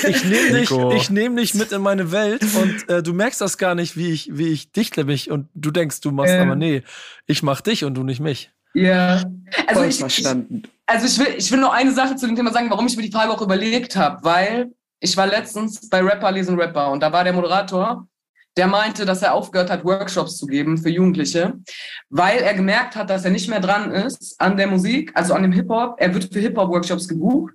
ich 0.07 0.25
nehme 0.25 0.61
dich, 0.61 1.11
nehm 1.11 1.37
dich 1.37 1.55
mit 1.55 1.73
in 1.73 1.83
meine 1.83 2.13
Welt 2.13 2.43
und 2.55 2.89
äh, 2.89 3.03
du 3.03 3.13
merkst 3.13 3.41
das 3.41 3.59
gar 3.59 3.75
nicht, 3.75 3.97
wie 3.97 4.13
ich, 4.13 4.37
wie 4.37 4.49
ich 4.49 4.73
dichtle 4.73 5.05
mich 5.05 5.31
und 5.31 5.49
du 5.55 5.71
denkst, 5.71 6.01
du 6.01 6.11
machst, 6.11 6.33
ähm. 6.33 6.43
aber 6.43 6.57
nee, 6.57 6.83
ich 7.27 7.43
mach 7.43 7.61
dich 7.61 7.85
und 7.85 7.95
du 7.95 8.03
nicht 8.03 8.21
mich. 8.21 8.51
Ja, 8.75 9.25
also 9.67 9.83
ich, 9.83 10.01
ich, 10.01 10.27
also 10.87 11.07
ich 11.07 11.19
will, 11.19 11.35
ich 11.37 11.51
will 11.51 11.61
noch 11.61 11.73
eine 11.73 11.93
Sache 11.93 12.17
zu 12.17 12.27
dem 12.27 12.37
Thema 12.37 12.53
sagen, 12.53 12.71
warum 12.71 12.87
ich 12.87 12.97
mir 12.97 13.03
die 13.03 13.13
Frage 13.13 13.33
auch 13.33 13.43
überlegt 13.43 13.97
habe, 13.97 14.23
weil 14.23 14.73
ich 15.01 15.17
war 15.17 15.27
letztens 15.27 15.89
bei 15.89 16.01
Rapper 16.01 16.31
lesen 16.33 16.59
Rapper 16.59 16.91
und 16.91 17.01
da 17.01 17.13
war 17.13 17.25
der 17.25 17.33
Moderator, 17.33 18.07
der 18.57 18.67
meinte, 18.67 19.05
dass 19.05 19.23
er 19.23 19.35
aufgehört 19.35 19.71
hat, 19.71 19.85
Workshops 19.85 20.37
zu 20.37 20.47
geben 20.47 20.79
für 20.79 20.91
Jugendliche, 20.91 21.55
weil 22.11 22.39
er 22.39 22.55
gemerkt 22.55 22.97
hat, 22.97 23.09
dass 23.09 23.25
er 23.25 23.31
nicht 23.31 23.49
mehr 23.49 23.61
dran 23.61 23.93
ist 23.93 24.35
an 24.41 24.57
der 24.57 24.67
Musik, 24.67 25.13
also 25.15 25.35
an 25.35 25.43
dem 25.43 25.53
Hip-Hop. 25.53 25.95
Er 25.99 26.13
wird 26.13 26.33
für 26.33 26.41
Hip-Hop-Workshops 26.41 27.07
gebucht 27.07 27.55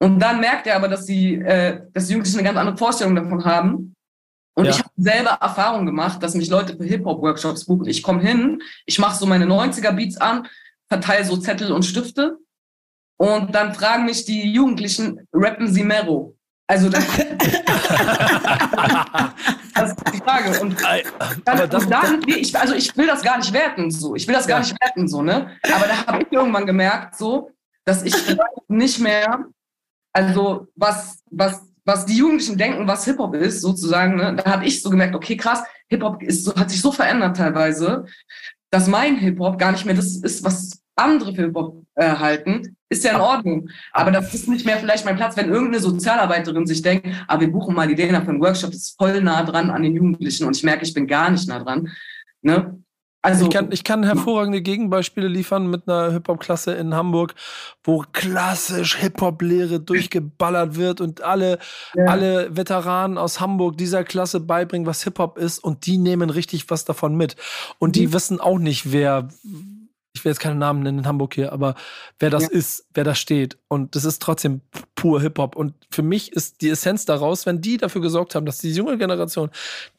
und 0.00 0.18
dann 0.18 0.40
merkt 0.40 0.66
er 0.66 0.76
aber, 0.76 0.88
dass 0.88 1.06
die, 1.06 1.36
äh, 1.36 1.80
dass 1.92 2.06
die 2.06 2.12
Jugendlichen 2.12 2.38
eine 2.38 2.46
ganz 2.46 2.58
andere 2.58 2.76
Vorstellung 2.76 3.14
davon 3.14 3.44
haben. 3.44 3.94
Und 4.56 4.66
ja. 4.66 4.70
ich 4.70 4.78
habe 4.78 4.90
selber 4.96 5.30
Erfahrung 5.40 5.86
gemacht, 5.86 6.22
dass 6.22 6.34
mich 6.34 6.48
Leute 6.48 6.76
für 6.76 6.84
Hip-Hop-Workshops 6.84 7.64
buchen. 7.64 7.86
Ich 7.86 8.02
komme 8.02 8.22
hin, 8.22 8.62
ich 8.86 8.98
mache 8.98 9.16
so 9.18 9.26
meine 9.26 9.46
90er-Beats 9.46 10.16
an, 10.18 10.46
verteile 10.88 11.24
so 11.24 11.36
Zettel 11.36 11.72
und 11.72 11.84
Stifte. 11.84 12.38
Und 13.16 13.54
dann 13.54 13.74
fragen 13.74 14.04
mich 14.04 14.24
die 14.24 14.52
Jugendlichen, 14.52 15.26
rappen 15.32 15.72
Sie 15.72 15.84
Mero? 15.84 16.36
Also 16.66 16.88
das, 16.88 17.04
das 19.74 19.90
ist 19.90 19.98
die 20.12 20.18
Frage. 20.18 20.60
Und 20.60 20.76
dann, 21.44 21.60
und 21.60 21.90
dann 21.90 22.22
ich, 22.26 22.56
also 22.56 22.74
ich 22.74 22.96
will 22.96 23.06
das 23.06 23.22
gar 23.22 23.38
nicht 23.38 23.52
werten, 23.52 23.90
so. 23.90 24.14
Ich 24.14 24.26
will 24.26 24.34
das 24.34 24.46
gar 24.46 24.60
nicht 24.60 24.74
werten, 24.80 25.08
so, 25.08 25.22
ne? 25.22 25.50
Aber 25.62 25.86
da 25.86 26.06
habe 26.06 26.22
ich 26.22 26.32
irgendwann 26.32 26.66
gemerkt, 26.66 27.16
so, 27.16 27.50
dass 27.84 28.02
ich 28.02 28.14
nicht 28.68 28.98
mehr 29.00 29.46
also 30.14 30.68
was, 30.76 31.22
was, 31.30 31.60
was 31.84 32.06
die 32.06 32.16
Jugendlichen 32.16 32.56
denken, 32.56 32.86
was 32.86 33.04
Hip-Hop 33.04 33.34
ist, 33.34 33.60
sozusagen, 33.60 34.16
ne, 34.16 34.36
da 34.36 34.52
habe 34.52 34.64
ich 34.64 34.80
so 34.80 34.88
gemerkt, 34.88 35.14
okay, 35.14 35.36
krass, 35.36 35.62
Hip-Hop 35.88 36.22
so, 36.28 36.54
hat 36.54 36.70
sich 36.70 36.80
so 36.80 36.92
verändert 36.92 37.36
teilweise, 37.36 38.06
dass 38.70 38.86
mein 38.86 39.16
Hip-Hop 39.16 39.58
gar 39.58 39.72
nicht 39.72 39.84
mehr 39.84 39.94
das 39.94 40.16
ist, 40.16 40.42
was 40.44 40.80
andere 40.96 41.34
für 41.34 41.42
Hip-Hop 41.42 41.84
äh, 41.96 42.16
halten, 42.16 42.76
ist 42.88 43.04
ja 43.04 43.14
in 43.14 43.20
Ordnung. 43.20 43.68
Aber 43.92 44.12
das 44.12 44.32
ist 44.32 44.48
nicht 44.48 44.64
mehr 44.64 44.78
vielleicht 44.78 45.04
mein 45.04 45.16
Platz, 45.16 45.36
wenn 45.36 45.48
irgendeine 45.48 45.80
Sozialarbeiterin 45.80 46.66
sich 46.66 46.80
denkt, 46.80 47.08
ah, 47.26 47.40
wir 47.40 47.50
buchen 47.50 47.74
mal 47.74 47.88
die 47.88 47.96
Dena 47.96 48.20
für 48.20 48.30
einen 48.30 48.40
Workshop, 48.40 48.70
das 48.70 48.80
ist 48.80 48.96
voll 48.96 49.20
nah 49.20 49.42
dran 49.42 49.70
an 49.70 49.82
den 49.82 49.94
Jugendlichen 49.94 50.46
und 50.46 50.56
ich 50.56 50.62
merke, 50.62 50.84
ich 50.84 50.94
bin 50.94 51.08
gar 51.08 51.30
nicht 51.30 51.48
nah 51.48 51.58
dran. 51.58 51.90
Ne? 52.42 52.83
Also, 53.24 53.46
ich, 53.46 53.50
kann, 53.50 53.72
ich 53.72 53.84
kann 53.84 54.04
hervorragende 54.04 54.60
Gegenbeispiele 54.60 55.28
liefern 55.28 55.70
mit 55.70 55.88
einer 55.88 56.12
Hip-Hop-Klasse 56.12 56.74
in 56.74 56.94
Hamburg, 56.94 57.34
wo 57.82 58.04
klassisch 58.12 58.96
Hip-Hop-Lehre 58.96 59.80
durchgeballert 59.80 60.76
wird 60.76 61.00
und 61.00 61.22
alle, 61.22 61.58
ja. 61.94 62.04
alle 62.04 62.54
Veteranen 62.54 63.16
aus 63.16 63.40
Hamburg 63.40 63.78
dieser 63.78 64.04
Klasse 64.04 64.40
beibringen, 64.40 64.86
was 64.86 65.04
Hip-Hop 65.04 65.38
ist 65.38 65.58
und 65.58 65.86
die 65.86 65.96
nehmen 65.96 66.28
richtig 66.28 66.68
was 66.68 66.84
davon 66.84 67.16
mit. 67.16 67.36
Und 67.78 67.90
mhm. 67.90 67.92
die 67.92 68.12
wissen 68.12 68.40
auch 68.40 68.58
nicht, 68.58 68.92
wer, 68.92 69.28
ich 70.12 70.22
will 70.22 70.30
jetzt 70.30 70.40
keinen 70.40 70.58
Namen 70.58 70.82
nennen 70.82 70.98
in 70.98 71.06
Hamburg 71.06 71.32
hier, 71.32 71.50
aber 71.50 71.76
wer 72.18 72.28
das 72.28 72.42
ja. 72.42 72.50
ist, 72.50 72.88
wer 72.92 73.04
da 73.04 73.14
steht. 73.14 73.56
Und 73.68 73.96
das 73.96 74.04
ist 74.04 74.20
trotzdem 74.20 74.60
pur 74.96 75.22
Hip-Hop. 75.22 75.56
Und 75.56 75.72
für 75.90 76.02
mich 76.02 76.34
ist 76.34 76.60
die 76.60 76.68
Essenz 76.68 77.06
daraus, 77.06 77.46
wenn 77.46 77.62
die 77.62 77.78
dafür 77.78 78.02
gesorgt 78.02 78.34
haben, 78.34 78.44
dass 78.44 78.58
die 78.58 78.72
junge 78.72 78.98
Generation, 78.98 79.48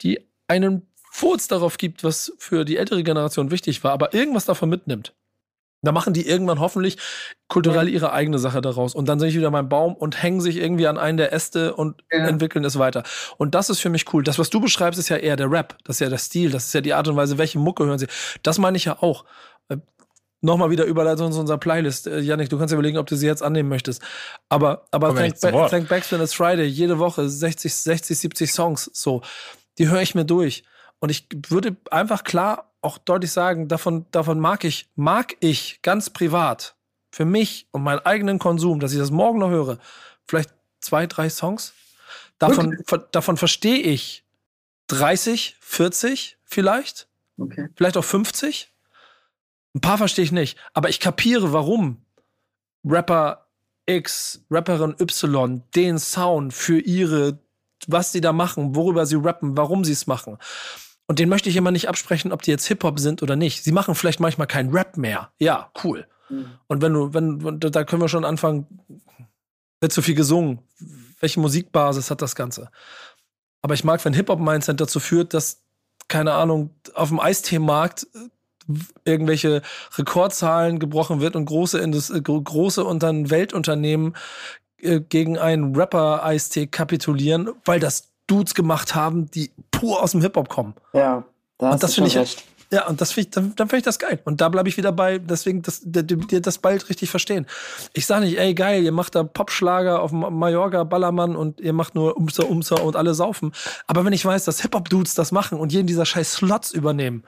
die 0.02 0.20
einen 0.46 0.86
Furz 1.16 1.48
darauf 1.48 1.78
gibt, 1.78 2.04
was 2.04 2.34
für 2.36 2.66
die 2.66 2.76
ältere 2.76 3.02
Generation 3.02 3.50
wichtig 3.50 3.82
war, 3.82 3.92
aber 3.92 4.12
irgendwas 4.12 4.44
davon 4.44 4.68
mitnimmt. 4.68 5.14
Da 5.80 5.90
machen 5.90 6.12
die 6.12 6.28
irgendwann 6.28 6.60
hoffentlich 6.60 6.98
kulturell 7.48 7.88
ihre 7.88 8.12
eigene 8.12 8.38
Sache 8.38 8.60
daraus. 8.60 8.94
Und 8.94 9.08
dann 9.08 9.18
sehe 9.18 9.30
ich 9.30 9.34
wieder 9.34 9.50
meinen 9.50 9.70
Baum 9.70 9.94
und 9.94 10.22
hängen 10.22 10.42
sich 10.42 10.58
irgendwie 10.58 10.86
an 10.86 10.98
einen 10.98 11.16
der 11.16 11.32
Äste 11.32 11.74
und 11.74 12.04
ja. 12.12 12.26
entwickeln 12.26 12.66
es 12.66 12.78
weiter. 12.78 13.02
Und 13.38 13.54
das 13.54 13.70
ist 13.70 13.80
für 13.80 13.88
mich 13.88 14.12
cool. 14.12 14.24
Das, 14.24 14.38
was 14.38 14.50
du 14.50 14.60
beschreibst, 14.60 15.00
ist 15.00 15.08
ja 15.08 15.16
eher 15.16 15.36
der 15.36 15.50
Rap. 15.50 15.78
Das 15.84 15.96
ist 15.96 16.00
ja 16.00 16.10
der 16.10 16.18
Stil. 16.18 16.50
Das 16.50 16.66
ist 16.66 16.74
ja 16.74 16.82
die 16.82 16.92
Art 16.92 17.08
und 17.08 17.16
Weise, 17.16 17.38
welche 17.38 17.58
Mucke 17.58 17.86
hören 17.86 17.98
sie. 17.98 18.08
Das 18.42 18.58
meine 18.58 18.76
ich 18.76 18.84
ja 18.84 19.02
auch. 19.02 19.24
Äh, 19.70 19.78
nochmal 20.42 20.68
wieder 20.68 20.84
Überleitung 20.84 21.32
zu 21.32 21.40
unserer 21.40 21.56
Playlist. 21.58 22.08
Äh, 22.08 22.18
Janik, 22.18 22.50
du 22.50 22.58
kannst 22.58 22.72
ja 22.72 22.78
überlegen, 22.78 22.98
ob 22.98 23.06
du 23.06 23.16
sie 23.16 23.26
jetzt 23.26 23.42
annehmen 23.42 23.70
möchtest. 23.70 24.02
Aber, 24.50 24.86
aber 24.90 25.14
Thank, 25.14 25.40
ba 25.40 25.68
Thank 25.70 25.88
Backspin 25.88 26.20
is 26.20 26.34
Friday, 26.34 26.66
jede 26.66 26.98
Woche 26.98 27.26
60, 27.26 27.74
60, 27.74 28.18
70 28.18 28.52
Songs, 28.52 28.90
so. 28.92 29.22
Die 29.78 29.88
höre 29.88 30.02
ich 30.02 30.14
mir 30.14 30.26
durch. 30.26 30.62
Und 30.98 31.10
ich 31.10 31.26
würde 31.48 31.76
einfach 31.90 32.24
klar 32.24 32.72
auch 32.80 32.98
deutlich 32.98 33.32
sagen, 33.32 33.68
davon, 33.68 34.06
davon 34.12 34.40
mag 34.40 34.64
ich, 34.64 34.88
mag 34.94 35.36
ich 35.40 35.80
ganz 35.82 36.10
privat 36.10 36.76
für 37.10 37.24
mich 37.24 37.66
und 37.70 37.82
meinen 37.82 38.00
eigenen 38.00 38.38
Konsum, 38.38 38.80
dass 38.80 38.92
ich 38.92 38.98
das 38.98 39.10
morgen 39.10 39.38
noch 39.38 39.50
höre, 39.50 39.78
vielleicht 40.26 40.50
zwei, 40.80 41.06
drei 41.06 41.28
Songs. 41.30 41.72
Davon, 42.38 42.78
okay. 42.78 43.04
davon 43.12 43.36
verstehe 43.36 43.78
ich 43.78 44.24
30, 44.88 45.56
40 45.60 46.38
vielleicht. 46.44 47.08
Okay. 47.38 47.68
Vielleicht 47.74 47.96
auch 47.96 48.04
50. 48.04 48.70
Ein 49.74 49.80
paar 49.80 49.98
verstehe 49.98 50.24
ich 50.24 50.32
nicht. 50.32 50.58
Aber 50.74 50.88
ich 50.88 51.00
kapiere, 51.00 51.52
warum 51.52 52.04
Rapper 52.84 53.46
X, 53.86 54.44
Rapperin 54.50 54.94
Y 55.00 55.62
den 55.74 55.98
Sound 55.98 56.52
für 56.54 56.78
ihre, 56.78 57.38
was 57.86 58.12
sie 58.12 58.20
da 58.20 58.32
machen, 58.32 58.74
worüber 58.74 59.06
sie 59.06 59.16
rappen, 59.16 59.56
warum 59.56 59.84
sie 59.84 59.92
es 59.92 60.06
machen. 60.06 60.38
Und 61.06 61.18
den 61.18 61.28
möchte 61.28 61.48
ich 61.48 61.56
immer 61.56 61.70
nicht 61.70 61.88
absprechen, 61.88 62.32
ob 62.32 62.42
die 62.42 62.50
jetzt 62.50 62.66
Hip-Hop 62.66 62.98
sind 62.98 63.22
oder 63.22 63.36
nicht. 63.36 63.62
Sie 63.62 63.72
machen 63.72 63.94
vielleicht 63.94 64.20
manchmal 64.20 64.48
keinen 64.48 64.70
Rap 64.70 64.96
mehr. 64.96 65.30
Ja, 65.38 65.70
cool. 65.84 66.06
Mhm. 66.28 66.46
Und 66.66 66.82
wenn 66.82 66.92
du, 66.92 67.14
wenn, 67.14 67.60
da 67.60 67.84
können 67.84 68.02
wir 68.02 68.08
schon 68.08 68.24
anfangen, 68.24 68.66
wird 69.80 69.92
zu 69.92 70.02
viel 70.02 70.14
gesungen. 70.14 70.60
Welche 71.20 71.40
Musikbasis 71.40 72.10
hat 72.10 72.22
das 72.22 72.34
Ganze? 72.34 72.70
Aber 73.62 73.74
ich 73.74 73.84
mag, 73.84 74.04
wenn 74.04 74.14
Hip-Hop-Mindset 74.14 74.80
dazu 74.80 75.00
führt, 75.00 75.34
dass, 75.34 75.62
keine 76.08 76.34
Ahnung, 76.34 76.70
auf 76.94 77.08
dem 77.08 77.20
Eisteemarkt 77.20 78.06
äh, 78.14 78.74
irgendwelche 79.04 79.62
Rekordzahlen 79.96 80.78
gebrochen 80.78 81.20
wird 81.20 81.36
und 81.36 81.46
große, 81.46 81.78
Indus 81.78 82.10
äh, 82.10 82.20
große 82.20 82.84
und 82.84 83.02
dann 83.02 83.30
Weltunternehmen 83.30 84.16
äh, 84.78 85.00
gegen 85.00 85.38
einen 85.38 85.76
Rapper-Eistee 85.76 86.66
kapitulieren, 86.66 87.50
weil 87.64 87.80
das 87.80 88.12
Dudes 88.26 88.54
gemacht 88.54 88.94
haben, 88.94 89.30
die 89.30 89.50
pur 89.70 90.02
aus 90.02 90.12
dem 90.12 90.20
Hip-Hop 90.20 90.48
kommen. 90.48 90.74
Ja, 90.92 91.24
da 91.58 91.70
und 91.70 91.82
das 91.82 91.94
finde 91.94 92.08
ich 92.08 92.16
recht. 92.16 92.44
Ja, 92.72 92.88
und 92.88 93.00
das 93.00 93.12
find 93.12 93.28
ich, 93.28 93.30
dann, 93.30 93.54
dann 93.54 93.68
finde 93.68 93.78
ich 93.78 93.84
das 93.84 93.98
geil. 93.98 94.18
Und 94.24 94.40
da 94.40 94.48
bleibe 94.48 94.68
ich 94.68 94.76
wieder 94.76 94.90
bei, 94.90 95.18
deswegen 95.18 95.62
das, 95.62 95.82
dir 95.84 96.40
das 96.40 96.58
bald 96.58 96.88
richtig 96.88 97.10
verstehen. 97.10 97.46
Ich 97.92 98.06
sage 98.06 98.24
nicht, 98.24 98.38
ey, 98.38 98.54
geil, 98.54 98.82
ihr 98.82 98.92
macht 98.92 99.14
da 99.14 99.22
Popschlager 99.22 100.02
auf 100.02 100.10
Mallorca, 100.10 100.82
Ballermann 100.82 101.36
und 101.36 101.60
ihr 101.60 101.72
macht 101.72 101.94
nur 101.94 102.16
Umser, 102.16 102.48
Umser 102.48 102.82
und 102.82 102.96
alle 102.96 103.14
saufen. 103.14 103.52
Aber 103.86 104.04
wenn 104.04 104.12
ich 104.12 104.24
weiß, 104.24 104.44
dass 104.44 104.60
Hip-Hop-Dudes 104.62 105.14
das 105.14 105.30
machen 105.30 105.58
und 105.58 105.72
jeden 105.72 105.86
dieser 105.86 106.06
scheiß 106.06 106.34
Slots 106.34 106.72
übernehmen, 106.72 107.22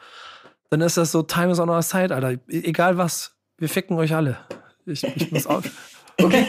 dann 0.71 0.81
ist 0.81 0.97
das 0.97 1.13
so 1.13 1.23
Time 1.23 1.53
is 1.53 1.61
on 1.61 1.71
our 1.71 1.83
side, 1.83 2.13
Alter. 2.13 2.33
E-, 2.33 2.39
egal 2.49 2.99
was, 2.99 3.33
wir 3.59 3.69
ficken 3.69 3.97
euch 3.97 4.15
alle. 4.15 4.39
Ich, 4.87 5.05
ich 5.05 5.31
muss 5.31 5.47
auf. 5.47 5.65
Okay, 6.21 6.47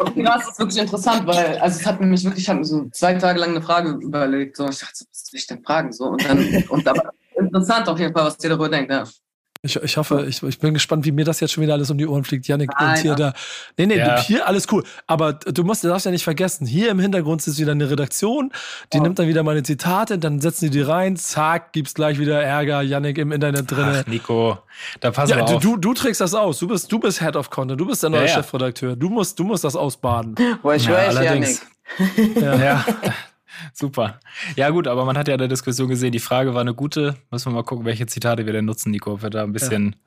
okay, 0.00 0.22
das 0.22 0.48
ist 0.48 0.58
wirklich 0.58 0.78
interessant, 0.78 1.26
weil 1.26 1.58
also 1.58 1.80
es 1.80 1.86
hat 1.86 2.00
mich 2.00 2.24
wirklich, 2.24 2.44
ich 2.44 2.48
habe 2.48 2.60
mir 2.60 2.64
so 2.64 2.88
zwei 2.90 3.14
Tage 3.14 3.38
lang 3.38 3.50
eine 3.50 3.62
Frage 3.62 3.90
überlegt. 3.90 4.56
So, 4.56 4.68
ich 4.68 4.78
dachte, 4.78 5.04
was 5.10 5.32
will 5.32 5.38
ich 5.38 5.46
denn 5.46 5.62
fragen? 5.62 5.92
So, 5.92 6.06
und 6.06 6.24
dann, 6.24 6.64
und 6.68 6.88
aber 6.88 7.10
interessant 7.36 7.88
auf 7.88 7.98
jeden 7.98 8.12
Fall, 8.12 8.26
was 8.26 8.42
ihr 8.42 8.50
darüber 8.50 8.68
denkt. 8.68 8.90
Ja. 8.90 9.04
Ich, 9.62 9.74
ich 9.74 9.96
hoffe, 9.96 10.24
ich, 10.28 10.40
ich 10.40 10.60
bin 10.60 10.72
gespannt, 10.72 11.04
wie 11.04 11.10
mir 11.10 11.24
das 11.24 11.40
jetzt 11.40 11.52
schon 11.52 11.62
wieder 11.62 11.72
alles 11.72 11.90
um 11.90 11.98
die 11.98 12.06
Ohren 12.06 12.22
fliegt. 12.22 12.46
Janik 12.46 12.70
und 12.80 12.96
hier 12.98 13.16
da. 13.16 13.32
Nee, 13.76 13.86
nee, 13.86 13.98
ja. 13.98 14.20
hier 14.20 14.46
alles 14.46 14.66
cool. 14.70 14.84
Aber 15.08 15.32
du 15.32 15.64
musst, 15.64 15.82
du 15.82 15.88
darfst 15.88 16.06
ja 16.06 16.12
nicht 16.12 16.22
vergessen, 16.22 16.64
hier 16.64 16.90
im 16.90 17.00
Hintergrund 17.00 17.44
ist 17.44 17.58
wieder 17.58 17.72
eine 17.72 17.90
Redaktion, 17.90 18.52
die 18.92 18.98
oh. 18.98 19.02
nimmt 19.02 19.18
dann 19.18 19.26
wieder 19.26 19.42
meine 19.42 19.64
Zitate, 19.64 20.18
dann 20.18 20.40
setzen 20.40 20.66
die 20.66 20.70
die 20.70 20.80
rein, 20.82 21.16
zack, 21.16 21.72
gibt's 21.72 21.94
gleich 21.94 22.20
wieder 22.20 22.40
Ärger, 22.40 22.82
Janik 22.82 23.18
im 23.18 23.32
Internet 23.32 23.68
drin. 23.68 23.86
Ach, 23.88 24.06
Nico, 24.06 24.58
da 25.00 25.10
pass 25.10 25.30
ja, 25.30 25.42
auf. 25.42 25.60
Du, 25.60 25.76
du 25.76 25.92
trägst 25.92 26.20
das 26.20 26.34
aus. 26.34 26.60
Du 26.60 26.68
bist, 26.68 26.92
du 26.92 27.00
bist 27.00 27.20
Head 27.20 27.34
of 27.34 27.50
Content, 27.50 27.80
du 27.80 27.86
bist 27.86 28.04
der 28.04 28.10
neue 28.10 28.26
ja, 28.26 28.34
Chefredakteur. 28.34 28.94
Du 28.94 29.08
musst, 29.08 29.40
du 29.40 29.42
musst 29.42 29.64
das 29.64 29.74
ausbaden. 29.74 30.36
Wo 30.62 30.70
ich 30.70 30.84
ja, 30.84 30.92
weiß, 30.92 31.14
Janik. 31.16 31.58
Ja. 32.40 32.84
Super. 33.72 34.20
Ja, 34.56 34.70
gut, 34.70 34.86
aber 34.86 35.04
man 35.04 35.16
hat 35.16 35.28
ja 35.28 35.34
in 35.34 35.38
der 35.38 35.48
Diskussion 35.48 35.88
gesehen, 35.88 36.12
die 36.12 36.18
Frage 36.18 36.54
war 36.54 36.60
eine 36.60 36.74
gute. 36.74 37.16
Müssen 37.30 37.50
wir 37.50 37.56
mal 37.56 37.64
gucken, 37.64 37.84
welche 37.84 38.06
Zitate 38.06 38.46
wir 38.46 38.52
denn 38.52 38.64
nutzen, 38.64 38.90
Nico. 38.90 39.12
Ob 39.12 39.22
wir 39.22 39.30
da 39.30 39.42
ein 39.42 39.52
bisschen, 39.52 39.90
ja. 39.90 39.98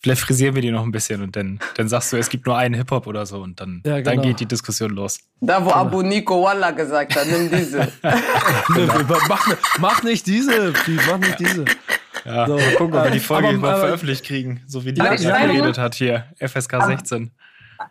vielleicht 0.00 0.20
frisieren 0.22 0.54
wir 0.54 0.62
die 0.62 0.70
noch 0.70 0.82
ein 0.82 0.92
bisschen 0.92 1.22
und 1.22 1.36
dann, 1.36 1.58
dann 1.76 1.88
sagst 1.88 2.12
du, 2.12 2.16
es 2.16 2.28
gibt 2.28 2.46
nur 2.46 2.56
einen 2.56 2.74
Hip-Hop 2.74 3.06
oder 3.06 3.26
so 3.26 3.40
und 3.40 3.60
dann, 3.60 3.82
ja, 3.84 4.00
genau. 4.00 4.10
dann 4.10 4.22
geht 4.22 4.40
die 4.40 4.46
Diskussion 4.46 4.90
los. 4.90 5.20
Da, 5.40 5.60
wo 5.60 5.68
genau. 5.68 5.76
Abu 5.76 6.02
Nico 6.02 6.42
Walla 6.42 6.70
gesagt 6.70 7.14
hat, 7.14 7.26
nimm 7.26 7.50
diese. 7.50 7.88
genau. 8.74 8.94
mach, 9.28 9.48
mach, 9.78 10.02
nicht 10.02 10.26
diese, 10.26 10.72
mach 11.06 11.18
nicht 11.18 11.38
diese. 11.38 11.64
Ja, 12.24 12.46
so, 12.46 12.56
mal 12.56 12.74
gucken, 12.74 12.96
ob 12.96 13.04
wir 13.04 13.10
die 13.10 13.20
Folge 13.20 13.48
aber, 13.48 13.58
mal 13.58 13.78
veröffentlicht 13.78 14.24
kriegen, 14.24 14.60
so 14.66 14.84
wie 14.84 14.92
die 14.92 15.00
ja, 15.00 15.14
geredet 15.14 15.78
hat 15.78 15.94
hier, 15.94 16.24
FSK 16.38 16.84
16 16.84 17.30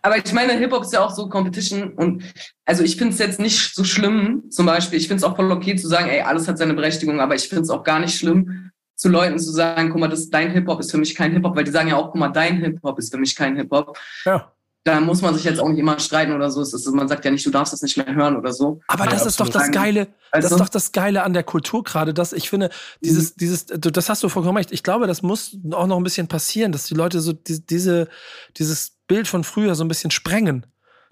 aber 0.02 0.18
ich 0.18 0.32
meine, 0.32 0.52
Hip-Hop 0.54 0.82
ist 0.82 0.92
ja 0.92 1.04
auch 1.04 1.14
so 1.14 1.28
Competition 1.28 1.92
und 1.92 2.22
also 2.64 2.82
ich 2.82 2.96
finde 2.96 3.12
es 3.12 3.18
jetzt 3.18 3.40
nicht 3.40 3.74
so 3.74 3.84
schlimm, 3.84 4.44
zum 4.50 4.66
Beispiel, 4.66 4.98
ich 4.98 5.08
finde 5.08 5.24
es 5.24 5.24
auch 5.24 5.36
voll 5.36 5.50
okay 5.50 5.76
zu 5.76 5.88
sagen, 5.88 6.08
ey, 6.08 6.20
alles 6.20 6.48
hat 6.48 6.58
seine 6.58 6.74
Berechtigung, 6.74 7.20
aber 7.20 7.34
ich 7.34 7.48
finde 7.48 7.62
es 7.62 7.70
auch 7.70 7.84
gar 7.84 7.98
nicht 7.98 8.16
schlimm, 8.18 8.70
zu 8.98 9.08
Leuten 9.08 9.38
zu 9.38 9.52
sagen, 9.52 9.90
guck 9.90 10.00
mal, 10.00 10.08
das, 10.08 10.28
dein 10.28 10.50
Hip-Hop 10.50 10.80
ist 10.80 10.90
für 10.90 10.98
mich 10.98 11.14
kein 11.14 11.32
Hip-Hop, 11.32 11.56
weil 11.56 11.64
die 11.64 11.70
sagen 11.70 11.88
ja 11.88 11.96
auch, 11.96 12.10
guck 12.10 12.16
mal, 12.16 12.28
dein 12.28 12.58
Hip-Hop 12.58 12.98
ist 12.98 13.12
für 13.12 13.18
mich 13.18 13.34
kein 13.34 13.56
Hip-Hop. 13.56 13.96
Ja. 14.24 14.52
Da 14.84 15.00
muss 15.00 15.22
man 15.22 15.34
sich 15.34 15.44
jetzt 15.44 15.60
auch 15.60 15.68
nicht 15.68 15.78
immer 15.78 15.98
streiten 15.98 16.32
oder 16.32 16.50
so. 16.50 16.62
Ist, 16.62 16.86
man 16.92 17.08
sagt 17.08 17.24
ja 17.24 17.30
nicht, 17.30 17.44
du 17.44 17.50
darfst 17.50 17.72
das 17.72 17.82
nicht 17.82 17.96
mehr 17.96 18.14
hören 18.14 18.36
oder 18.36 18.52
so. 18.52 18.80
Aber 18.88 19.04
das 19.04 19.20
ja, 19.20 19.26
ist 19.28 19.38
doch 19.38 19.48
das 19.48 19.70
Geile. 19.70 20.08
Also? 20.30 20.48
Das 20.48 20.52
ist 20.52 20.60
doch 20.60 20.68
das 20.68 20.92
Geile 20.92 21.24
an 21.24 21.34
der 21.34 21.42
Kultur 21.42 21.84
gerade, 21.84 22.14
dass 22.14 22.32
ich 22.32 22.48
finde, 22.48 22.70
dieses, 23.00 23.32
mhm. 23.32 23.34
dieses, 23.40 23.66
das 23.66 24.08
hast 24.08 24.22
du 24.22 24.28
vollkommen 24.28 24.56
recht. 24.56 24.72
Ich 24.72 24.82
glaube, 24.82 25.06
das 25.06 25.22
muss 25.22 25.58
auch 25.72 25.86
noch 25.86 25.98
ein 25.98 26.04
bisschen 26.04 26.26
passieren, 26.26 26.72
dass 26.72 26.86
die 26.86 26.94
Leute 26.94 27.20
so 27.20 27.32
diese, 27.34 28.08
dieses 28.56 28.97
Bild 29.08 29.26
von 29.26 29.42
früher 29.42 29.74
so 29.74 29.84
ein 29.84 29.88
bisschen 29.88 30.10
sprengen. 30.10 30.66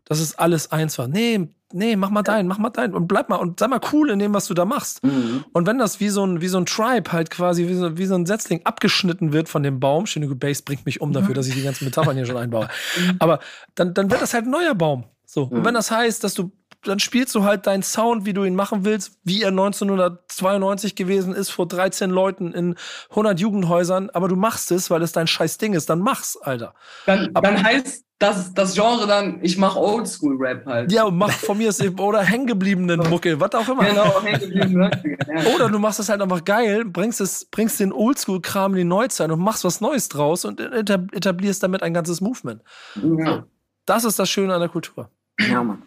Das 0.04 0.20
ist 0.20 0.38
alles 0.38 0.70
eins 0.70 0.98
war. 0.98 1.08
Nee, 1.08 1.48
nee, 1.72 1.96
mach 1.96 2.10
mal 2.10 2.22
dein, 2.22 2.46
mach 2.46 2.58
mal 2.58 2.70
dein 2.70 2.94
und 2.94 3.08
bleib 3.08 3.28
mal 3.28 3.36
und 3.36 3.58
sei 3.58 3.66
mal 3.66 3.80
cool 3.92 4.10
in 4.10 4.20
dem, 4.20 4.32
was 4.32 4.46
du 4.46 4.54
da 4.54 4.64
machst. 4.64 5.02
Mhm. 5.02 5.44
Und 5.52 5.66
wenn 5.66 5.78
das 5.78 5.98
wie 5.98 6.10
so 6.10 6.24
ein, 6.24 6.40
wie 6.40 6.46
so 6.46 6.58
ein 6.58 6.66
Tribe 6.66 7.10
halt 7.10 7.30
quasi, 7.30 7.66
wie 7.66 7.74
so, 7.74 7.98
wie 7.98 8.06
so 8.06 8.14
ein 8.14 8.24
Setzling 8.24 8.60
abgeschnitten 8.64 9.32
wird 9.32 9.48
von 9.48 9.64
dem 9.64 9.80
Baum, 9.80 10.06
schöne 10.06 10.32
Base 10.34 10.62
bringt 10.62 10.86
mich 10.86 11.00
um 11.00 11.12
dafür, 11.12 11.34
dass 11.34 11.48
ich 11.48 11.54
die 11.54 11.62
ganzen 11.62 11.84
Metaphern 11.84 12.16
hier 12.16 12.26
schon 12.26 12.36
einbaue. 12.36 12.68
Mhm. 12.98 13.16
Aber 13.18 13.40
dann, 13.74 13.94
dann 13.94 14.10
wird 14.10 14.22
das 14.22 14.32
halt 14.32 14.44
ein 14.44 14.50
neuer 14.50 14.74
Baum. 14.74 15.04
So. 15.24 15.46
Mhm. 15.46 15.52
Und 15.52 15.64
wenn 15.64 15.74
das 15.74 15.90
heißt, 15.90 16.22
dass 16.22 16.34
du 16.34 16.52
dann 16.86 16.98
spielst 16.98 17.34
du 17.34 17.44
halt 17.44 17.66
deinen 17.66 17.82
Sound, 17.82 18.24
wie 18.24 18.32
du 18.32 18.44
ihn 18.44 18.54
machen 18.54 18.84
willst, 18.84 19.18
wie 19.24 19.42
er 19.42 19.48
1992 19.48 20.94
gewesen 20.94 21.34
ist, 21.34 21.50
vor 21.50 21.66
13 21.66 22.10
Leuten 22.10 22.52
in 22.52 22.76
100 23.10 23.40
Jugendhäusern, 23.40 24.10
aber 24.10 24.28
du 24.28 24.36
machst 24.36 24.70
es, 24.70 24.90
weil 24.90 25.02
es 25.02 25.12
dein 25.12 25.26
scheiß 25.26 25.58
Ding 25.58 25.74
ist, 25.74 25.90
dann 25.90 26.00
mach's, 26.00 26.36
Alter. 26.36 26.74
Dann, 27.06 27.32
dann 27.34 27.62
heißt 27.62 28.04
das, 28.18 28.54
das 28.54 28.74
Genre 28.74 29.06
dann, 29.06 29.40
ich 29.42 29.58
mach 29.58 29.76
Oldschool-Rap 29.76 30.64
halt. 30.64 30.90
Ja, 30.90 31.04
und 31.04 31.18
mach 31.18 31.32
von 31.32 31.58
mir 31.58 31.70
eben, 31.80 31.98
oder 31.98 32.22
hängengebliebenen 32.22 33.00
Mucke, 33.10 33.38
was 33.40 33.52
auch 33.54 33.68
immer. 33.68 33.84
Genau, 33.84 34.22
hängengebliebenen 34.22 34.90
ja. 35.28 35.54
Oder 35.54 35.68
du 35.68 35.78
machst 35.78 36.00
es 36.00 36.08
halt 36.08 36.22
einfach 36.22 36.44
geil, 36.44 36.84
bringst, 36.86 37.20
es, 37.20 37.44
bringst 37.44 37.78
den 37.78 37.92
Oldschool-Kram 37.92 38.72
in 38.72 38.78
die 38.78 38.84
Neuzeit 38.84 39.30
und 39.30 39.40
machst 39.40 39.64
was 39.64 39.80
Neues 39.80 40.08
draus 40.08 40.46
und 40.46 40.60
etablierst 40.60 41.62
damit 41.62 41.82
ein 41.82 41.92
ganzes 41.92 42.22
Movement. 42.22 42.62
Ja. 43.02 43.44
Das 43.84 44.04
ist 44.04 44.18
das 44.18 44.30
Schöne 44.30 44.54
an 44.54 44.60
der 44.60 44.70
Kultur. 44.70 45.10
Ja, 45.38 45.62
Mann. 45.62 45.82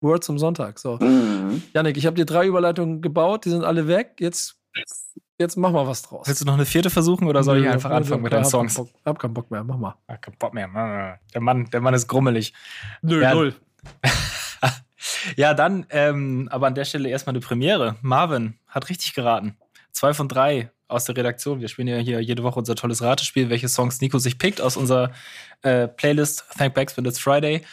Word 0.00 0.24
zum 0.24 0.38
Sonntag. 0.38 0.78
So. 0.78 0.98
Mhm. 0.98 1.62
Janik, 1.74 1.96
ich 1.96 2.06
habe 2.06 2.16
dir 2.16 2.24
drei 2.24 2.46
Überleitungen 2.46 3.00
gebaut, 3.00 3.44
die 3.44 3.50
sind 3.50 3.64
alle 3.64 3.88
weg. 3.88 4.16
Jetzt, 4.20 4.56
jetzt 5.38 5.56
mach 5.56 5.72
mal 5.72 5.86
was 5.86 6.02
draus. 6.02 6.26
Willst 6.26 6.40
du 6.40 6.44
noch 6.44 6.54
eine 6.54 6.66
vierte 6.66 6.90
versuchen 6.90 7.26
oder 7.26 7.42
soll 7.42 7.58
ich 7.62 7.68
einfach 7.68 7.90
anfangen 7.90 8.22
mit 8.22 8.32
deinen 8.32 8.44
hab 8.44 8.50
Songs? 8.50 8.74
Keinen 8.74 8.86
Bock, 8.86 8.94
hab 9.04 9.18
keinen 9.18 9.34
Bock 9.34 9.50
mehr, 9.50 9.64
mach 9.64 9.78
mal. 9.78 9.94
Hab 10.08 10.22
keinen 10.22 10.38
Bock 10.38 10.54
mehr. 10.54 11.18
Der 11.34 11.40
Mann, 11.40 11.70
der 11.70 11.80
Mann 11.80 11.94
ist 11.94 12.08
grummelig. 12.08 12.52
Nö, 13.02 13.22
ja, 13.22 13.34
null. 13.34 13.54
ja, 15.36 15.54
dann, 15.54 15.86
ähm, 15.90 16.48
aber 16.50 16.66
an 16.66 16.74
der 16.74 16.84
Stelle 16.84 17.08
erstmal 17.08 17.34
eine 17.34 17.40
Premiere. 17.40 17.96
Marvin 18.02 18.58
hat 18.66 18.88
richtig 18.88 19.14
geraten. 19.14 19.56
Zwei 19.92 20.12
von 20.12 20.28
drei 20.28 20.70
aus 20.88 21.04
der 21.04 21.16
Redaktion. 21.16 21.60
Wir 21.60 21.68
spielen 21.68 21.88
ja 21.88 21.96
hier 21.96 22.20
jede 22.20 22.42
Woche 22.42 22.58
unser 22.58 22.74
tolles 22.74 23.02
Ratespiel, 23.02 23.50
welche 23.50 23.68
Songs 23.68 24.00
Nico 24.00 24.18
sich 24.18 24.38
pickt 24.38 24.60
aus 24.60 24.76
unserer 24.76 25.10
äh, 25.62 25.88
Playlist 25.88 26.44
Thank 26.56 26.74
Backs 26.74 26.96
when 26.96 27.04
it's 27.06 27.18
Friday 27.18 27.64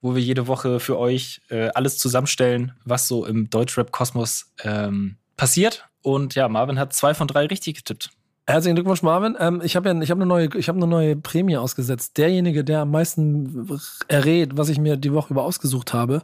wo 0.00 0.14
wir 0.14 0.22
jede 0.22 0.46
Woche 0.46 0.80
für 0.80 0.98
euch 0.98 1.40
äh, 1.48 1.68
alles 1.74 1.98
zusammenstellen, 1.98 2.72
was 2.84 3.08
so 3.08 3.26
im 3.26 3.50
Deutschrap-Kosmos 3.50 4.52
ähm, 4.62 5.16
passiert. 5.36 5.88
Und 6.02 6.34
ja, 6.34 6.48
Marvin 6.48 6.78
hat 6.78 6.92
zwei 6.92 7.14
von 7.14 7.26
drei 7.26 7.46
richtig 7.46 7.76
getippt. 7.76 8.10
Herzlichen 8.46 8.76
Glückwunsch, 8.76 9.02
Marvin. 9.02 9.36
Ähm, 9.38 9.60
ich 9.62 9.76
habe 9.76 9.90
ja, 9.90 10.00
ich 10.00 10.10
habe 10.10 10.22
eine 10.22 10.26
neue, 10.26 10.48
ich 10.56 10.68
habe 10.68 10.78
eine 10.78 10.86
neue 10.86 11.16
Prämie 11.16 11.58
ausgesetzt. 11.58 12.16
Derjenige, 12.16 12.64
der 12.64 12.80
am 12.80 12.90
meisten 12.90 13.68
errät, 14.08 14.56
was 14.56 14.70
ich 14.70 14.78
mir 14.78 14.96
die 14.96 15.12
Woche 15.12 15.34
über 15.34 15.44
ausgesucht 15.44 15.92
habe, 15.92 16.22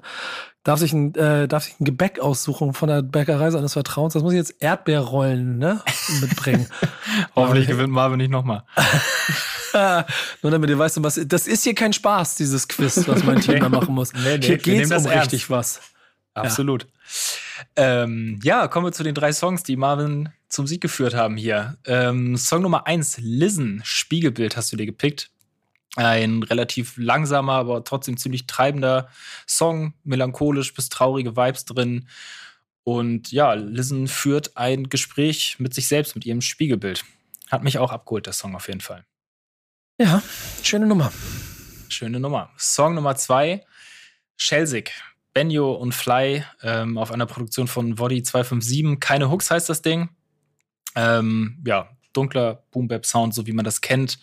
darf 0.62 0.78
sich 0.78 0.94
ein, 0.94 1.14
äh, 1.16 1.46
darf 1.46 1.64
sich 1.64 1.78
ein 1.78 1.84
Gebäck 1.84 2.20
aussuchen 2.20 2.72
von 2.72 2.88
der 2.88 3.02
Bäckerei 3.02 3.50
seines 3.50 3.74
Vertrauens. 3.74 4.14
Das 4.14 4.22
muss 4.22 4.32
ich 4.32 4.38
jetzt 4.38 4.54
Erdbeerrollen 4.62 5.58
ne, 5.58 5.82
mitbringen. 6.22 6.66
Hoffentlich 7.36 7.66
gewinnt 7.66 7.92
Marvin 7.92 8.16
nicht 8.16 8.30
nochmal. 8.30 8.64
Nur 10.42 10.52
damit 10.52 10.70
ihr 10.70 10.78
weißt, 10.78 11.02
was. 11.02 11.20
Das 11.26 11.46
ist 11.46 11.64
hier 11.64 11.74
kein 11.74 11.92
Spaß, 11.92 12.36
dieses 12.36 12.68
Quiz, 12.68 13.06
was 13.08 13.24
mein 13.24 13.40
Team 13.40 13.60
da 13.60 13.68
machen 13.70 13.94
muss. 13.94 14.12
Nee, 14.12 14.38
nee, 14.38 14.46
hier 14.46 14.58
geht 14.58 14.90
es 14.90 14.92
um 14.92 15.06
richtig 15.06 15.50
was. 15.50 15.80
Absolut. 16.34 16.86
Ja. 17.76 18.02
Ähm, 18.02 18.40
ja, 18.42 18.68
kommen 18.68 18.86
wir 18.86 18.92
zu 18.92 19.04
den 19.04 19.14
drei 19.14 19.32
Songs, 19.32 19.62
die 19.62 19.76
Marvin 19.76 20.30
zum 20.48 20.66
Sieg 20.66 20.80
geführt 20.80 21.14
haben 21.14 21.36
hier. 21.36 21.76
Ähm, 21.86 22.36
Song 22.36 22.62
Nummer 22.62 22.86
eins, 22.86 23.18
Listen, 23.20 23.80
Spiegelbild 23.84 24.56
hast 24.56 24.72
du 24.72 24.76
dir 24.76 24.86
gepickt. 24.86 25.30
Ein 25.96 26.42
relativ 26.42 26.94
langsamer, 26.96 27.52
aber 27.52 27.84
trotzdem 27.84 28.16
ziemlich 28.16 28.46
treibender 28.46 29.08
Song, 29.46 29.94
melancholisch 30.02 30.74
bis 30.74 30.88
traurige 30.88 31.36
Vibes 31.36 31.64
drin. 31.64 32.08
Und 32.82 33.30
ja, 33.30 33.54
Listen 33.54 34.08
führt 34.08 34.56
ein 34.56 34.88
Gespräch 34.88 35.56
mit 35.58 35.72
sich 35.72 35.86
selbst, 35.86 36.16
mit 36.16 36.26
ihrem 36.26 36.40
Spiegelbild. 36.40 37.04
Hat 37.50 37.62
mich 37.62 37.78
auch 37.78 37.92
abgeholt, 37.92 38.26
der 38.26 38.32
Song 38.32 38.56
auf 38.56 38.66
jeden 38.66 38.80
Fall. 38.80 39.04
Ja, 39.96 40.20
schöne 40.64 40.86
Nummer. 40.86 41.12
Schöne 41.88 42.18
Nummer. 42.18 42.50
Song 42.58 42.96
Nummer 42.96 43.14
zwei, 43.14 43.64
Schelsig. 44.36 44.90
Benjo 45.32 45.72
und 45.72 45.94
Fly 45.94 46.44
ähm, 46.62 46.98
auf 46.98 47.12
einer 47.12 47.26
Produktion 47.26 47.68
von 47.68 47.98
Woddy 47.98 48.24
257. 48.24 48.98
Keine 48.98 49.30
Hooks 49.30 49.52
heißt 49.52 49.68
das 49.68 49.82
Ding. 49.82 50.08
Ähm, 50.96 51.58
ja, 51.64 51.88
dunkler 52.12 52.64
Boom-Bap-Sound, 52.72 53.34
so 53.34 53.46
wie 53.46 53.52
man 53.52 53.64
das 53.64 53.80
kennt. 53.80 54.18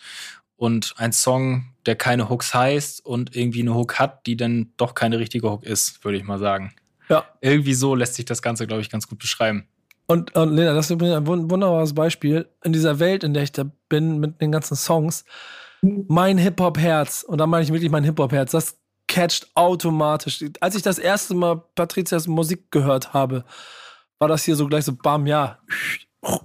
Und 0.56 0.94
ein 0.98 1.12
Song, 1.12 1.72
der 1.86 1.96
keine 1.96 2.28
Hooks 2.28 2.52
heißt 2.52 3.04
und 3.04 3.34
irgendwie 3.34 3.60
eine 3.60 3.74
Hook 3.74 3.98
hat, 3.98 4.26
die 4.26 4.36
dann 4.36 4.72
doch 4.76 4.94
keine 4.94 5.18
richtige 5.18 5.50
Hook 5.50 5.64
ist, 5.64 6.04
würde 6.04 6.18
ich 6.18 6.24
mal 6.24 6.38
sagen. 6.38 6.74
Ja. 7.08 7.24
Irgendwie 7.40 7.74
so 7.74 7.94
lässt 7.94 8.14
sich 8.14 8.26
das 8.26 8.42
Ganze, 8.42 8.66
glaube 8.66 8.82
ich, 8.82 8.90
ganz 8.90 9.08
gut 9.08 9.18
beschreiben. 9.18 9.66
Und, 10.06 10.34
und 10.34 10.54
Lena, 10.54 10.74
das 10.74 10.86
ist 10.86 10.90
übrigens 10.90 11.16
ein 11.16 11.26
wunderbares 11.26 11.94
Beispiel. 11.94 12.48
In 12.62 12.72
dieser 12.72 12.98
Welt, 12.98 13.24
in 13.24 13.32
der 13.32 13.44
ich 13.44 13.52
da 13.52 13.64
bin, 13.88 14.18
mit 14.18 14.40
den 14.40 14.52
ganzen 14.52 14.76
Songs, 14.76 15.24
mein 15.82 16.38
Hip-Hop-Herz, 16.38 17.24
und 17.24 17.38
da 17.38 17.46
meine 17.46 17.64
ich 17.64 17.72
wirklich 17.72 17.90
mein 17.90 18.04
Hip-Hop-Herz, 18.04 18.52
das 18.52 18.78
catcht 19.08 19.50
automatisch. 19.54 20.44
Als 20.60 20.74
ich 20.74 20.82
das 20.82 20.98
erste 20.98 21.34
Mal 21.34 21.62
Patrizias 21.74 22.26
Musik 22.26 22.70
gehört 22.70 23.12
habe, 23.12 23.44
war 24.18 24.28
das 24.28 24.44
hier 24.44 24.56
so 24.56 24.68
gleich 24.68 24.84
so, 24.84 24.94
bam, 24.94 25.26
ja, 25.26 25.58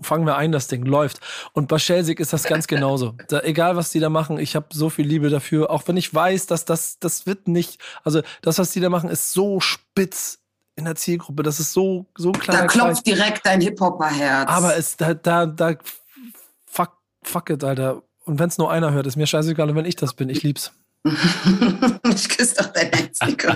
fangen 0.01 0.25
wir 0.25 0.35
ein, 0.35 0.51
das 0.51 0.67
Ding 0.67 0.83
läuft. 0.83 1.19
Und 1.53 1.67
bei 1.67 1.77
Schelsig 1.77 2.19
ist 2.19 2.33
das 2.33 2.43
ganz 2.43 2.67
genauso. 2.67 3.15
Da, 3.29 3.41
egal, 3.41 3.75
was 3.75 3.91
die 3.91 3.99
da 3.99 4.09
machen, 4.09 4.39
ich 4.39 4.55
habe 4.55 4.67
so 4.71 4.89
viel 4.89 5.05
Liebe 5.05 5.29
dafür, 5.29 5.69
auch 5.69 5.83
wenn 5.85 5.97
ich 5.97 6.13
weiß, 6.13 6.47
dass 6.47 6.65
das, 6.65 6.99
das 6.99 7.27
wird 7.27 7.47
nicht, 7.47 7.79
also 8.03 8.21
das, 8.41 8.57
was 8.57 8.71
die 8.71 8.79
da 8.79 8.89
machen, 8.89 9.09
ist 9.09 9.31
so 9.33 9.59
spitz 9.59 10.39
in 10.75 10.85
der 10.85 10.95
Zielgruppe, 10.95 11.43
das 11.43 11.59
ist 11.59 11.73
so, 11.73 12.07
so 12.17 12.31
klar. 12.31 12.57
Da 12.57 12.67
klopft 12.67 13.05
direkt 13.05 13.45
dein 13.45 13.61
Hip-Hopper-Herz. 13.61 14.49
Aber 14.49 14.75
es, 14.75 14.97
da, 14.97 15.13
da, 15.13 15.45
da, 15.45 15.75
fuck, 16.65 16.97
fuck 17.23 17.49
it, 17.51 17.63
Alter. 17.63 18.01
Und 18.27 18.39
wenn 18.39 18.49
es 18.49 18.57
nur 18.57 18.69
einer 18.69 18.91
hört, 18.91 19.07
ist 19.07 19.15
mir 19.15 19.25
scheißegal. 19.25 19.69
Und 19.69 19.75
wenn 19.77 19.85
ich 19.85 19.95
das 19.95 20.13
bin, 20.13 20.27
ich 20.29 20.43
lieb's. 20.43 20.73
ich 21.05 22.29
küsse 22.29 22.55
doch 22.57 22.67
dein 22.73 22.91
Herz, 22.91 23.19
Nico. 23.25 23.47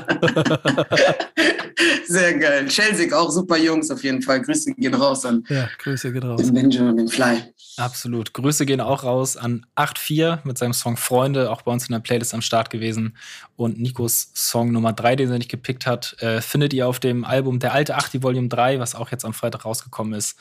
Sehr 2.08 2.38
geil. 2.38 2.68
Chelsea, 2.68 3.14
auch 3.18 3.30
super 3.32 3.58
Jungs 3.58 3.92
auf 3.92 4.02
jeden 4.04 4.22
Fall. 4.22 4.42
Grüße 4.42 4.74
gehen 4.76 4.94
raus 4.94 5.26
an 5.26 5.44
ja, 5.50 5.68
Grüße 5.80 6.14
gehen 6.14 6.24
raus. 6.24 6.42
den 6.42 6.54
Benjamin, 6.54 6.96
den 6.98 7.08
Fly. 7.10 7.44
Absolut. 7.78 8.34
Grüße 8.34 8.66
gehen 8.66 8.80
auch 8.80 9.04
raus 9.04 9.36
an 9.36 9.66
8.4 9.76 10.40
mit 10.46 10.58
seinem 10.58 10.74
Song 10.74 10.96
Freunde, 10.96 11.52
auch 11.52 11.64
bei 11.64 11.72
uns 11.74 11.88
in 11.88 11.94
der 11.94 12.00
Playlist 12.00 12.34
am 12.34 12.42
Start 12.42 12.70
gewesen. 12.70 13.18
Und 13.58 13.80
Nikos 13.80 14.32
Song 14.34 14.72
Nummer 14.72 14.94
3, 14.94 15.18
den 15.18 15.32
er 15.32 15.38
nicht 15.38 15.52
gepickt 15.52 15.86
hat, 15.86 16.16
äh, 16.22 16.40
findet 16.40 16.74
ihr 16.74 16.88
auf 16.88 17.00
dem 17.02 17.26
Album 17.26 17.60
Der 17.60 17.74
alte 17.74 17.96
8, 17.96 18.14
die 18.14 18.24
Volume 18.24 18.48
3, 18.48 18.80
was 18.80 18.96
auch 18.96 19.12
jetzt 19.12 19.26
am 19.26 19.34
Freitag 19.34 19.66
rausgekommen 19.66 20.14
ist. 20.14 20.38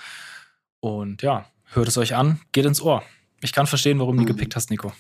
Und 0.79 1.23
ja, 1.23 1.47
hört 1.73 1.89
es 1.89 1.99
euch 1.99 2.15
an, 2.15 2.41
geht 2.53 2.67
ins 2.67 2.81
Ohr. 2.81 3.03
Ich 3.43 3.53
kann 3.53 3.67
verstehen, 3.67 3.99
warum 3.99 4.17
du 4.17 4.25
die 4.25 4.33
mhm. 4.33 4.37
gepickt 4.37 4.57
hast, 4.57 4.71
Nico. 4.71 4.93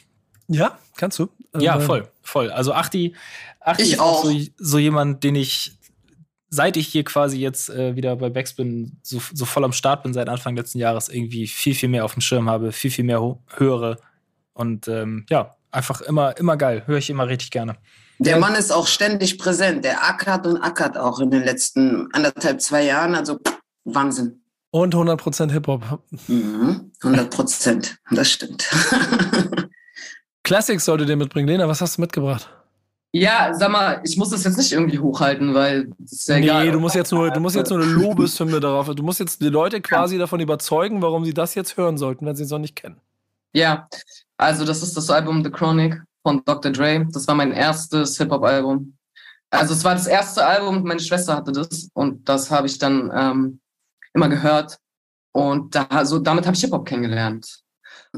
Ja, 0.49 0.79
kannst 0.97 1.19
du. 1.19 1.29
Ja, 1.59 1.77
ähm, 1.77 1.83
voll, 1.83 2.09
voll. 2.23 2.51
Also 2.51 2.73
Achti, 2.73 3.15
Achti 3.61 3.83
ich 3.83 3.93
ist 3.93 4.01
auch 4.01 4.25
so, 4.25 4.33
so, 4.59 4.79
jemand, 4.79 5.23
den 5.23 5.37
ich, 5.37 5.79
seit 6.49 6.77
ich 6.77 6.89
hier 6.89 7.05
quasi 7.05 7.39
jetzt 7.39 7.71
äh, 7.71 7.95
wieder 7.95 8.17
bei 8.17 8.31
Backspin 8.31 8.99
so, 9.03 9.21
so 9.33 9.45
voll 9.45 9.65
am 9.65 9.73
Start 9.73 10.03
bin 10.03 10.13
seit 10.13 10.29
Anfang 10.29 10.57
letzten 10.57 10.79
Jahres, 10.79 11.09
irgendwie 11.09 11.47
viel, 11.47 11.75
viel 11.75 11.89
mehr 11.89 12.05
auf 12.05 12.15
dem 12.15 12.21
Schirm 12.21 12.51
habe, 12.51 12.73
viel, 12.73 12.91
viel 12.91 13.05
mehr 13.05 13.21
höre. 13.57 13.99
Und 14.53 14.89
ähm, 14.89 15.25
ja, 15.31 15.55
einfach 15.71 16.01
immer, 16.01 16.37
immer 16.37 16.57
geil. 16.57 16.83
Höre 16.87 16.99
ich 16.99 17.11
immer 17.11 17.29
richtig 17.29 17.51
gerne. 17.51 17.77
Der 18.19 18.39
Mann 18.39 18.55
ist 18.55 18.71
auch 18.71 18.87
ständig 18.87 19.39
präsent. 19.39 19.85
Der 19.85 20.05
ackert 20.05 20.47
und 20.47 20.59
ackert 20.59 20.99
auch 20.99 21.21
in 21.21 21.31
den 21.31 21.43
letzten 21.43 22.13
anderthalb, 22.13 22.61
zwei 22.61 22.85
Jahren. 22.85 23.15
Also 23.15 23.39
Wahnsinn. 23.85 24.40
Und 24.73 24.95
100% 24.95 25.51
Hip-Hop. 25.51 26.03
Mhm, 26.29 26.93
100%, 27.03 27.97
das 28.13 28.31
stimmt. 28.31 28.69
Classics 30.45 30.85
solltet 30.85 31.09
ihr 31.09 31.17
mitbringen. 31.17 31.49
Lena, 31.49 31.69
was 31.69 31.81
hast 31.81 31.97
du 31.97 32.03
mitgebracht? 32.03 32.49
Ja, 33.13 33.53
sag 33.55 33.71
mal, 33.71 34.01
ich 34.05 34.17
muss 34.17 34.31
das 34.31 34.45
jetzt 34.45 34.57
nicht 34.57 34.73
irgendwie 34.73 35.01
hochhalten, 35.01 35.53
weil 35.53 35.91
das 35.99 36.13
ist 36.13 36.29
ja 36.29 36.37
nee, 36.37 36.45
egal. 36.45 36.71
du 36.71 36.79
musst 36.79 36.95
jetzt 36.95 37.11
nur, 37.11 37.31
du 37.31 37.41
musst 37.41 37.57
jetzt 37.57 37.71
nur 37.71 37.83
eine 37.83 37.91
Lobeshymne 37.93 38.61
darauf. 38.61 38.89
Du 38.95 39.03
musst 39.03 39.19
jetzt 39.19 39.41
die 39.41 39.49
Leute 39.49 39.81
quasi 39.81 40.17
davon 40.17 40.39
überzeugen, 40.39 41.03
warum 41.03 41.25
sie 41.25 41.35
das 41.35 41.57
jetzt 41.57 41.77
hören 41.77 41.99
sollten, 41.99 42.25
wenn 42.25 42.37
sie 42.37 42.45
es 42.45 42.51
noch 42.51 42.61
nicht 42.61 42.77
kennen. 42.77 43.01
Ja, 43.53 43.89
also 44.37 44.65
das 44.65 44.83
ist 44.83 44.97
das 44.97 45.11
Album 45.11 45.43
The 45.43 45.51
Chronic 45.51 46.01
von 46.23 46.43
Dr. 46.45 46.71
Dre. 46.71 47.05
Das 47.11 47.27
war 47.27 47.35
mein 47.35 47.51
erstes 47.51 48.17
Hip-Hop-Album. 48.19 48.97
Also 49.51 49.75
es 49.75 49.83
war 49.83 49.95
das 49.95 50.07
erste 50.07 50.47
Album, 50.47 50.85
meine 50.85 51.01
Schwester 51.01 51.35
hatte 51.35 51.51
das 51.51 51.89
und 51.93 52.29
das 52.29 52.53
habe 52.53 52.69
ich 52.69 52.79
dann 52.79 53.11
ähm, 53.13 53.61
immer 54.15 54.29
gehört. 54.29 54.79
Und 55.33 55.75
da, 55.75 55.85
also 55.85 56.19
damit 56.19 56.47
habe 56.47 56.57
ich 56.57 56.63
Hip-Hop 56.63 56.87
kennengelernt. 56.87 57.63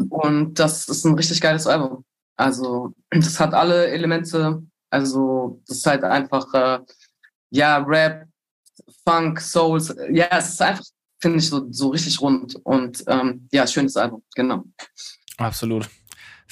Und 0.08 0.58
das 0.58 0.88
ist 0.88 1.04
ein 1.04 1.14
richtig 1.14 1.40
geiles 1.40 1.66
Album. 1.66 2.04
Also 2.36 2.94
das 3.10 3.38
hat 3.38 3.52
alle 3.54 3.88
Elemente 3.88 4.62
also 4.92 5.62
das 5.66 5.78
ist 5.78 5.86
halt 5.86 6.04
einfach, 6.04 6.52
äh, 6.52 6.80
ja, 7.50 7.78
Rap, 7.78 8.26
Funk, 9.08 9.40
Souls. 9.40 9.94
Ja, 10.10 10.26
es 10.32 10.50
ist 10.50 10.60
einfach, 10.62 10.84
finde 11.18 11.38
ich, 11.38 11.48
so, 11.48 11.66
so 11.70 11.88
richtig 11.88 12.20
rund. 12.20 12.56
Und 12.62 13.02
ähm, 13.06 13.48
ja, 13.52 13.66
schönes 13.66 13.96
Album, 13.96 14.22
genau. 14.34 14.64
Absolut. 15.38 15.88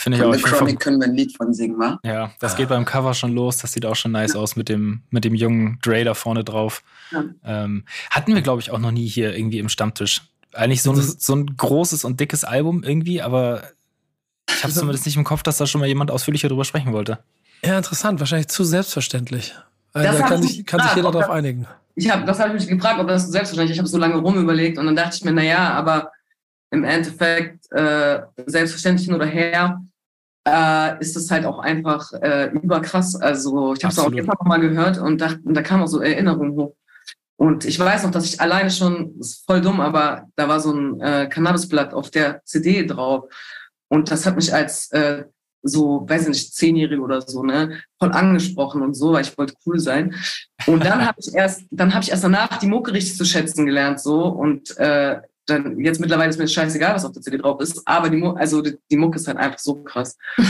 Finde 0.00 0.16
ich 0.16 0.22
Von 0.24 0.32
auch. 0.32 0.36
The 0.38 0.42
Chronic 0.42 0.80
können 0.80 0.98
wir 0.98 1.08
ein 1.08 1.14
Lied 1.14 1.36
von 1.36 1.52
singen, 1.52 1.78
wa? 1.78 2.00
Ja, 2.02 2.32
das 2.40 2.56
geht 2.56 2.70
beim 2.70 2.86
Cover 2.86 3.12
schon 3.12 3.34
los. 3.34 3.58
Das 3.58 3.72
sieht 3.72 3.84
auch 3.84 3.96
schon 3.96 4.12
nice 4.12 4.34
aus 4.34 4.56
mit 4.56 4.70
dem, 4.70 5.02
mit 5.10 5.24
dem 5.24 5.34
jungen 5.34 5.78
Dre 5.82 6.04
da 6.04 6.14
vorne 6.14 6.42
drauf. 6.42 6.82
Ja. 7.10 7.24
Ähm, 7.44 7.84
hatten 8.10 8.34
wir, 8.34 8.40
glaube 8.40 8.62
ich, 8.62 8.70
auch 8.70 8.78
noch 8.78 8.92
nie 8.92 9.06
hier 9.06 9.36
irgendwie 9.36 9.58
im 9.58 9.68
Stammtisch. 9.68 10.22
Eigentlich 10.54 10.80
so 10.80 10.92
ein, 10.92 11.02
so 11.02 11.34
ein 11.34 11.54
großes 11.54 12.04
und 12.04 12.18
dickes 12.18 12.44
Album 12.44 12.82
irgendwie, 12.82 13.20
aber 13.20 13.62
ich 14.48 14.62
habe 14.62 14.72
zumindest 14.72 15.04
nicht 15.04 15.18
im 15.18 15.24
Kopf, 15.24 15.42
dass 15.42 15.58
da 15.58 15.66
schon 15.66 15.82
mal 15.82 15.86
jemand 15.86 16.10
ausführlicher 16.10 16.48
drüber 16.48 16.64
sprechen 16.64 16.94
wollte. 16.94 17.18
Ja, 17.62 17.76
interessant. 17.76 18.20
Wahrscheinlich 18.20 18.48
zu 18.48 18.64
selbstverständlich. 18.64 19.54
Das 19.92 20.06
Also, 20.06 20.16
da 20.16 20.24
hab 20.24 20.30
kann 20.30 20.42
ich 20.42 20.48
sich, 20.56 20.66
kann 20.66 20.80
sich 20.80 20.94
jeder 20.94 21.10
darauf 21.10 21.28
einigen. 21.28 21.66
Ich 21.94 22.10
habe, 22.10 22.24
das 22.24 22.40
habe 22.40 22.56
ich 22.56 22.66
mich 22.66 22.68
gefragt, 22.68 23.00
ob 23.00 23.06
das 23.06 23.28
selbstverständlich. 23.28 23.74
Ich 23.74 23.78
habe 23.78 23.88
so 23.88 23.98
lange 23.98 24.16
rumüberlegt 24.16 24.78
und 24.78 24.86
dann 24.86 24.96
dachte 24.96 25.16
ich 25.16 25.24
mir, 25.24 25.32
na 25.32 25.42
ja, 25.42 25.74
aber 25.74 26.10
im 26.70 26.84
Endeffekt 26.84 27.70
äh, 27.72 28.22
selbstverständlich 28.46 29.06
hin 29.06 29.14
oder 29.14 29.26
her 29.26 29.82
äh, 30.50 31.00
ist 31.00 31.16
es 31.16 31.30
halt 31.30 31.44
auch 31.46 31.58
einfach 31.58 32.12
äh, 32.12 32.50
überkrass. 32.50 33.16
Also 33.16 33.74
ich 33.74 33.84
habe 33.84 33.92
es 33.92 33.98
auch 33.98 34.10
gestern 34.10 34.36
noch 34.38 34.46
mal 34.46 34.60
gehört 34.60 34.98
und, 34.98 35.20
dachte, 35.20 35.40
und 35.44 35.54
da 35.54 35.62
kam 35.62 35.82
auch 35.82 35.86
so 35.86 36.00
Erinnerungen 36.00 36.52
hoch. 36.52 36.74
Und 37.36 37.64
ich 37.64 37.78
weiß 37.78 38.02
noch, 38.02 38.10
dass 38.10 38.26
ich 38.26 38.40
alleine 38.40 38.70
schon, 38.70 39.18
ist 39.18 39.46
voll 39.46 39.60
dumm, 39.62 39.80
aber 39.80 40.26
da 40.36 40.48
war 40.48 40.60
so 40.60 40.72
ein 40.72 41.00
äh, 41.00 41.26
Cannabisblatt 41.26 41.94
auf 41.94 42.10
der 42.10 42.42
CD 42.44 42.84
drauf. 42.84 43.32
Und 43.88 44.10
das 44.10 44.26
hat 44.26 44.36
mich 44.36 44.52
als 44.52 44.90
äh, 44.92 45.24
so, 45.62 46.04
weiß 46.08 46.22
ich 46.22 46.28
nicht, 46.28 46.54
Zehnjährige 46.54 47.00
oder 47.00 47.22
so, 47.22 47.42
ne, 47.42 47.80
voll 47.98 48.12
angesprochen 48.12 48.82
und 48.82 48.94
so, 48.94 49.12
weil 49.12 49.22
ich 49.22 49.36
wollte 49.36 49.54
cool 49.66 49.78
sein. 49.78 50.14
Und 50.66 50.84
dann 50.84 51.04
habe 51.06 51.18
ich 51.18 51.34
erst, 51.34 51.64
dann 51.70 51.94
habe 51.94 52.04
ich 52.04 52.10
erst 52.10 52.24
danach 52.24 52.58
die 52.58 52.66
Mucke 52.66 52.92
richtig 52.92 53.16
zu 53.16 53.24
schätzen 53.24 53.66
gelernt, 53.66 54.00
so 54.00 54.24
und 54.24 54.76
äh, 54.78 55.20
dann 55.50 55.78
jetzt 55.80 56.00
mittlerweile 56.00 56.30
ist 56.30 56.38
mir 56.38 56.48
scheißegal, 56.48 56.94
was 56.94 57.04
auf 57.04 57.12
der 57.12 57.22
CD 57.22 57.38
drauf 57.38 57.60
ist, 57.60 57.82
aber 57.86 58.08
die 58.08 58.16
Mucke, 58.16 58.40
also 58.40 58.62
die, 58.62 58.78
die 58.90 58.96
Mucke 58.96 59.16
ist 59.16 59.28
halt 59.28 59.38
einfach 59.38 59.58
so 59.58 59.74
krass. 59.82 60.16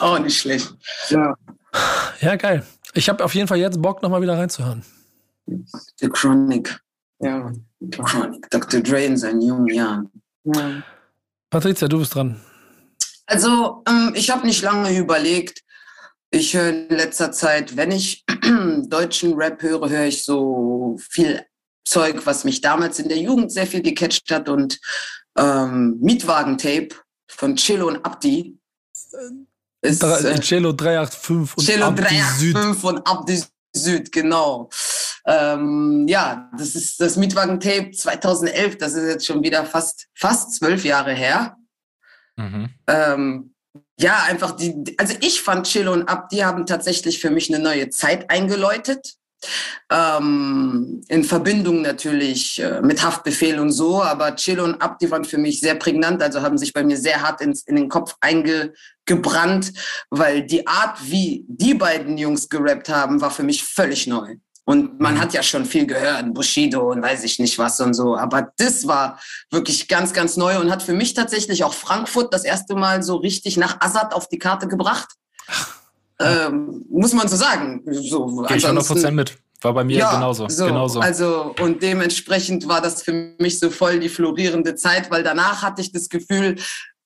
Auch 0.00 0.18
nicht 0.18 0.38
schlecht. 0.38 0.74
Ja. 1.08 1.34
Ja, 2.20 2.36
geil. 2.36 2.64
Ich 2.94 3.08
habe 3.08 3.24
auf 3.24 3.34
jeden 3.34 3.48
Fall 3.48 3.58
jetzt 3.58 3.80
Bock, 3.80 4.02
nochmal 4.02 4.22
wieder 4.22 4.38
reinzuhören. 4.38 4.84
The 5.46 6.08
Chronic. 6.08 6.78
Ja. 7.20 7.52
The 7.80 7.98
Chronic. 7.98 8.50
Dr. 8.50 8.80
Dre 8.80 9.04
in 9.04 9.16
seinen 9.16 9.40
jungen 9.40 9.68
Jahren. 9.68 10.10
ja. 10.44 10.82
Patricia, 11.50 11.86
du 11.86 11.98
bist 11.98 12.14
dran. 12.14 12.40
Also, 13.26 13.82
ähm, 13.86 14.12
ich 14.14 14.30
habe 14.30 14.46
nicht 14.46 14.62
lange 14.62 14.96
überlegt. 14.96 15.62
Ich 16.30 16.56
höre 16.56 16.70
in 16.70 16.88
letzter 16.88 17.30
Zeit, 17.30 17.76
wenn 17.76 17.90
ich 17.90 18.24
deutschen 18.88 19.34
Rap 19.34 19.62
höre, 19.62 19.90
höre 19.90 20.06
ich 20.06 20.24
so 20.24 20.96
viel 21.10 21.44
Zeug, 21.84 22.24
was 22.24 22.44
mich 22.44 22.60
damals 22.60 22.98
in 22.98 23.08
der 23.08 23.18
Jugend 23.18 23.52
sehr 23.52 23.66
viel 23.66 23.82
gecatcht 23.82 24.30
hat. 24.30 24.48
Und 24.48 24.80
ähm, 25.38 25.98
Mietwagen-Tape 26.00 26.88
von 27.28 27.56
Chelo 27.56 27.88
und 27.88 28.04
Abdi 28.04 28.58
ist 29.82 30.02
Drei, 30.02 30.18
äh, 30.20 30.40
Cello 30.40 30.72
385 30.72 31.56
und 31.58 31.64
Cello 31.64 31.86
Abdi 31.86 32.22
Süd. 32.38 32.54
385 32.54 32.80
von 32.80 32.98
Abdi 33.04 33.42
Süd, 33.74 34.12
genau. 34.12 34.68
Ähm, 35.26 36.06
ja, 36.08 36.50
das 36.56 36.74
ist 36.74 37.00
das 37.00 37.16
Mietwagen-Tape 37.16 37.90
2011. 37.90 38.78
Das 38.78 38.94
ist 38.94 39.08
jetzt 39.08 39.26
schon 39.26 39.42
wieder 39.42 39.64
fast, 39.64 40.08
fast 40.14 40.54
zwölf 40.54 40.84
Jahre 40.84 41.14
her. 41.14 41.56
Mhm. 42.36 42.68
Ähm, 42.86 43.54
ja, 43.98 44.24
einfach 44.24 44.52
die, 44.52 44.94
also 44.98 45.14
ich 45.20 45.42
fand 45.42 45.66
Chilo 45.66 45.92
und 45.92 46.08
Abdi 46.08 46.38
haben 46.38 46.66
tatsächlich 46.66 47.20
für 47.20 47.30
mich 47.30 47.52
eine 47.52 47.62
neue 47.62 47.88
Zeit 47.90 48.30
eingeläutet. 48.30 49.14
Ähm, 49.90 51.02
in 51.08 51.24
Verbindung 51.24 51.82
natürlich 51.82 52.60
äh, 52.60 52.80
mit 52.80 53.02
Haftbefehl 53.02 53.58
und 53.58 53.72
so, 53.72 54.02
aber 54.02 54.34
Chilo 54.36 54.64
und 54.64 54.80
Abdi 54.80 55.10
waren 55.10 55.24
für 55.24 55.38
mich 55.38 55.60
sehr 55.60 55.74
prägnant, 55.74 56.22
also 56.22 56.42
haben 56.42 56.58
sich 56.58 56.72
bei 56.72 56.84
mir 56.84 56.96
sehr 56.96 57.22
hart 57.22 57.40
ins, 57.40 57.62
in 57.62 57.76
den 57.76 57.88
Kopf 57.88 58.16
eingebrannt, 58.20 59.72
weil 60.10 60.44
die 60.44 60.66
Art, 60.66 60.98
wie 61.04 61.44
die 61.48 61.74
beiden 61.74 62.18
Jungs 62.18 62.48
gerappt 62.48 62.88
haben, 62.88 63.20
war 63.20 63.30
für 63.30 63.42
mich 63.42 63.62
völlig 63.62 64.06
neu. 64.06 64.36
Und 64.64 65.00
man 65.00 65.20
hat 65.20 65.32
ja 65.32 65.42
schon 65.42 65.64
viel 65.64 65.86
gehört, 65.86 66.32
Bushido 66.34 66.92
und 66.92 67.02
weiß 67.02 67.24
ich 67.24 67.40
nicht 67.40 67.58
was 67.58 67.80
und 67.80 67.94
so. 67.94 68.16
Aber 68.16 68.52
das 68.58 68.86
war 68.86 69.18
wirklich 69.50 69.88
ganz, 69.88 70.12
ganz 70.12 70.36
neu 70.36 70.60
und 70.60 70.70
hat 70.70 70.84
für 70.84 70.92
mich 70.92 71.14
tatsächlich 71.14 71.64
auch 71.64 71.74
Frankfurt 71.74 72.32
das 72.32 72.44
erste 72.44 72.76
Mal 72.76 73.02
so 73.02 73.16
richtig 73.16 73.56
nach 73.56 73.80
Assad 73.80 74.14
auf 74.14 74.28
die 74.28 74.38
Karte 74.38 74.68
gebracht. 74.68 75.08
Ähm, 76.24 76.84
muss 76.90 77.12
man 77.12 77.28
so 77.28 77.36
sagen. 77.36 77.82
So, 77.90 78.26
Gehe 78.48 78.56
ich 78.56 78.66
ansonsten- 78.66 78.98
100% 78.98 79.10
mit. 79.14 79.36
War 79.60 79.72
bei 79.74 79.84
mir 79.84 79.98
genauso. 79.98 80.48
so, 80.48 80.66
genauso. 80.66 80.98
Also, 81.00 81.54
und 81.60 81.80
dementsprechend 81.82 82.66
war 82.66 82.80
das 82.80 83.02
für 83.02 83.12
mich 83.38 83.60
so 83.60 83.70
voll 83.70 84.00
die 84.00 84.08
florierende 84.08 84.74
Zeit, 84.74 85.08
weil 85.10 85.22
danach 85.22 85.62
hatte 85.62 85.80
ich 85.82 85.92
das 85.92 86.08
Gefühl, 86.08 86.56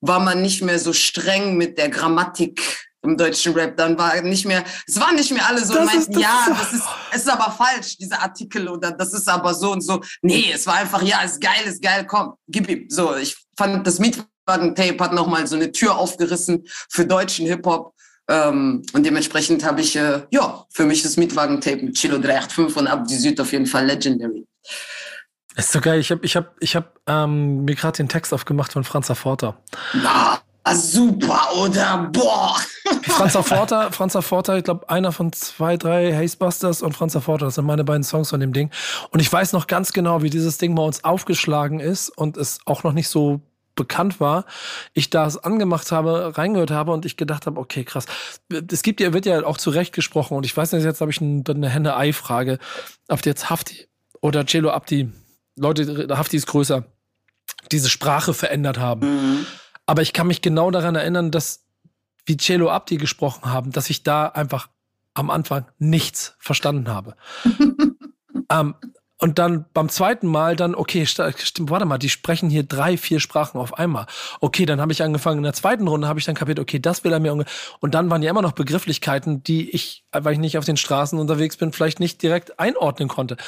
war 0.01 0.21
man 0.21 0.41
nicht 0.41 0.63
mehr 0.63 0.79
so 0.79 0.95
streng 0.95 1.57
mit 1.59 1.77
der 1.77 1.91
Grammatik 1.91 2.63
im 3.03 3.17
deutschen 3.19 3.53
Rap. 3.53 3.77
Dann 3.77 3.99
war 3.99 4.23
nicht 4.23 4.47
mehr, 4.47 4.65
es 4.87 4.99
waren 4.99 5.17
nicht 5.17 5.31
mehr 5.33 5.47
alle 5.47 5.63
so, 5.65 5.75
Das 5.75 5.85
meinten, 5.85 6.01
ist- 6.01 6.15
das 6.15 6.23
ja, 6.23 6.47
das 6.49 6.73
ist, 6.73 6.85
es 7.13 7.21
ist 7.23 7.29
aber 7.31 7.51
falsch, 7.53 7.99
dieser 7.99 8.23
Artikel 8.23 8.69
oder 8.69 8.91
das 8.91 9.13
ist 9.13 9.29
aber 9.29 9.53
so 9.53 9.73
und 9.73 9.83
so. 9.83 10.01
Nee, 10.23 10.47
es 10.55 10.67
war 10.67 10.77
einfach, 10.77 11.03
ja, 11.03 11.21
ist 11.23 11.41
geil, 11.43 11.61
ist 11.67 11.83
geil, 11.83 12.07
komm, 12.09 12.35
gib 12.49 12.71
ihm. 12.71 12.87
So, 12.89 13.15
ich 13.17 13.37
fand, 13.59 13.87
das 13.87 13.99
Mietwagen-Tape 13.99 14.97
hat 15.05 15.13
nochmal 15.13 15.47
so 15.47 15.57
eine 15.57 15.73
Tür 15.73 15.97
aufgerissen 15.97 16.65
für 16.89 17.05
deutschen 17.07 17.47
Hip-Hop. 17.47 17.93
Ähm, 18.29 18.83
und 18.93 19.07
dementsprechend 19.07 19.65
habe 19.65 19.81
ich, 19.81 19.97
äh, 19.97 20.23
ja, 20.31 20.65
für 20.71 20.85
mich 20.85 21.03
das 21.03 21.17
Mietwagen-Tape 21.17 21.83
mit 21.83 21.95
Chilo 21.95 22.19
385 22.19 22.77
und 22.77 22.87
Abdi 22.89 23.17
Süd 23.17 23.41
auf 23.41 23.53
jeden 23.53 23.67
Fall 23.67 23.87
legendary. 23.87 24.45
Ist 25.55 25.73
so 25.73 25.81
geil. 25.81 26.01
Ich 26.01 26.11
habe 26.11 26.25
ich 26.25 26.37
hab, 26.37 26.55
ich 26.61 26.77
hab, 26.77 26.99
ähm, 27.07 27.65
mir 27.65 27.75
gerade 27.75 27.97
den 27.97 28.09
Text 28.09 28.35
aufgemacht 28.35 28.73
von 28.73 28.85
Franz 28.85 29.11
Forter. 29.15 29.57
Na, 29.95 30.39
super, 30.75 31.49
oder? 31.57 32.11
Boah! 32.13 32.57
Franz 33.03 33.33
Forter, 33.33 33.93
Franz 33.93 34.17
Forter, 34.21 34.59
ich 34.59 34.65
glaube, 34.65 34.91
einer 34.91 35.13
von 35.13 35.33
zwei, 35.33 35.77
drei 35.77 36.13
Hazebusters 36.15 36.83
und 36.83 36.95
Franz 36.95 37.17
Forter, 37.17 37.47
das 37.47 37.55
sind 37.55 37.65
meine 37.65 37.85
beiden 37.85 38.05
Songs 38.05 38.31
von 38.31 38.41
dem 38.41 38.53
Ding. 38.53 38.71
Und 39.11 39.21
ich 39.21 39.33
weiß 39.33 39.53
noch 39.55 39.67
ganz 39.67 39.93
genau, 39.93 40.23
wie 40.23 40.31
dieses 40.31 40.59
Ding 40.59 40.75
bei 40.75 40.83
uns 40.83 41.05
aufgeschlagen 41.05 41.81
ist 41.81 42.11
und 42.11 42.37
es 42.37 42.59
auch 42.67 42.83
noch 42.83 42.93
nicht 42.93 43.09
so 43.09 43.41
bekannt 43.77 44.19
war, 44.19 44.45
ich 44.93 45.11
da 45.11 45.27
es 45.27 45.37
angemacht 45.37 45.93
habe, 45.93 46.37
reingehört 46.37 46.71
habe 46.71 46.93
und 46.93 47.05
ich 47.05 47.17
gedacht 47.17 47.47
habe, 47.47 47.61
okay, 47.61 47.85
krass. 47.85 48.07
Es 48.71 48.83
gibt 48.83 49.01
ja, 49.01 49.13
wird 49.13 49.27
ja 49.27 49.45
auch 49.45 49.59
zu 49.59 49.71
Recht 49.71 49.95
gesprochen 49.95 50.37
und 50.37 50.45
ich 50.45 50.57
weiß 50.57 50.73
nicht, 50.73 50.85
jetzt 50.85 51.01
habe 51.01 51.11
ich 51.11 51.21
ein, 51.21 51.45
eine 51.47 51.69
Henne-Ei-Frage, 51.69 52.59
ob 53.09 53.25
jetzt 53.25 53.49
Hafti 53.51 53.87
oder 54.21 54.45
Celo 54.47 54.71
Abdi, 54.71 55.13
Leute, 55.57 56.09
Hafti 56.17 56.37
ist 56.37 56.47
größer, 56.47 56.85
diese 57.71 57.89
Sprache 57.89 58.35
verändert 58.35 58.79
haben. 58.79 59.01
Mhm. 59.07 59.47
Aber 59.87 60.03
ich 60.03 60.13
kann 60.13 60.27
mich 60.27 60.43
genau 60.43 60.71
daran 60.71 60.97
erinnern, 60.97 61.31
dass 61.31 61.65
wie 62.25 62.37
Celo 62.37 62.71
Abdi 62.71 62.97
gesprochen 62.97 63.45
haben, 63.45 63.71
dass 63.71 63.89
ich 63.89 64.03
da 64.03 64.27
einfach 64.27 64.69
am 65.15 65.31
Anfang 65.31 65.67
nichts 65.79 66.35
verstanden 66.39 66.89
habe. 66.89 67.17
ähm, 68.51 68.75
und 69.19 69.39
dann 69.39 69.65
beim 69.73 69.89
zweiten 69.89 70.27
Mal 70.27 70.57
dann, 70.57 70.75
okay, 70.75 71.07
stimmt, 71.07 71.71
warte 71.71 71.87
mal, 71.87 71.97
die 71.97 72.11
sprechen 72.11 72.51
hier 72.51 72.65
drei, 72.65 72.99
vier 72.99 73.19
Sprachen 73.19 73.59
auf 73.59 73.79
einmal. 73.79 74.07
Okay, 74.41 74.67
dann 74.67 74.79
habe 74.79 74.93
ich 74.93 75.03
angefangen, 75.03 75.39
in 75.39 75.45
der 75.45 75.55
zweiten 75.55 75.89
Runde 75.89 76.07
habe 76.07 76.19
ich 76.19 76.27
dann 76.27 76.35
kapiert, 76.35 76.61
okay, 76.61 76.79
das 76.79 77.03
will 77.03 77.13
er 77.13 77.21
mir. 77.21 77.33
Und 77.33 77.95
dann 77.95 78.11
waren 78.11 78.23
ja 78.23 78.31
immer 78.31 78.43
noch 78.43 78.53
Begrifflichkeiten, 78.53 79.43
die 79.43 79.71
ich, 79.71 80.05
weil 80.13 80.35
ich 80.35 80.39
nicht 80.39 80.59
auf 80.59 80.67
den 80.67 80.77
Straßen 80.77 81.19
unterwegs 81.19 81.57
bin, 81.57 81.73
vielleicht 81.73 81.99
nicht 81.99 82.21
direkt 82.23 82.61
einordnen 82.61 83.09
konnte. 83.09 83.39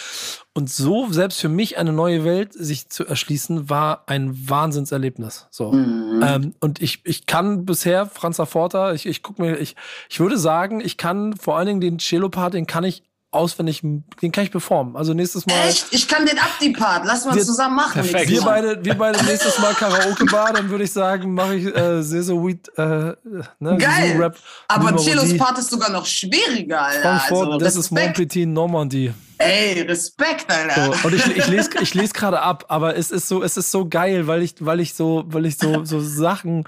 Und 0.55 0.71
so 0.71 1.07
selbst 1.13 1.41
für 1.41 1.51
mich 1.51 1.77
eine 1.77 1.93
neue 1.93 2.25
Welt 2.25 2.55
sich 2.55 2.89
zu 2.89 3.07
erschließen, 3.07 3.69
war 3.69 4.05
ein 4.07 4.49
Wahnsinnserlebnis. 4.49 5.49
So. 5.51 5.73
Mhm. 5.73 6.25
Ähm, 6.27 6.55
und 6.61 6.81
ich, 6.81 7.01
ich 7.05 7.27
kann 7.27 7.67
bisher 7.67 8.07
Franz 8.07 8.39
Forta, 8.39 8.95
ich, 8.95 9.05
ich 9.05 9.23
guck 9.23 9.39
mir, 9.39 9.59
ich, 9.59 9.77
ich 10.09 10.19
würde 10.19 10.39
sagen, 10.39 10.81
ich 10.81 10.97
kann 10.97 11.37
vor 11.37 11.59
allen 11.59 11.67
Dingen 11.67 11.81
den 11.81 11.99
Cello-Part, 11.99 12.55
den 12.55 12.67
kann 12.67 12.85
ich 12.85 13.03
auswendig, 13.31 13.83
den 13.83 14.33
kann 14.33 14.45
ich 14.45 14.51
performen. 14.51 14.97
Also 14.97 15.13
nächstes 15.13 15.47
Mal. 15.47 15.69
Echt? 15.69 15.87
Ich 15.91 16.09
kann 16.09 16.25
den 16.25 16.39
Abdi-Part. 16.39 17.05
Lass 17.05 17.27
mal 17.27 17.39
zusammen 17.39 17.77
machen. 17.77 17.93
Perfekt. 17.93 18.31
Wir 18.31 18.41
beide, 18.41 18.83
wir 18.83 18.95
beide 18.95 19.23
nächstes 19.25 19.59
Mal 19.59 19.75
Karaoke-Bar, 19.75 20.55
dann 20.55 20.71
würde 20.71 20.85
ich 20.85 20.93
sagen, 20.93 21.35
mache 21.35 21.57
ich 21.57 21.77
äh, 21.77 22.03
Seso-Weed, 22.03 22.71
äh, 22.79 22.83
ne, 22.83 23.17
Geil. 23.61 24.17
Rap. 24.19 24.39
Aber 24.69 24.97
Celos 24.97 25.37
Part 25.37 25.59
ist 25.59 25.71
sogar 25.71 25.91
noch 25.91 26.07
schwieriger, 26.07 26.81
Alter. 26.81 27.03
Frankfurt, 27.03 27.47
also, 27.47 27.59
das 27.59 27.77
ist 27.77 27.91
Montpetit 27.91 28.49
Normandie. 28.49 29.13
Ey, 29.37 29.83
Respekt, 29.83 30.51
Alter. 30.51 30.95
So, 30.95 31.09
und 31.09 31.15
ich, 31.15 31.27
ich 31.37 31.47
lese 31.47 31.71
ich 31.81 31.95
les 31.95 32.15
gerade 32.15 32.41
ab, 32.41 32.65
aber 32.69 32.97
es 32.97 33.11
ist 33.11 33.29
so, 33.29 33.43
es 33.43 33.57
ist 33.57 33.71
so 33.71 33.89
geil, 33.89 34.27
weil 34.27 34.43
ich, 34.43 34.55
weil 34.61 34.81
ich 34.81 34.95
so, 34.95 35.25
weil 35.27 35.47
ich 35.47 35.59
so, 35.59 35.85
so 35.85 36.01
Sachen 36.01 36.65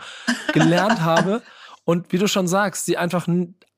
gelernt 0.52 1.00
habe. 1.00 1.42
Und 1.84 2.12
wie 2.12 2.18
du 2.18 2.28
schon 2.28 2.46
sagst, 2.46 2.86
die 2.86 2.98
einfach 2.98 3.26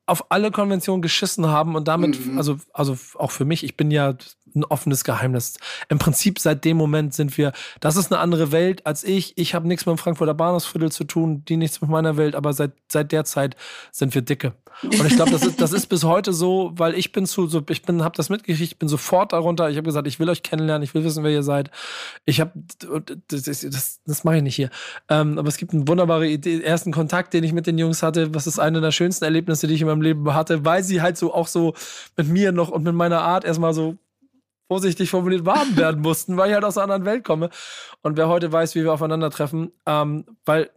auf 0.07 0.31
alle 0.31 0.51
Konventionen 0.51 1.03
geschissen 1.03 1.47
haben 1.47 1.77
und 1.77 1.89
damit, 1.89 2.27
mhm. 2.27 2.37
also, 2.37 2.59
also 2.73 2.97
auch 3.15 3.31
für 3.31 3.45
mich, 3.45 3.65
ich 3.65 3.77
bin 3.77 3.91
ja 3.91 4.15
ein 4.55 4.65
offenes 4.65 5.05
Geheimnis. 5.05 5.59
Im 5.89 5.99
Prinzip 5.99 6.39
seit 6.39 6.65
dem 6.65 6.77
Moment 6.77 7.15
sind 7.15 7.37
wir, 7.39 7.53
das 7.81 7.97
ist 7.97 8.13
eine 8.13 8.21
andere 8.21 8.53
Welt 8.53 8.87
als 8.87 9.05
ich. 9.05 9.37
Ich 9.37 9.55
habe 9.55 9.69
nichts 9.69 9.87
mit 9.87 9.97
dem 9.97 9.99
Frankfurter 9.99 10.35
Bahnhofsviertel 10.35 10.93
zu 10.93 11.05
tun, 11.05 11.45
die 11.45 11.57
nichts 11.57 11.81
mit 11.81 11.91
meiner 11.91 12.17
Welt, 12.17 12.35
aber 12.35 12.53
seit, 12.53 12.73
seit 12.89 13.13
der 13.13 13.25
Zeit 13.25 13.57
sind 13.91 14.15
wir 14.15 14.23
dicke. 14.23 14.55
Und 14.83 15.07
ich 15.07 15.15
glaube, 15.15 15.31
das 15.31 15.45
ist, 15.45 15.61
das 15.61 15.73
ist 15.73 15.87
bis 15.87 16.03
heute 16.05 16.33
so, 16.33 16.73
weil 16.75 16.95
ich 16.95 17.13
bin 17.13 17.27
zu, 17.27 17.47
so, 17.47 17.63
ich 17.69 17.83
bin, 17.83 18.03
habe 18.03 18.17
das 18.17 18.31
mitgekriegt, 18.31 18.73
ich 18.73 18.79
bin 18.79 18.89
sofort 18.89 19.33
darunter. 19.33 19.71
Ich 19.71 19.77
habe 19.77 19.85
gesagt, 19.85 20.07
ich 20.07 20.19
will 20.19 20.29
euch 20.29 20.43
kennenlernen, 20.43 20.83
ich 20.83 20.95
will 20.95 21.05
wissen, 21.05 21.23
wer 21.23 21.31
ihr 21.31 21.43
seid. 21.43 21.71
Ich 22.25 22.41
habe, 22.41 22.53
das, 23.29 23.43
das, 23.43 24.01
das 24.05 24.25
mache 24.25 24.39
ich 24.39 24.43
nicht 24.43 24.57
hier. 24.57 24.71
Ähm, 25.09 25.39
aber 25.39 25.49
es 25.49 25.57
gibt 25.57 25.73
einen 25.73 25.87
wunderbaren 25.87 26.29
Idee, 26.29 26.63
ersten 26.63 26.93
Kontakt, 26.93 27.35
den 27.35 27.45
ich 27.45 27.53
mit 27.53 27.67
den 27.67 27.79
Jungs 27.79 28.03
hatte. 28.03 28.35
Was 28.35 28.47
ist 28.47 28.59
eine 28.59 28.81
der 28.81 28.93
schönsten 28.93 29.25
Erlebnisse, 29.25 29.67
die 29.67 29.75
ich 29.75 29.83
in 29.83 29.87
meinem 29.87 30.03
Leben 30.03 30.33
hatte, 30.35 30.65
weil 30.65 30.83
sie 30.83 31.03
halt 31.03 31.17
so 31.17 31.33
auch 31.33 31.49
so 31.49 31.75
mit 32.17 32.29
mir 32.29 32.53
noch 32.53 32.71
und 32.71 32.83
mit 32.83 32.95
meiner 32.95 33.21
Art 33.21 33.45
erstmal 33.45 33.75
so 33.75 33.97
vorsichtig 34.73 35.11
formuliert 35.11 35.45
warm 35.45 35.77
werden 35.77 36.01
mussten, 36.09 36.39
weil 36.39 36.49
ich 36.49 36.55
halt 36.55 36.65
aus 36.65 36.79
einer 36.79 36.85
anderen 36.85 37.05
Welt 37.05 37.25
komme. 37.25 37.51
Und 38.01 38.17
wer 38.17 38.29
heute 38.29 38.51
weiß, 38.51 38.75
wie 38.75 38.85
wir 38.85 38.93
aufeinandertreffen, 38.95 39.71
ähm, 39.85 40.25
weil 40.47 40.71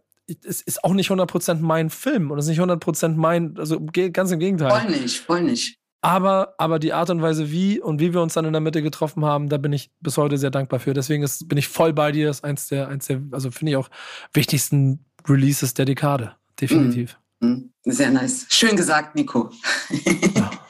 es 0.44 0.60
ist 0.60 0.84
auch 0.84 0.92
nicht 0.92 1.10
100% 1.10 1.60
mein 1.60 1.88
Film 1.88 2.30
und 2.30 2.38
es 2.38 2.44
ist 2.44 2.50
nicht 2.50 2.60
100% 2.60 3.14
mein, 3.14 3.56
also 3.56 3.80
ganz 4.12 4.30
im 4.32 4.38
Gegenteil. 4.38 4.70
Voll 4.70 4.90
nicht, 4.90 5.20
voll 5.20 5.42
nicht. 5.44 5.78
Aber, 6.02 6.54
aber 6.58 6.78
die 6.78 6.92
Art 6.92 7.08
und 7.08 7.22
Weise, 7.22 7.50
wie 7.50 7.80
und 7.80 8.00
wie 8.00 8.12
wir 8.12 8.20
uns 8.20 8.34
dann 8.34 8.44
in 8.44 8.52
der 8.52 8.60
Mitte 8.60 8.82
getroffen 8.82 9.24
haben, 9.24 9.48
da 9.48 9.56
bin 9.56 9.72
ich 9.72 9.90
bis 10.00 10.18
heute 10.18 10.36
sehr 10.36 10.50
dankbar 10.50 10.78
für. 10.78 10.92
Deswegen 10.92 11.22
ist, 11.22 11.48
bin 11.48 11.56
ich 11.56 11.68
voll 11.68 11.94
bei 11.94 12.12
dir. 12.12 12.26
Das 12.26 12.38
ist 12.38 12.44
eins 12.44 12.68
der, 12.68 12.88
eins 12.88 13.06
der 13.06 13.22
also 13.30 13.50
finde 13.50 13.72
ich 13.72 13.76
auch 13.78 13.88
wichtigsten 14.34 15.06
Releases 15.26 15.72
der 15.72 15.86
Dekade. 15.86 16.36
Definitiv. 16.60 17.18
Mm, 17.40 17.46
mm, 17.46 17.70
sehr 17.84 18.10
nice. 18.10 18.46
Schön 18.50 18.76
gesagt, 18.76 19.14
Nico. 19.14 19.50
ja. 20.34 20.50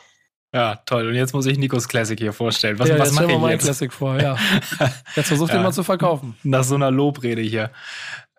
Ja, 0.57 0.77
toll. 0.87 1.09
Und 1.09 1.15
jetzt 1.15 1.35
muss 1.35 1.45
ich 1.45 1.59
Nikos 1.59 1.87
Classic 1.87 2.19
hier 2.19 2.33
vorstellen. 2.33 2.79
Was, 2.79 2.89
ja, 2.89 2.99
was 2.99 3.13
mache 3.13 3.31
ich 3.31 3.43
jetzt? 3.51 3.65
Classic 3.65 3.93
vor, 3.93 4.19
ja. 4.19 4.39
Jetzt 5.15 5.29
versucht 5.29 5.51
ja. 5.51 5.59
den 5.59 5.65
mal 5.65 5.73
zu 5.73 5.83
verkaufen. 5.83 6.35
Nach 6.45 6.65
so 6.65 6.77
einer 6.77 6.91
Lobrede 6.91 7.43
hier. 7.43 7.71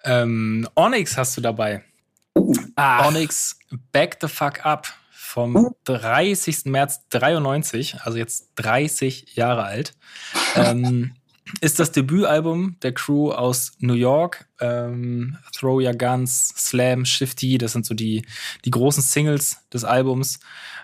Ähm, 0.03 0.67
Onyx 0.73 1.15
hast 1.15 1.37
du 1.37 1.41
dabei. 1.41 1.83
Ah. 2.75 3.07
Onyx 3.07 3.59
Back 3.91 4.17
the 4.19 4.27
Fuck 4.27 4.65
Up 4.65 4.87
vom 5.11 5.75
30. 5.83 6.65
März 6.65 7.07
93, 7.09 8.01
also 8.01 8.17
jetzt 8.17 8.49
30 8.55 9.35
Jahre 9.35 9.65
alt. 9.65 9.93
ähm, 10.55 11.11
ist 11.61 11.79
das 11.79 11.91
Debütalbum 11.91 12.77
der 12.81 12.93
Crew 12.93 13.31
aus 13.31 13.73
New 13.79 13.93
York. 13.93 14.47
Ähm, 14.59 15.37
Throw 15.57 15.81
Your 15.81 15.93
Guns, 15.93 16.49
Slam, 16.57 17.05
Shifty, 17.05 17.57
das 17.57 17.73
sind 17.73 17.85
so 17.85 17.93
die, 17.93 18.25
die 18.65 18.71
großen 18.71 19.03
Singles 19.03 19.57
des 19.71 19.83
Albums. 19.83 20.39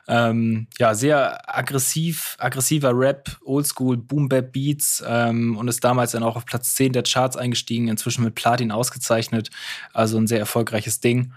Ähm, 0.07 0.67
ja, 0.77 0.93
sehr 0.93 1.55
aggressiv, 1.57 2.35
aggressiver 2.39 2.91
Rap, 2.93 3.37
Oldschool, 3.45 3.97
Boom 3.97 4.27
Bap 4.27 4.51
Beats 4.51 5.03
ähm, 5.07 5.57
und 5.57 5.67
ist 5.67 5.83
damals 5.83 6.11
dann 6.11 6.23
auch 6.23 6.35
auf 6.35 6.45
Platz 6.45 6.75
10 6.75 6.93
der 6.93 7.03
Charts 7.03 7.37
eingestiegen, 7.37 7.87
inzwischen 7.87 8.23
mit 8.23 8.35
Platin 8.35 8.71
ausgezeichnet. 8.71 9.49
Also 9.93 10.17
ein 10.17 10.27
sehr 10.27 10.39
erfolgreiches 10.39 10.99
Ding. 10.99 11.33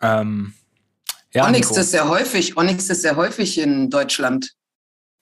Ähm, 0.00 0.54
ja, 1.32 1.46
Onyx 1.46 1.70
Nico. 1.70 1.80
ist 1.80 1.90
sehr 1.92 2.08
häufig, 2.08 2.56
Onyx 2.56 2.90
ist 2.90 3.02
sehr 3.02 3.16
häufig 3.16 3.58
in 3.58 3.88
Deutschland 3.88 4.54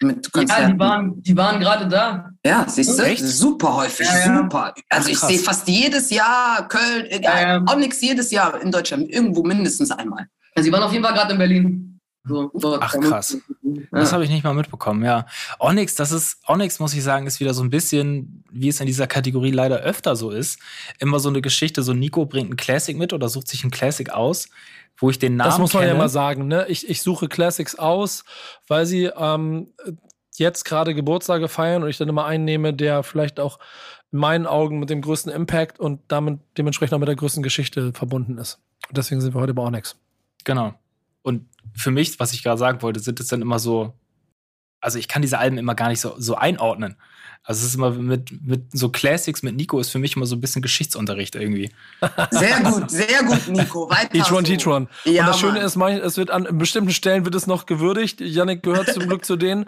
mit 0.03 0.32
Konzerten. 0.32 0.62
Ja, 0.62 0.72
die 0.72 0.78
waren, 0.78 1.22
die 1.22 1.36
waren 1.36 1.61
gerade 1.61 1.88
da. 1.88 2.30
Ja, 2.44 2.66
siehst 2.68 2.98
du? 2.98 3.03
Echt? 3.03 3.24
Super 3.24 3.76
häufig, 3.76 4.07
ja, 4.07 4.18
ja. 4.18 4.38
super. 4.38 4.74
Also 4.88 5.09
Ach, 5.09 5.12
ich 5.12 5.18
sehe 5.18 5.38
fast 5.38 5.68
jedes 5.68 6.11
Jahr 6.11 6.68
Köln, 6.68 7.07
egal, 7.09 7.64
Onyx 7.70 8.01
jedes 8.01 8.30
Jahr 8.30 8.61
in 8.61 8.70
Deutschland, 8.70 9.11
irgendwo 9.11 9.42
mindestens 9.42 9.90
einmal. 9.90 10.26
Ja, 10.57 10.62
sie 10.62 10.72
waren 10.72 10.82
auf 10.82 10.92
jeden 10.92 11.05
Fall 11.05 11.14
gerade 11.14 11.32
in 11.32 11.38
Berlin. 11.38 11.90
So, 12.24 12.78
Ach 12.80 12.92
krass. 12.92 13.38
Ja. 13.62 13.82
Das 13.92 14.12
habe 14.12 14.24
ich 14.24 14.30
nicht 14.30 14.44
mal 14.44 14.53
mitbekommen, 14.53 15.05
ja. 15.05 15.26
Onyx, 15.59 15.94
das 15.94 16.12
ist, 16.12 16.36
Onyx, 16.46 16.78
muss 16.78 16.92
ich 16.92 17.03
sagen, 17.03 17.26
ist 17.26 17.40
wieder 17.40 17.55
so 17.55 17.62
ein 17.62 17.70
bisschen, 17.70 18.44
wie 18.51 18.68
es 18.68 18.78
in 18.78 18.86
dieser 18.86 19.07
Kategorie 19.07 19.51
leider 19.53 19.78
öfter 19.78 20.16
so 20.16 20.30
ist. 20.30 20.59
Immer 20.98 21.18
so 21.18 21.30
eine 21.30 21.40
Geschichte, 21.40 21.82
so 21.82 21.94
Nico 21.94 22.26
bringt 22.26 22.51
ein 22.51 22.57
Classic 22.57 22.96
mit 22.96 23.12
oder 23.12 23.28
sucht 23.28 23.48
sich 23.48 23.64
ein 23.64 23.70
Classic 23.70 24.11
aus, 24.11 24.48
wo 24.99 25.11
ich 25.11 25.18
den 25.18 25.36
Namen. 25.36 25.51
Das 25.51 25.59
muss 25.59 25.72
man 25.72 25.82
kenne. 25.82 25.95
ja 25.95 25.99
mal 25.99 26.09
sagen, 26.09 26.47
ne? 26.47 26.66
Ich, 26.68 26.88
ich 26.88 27.03
suche 27.03 27.28
Classics 27.28 27.74
aus, 27.74 28.24
weil 28.68 28.86
sie 28.86 29.05
ähm, 29.07 29.72
jetzt 30.36 30.64
gerade 30.64 30.95
Geburtstage 30.95 31.49
feiern 31.49 31.82
und 31.82 31.88
ich 31.88 31.99
dann 31.99 32.09
immer 32.09 32.24
einnehme, 32.24 32.74
der 32.74 33.03
vielleicht 33.03 33.41
auch 33.41 33.59
in 34.12 34.18
meinen 34.18 34.47
Augen 34.47 34.78
mit 34.78 34.91
dem 34.91 35.03
größten 35.03 35.32
Impact 35.32 35.78
und 35.78 36.01
damit 36.09 36.41
dementsprechend 36.59 36.95
auch 36.95 36.99
mit 36.99 37.09
der 37.09 37.16
größten 37.16 37.43
Geschichte 37.43 37.93
verbunden 37.93 38.38
ist. 38.38 38.59
Und 38.88 38.97
deswegen 38.97 39.20
sind 39.20 39.34
wir 39.34 39.41
heute 39.41 39.55
bei 39.55 39.62
Onyx. 39.62 39.97
Genau. 40.45 40.74
Und 41.22 41.47
für 41.74 41.91
mich, 41.91 42.18
was 42.18 42.32
ich 42.32 42.43
gerade 42.43 42.59
sagen 42.59 42.82
wollte, 42.82 43.01
sind 43.01 43.20
es 43.20 43.28
dann 43.28 43.43
immer 43.43 43.59
so, 43.59 43.95
also 44.80 44.99
ich 44.99 45.09
kann 45.09 45.22
diese 45.22 45.38
Alben 45.38 45.59
immer 45.59 45.74
gar 45.74 45.88
nicht 45.88 46.01
so, 46.01 46.14
so 46.18 46.34
einordnen. 46.34 46.97
Also 47.43 47.61
es 47.61 47.68
ist 47.68 47.74
immer 47.76 47.91
mit, 47.91 48.47
mit 48.47 48.64
so 48.72 48.91
Classics 48.91 49.43
mit 49.43 49.57
Nico 49.57 49.80
ist 49.80 49.91
für 49.91 49.99
mich 49.99 50.14
immer 50.14 50.26
so 50.26 50.36
ein 50.36 50.43
bisschen 50.43 50.61
Geschichtsunterricht 50.61 51.34
irgendwie. 51.34 51.70
Sehr 52.30 52.61
gut, 52.61 52.91
sehr 52.91 53.24
gut, 53.24 53.49
Nico. 53.49 53.88
Weiter 53.88 54.14
each 54.14 54.30
one, 54.30 54.43
teach 54.43 54.66
one. 54.66 54.88
Ja, 55.05 55.22
und 55.22 55.28
das 55.28 55.41
Schöne 55.41 55.59
ist, 55.61 55.76
es 55.76 56.16
wird 56.18 56.30
an 56.30 56.47
bestimmten 56.59 56.93
Stellen 56.93 57.24
wird 57.24 57.34
es 57.34 57.47
noch 57.47 57.64
gewürdigt. 57.64 58.20
Yannick 58.20 58.62
gehört 58.62 58.93
zum 58.93 59.07
Glück 59.07 59.24
zu 59.24 59.36
denen, 59.36 59.64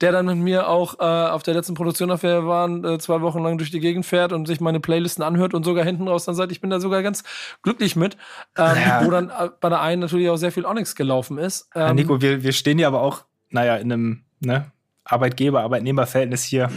der 0.00 0.12
dann 0.12 0.26
mit 0.26 0.36
mir 0.36 0.68
auch 0.68 1.00
äh, 1.00 1.02
auf 1.02 1.42
der 1.42 1.54
letzten 1.54 1.74
Produktion, 1.74 2.12
auf 2.12 2.20
der 2.20 2.42
wir 2.42 2.48
waren, 2.48 2.84
äh, 2.84 2.98
zwei 2.98 3.20
Wochen 3.20 3.42
lang 3.42 3.58
durch 3.58 3.72
die 3.72 3.80
Gegend 3.80 4.06
fährt 4.06 4.32
und 4.32 4.46
sich 4.46 4.60
meine 4.60 4.78
Playlisten 4.78 5.24
anhört 5.24 5.52
und 5.52 5.64
sogar 5.64 5.84
hinten 5.84 6.06
raus 6.06 6.26
dann 6.26 6.36
sagt, 6.36 6.52
ich 6.52 6.60
bin 6.60 6.70
da 6.70 6.78
sogar 6.78 7.02
ganz 7.02 7.24
glücklich 7.62 7.96
mit. 7.96 8.16
Ähm, 8.56 8.76
ja. 8.76 9.04
Wo 9.04 9.10
dann 9.10 9.30
äh, 9.30 9.50
bei 9.60 9.68
der 9.68 9.80
einen 9.80 10.00
natürlich 10.00 10.30
auch 10.30 10.36
sehr 10.36 10.52
viel 10.52 10.64
Onyx 10.64 10.94
gelaufen 10.94 11.38
ist. 11.38 11.68
Ähm, 11.74 11.82
ja, 11.82 11.92
Nico, 11.92 12.22
wir, 12.22 12.44
wir 12.44 12.52
stehen 12.52 12.78
ja 12.78 12.86
aber 12.86 13.02
auch, 13.02 13.24
naja, 13.50 13.76
in 13.76 13.92
einem 13.92 14.24
ne, 14.38 14.70
Arbeitgeber-Arbeitnehmer-Verhältnis 15.04 16.44
hier 16.44 16.70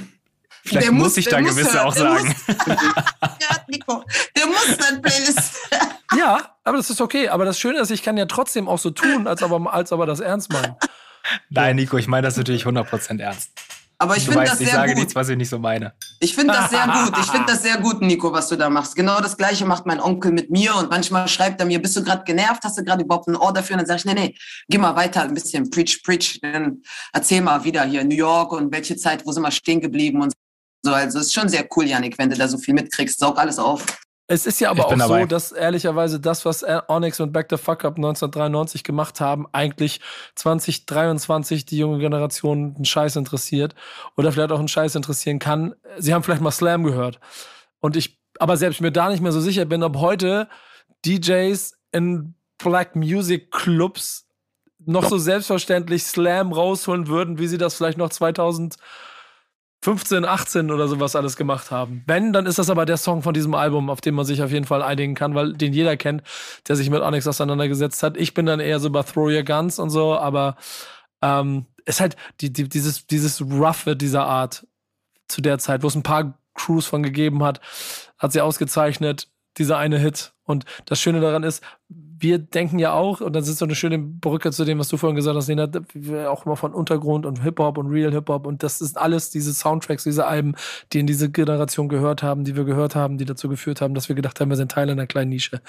Vielleicht 0.63 0.87
der 0.87 0.91
muss, 0.91 1.03
muss 1.03 1.17
ich 1.17 1.25
da 1.27 1.39
gewisse 1.39 1.73
hören, 1.73 1.87
auch 1.87 1.95
sagen. 1.95 2.35
ja, 2.47 3.57
Nico, 3.67 4.03
der 4.35 4.45
muss 4.47 4.77
dann 4.77 5.01
Playlist. 5.01 5.53
ja, 6.17 6.55
aber 6.63 6.77
das 6.77 6.89
ist 6.89 7.01
okay. 7.01 7.29
Aber 7.29 7.45
das 7.45 7.59
Schöne 7.59 7.79
ist, 7.79 7.91
ich 7.91 8.03
kann 8.03 8.17
ja 8.17 8.25
trotzdem 8.25 8.67
auch 8.67 8.79
so 8.79 8.91
tun, 8.91 9.27
als 9.27 9.41
aber, 9.43 9.73
als 9.73 9.91
aber 9.91 10.05
das 10.05 10.19
ernst 10.19 10.51
meinen. 10.51 10.75
Nein, 11.49 11.75
Nico, 11.75 11.97
ich 11.97 12.07
meine 12.07 12.27
das 12.27 12.37
natürlich 12.37 12.65
100% 12.65 13.21
ernst. 13.21 13.51
Aber 14.01 14.15
ich 14.15 14.23
finde 14.23 14.45
das 14.45 14.57
sehr 14.57 14.67
ich 14.67 14.73
sage 14.73 14.93
gut. 14.93 14.99
nichts, 14.99 15.15
was 15.15 15.27
ich 15.27 15.35
nicht 15.35 15.49
so 15.49 15.59
meine. 15.59 15.93
Ich 16.21 16.33
finde 16.33 16.53
das 16.53 16.69
sehr 16.69 16.85
gut. 16.87 17.17
Ich 17.19 17.25
finde 17.25 17.45
das 17.51 17.61
sehr 17.61 17.77
gut, 17.79 18.01
Nico, 18.01 18.31
was 18.31 18.47
du 18.47 18.55
da 18.55 18.69
machst. 18.69 18.95
Genau 18.95 19.19
das 19.19 19.35
Gleiche 19.35 19.65
macht 19.65 19.85
mein 19.85 19.99
Onkel 19.99 20.31
mit 20.31 20.49
mir 20.49 20.73
und 20.75 20.89
manchmal 20.89 21.27
schreibt 21.27 21.59
er 21.59 21.65
mir, 21.65 21.81
bist 21.81 21.97
du 21.97 22.03
gerade 22.03 22.23
genervt? 22.23 22.63
Hast 22.63 22.77
du 22.77 22.83
gerade 22.85 23.03
überhaupt 23.03 23.27
ein 23.27 23.35
Ohr 23.35 23.51
dafür? 23.51 23.73
Und 23.73 23.81
dann 23.81 23.87
sage 23.87 23.99
ich, 23.99 24.05
nee, 24.05 24.13
nee, 24.13 24.35
geh 24.69 24.77
mal 24.77 24.95
weiter, 24.95 25.23
ein 25.23 25.33
bisschen 25.33 25.69
preach, 25.69 26.01
preach. 26.01 26.39
Dann 26.41 26.81
erzähl 27.11 27.41
mal 27.41 27.61
wieder 27.65 27.83
hier 27.83 28.05
New 28.05 28.15
York 28.15 28.53
und 28.53 28.71
welche 28.71 28.95
Zeit, 28.95 29.25
wo 29.25 29.33
sind 29.33 29.43
wir 29.43 29.51
stehen 29.51 29.81
geblieben 29.81 30.21
und 30.21 30.33
so, 30.83 30.93
also 30.93 31.19
ist 31.19 31.33
schon 31.33 31.49
sehr 31.49 31.67
cool, 31.75 31.85
Janik, 31.85 32.17
wenn 32.17 32.29
du 32.29 32.37
da 32.37 32.47
so 32.47 32.57
viel 32.57 32.73
mitkriegst. 32.73 33.19
Saug 33.19 33.37
alles 33.37 33.59
auf. 33.59 33.85
Es 34.31 34.45
ist 34.45 34.59
ja 34.59 34.69
aber 34.69 34.85
auch 34.85 34.95
so, 34.95 35.25
dass 35.25 35.51
ehrlicherweise 35.51 36.19
das, 36.19 36.45
was 36.45 36.63
Onyx 36.87 37.19
und 37.19 37.33
Back 37.33 37.47
the 37.49 37.57
Fuck 37.57 37.83
Up 37.83 37.95
1993 37.95 38.83
gemacht 38.83 39.19
haben, 39.19 39.47
eigentlich 39.53 40.01
2023 40.35 41.65
die 41.65 41.79
junge 41.79 41.97
Generation 41.97 42.75
einen 42.75 42.85
Scheiß 42.85 43.15
interessiert 43.15 43.73
oder 44.17 44.31
vielleicht 44.31 44.51
auch 44.51 44.59
einen 44.59 44.67
Scheiß 44.67 44.93
interessieren 44.93 45.39
kann. 45.39 45.73
Sie 45.97 46.13
haben 46.13 46.21
vielleicht 46.21 46.43
mal 46.43 46.51
Slam 46.51 46.83
gehört. 46.83 47.19
Und 47.79 47.95
ich 47.95 48.19
aber 48.39 48.55
selbst 48.55 48.81
mir 48.81 48.91
da 48.91 49.09
nicht 49.09 49.21
mehr 49.21 49.31
so 49.31 49.41
sicher 49.41 49.65
bin, 49.65 49.81
ob 49.81 49.97
heute 49.97 50.47
DJs 51.07 51.73
in 51.91 52.35
Black 52.59 52.95
Music 52.95 53.49
Clubs 53.51 54.27
noch 54.77 55.09
so 55.09 55.17
selbstverständlich 55.17 56.03
Slam 56.03 56.53
rausholen 56.53 57.07
würden, 57.07 57.39
wie 57.39 57.47
sie 57.47 57.57
das 57.57 57.73
vielleicht 57.73 57.97
noch 57.97 58.09
2000 58.09 58.75
15, 59.81 60.25
18 60.25 60.71
oder 60.71 60.87
sowas 60.87 61.15
alles 61.15 61.37
gemacht 61.37 61.71
haben. 61.71 62.03
Wenn, 62.05 62.33
dann 62.33 62.45
ist 62.45 62.59
das 62.59 62.69
aber 62.69 62.85
der 62.85 62.97
Song 62.97 63.21
von 63.21 63.33
diesem 63.33 63.53
Album, 63.55 63.89
auf 63.89 64.01
den 64.01 64.13
man 64.13 64.25
sich 64.25 64.43
auf 64.43 64.51
jeden 64.51 64.65
Fall 64.65 64.81
einigen 64.81 65.15
kann, 65.15 65.35
weil 65.35 65.53
den 65.53 65.73
jeder 65.73 65.95
kennt, 65.95 66.23
der 66.67 66.75
sich 66.75 66.89
mit 66.89 67.01
Onyx 67.01 67.27
auseinandergesetzt 67.27 68.03
hat. 68.03 68.17
Ich 68.17 68.33
bin 68.33 68.45
dann 68.45 68.59
eher 68.59 68.79
so 68.79 68.89
bei 68.89 69.03
Throw 69.03 69.31
Your 69.31 69.43
Guns 69.43 69.79
und 69.79 69.89
so, 69.89 70.17
aber 70.17 70.57
ähm, 71.21 71.65
ist 71.85 72.01
halt 72.01 72.17
die, 72.41 72.51
die, 72.51 72.67
dieses, 72.67 73.07
dieses 73.07 73.41
Roughe 73.41 73.95
dieser 73.95 74.25
Art 74.25 74.67
zu 75.27 75.41
der 75.41 75.59
Zeit, 75.59 75.83
wo 75.83 75.87
es 75.87 75.95
ein 75.95 76.03
paar 76.03 76.37
Crews 76.53 76.85
von 76.85 77.03
gegeben 77.03 77.43
hat, 77.43 77.61
hat 78.17 78.33
sie 78.33 78.41
ausgezeichnet, 78.41 79.29
dieser 79.57 79.77
eine 79.77 79.97
Hit. 79.97 80.33
Und 80.49 80.65
das 80.85 80.99
Schöne 80.99 81.21
daran 81.21 81.43
ist, 81.43 81.63
wir 81.87 82.39
denken 82.39 82.79
ja 82.79 82.93
auch, 82.93 83.21
und 83.21 83.33
das 83.33 83.47
ist 83.47 83.59
so 83.59 83.65
eine 83.65 83.75
schöne 83.75 83.99
Brücke 83.99 84.51
zu 84.51 84.65
dem, 84.65 84.79
was 84.79 84.89
du 84.89 84.97
vorhin 84.97 85.15
gesagt 85.15 85.37
hast, 85.37 85.47
wir 85.47 86.31
auch 86.31 86.45
immer 86.45 86.55
von 86.55 86.73
Untergrund 86.73 87.25
und 87.25 87.43
Hip-Hop 87.43 87.77
und 87.77 87.87
Real 87.91 88.11
Hip-Hop 88.11 88.45
und 88.45 88.63
das 88.63 88.81
ist 88.81 88.97
alles 88.97 89.29
diese 89.29 89.53
Soundtracks, 89.53 90.03
diese 90.03 90.25
Alben, 90.25 90.55
die 90.91 90.99
in 90.99 91.07
diese 91.07 91.29
Generation 91.29 91.87
gehört 91.87 92.23
haben, 92.23 92.43
die 92.43 92.55
wir 92.55 92.65
gehört 92.65 92.95
haben, 92.95 93.17
die 93.17 93.25
dazu 93.25 93.47
geführt 93.47 93.79
haben, 93.79 93.93
dass 93.93 94.09
wir 94.09 94.15
gedacht 94.15 94.39
haben, 94.41 94.49
wir 94.49 94.57
sind 94.57 94.71
Teil 94.71 94.89
einer 94.89 95.07
kleinen 95.07 95.29
Nische. 95.29 95.61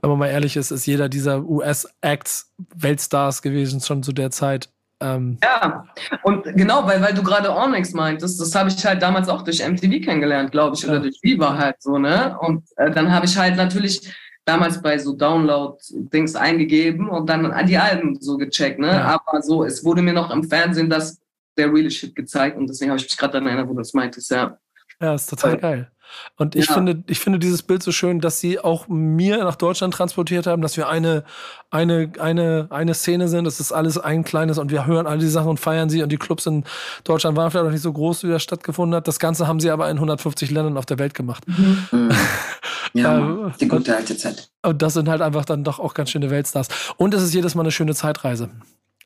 Wenn 0.00 0.10
man 0.10 0.18
mal 0.18 0.28
ehrlich 0.28 0.56
ist, 0.56 0.70
ist 0.70 0.86
jeder 0.86 1.08
dieser 1.08 1.44
US-Acts 1.44 2.52
Weltstars 2.74 3.42
gewesen 3.42 3.80
schon 3.80 4.02
zu 4.02 4.12
der 4.12 4.30
Zeit. 4.30 4.70
Ähm 5.00 5.38
ja, 5.42 5.84
und 6.22 6.44
genau, 6.44 6.86
weil, 6.86 7.02
weil 7.02 7.14
du 7.14 7.22
gerade 7.22 7.50
Onyx 7.50 7.92
meintest, 7.92 8.40
das 8.40 8.54
habe 8.54 8.68
ich 8.70 8.84
halt 8.84 9.02
damals 9.02 9.28
auch 9.28 9.42
durch 9.42 9.66
MTV 9.66 10.04
kennengelernt, 10.04 10.52
glaube 10.52 10.76
ich, 10.76 10.82
ja. 10.82 10.90
oder 10.90 11.00
durch 11.00 11.18
Viva 11.22 11.56
halt 11.56 11.76
so, 11.80 11.98
ne? 11.98 12.36
Und 12.40 12.64
äh, 12.76 12.90
dann 12.90 13.12
habe 13.12 13.26
ich 13.26 13.36
halt 13.36 13.56
natürlich 13.56 14.12
damals 14.44 14.80
bei 14.80 14.98
so 14.98 15.14
Download-Dings 15.14 16.36
eingegeben 16.36 17.08
und 17.08 17.28
dann 17.28 17.66
die 17.66 17.78
Alben 17.78 18.20
so 18.20 18.36
gecheckt, 18.36 18.78
ne? 18.78 18.88
Ja. 18.88 19.20
Aber 19.26 19.42
so, 19.42 19.64
es 19.64 19.84
wurde 19.84 20.02
mir 20.02 20.12
noch 20.12 20.30
im 20.30 20.44
Fernsehen 20.44 20.90
das 20.90 21.20
der 21.56 21.72
reale 21.72 21.90
Shit 21.90 22.14
gezeigt 22.14 22.56
und 22.56 22.68
deswegen 22.68 22.90
habe 22.90 22.98
ich 22.98 23.04
mich 23.04 23.16
gerade 23.16 23.34
daran 23.34 23.46
erinnert, 23.46 23.68
wo 23.68 23.72
du 23.72 23.78
das 23.78 23.94
meintest, 23.94 24.30
ja. 24.30 24.58
Ja, 25.00 25.14
ist 25.14 25.28
total 25.28 25.56
geil. 25.58 25.90
Und 26.36 26.56
ich 26.56 26.66
ja. 26.66 26.74
finde, 26.74 27.04
ich 27.06 27.20
finde 27.20 27.38
dieses 27.38 27.62
Bild 27.62 27.82
so 27.82 27.92
schön, 27.92 28.20
dass 28.20 28.40
sie 28.40 28.58
auch 28.58 28.88
mir 28.88 29.38
nach 29.38 29.56
Deutschland 29.56 29.94
transportiert 29.94 30.46
haben, 30.46 30.62
dass 30.62 30.76
wir 30.76 30.88
eine, 30.88 31.24
eine, 31.70 32.10
eine, 32.18 32.66
eine 32.70 32.94
Szene 32.94 33.28
sind. 33.28 33.44
Das 33.44 33.60
ist 33.60 33.72
alles 33.72 33.98
ein 33.98 34.24
kleines 34.24 34.58
und 34.58 34.70
wir 34.70 34.86
hören 34.86 35.06
all 35.06 35.18
die 35.18 35.28
Sachen 35.28 35.48
und 35.48 35.60
feiern 35.60 35.90
sie. 35.90 36.02
Und 36.02 36.10
die 36.10 36.16
Clubs 36.16 36.46
in 36.46 36.64
Deutschland 37.04 37.36
waren 37.36 37.50
vielleicht 37.50 37.66
auch 37.66 37.70
nicht 37.70 37.82
so 37.82 37.92
groß, 37.92 38.24
wie 38.24 38.28
das 38.28 38.42
stattgefunden 38.42 38.96
hat. 38.96 39.06
Das 39.06 39.18
Ganze 39.18 39.46
haben 39.46 39.60
sie 39.60 39.70
aber 39.70 39.88
in 39.90 39.96
150 39.96 40.50
Ländern 40.50 40.76
auf 40.76 40.86
der 40.86 40.98
Welt 40.98 41.14
gemacht. 41.14 41.44
Mhm. 41.46 42.10
ja, 42.94 43.52
die 43.60 43.68
gute 43.68 43.96
alte 43.96 44.16
Zeit. 44.16 44.50
Und 44.62 44.82
das 44.82 44.94
sind 44.94 45.08
halt 45.08 45.22
einfach 45.22 45.44
dann 45.44 45.64
doch 45.64 45.78
auch 45.78 45.94
ganz 45.94 46.10
schöne 46.10 46.30
Weltstars. 46.30 46.68
Und 46.96 47.14
es 47.14 47.22
ist 47.22 47.34
jedes 47.34 47.54
Mal 47.54 47.62
eine 47.62 47.70
schöne 47.70 47.94
Zeitreise. 47.94 48.50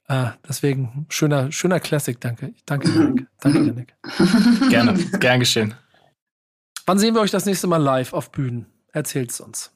Äh, 0.09 0.31
deswegen 0.49 1.07
schöner, 1.11 1.53
schöner 1.53 1.81
Classic. 1.81 2.19
Danke. 2.19 2.55
Danke, 2.65 2.89
Janik. 2.89 3.27
Danke, 3.41 3.59
Janik. 3.59 3.95
Gerne. 4.71 4.95
Gern 5.21 5.41
geschehen. 5.41 5.75
Wann 6.89 6.99
sehen 6.99 7.15
wir 7.15 7.21
euch 7.21 7.31
das 7.31 7.45
nächste 7.45 7.67
Mal 7.67 7.83
live 7.83 8.15
auf 8.15 8.33
Bühnen? 8.33 8.65
Erzählt's 8.95 9.41
uns. 9.41 9.71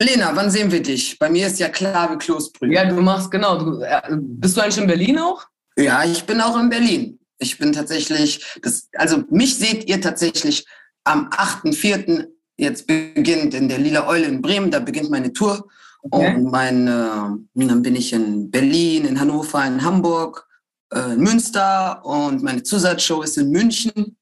Lena, 0.00 0.34
wann 0.34 0.50
sehen 0.50 0.72
wir 0.72 0.82
dich? 0.82 1.18
Bei 1.18 1.28
mir 1.28 1.46
ist 1.46 1.58
ja 1.58 1.68
klar 1.68 2.10
wie 2.10 2.16
Kloßbrühe. 2.16 2.72
Ja, 2.72 2.86
du 2.86 3.02
machst, 3.02 3.30
genau. 3.30 3.58
Du, 3.58 3.82
äh, 3.82 4.00
bist 4.18 4.56
du 4.56 4.62
eigentlich 4.62 4.78
in 4.78 4.86
Berlin 4.86 5.18
auch? 5.18 5.44
Ja, 5.76 6.02
ich 6.04 6.24
bin 6.24 6.40
auch 6.40 6.58
in 6.58 6.70
Berlin. 6.70 7.18
Ich 7.38 7.58
bin 7.58 7.74
tatsächlich, 7.74 8.42
das, 8.62 8.88
also 8.94 9.24
mich 9.28 9.58
seht 9.58 9.90
ihr 9.90 10.00
tatsächlich 10.00 10.64
am 11.04 11.28
8.4. 11.28 12.26
Jetzt 12.56 12.86
beginnt 12.86 13.52
in 13.52 13.68
der 13.68 13.76
Lila 13.76 14.08
Eule 14.08 14.24
in 14.24 14.40
Bremen, 14.40 14.70
da 14.70 14.78
beginnt 14.78 15.10
meine 15.10 15.34
Tour. 15.34 15.68
Okay. 16.00 16.34
Und 16.34 16.44
mein, 16.44 16.88
äh, 16.88 17.66
dann 17.66 17.82
bin 17.82 17.94
ich 17.94 18.14
in 18.14 18.50
Berlin, 18.50 19.04
in 19.04 19.20
Hannover, 19.20 19.66
in 19.66 19.84
Hamburg, 19.84 20.48
äh, 20.94 21.12
in 21.12 21.20
Münster 21.20 22.02
und 22.06 22.42
meine 22.42 22.62
Zusatzshow 22.62 23.20
ist 23.20 23.36
in 23.36 23.50
München. 23.50 24.16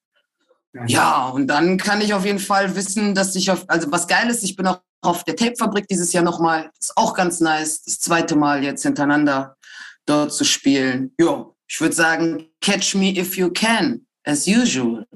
Ja, 0.87 1.29
und 1.29 1.47
dann 1.47 1.77
kann 1.77 2.01
ich 2.01 2.15
auf 2.15 2.25
jeden 2.25 2.39
Fall 2.39 2.75
wissen, 2.77 3.15
dass 3.15 3.35
ich 3.37 3.51
auf, 3.51 3.65
also 3.69 3.91
was 3.91 4.07
geil 4.07 4.29
ist, 4.29 4.43
ich 4.43 4.57
bin 4.57 4.67
auch 4.67 4.81
auf 5.03 5.25
der 5.25 5.37
Tape-Fabrik 5.37 5.87
dieses 5.89 6.13
Jahr 6.13 6.25
nochmal. 6.25 6.71
Ist 6.81 6.97
auch 6.97 7.15
ganz 7.15 7.41
nice, 7.41 7.83
das 7.85 8.01
zweite 8.01 8.37
Mal 8.37 8.63
jetzt 8.63 8.83
hintereinander 8.83 9.57
dort 10.05 10.33
zu 10.33 10.45
spielen. 10.45 11.13
Jo, 11.19 11.57
ich 11.67 11.81
würde 11.81 11.95
sagen, 11.95 12.47
catch 12.61 12.95
me 12.95 13.17
if 13.17 13.37
you 13.37 13.51
can, 13.51 14.07
as 14.25 14.47
usual. 14.47 15.07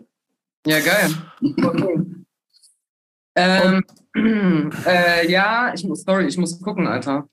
Ja, 0.66 0.80
geil. 0.80 1.14
Okay. 1.62 2.04
ähm, 3.36 3.84
äh, 4.86 5.30
ja, 5.30 5.72
ich 5.74 5.84
muss, 5.84 6.02
sorry, 6.02 6.26
ich 6.26 6.36
muss 6.36 6.60
gucken, 6.60 6.86
Alter. 6.86 7.28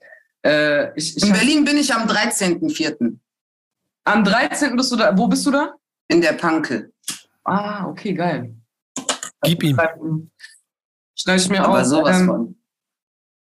Äh, 0.46 0.98
ich, 0.98 1.18
ich 1.18 1.24
In 1.24 1.34
Berlin 1.34 1.66
bin 1.66 1.78
ich 1.78 1.94
am 1.94 2.08
13.04. 2.08 3.18
Am 4.06 4.24
13. 4.24 4.76
bist 4.76 4.92
du 4.92 4.96
da, 4.96 5.18
wo 5.18 5.28
bist 5.28 5.46
du 5.46 5.52
da? 5.52 5.74
In 6.08 6.22
der 6.22 6.34
Panke. 6.34 6.92
Ah, 7.48 7.88
okay, 7.88 8.14
geil. 8.14 8.54
Gib 9.42 9.64
ihm. 9.64 9.80
Schneide 11.16 11.42
ich 11.42 11.50
mir 11.50 11.64
Aber 11.64 11.80
auf. 11.80 11.86
sowas 11.86 12.20
ähm, 12.20 12.28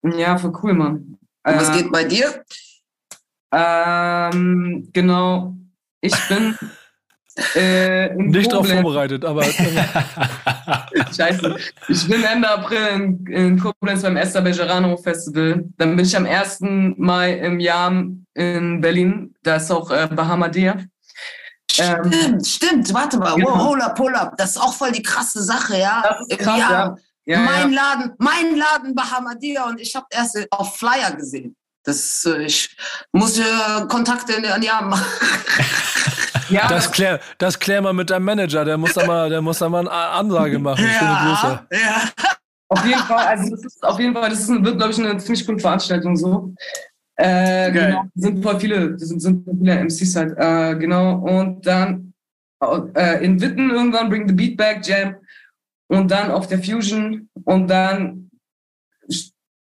von. 0.03 0.19
Ja, 0.19 0.37
voll 0.37 0.53
cool, 0.63 0.75
Mann. 0.75 1.19
Und 1.45 1.57
was 1.57 1.71
äh, 1.71 1.83
geht 1.83 1.91
bei 1.91 2.05
dir? 2.05 2.45
Ähm, 3.53 4.91
genau. 4.93 5.57
Ich 6.03 6.15
bin 6.29 6.59
äh, 7.55 8.15
nicht 8.15 8.53
darauf 8.53 8.69
vorbereitet, 8.69 9.25
aber. 9.25 9.43
Scheiße. 11.17 11.57
Ich 11.89 12.07
bin 12.07 12.23
Ende 12.23 12.51
April 12.51 12.87
in, 12.95 13.27
in 13.27 13.59
Koblenz 13.59 14.03
beim 14.03 14.19
Esther 14.19 14.43
Bejerano 14.43 14.99
Festival. 14.99 15.65
Dann 15.79 15.97
bin 15.97 16.05
ich 16.05 16.15
am 16.15 16.27
1. 16.27 16.61
Mai 16.99 17.33
im 17.39 17.61
Jahr 17.61 17.91
in 18.35 18.81
Berlin. 18.83 19.35
Da 19.43 19.57
ist 19.57 19.71
auch 19.71 19.91
äh, 19.91 20.07
Ähm, 21.79 22.13
stimmt, 22.13 22.47
stimmt, 22.47 22.95
warte 22.95 23.19
mal. 23.19 23.35
Genau. 23.35 23.51
Wow, 23.51 23.65
hold 23.65 23.83
up, 23.83 23.99
hold 23.99 24.15
up. 24.15 24.37
Das 24.37 24.51
ist 24.51 24.59
auch 24.59 24.75
voll 24.75 24.93
die 24.93 25.03
krasse 25.03 25.43
Sache, 25.43 25.79
ja. 25.79 26.03
Krass, 26.39 26.59
ja. 26.59 26.71
ja. 26.71 26.97
ja. 27.25 27.39
mein 27.41 27.73
ja. 27.73 27.83
Laden, 27.83 28.13
mein 28.19 28.57
Laden 28.57 28.95
Bahamadia 28.95 29.65
und 29.67 29.81
ich 29.81 29.95
habe 29.95 30.07
erst 30.11 30.39
auf 30.51 30.77
Flyer 30.77 31.13
gesehen. 31.13 31.57
Das, 31.85 32.25
äh, 32.27 32.43
ich 32.43 32.77
muss 33.13 33.39
äh, 33.39 33.43
Kontakte 33.89 34.35
in 34.35 34.43
den 34.43 34.63
Jahren 34.63 34.89
machen. 34.89 35.07
Ja. 36.49 36.69
Das 36.69 36.93
klär, 36.93 37.19
das 37.39 37.59
klär 37.59 37.83
mal 37.83 37.93
mit 37.93 38.09
deinem 38.09 38.25
Manager, 38.25 38.65
der 38.65 38.79
muss 38.79 38.93
da 38.93 39.05
mal, 39.05 39.29
der 39.29 39.43
muss 39.43 39.59
da 39.59 39.69
mal 39.69 39.81
eine 39.81 39.91
Ansage 39.91 40.61
machen. 40.61 40.79
Schöne 40.79 40.93
ja, 40.93 41.67
Grüße. 41.69 41.85
Ja. 41.85 42.03
Auf 42.69 42.85
jeden 42.85 43.03
Fall, 43.03 43.27
also 43.27 43.51
das 43.51 43.65
ist 43.65 43.85
auf 43.85 43.99
jeden 43.99 44.15
Fall, 44.15 44.31
das 44.31 44.41
ist, 44.41 44.49
wird, 44.49 44.77
glaube 44.77 44.93
ich, 44.93 44.99
eine 44.99 45.19
ziemlich 45.19 45.47
coole 45.47 45.59
Veranstaltung 45.59 46.17
so. 46.17 46.55
Äh, 47.17 47.73
genau, 47.73 48.05
sind 48.15 48.43
voll 48.43 48.61
viele, 48.61 48.99
sind, 48.99 49.21
sind 49.21 49.45
viele 49.59 49.85
MCs 49.85 50.17
halt, 50.17 50.37
äh, 50.37 50.79
genau. 50.79 51.19
Und 51.21 51.67
dann 51.67 52.13
äh, 52.95 53.25
in 53.25 53.41
Witten 53.41 53.71
irgendwann 53.71 54.11
Bring 54.11 54.29
the 54.29 54.35
Beat 54.35 54.57
Back 54.57 54.87
Jam 54.87 55.17
und 55.89 56.11
dann 56.11 56.31
auf 56.31 56.47
der 56.47 56.63
Fusion 56.63 57.29
und 57.45 57.69
dann 57.69 58.31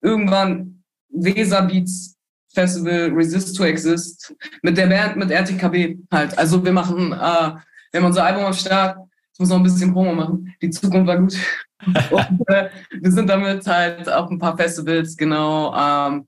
irgendwann 0.03 0.83
Weser 1.11 1.63
Beats 1.63 2.17
Festival 2.53 3.11
Resist 3.13 3.57
to 3.57 3.65
Exist 3.65 4.35
mit 4.63 4.77
der 4.77 4.87
Band, 4.87 5.17
mit 5.17 5.31
RTKB 5.31 5.99
halt. 6.13 6.37
Also 6.39 6.65
wir 6.65 6.73
machen, 6.73 7.13
äh, 7.13 7.17
wir 7.17 8.01
haben 8.01 8.07
unser 8.07 8.25
Album 8.25 8.45
am 8.45 8.53
Start. 8.53 8.99
Ich 9.33 9.41
muss 9.41 9.49
noch 9.49 9.57
ein 9.57 9.65
bisschen 9.65 9.93
Promo 9.93 10.15
machen. 10.15 10.55
Die 10.63 10.71
Zukunft 10.71 11.09
war 11.09 11.19
gut. 11.19 11.35
und 12.11 12.49
äh, 12.49 12.71
wir 13.01 13.11
sind 13.11 13.29
damit 13.29 13.67
halt 13.67 14.09
auf 14.09 14.31
ein 14.31 14.39
paar 14.39 14.57
Festivals, 14.57 15.17
genau. 15.17 15.75
Ähm, 15.77 16.27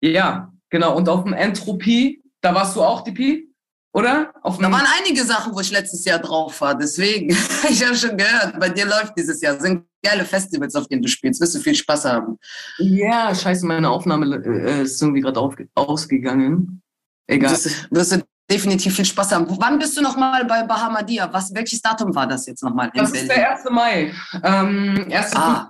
ja, 0.00 0.52
genau. 0.70 0.96
Und 0.96 1.08
auf 1.08 1.24
dem 1.24 1.32
Entropie, 1.32 2.22
da 2.40 2.54
warst 2.54 2.76
du 2.76 2.82
auch, 2.82 3.02
DP? 3.02 3.48
Oder? 3.92 4.32
Auf 4.42 4.58
da 4.58 4.70
waren 4.70 4.86
einige 4.98 5.24
Sachen, 5.24 5.54
wo 5.54 5.60
ich 5.60 5.70
letztes 5.70 6.04
Jahr 6.04 6.18
drauf 6.18 6.60
war. 6.60 6.76
Deswegen, 6.76 7.30
ich 7.68 7.84
habe 7.84 7.96
schon 7.96 8.16
gehört, 8.16 8.58
bei 8.60 8.68
dir 8.68 8.86
läuft 8.86 9.14
dieses 9.16 9.40
Jahr. 9.40 9.58
Sind 9.58 9.84
geile 10.02 10.24
Festivals, 10.24 10.74
auf 10.76 10.86
denen 10.86 11.02
du 11.02 11.08
spielst. 11.08 11.40
Wirst 11.40 11.54
du 11.54 11.60
viel 11.60 11.74
Spaß 11.74 12.04
haben. 12.04 12.38
Ja, 12.78 13.34
scheiße, 13.34 13.66
meine 13.66 13.90
Aufnahme 13.90 14.36
äh, 14.36 14.82
ist 14.82 15.00
irgendwie 15.02 15.20
gerade 15.20 15.40
ausgegangen. 15.74 16.82
Egal. 17.26 17.50
Wirst, 17.50 17.90
wirst 17.90 18.12
du 18.12 18.22
definitiv 18.50 18.94
viel 18.94 19.04
Spaß 19.04 19.32
haben. 19.32 19.46
Wann 19.58 19.78
bist 19.78 19.96
du 19.96 20.02
nochmal 20.02 20.44
bei 20.44 20.62
Bahamadia? 20.62 21.28
Was, 21.32 21.52
welches 21.54 21.80
Datum 21.80 22.14
war 22.14 22.26
das 22.26 22.46
jetzt 22.46 22.62
nochmal? 22.62 22.90
Das 22.94 23.10
ist 23.10 23.28
der 23.28 23.52
1. 23.52 23.64
Mai. 23.70 24.12
Ähm, 24.42 25.08
1. 25.10 25.34
Ah. 25.34 25.68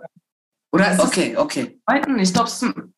Oder 0.70 0.92
ist 0.92 1.00
okay, 1.00 1.34
okay. 1.36 1.80
Ich 2.20 2.32
glaube, 2.32 2.50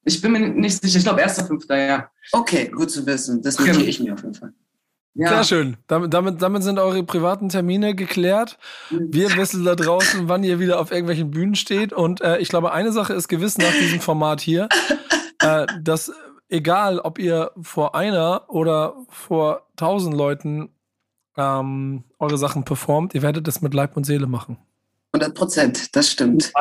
ich 0.05 0.20
bin 0.20 0.32
mir 0.32 0.40
nicht 0.40 0.82
sicher. 0.82 0.98
Ich 0.98 1.05
glaube, 1.05 1.24
1.5. 1.24 1.76
ja. 1.76 2.10
Okay, 2.32 2.68
gut 2.68 2.90
zu 2.90 3.06
wissen. 3.06 3.42
Das 3.42 3.59
notiere 3.59 3.82
ich 3.82 4.01
mir 4.01 4.14
auf 4.14 4.22
jeden 4.22 4.34
Fall. 4.34 4.52
Ja. 5.14 5.28
Sehr 5.28 5.44
schön. 5.44 5.76
Damit, 5.86 6.14
damit, 6.14 6.40
damit 6.40 6.62
sind 6.62 6.78
eure 6.78 7.02
privaten 7.02 7.48
Termine 7.48 7.94
geklärt. 7.94 8.59
Wir 8.90 9.36
wissen 9.36 9.64
da 9.64 9.74
draußen, 9.74 10.28
wann 10.28 10.44
ihr 10.44 10.60
wieder 10.60 10.80
auf 10.80 10.90
irgendwelchen 10.90 11.30
Bühnen 11.30 11.55
steht. 11.56 11.92
Und 11.92 12.20
äh, 12.20 12.38
ich 12.38 12.48
glaube, 12.48 12.72
eine 12.72 12.92
Sache 12.92 13.12
ist 13.12 13.28
gewiss 13.28 13.59
nach 13.59 13.72
diesem 13.72 14.01
Format 14.01 14.40
hier, 14.40 14.68
äh, 15.40 15.66
dass 15.80 16.12
egal, 16.48 17.01
ob 17.01 17.18
ihr 17.18 17.52
vor 17.60 17.94
einer 17.94 18.44
oder 18.48 18.94
vor 19.09 19.66
tausend 19.76 20.14
Leuten 20.16 20.70
ähm, 21.36 22.05
eure 22.18 22.38
Sachen 22.38 22.64
performt, 22.64 23.14
ihr 23.14 23.22
werdet 23.22 23.47
das 23.47 23.62
mit 23.62 23.74
Leib 23.74 23.97
und 23.97 24.05
Seele 24.05 24.26
machen. 24.26 24.59
100 25.12 25.35
Prozent, 25.35 25.97
das 25.97 26.11
stimmt. 26.11 26.53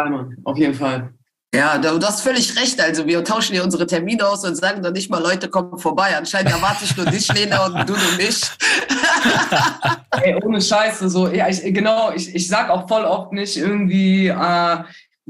Auf 0.43 0.57
jeden 0.57 0.73
Fall. 0.73 1.13
Ja, 1.53 1.79
du 1.79 1.99
hast 2.05 2.21
völlig 2.21 2.55
recht. 2.61 2.79
Also 2.79 3.07
wir 3.07 3.23
tauschen 3.23 3.53
hier 3.53 3.63
unsere 3.63 3.87
Termine 3.87 4.27
aus 4.27 4.45
und 4.45 4.55
sagen 4.55 4.83
dann 4.83 4.93
nicht 4.93 5.09
mal, 5.09 5.21
Leute 5.21 5.49
kommen 5.49 5.79
vorbei. 5.79 6.15
Anscheinend 6.15 6.51
erwarte 6.51 6.85
ich 6.85 6.95
nur 6.95 7.07
dich, 7.07 7.27
Lena, 7.33 7.65
und 7.65 7.89
du 7.89 7.93
nur 7.93 8.17
mich. 8.17 8.41
Ey, 10.21 10.35
ohne 10.43 10.61
Scheiße. 10.61 11.09
So, 11.09 11.27
ja, 11.27 11.47
ich, 11.47 11.61
genau, 11.73 12.11
ich, 12.11 12.35
ich 12.35 12.47
sag 12.47 12.69
auch 12.69 12.87
voll 12.87 13.03
oft 13.03 13.31
nicht 13.31 13.57
irgendwie, 13.57 14.27
äh, 14.27 14.77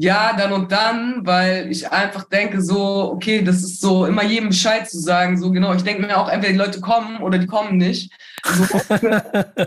ja, 0.01 0.33
dann 0.33 0.51
und 0.51 0.71
dann, 0.71 1.25
weil 1.25 1.71
ich 1.71 1.89
einfach 1.89 2.25
denke 2.25 2.61
so, 2.61 3.11
okay, 3.13 3.41
das 3.41 3.57
ist 3.57 3.79
so 3.79 4.05
immer 4.05 4.23
jedem 4.23 4.49
Bescheid 4.49 4.89
zu 4.89 4.99
sagen, 4.99 5.37
so 5.37 5.51
genau. 5.51 5.73
Ich 5.73 5.83
denke 5.83 6.05
mir 6.05 6.17
auch, 6.17 6.29
entweder 6.29 6.51
die 6.51 6.59
Leute 6.59 6.81
kommen 6.81 7.21
oder 7.21 7.37
die 7.37 7.47
kommen 7.47 7.77
nicht. 7.77 8.11
So, 8.45 8.79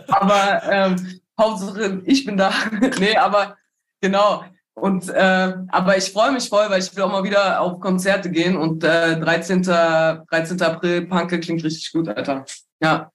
aber 0.09 0.63
ähm, 0.71 1.21
Hauptsache, 1.39 2.03
ich 2.05 2.25
bin 2.25 2.37
da. 2.37 2.53
nee, 2.99 3.17
aber 3.17 3.57
genau. 4.01 4.45
Und 4.75 5.09
äh, 5.11 5.55
aber 5.69 5.99
ich 5.99 6.11
freue 6.13 6.33
mich 6.33 6.49
voll, 6.49 6.71
weil 6.71 6.81
ich 6.81 6.95
will 6.97 7.03
auch 7.03 7.13
mal 7.13 7.25
wieder 7.25 7.61
auf 7.61 7.81
Konzerte 7.81 8.31
gehen 8.31 8.57
und 8.57 8.83
äh, 8.85 9.19
13. 9.21 9.63
13. 9.63 10.63
April 10.63 11.07
Punke 11.07 11.41
klingt 11.41 11.63
richtig 11.63 11.93
gut, 11.93 12.09
Alter. 12.09 12.45
Ja. 12.83 13.11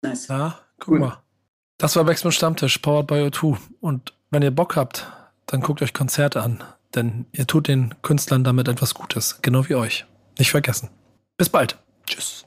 Nice. 0.00 0.28
Ja, 0.28 0.58
guck 0.78 0.94
cool. 0.94 1.00
mal. 1.00 1.18
Das 1.78 1.96
war 1.96 2.04
Backspin 2.04 2.32
Stammtisch, 2.32 2.78
powered 2.78 3.06
by 3.06 3.14
O2. 3.14 3.58
Und 3.80 4.14
wenn 4.30 4.42
ihr 4.42 4.50
Bock 4.50 4.76
habt, 4.76 5.06
dann 5.46 5.60
guckt 5.60 5.82
euch 5.82 5.92
Konzerte 5.92 6.42
an, 6.42 6.64
denn 6.94 7.26
ihr 7.32 7.46
tut 7.46 7.68
den 7.68 7.94
Künstlern 8.02 8.44
damit 8.44 8.68
etwas 8.68 8.94
Gutes, 8.94 9.40
genau 9.42 9.68
wie 9.68 9.74
euch. 9.74 10.06
Nicht 10.38 10.50
vergessen. 10.50 10.88
Bis 11.36 11.48
bald. 11.48 11.76
Tschüss. 12.06 12.46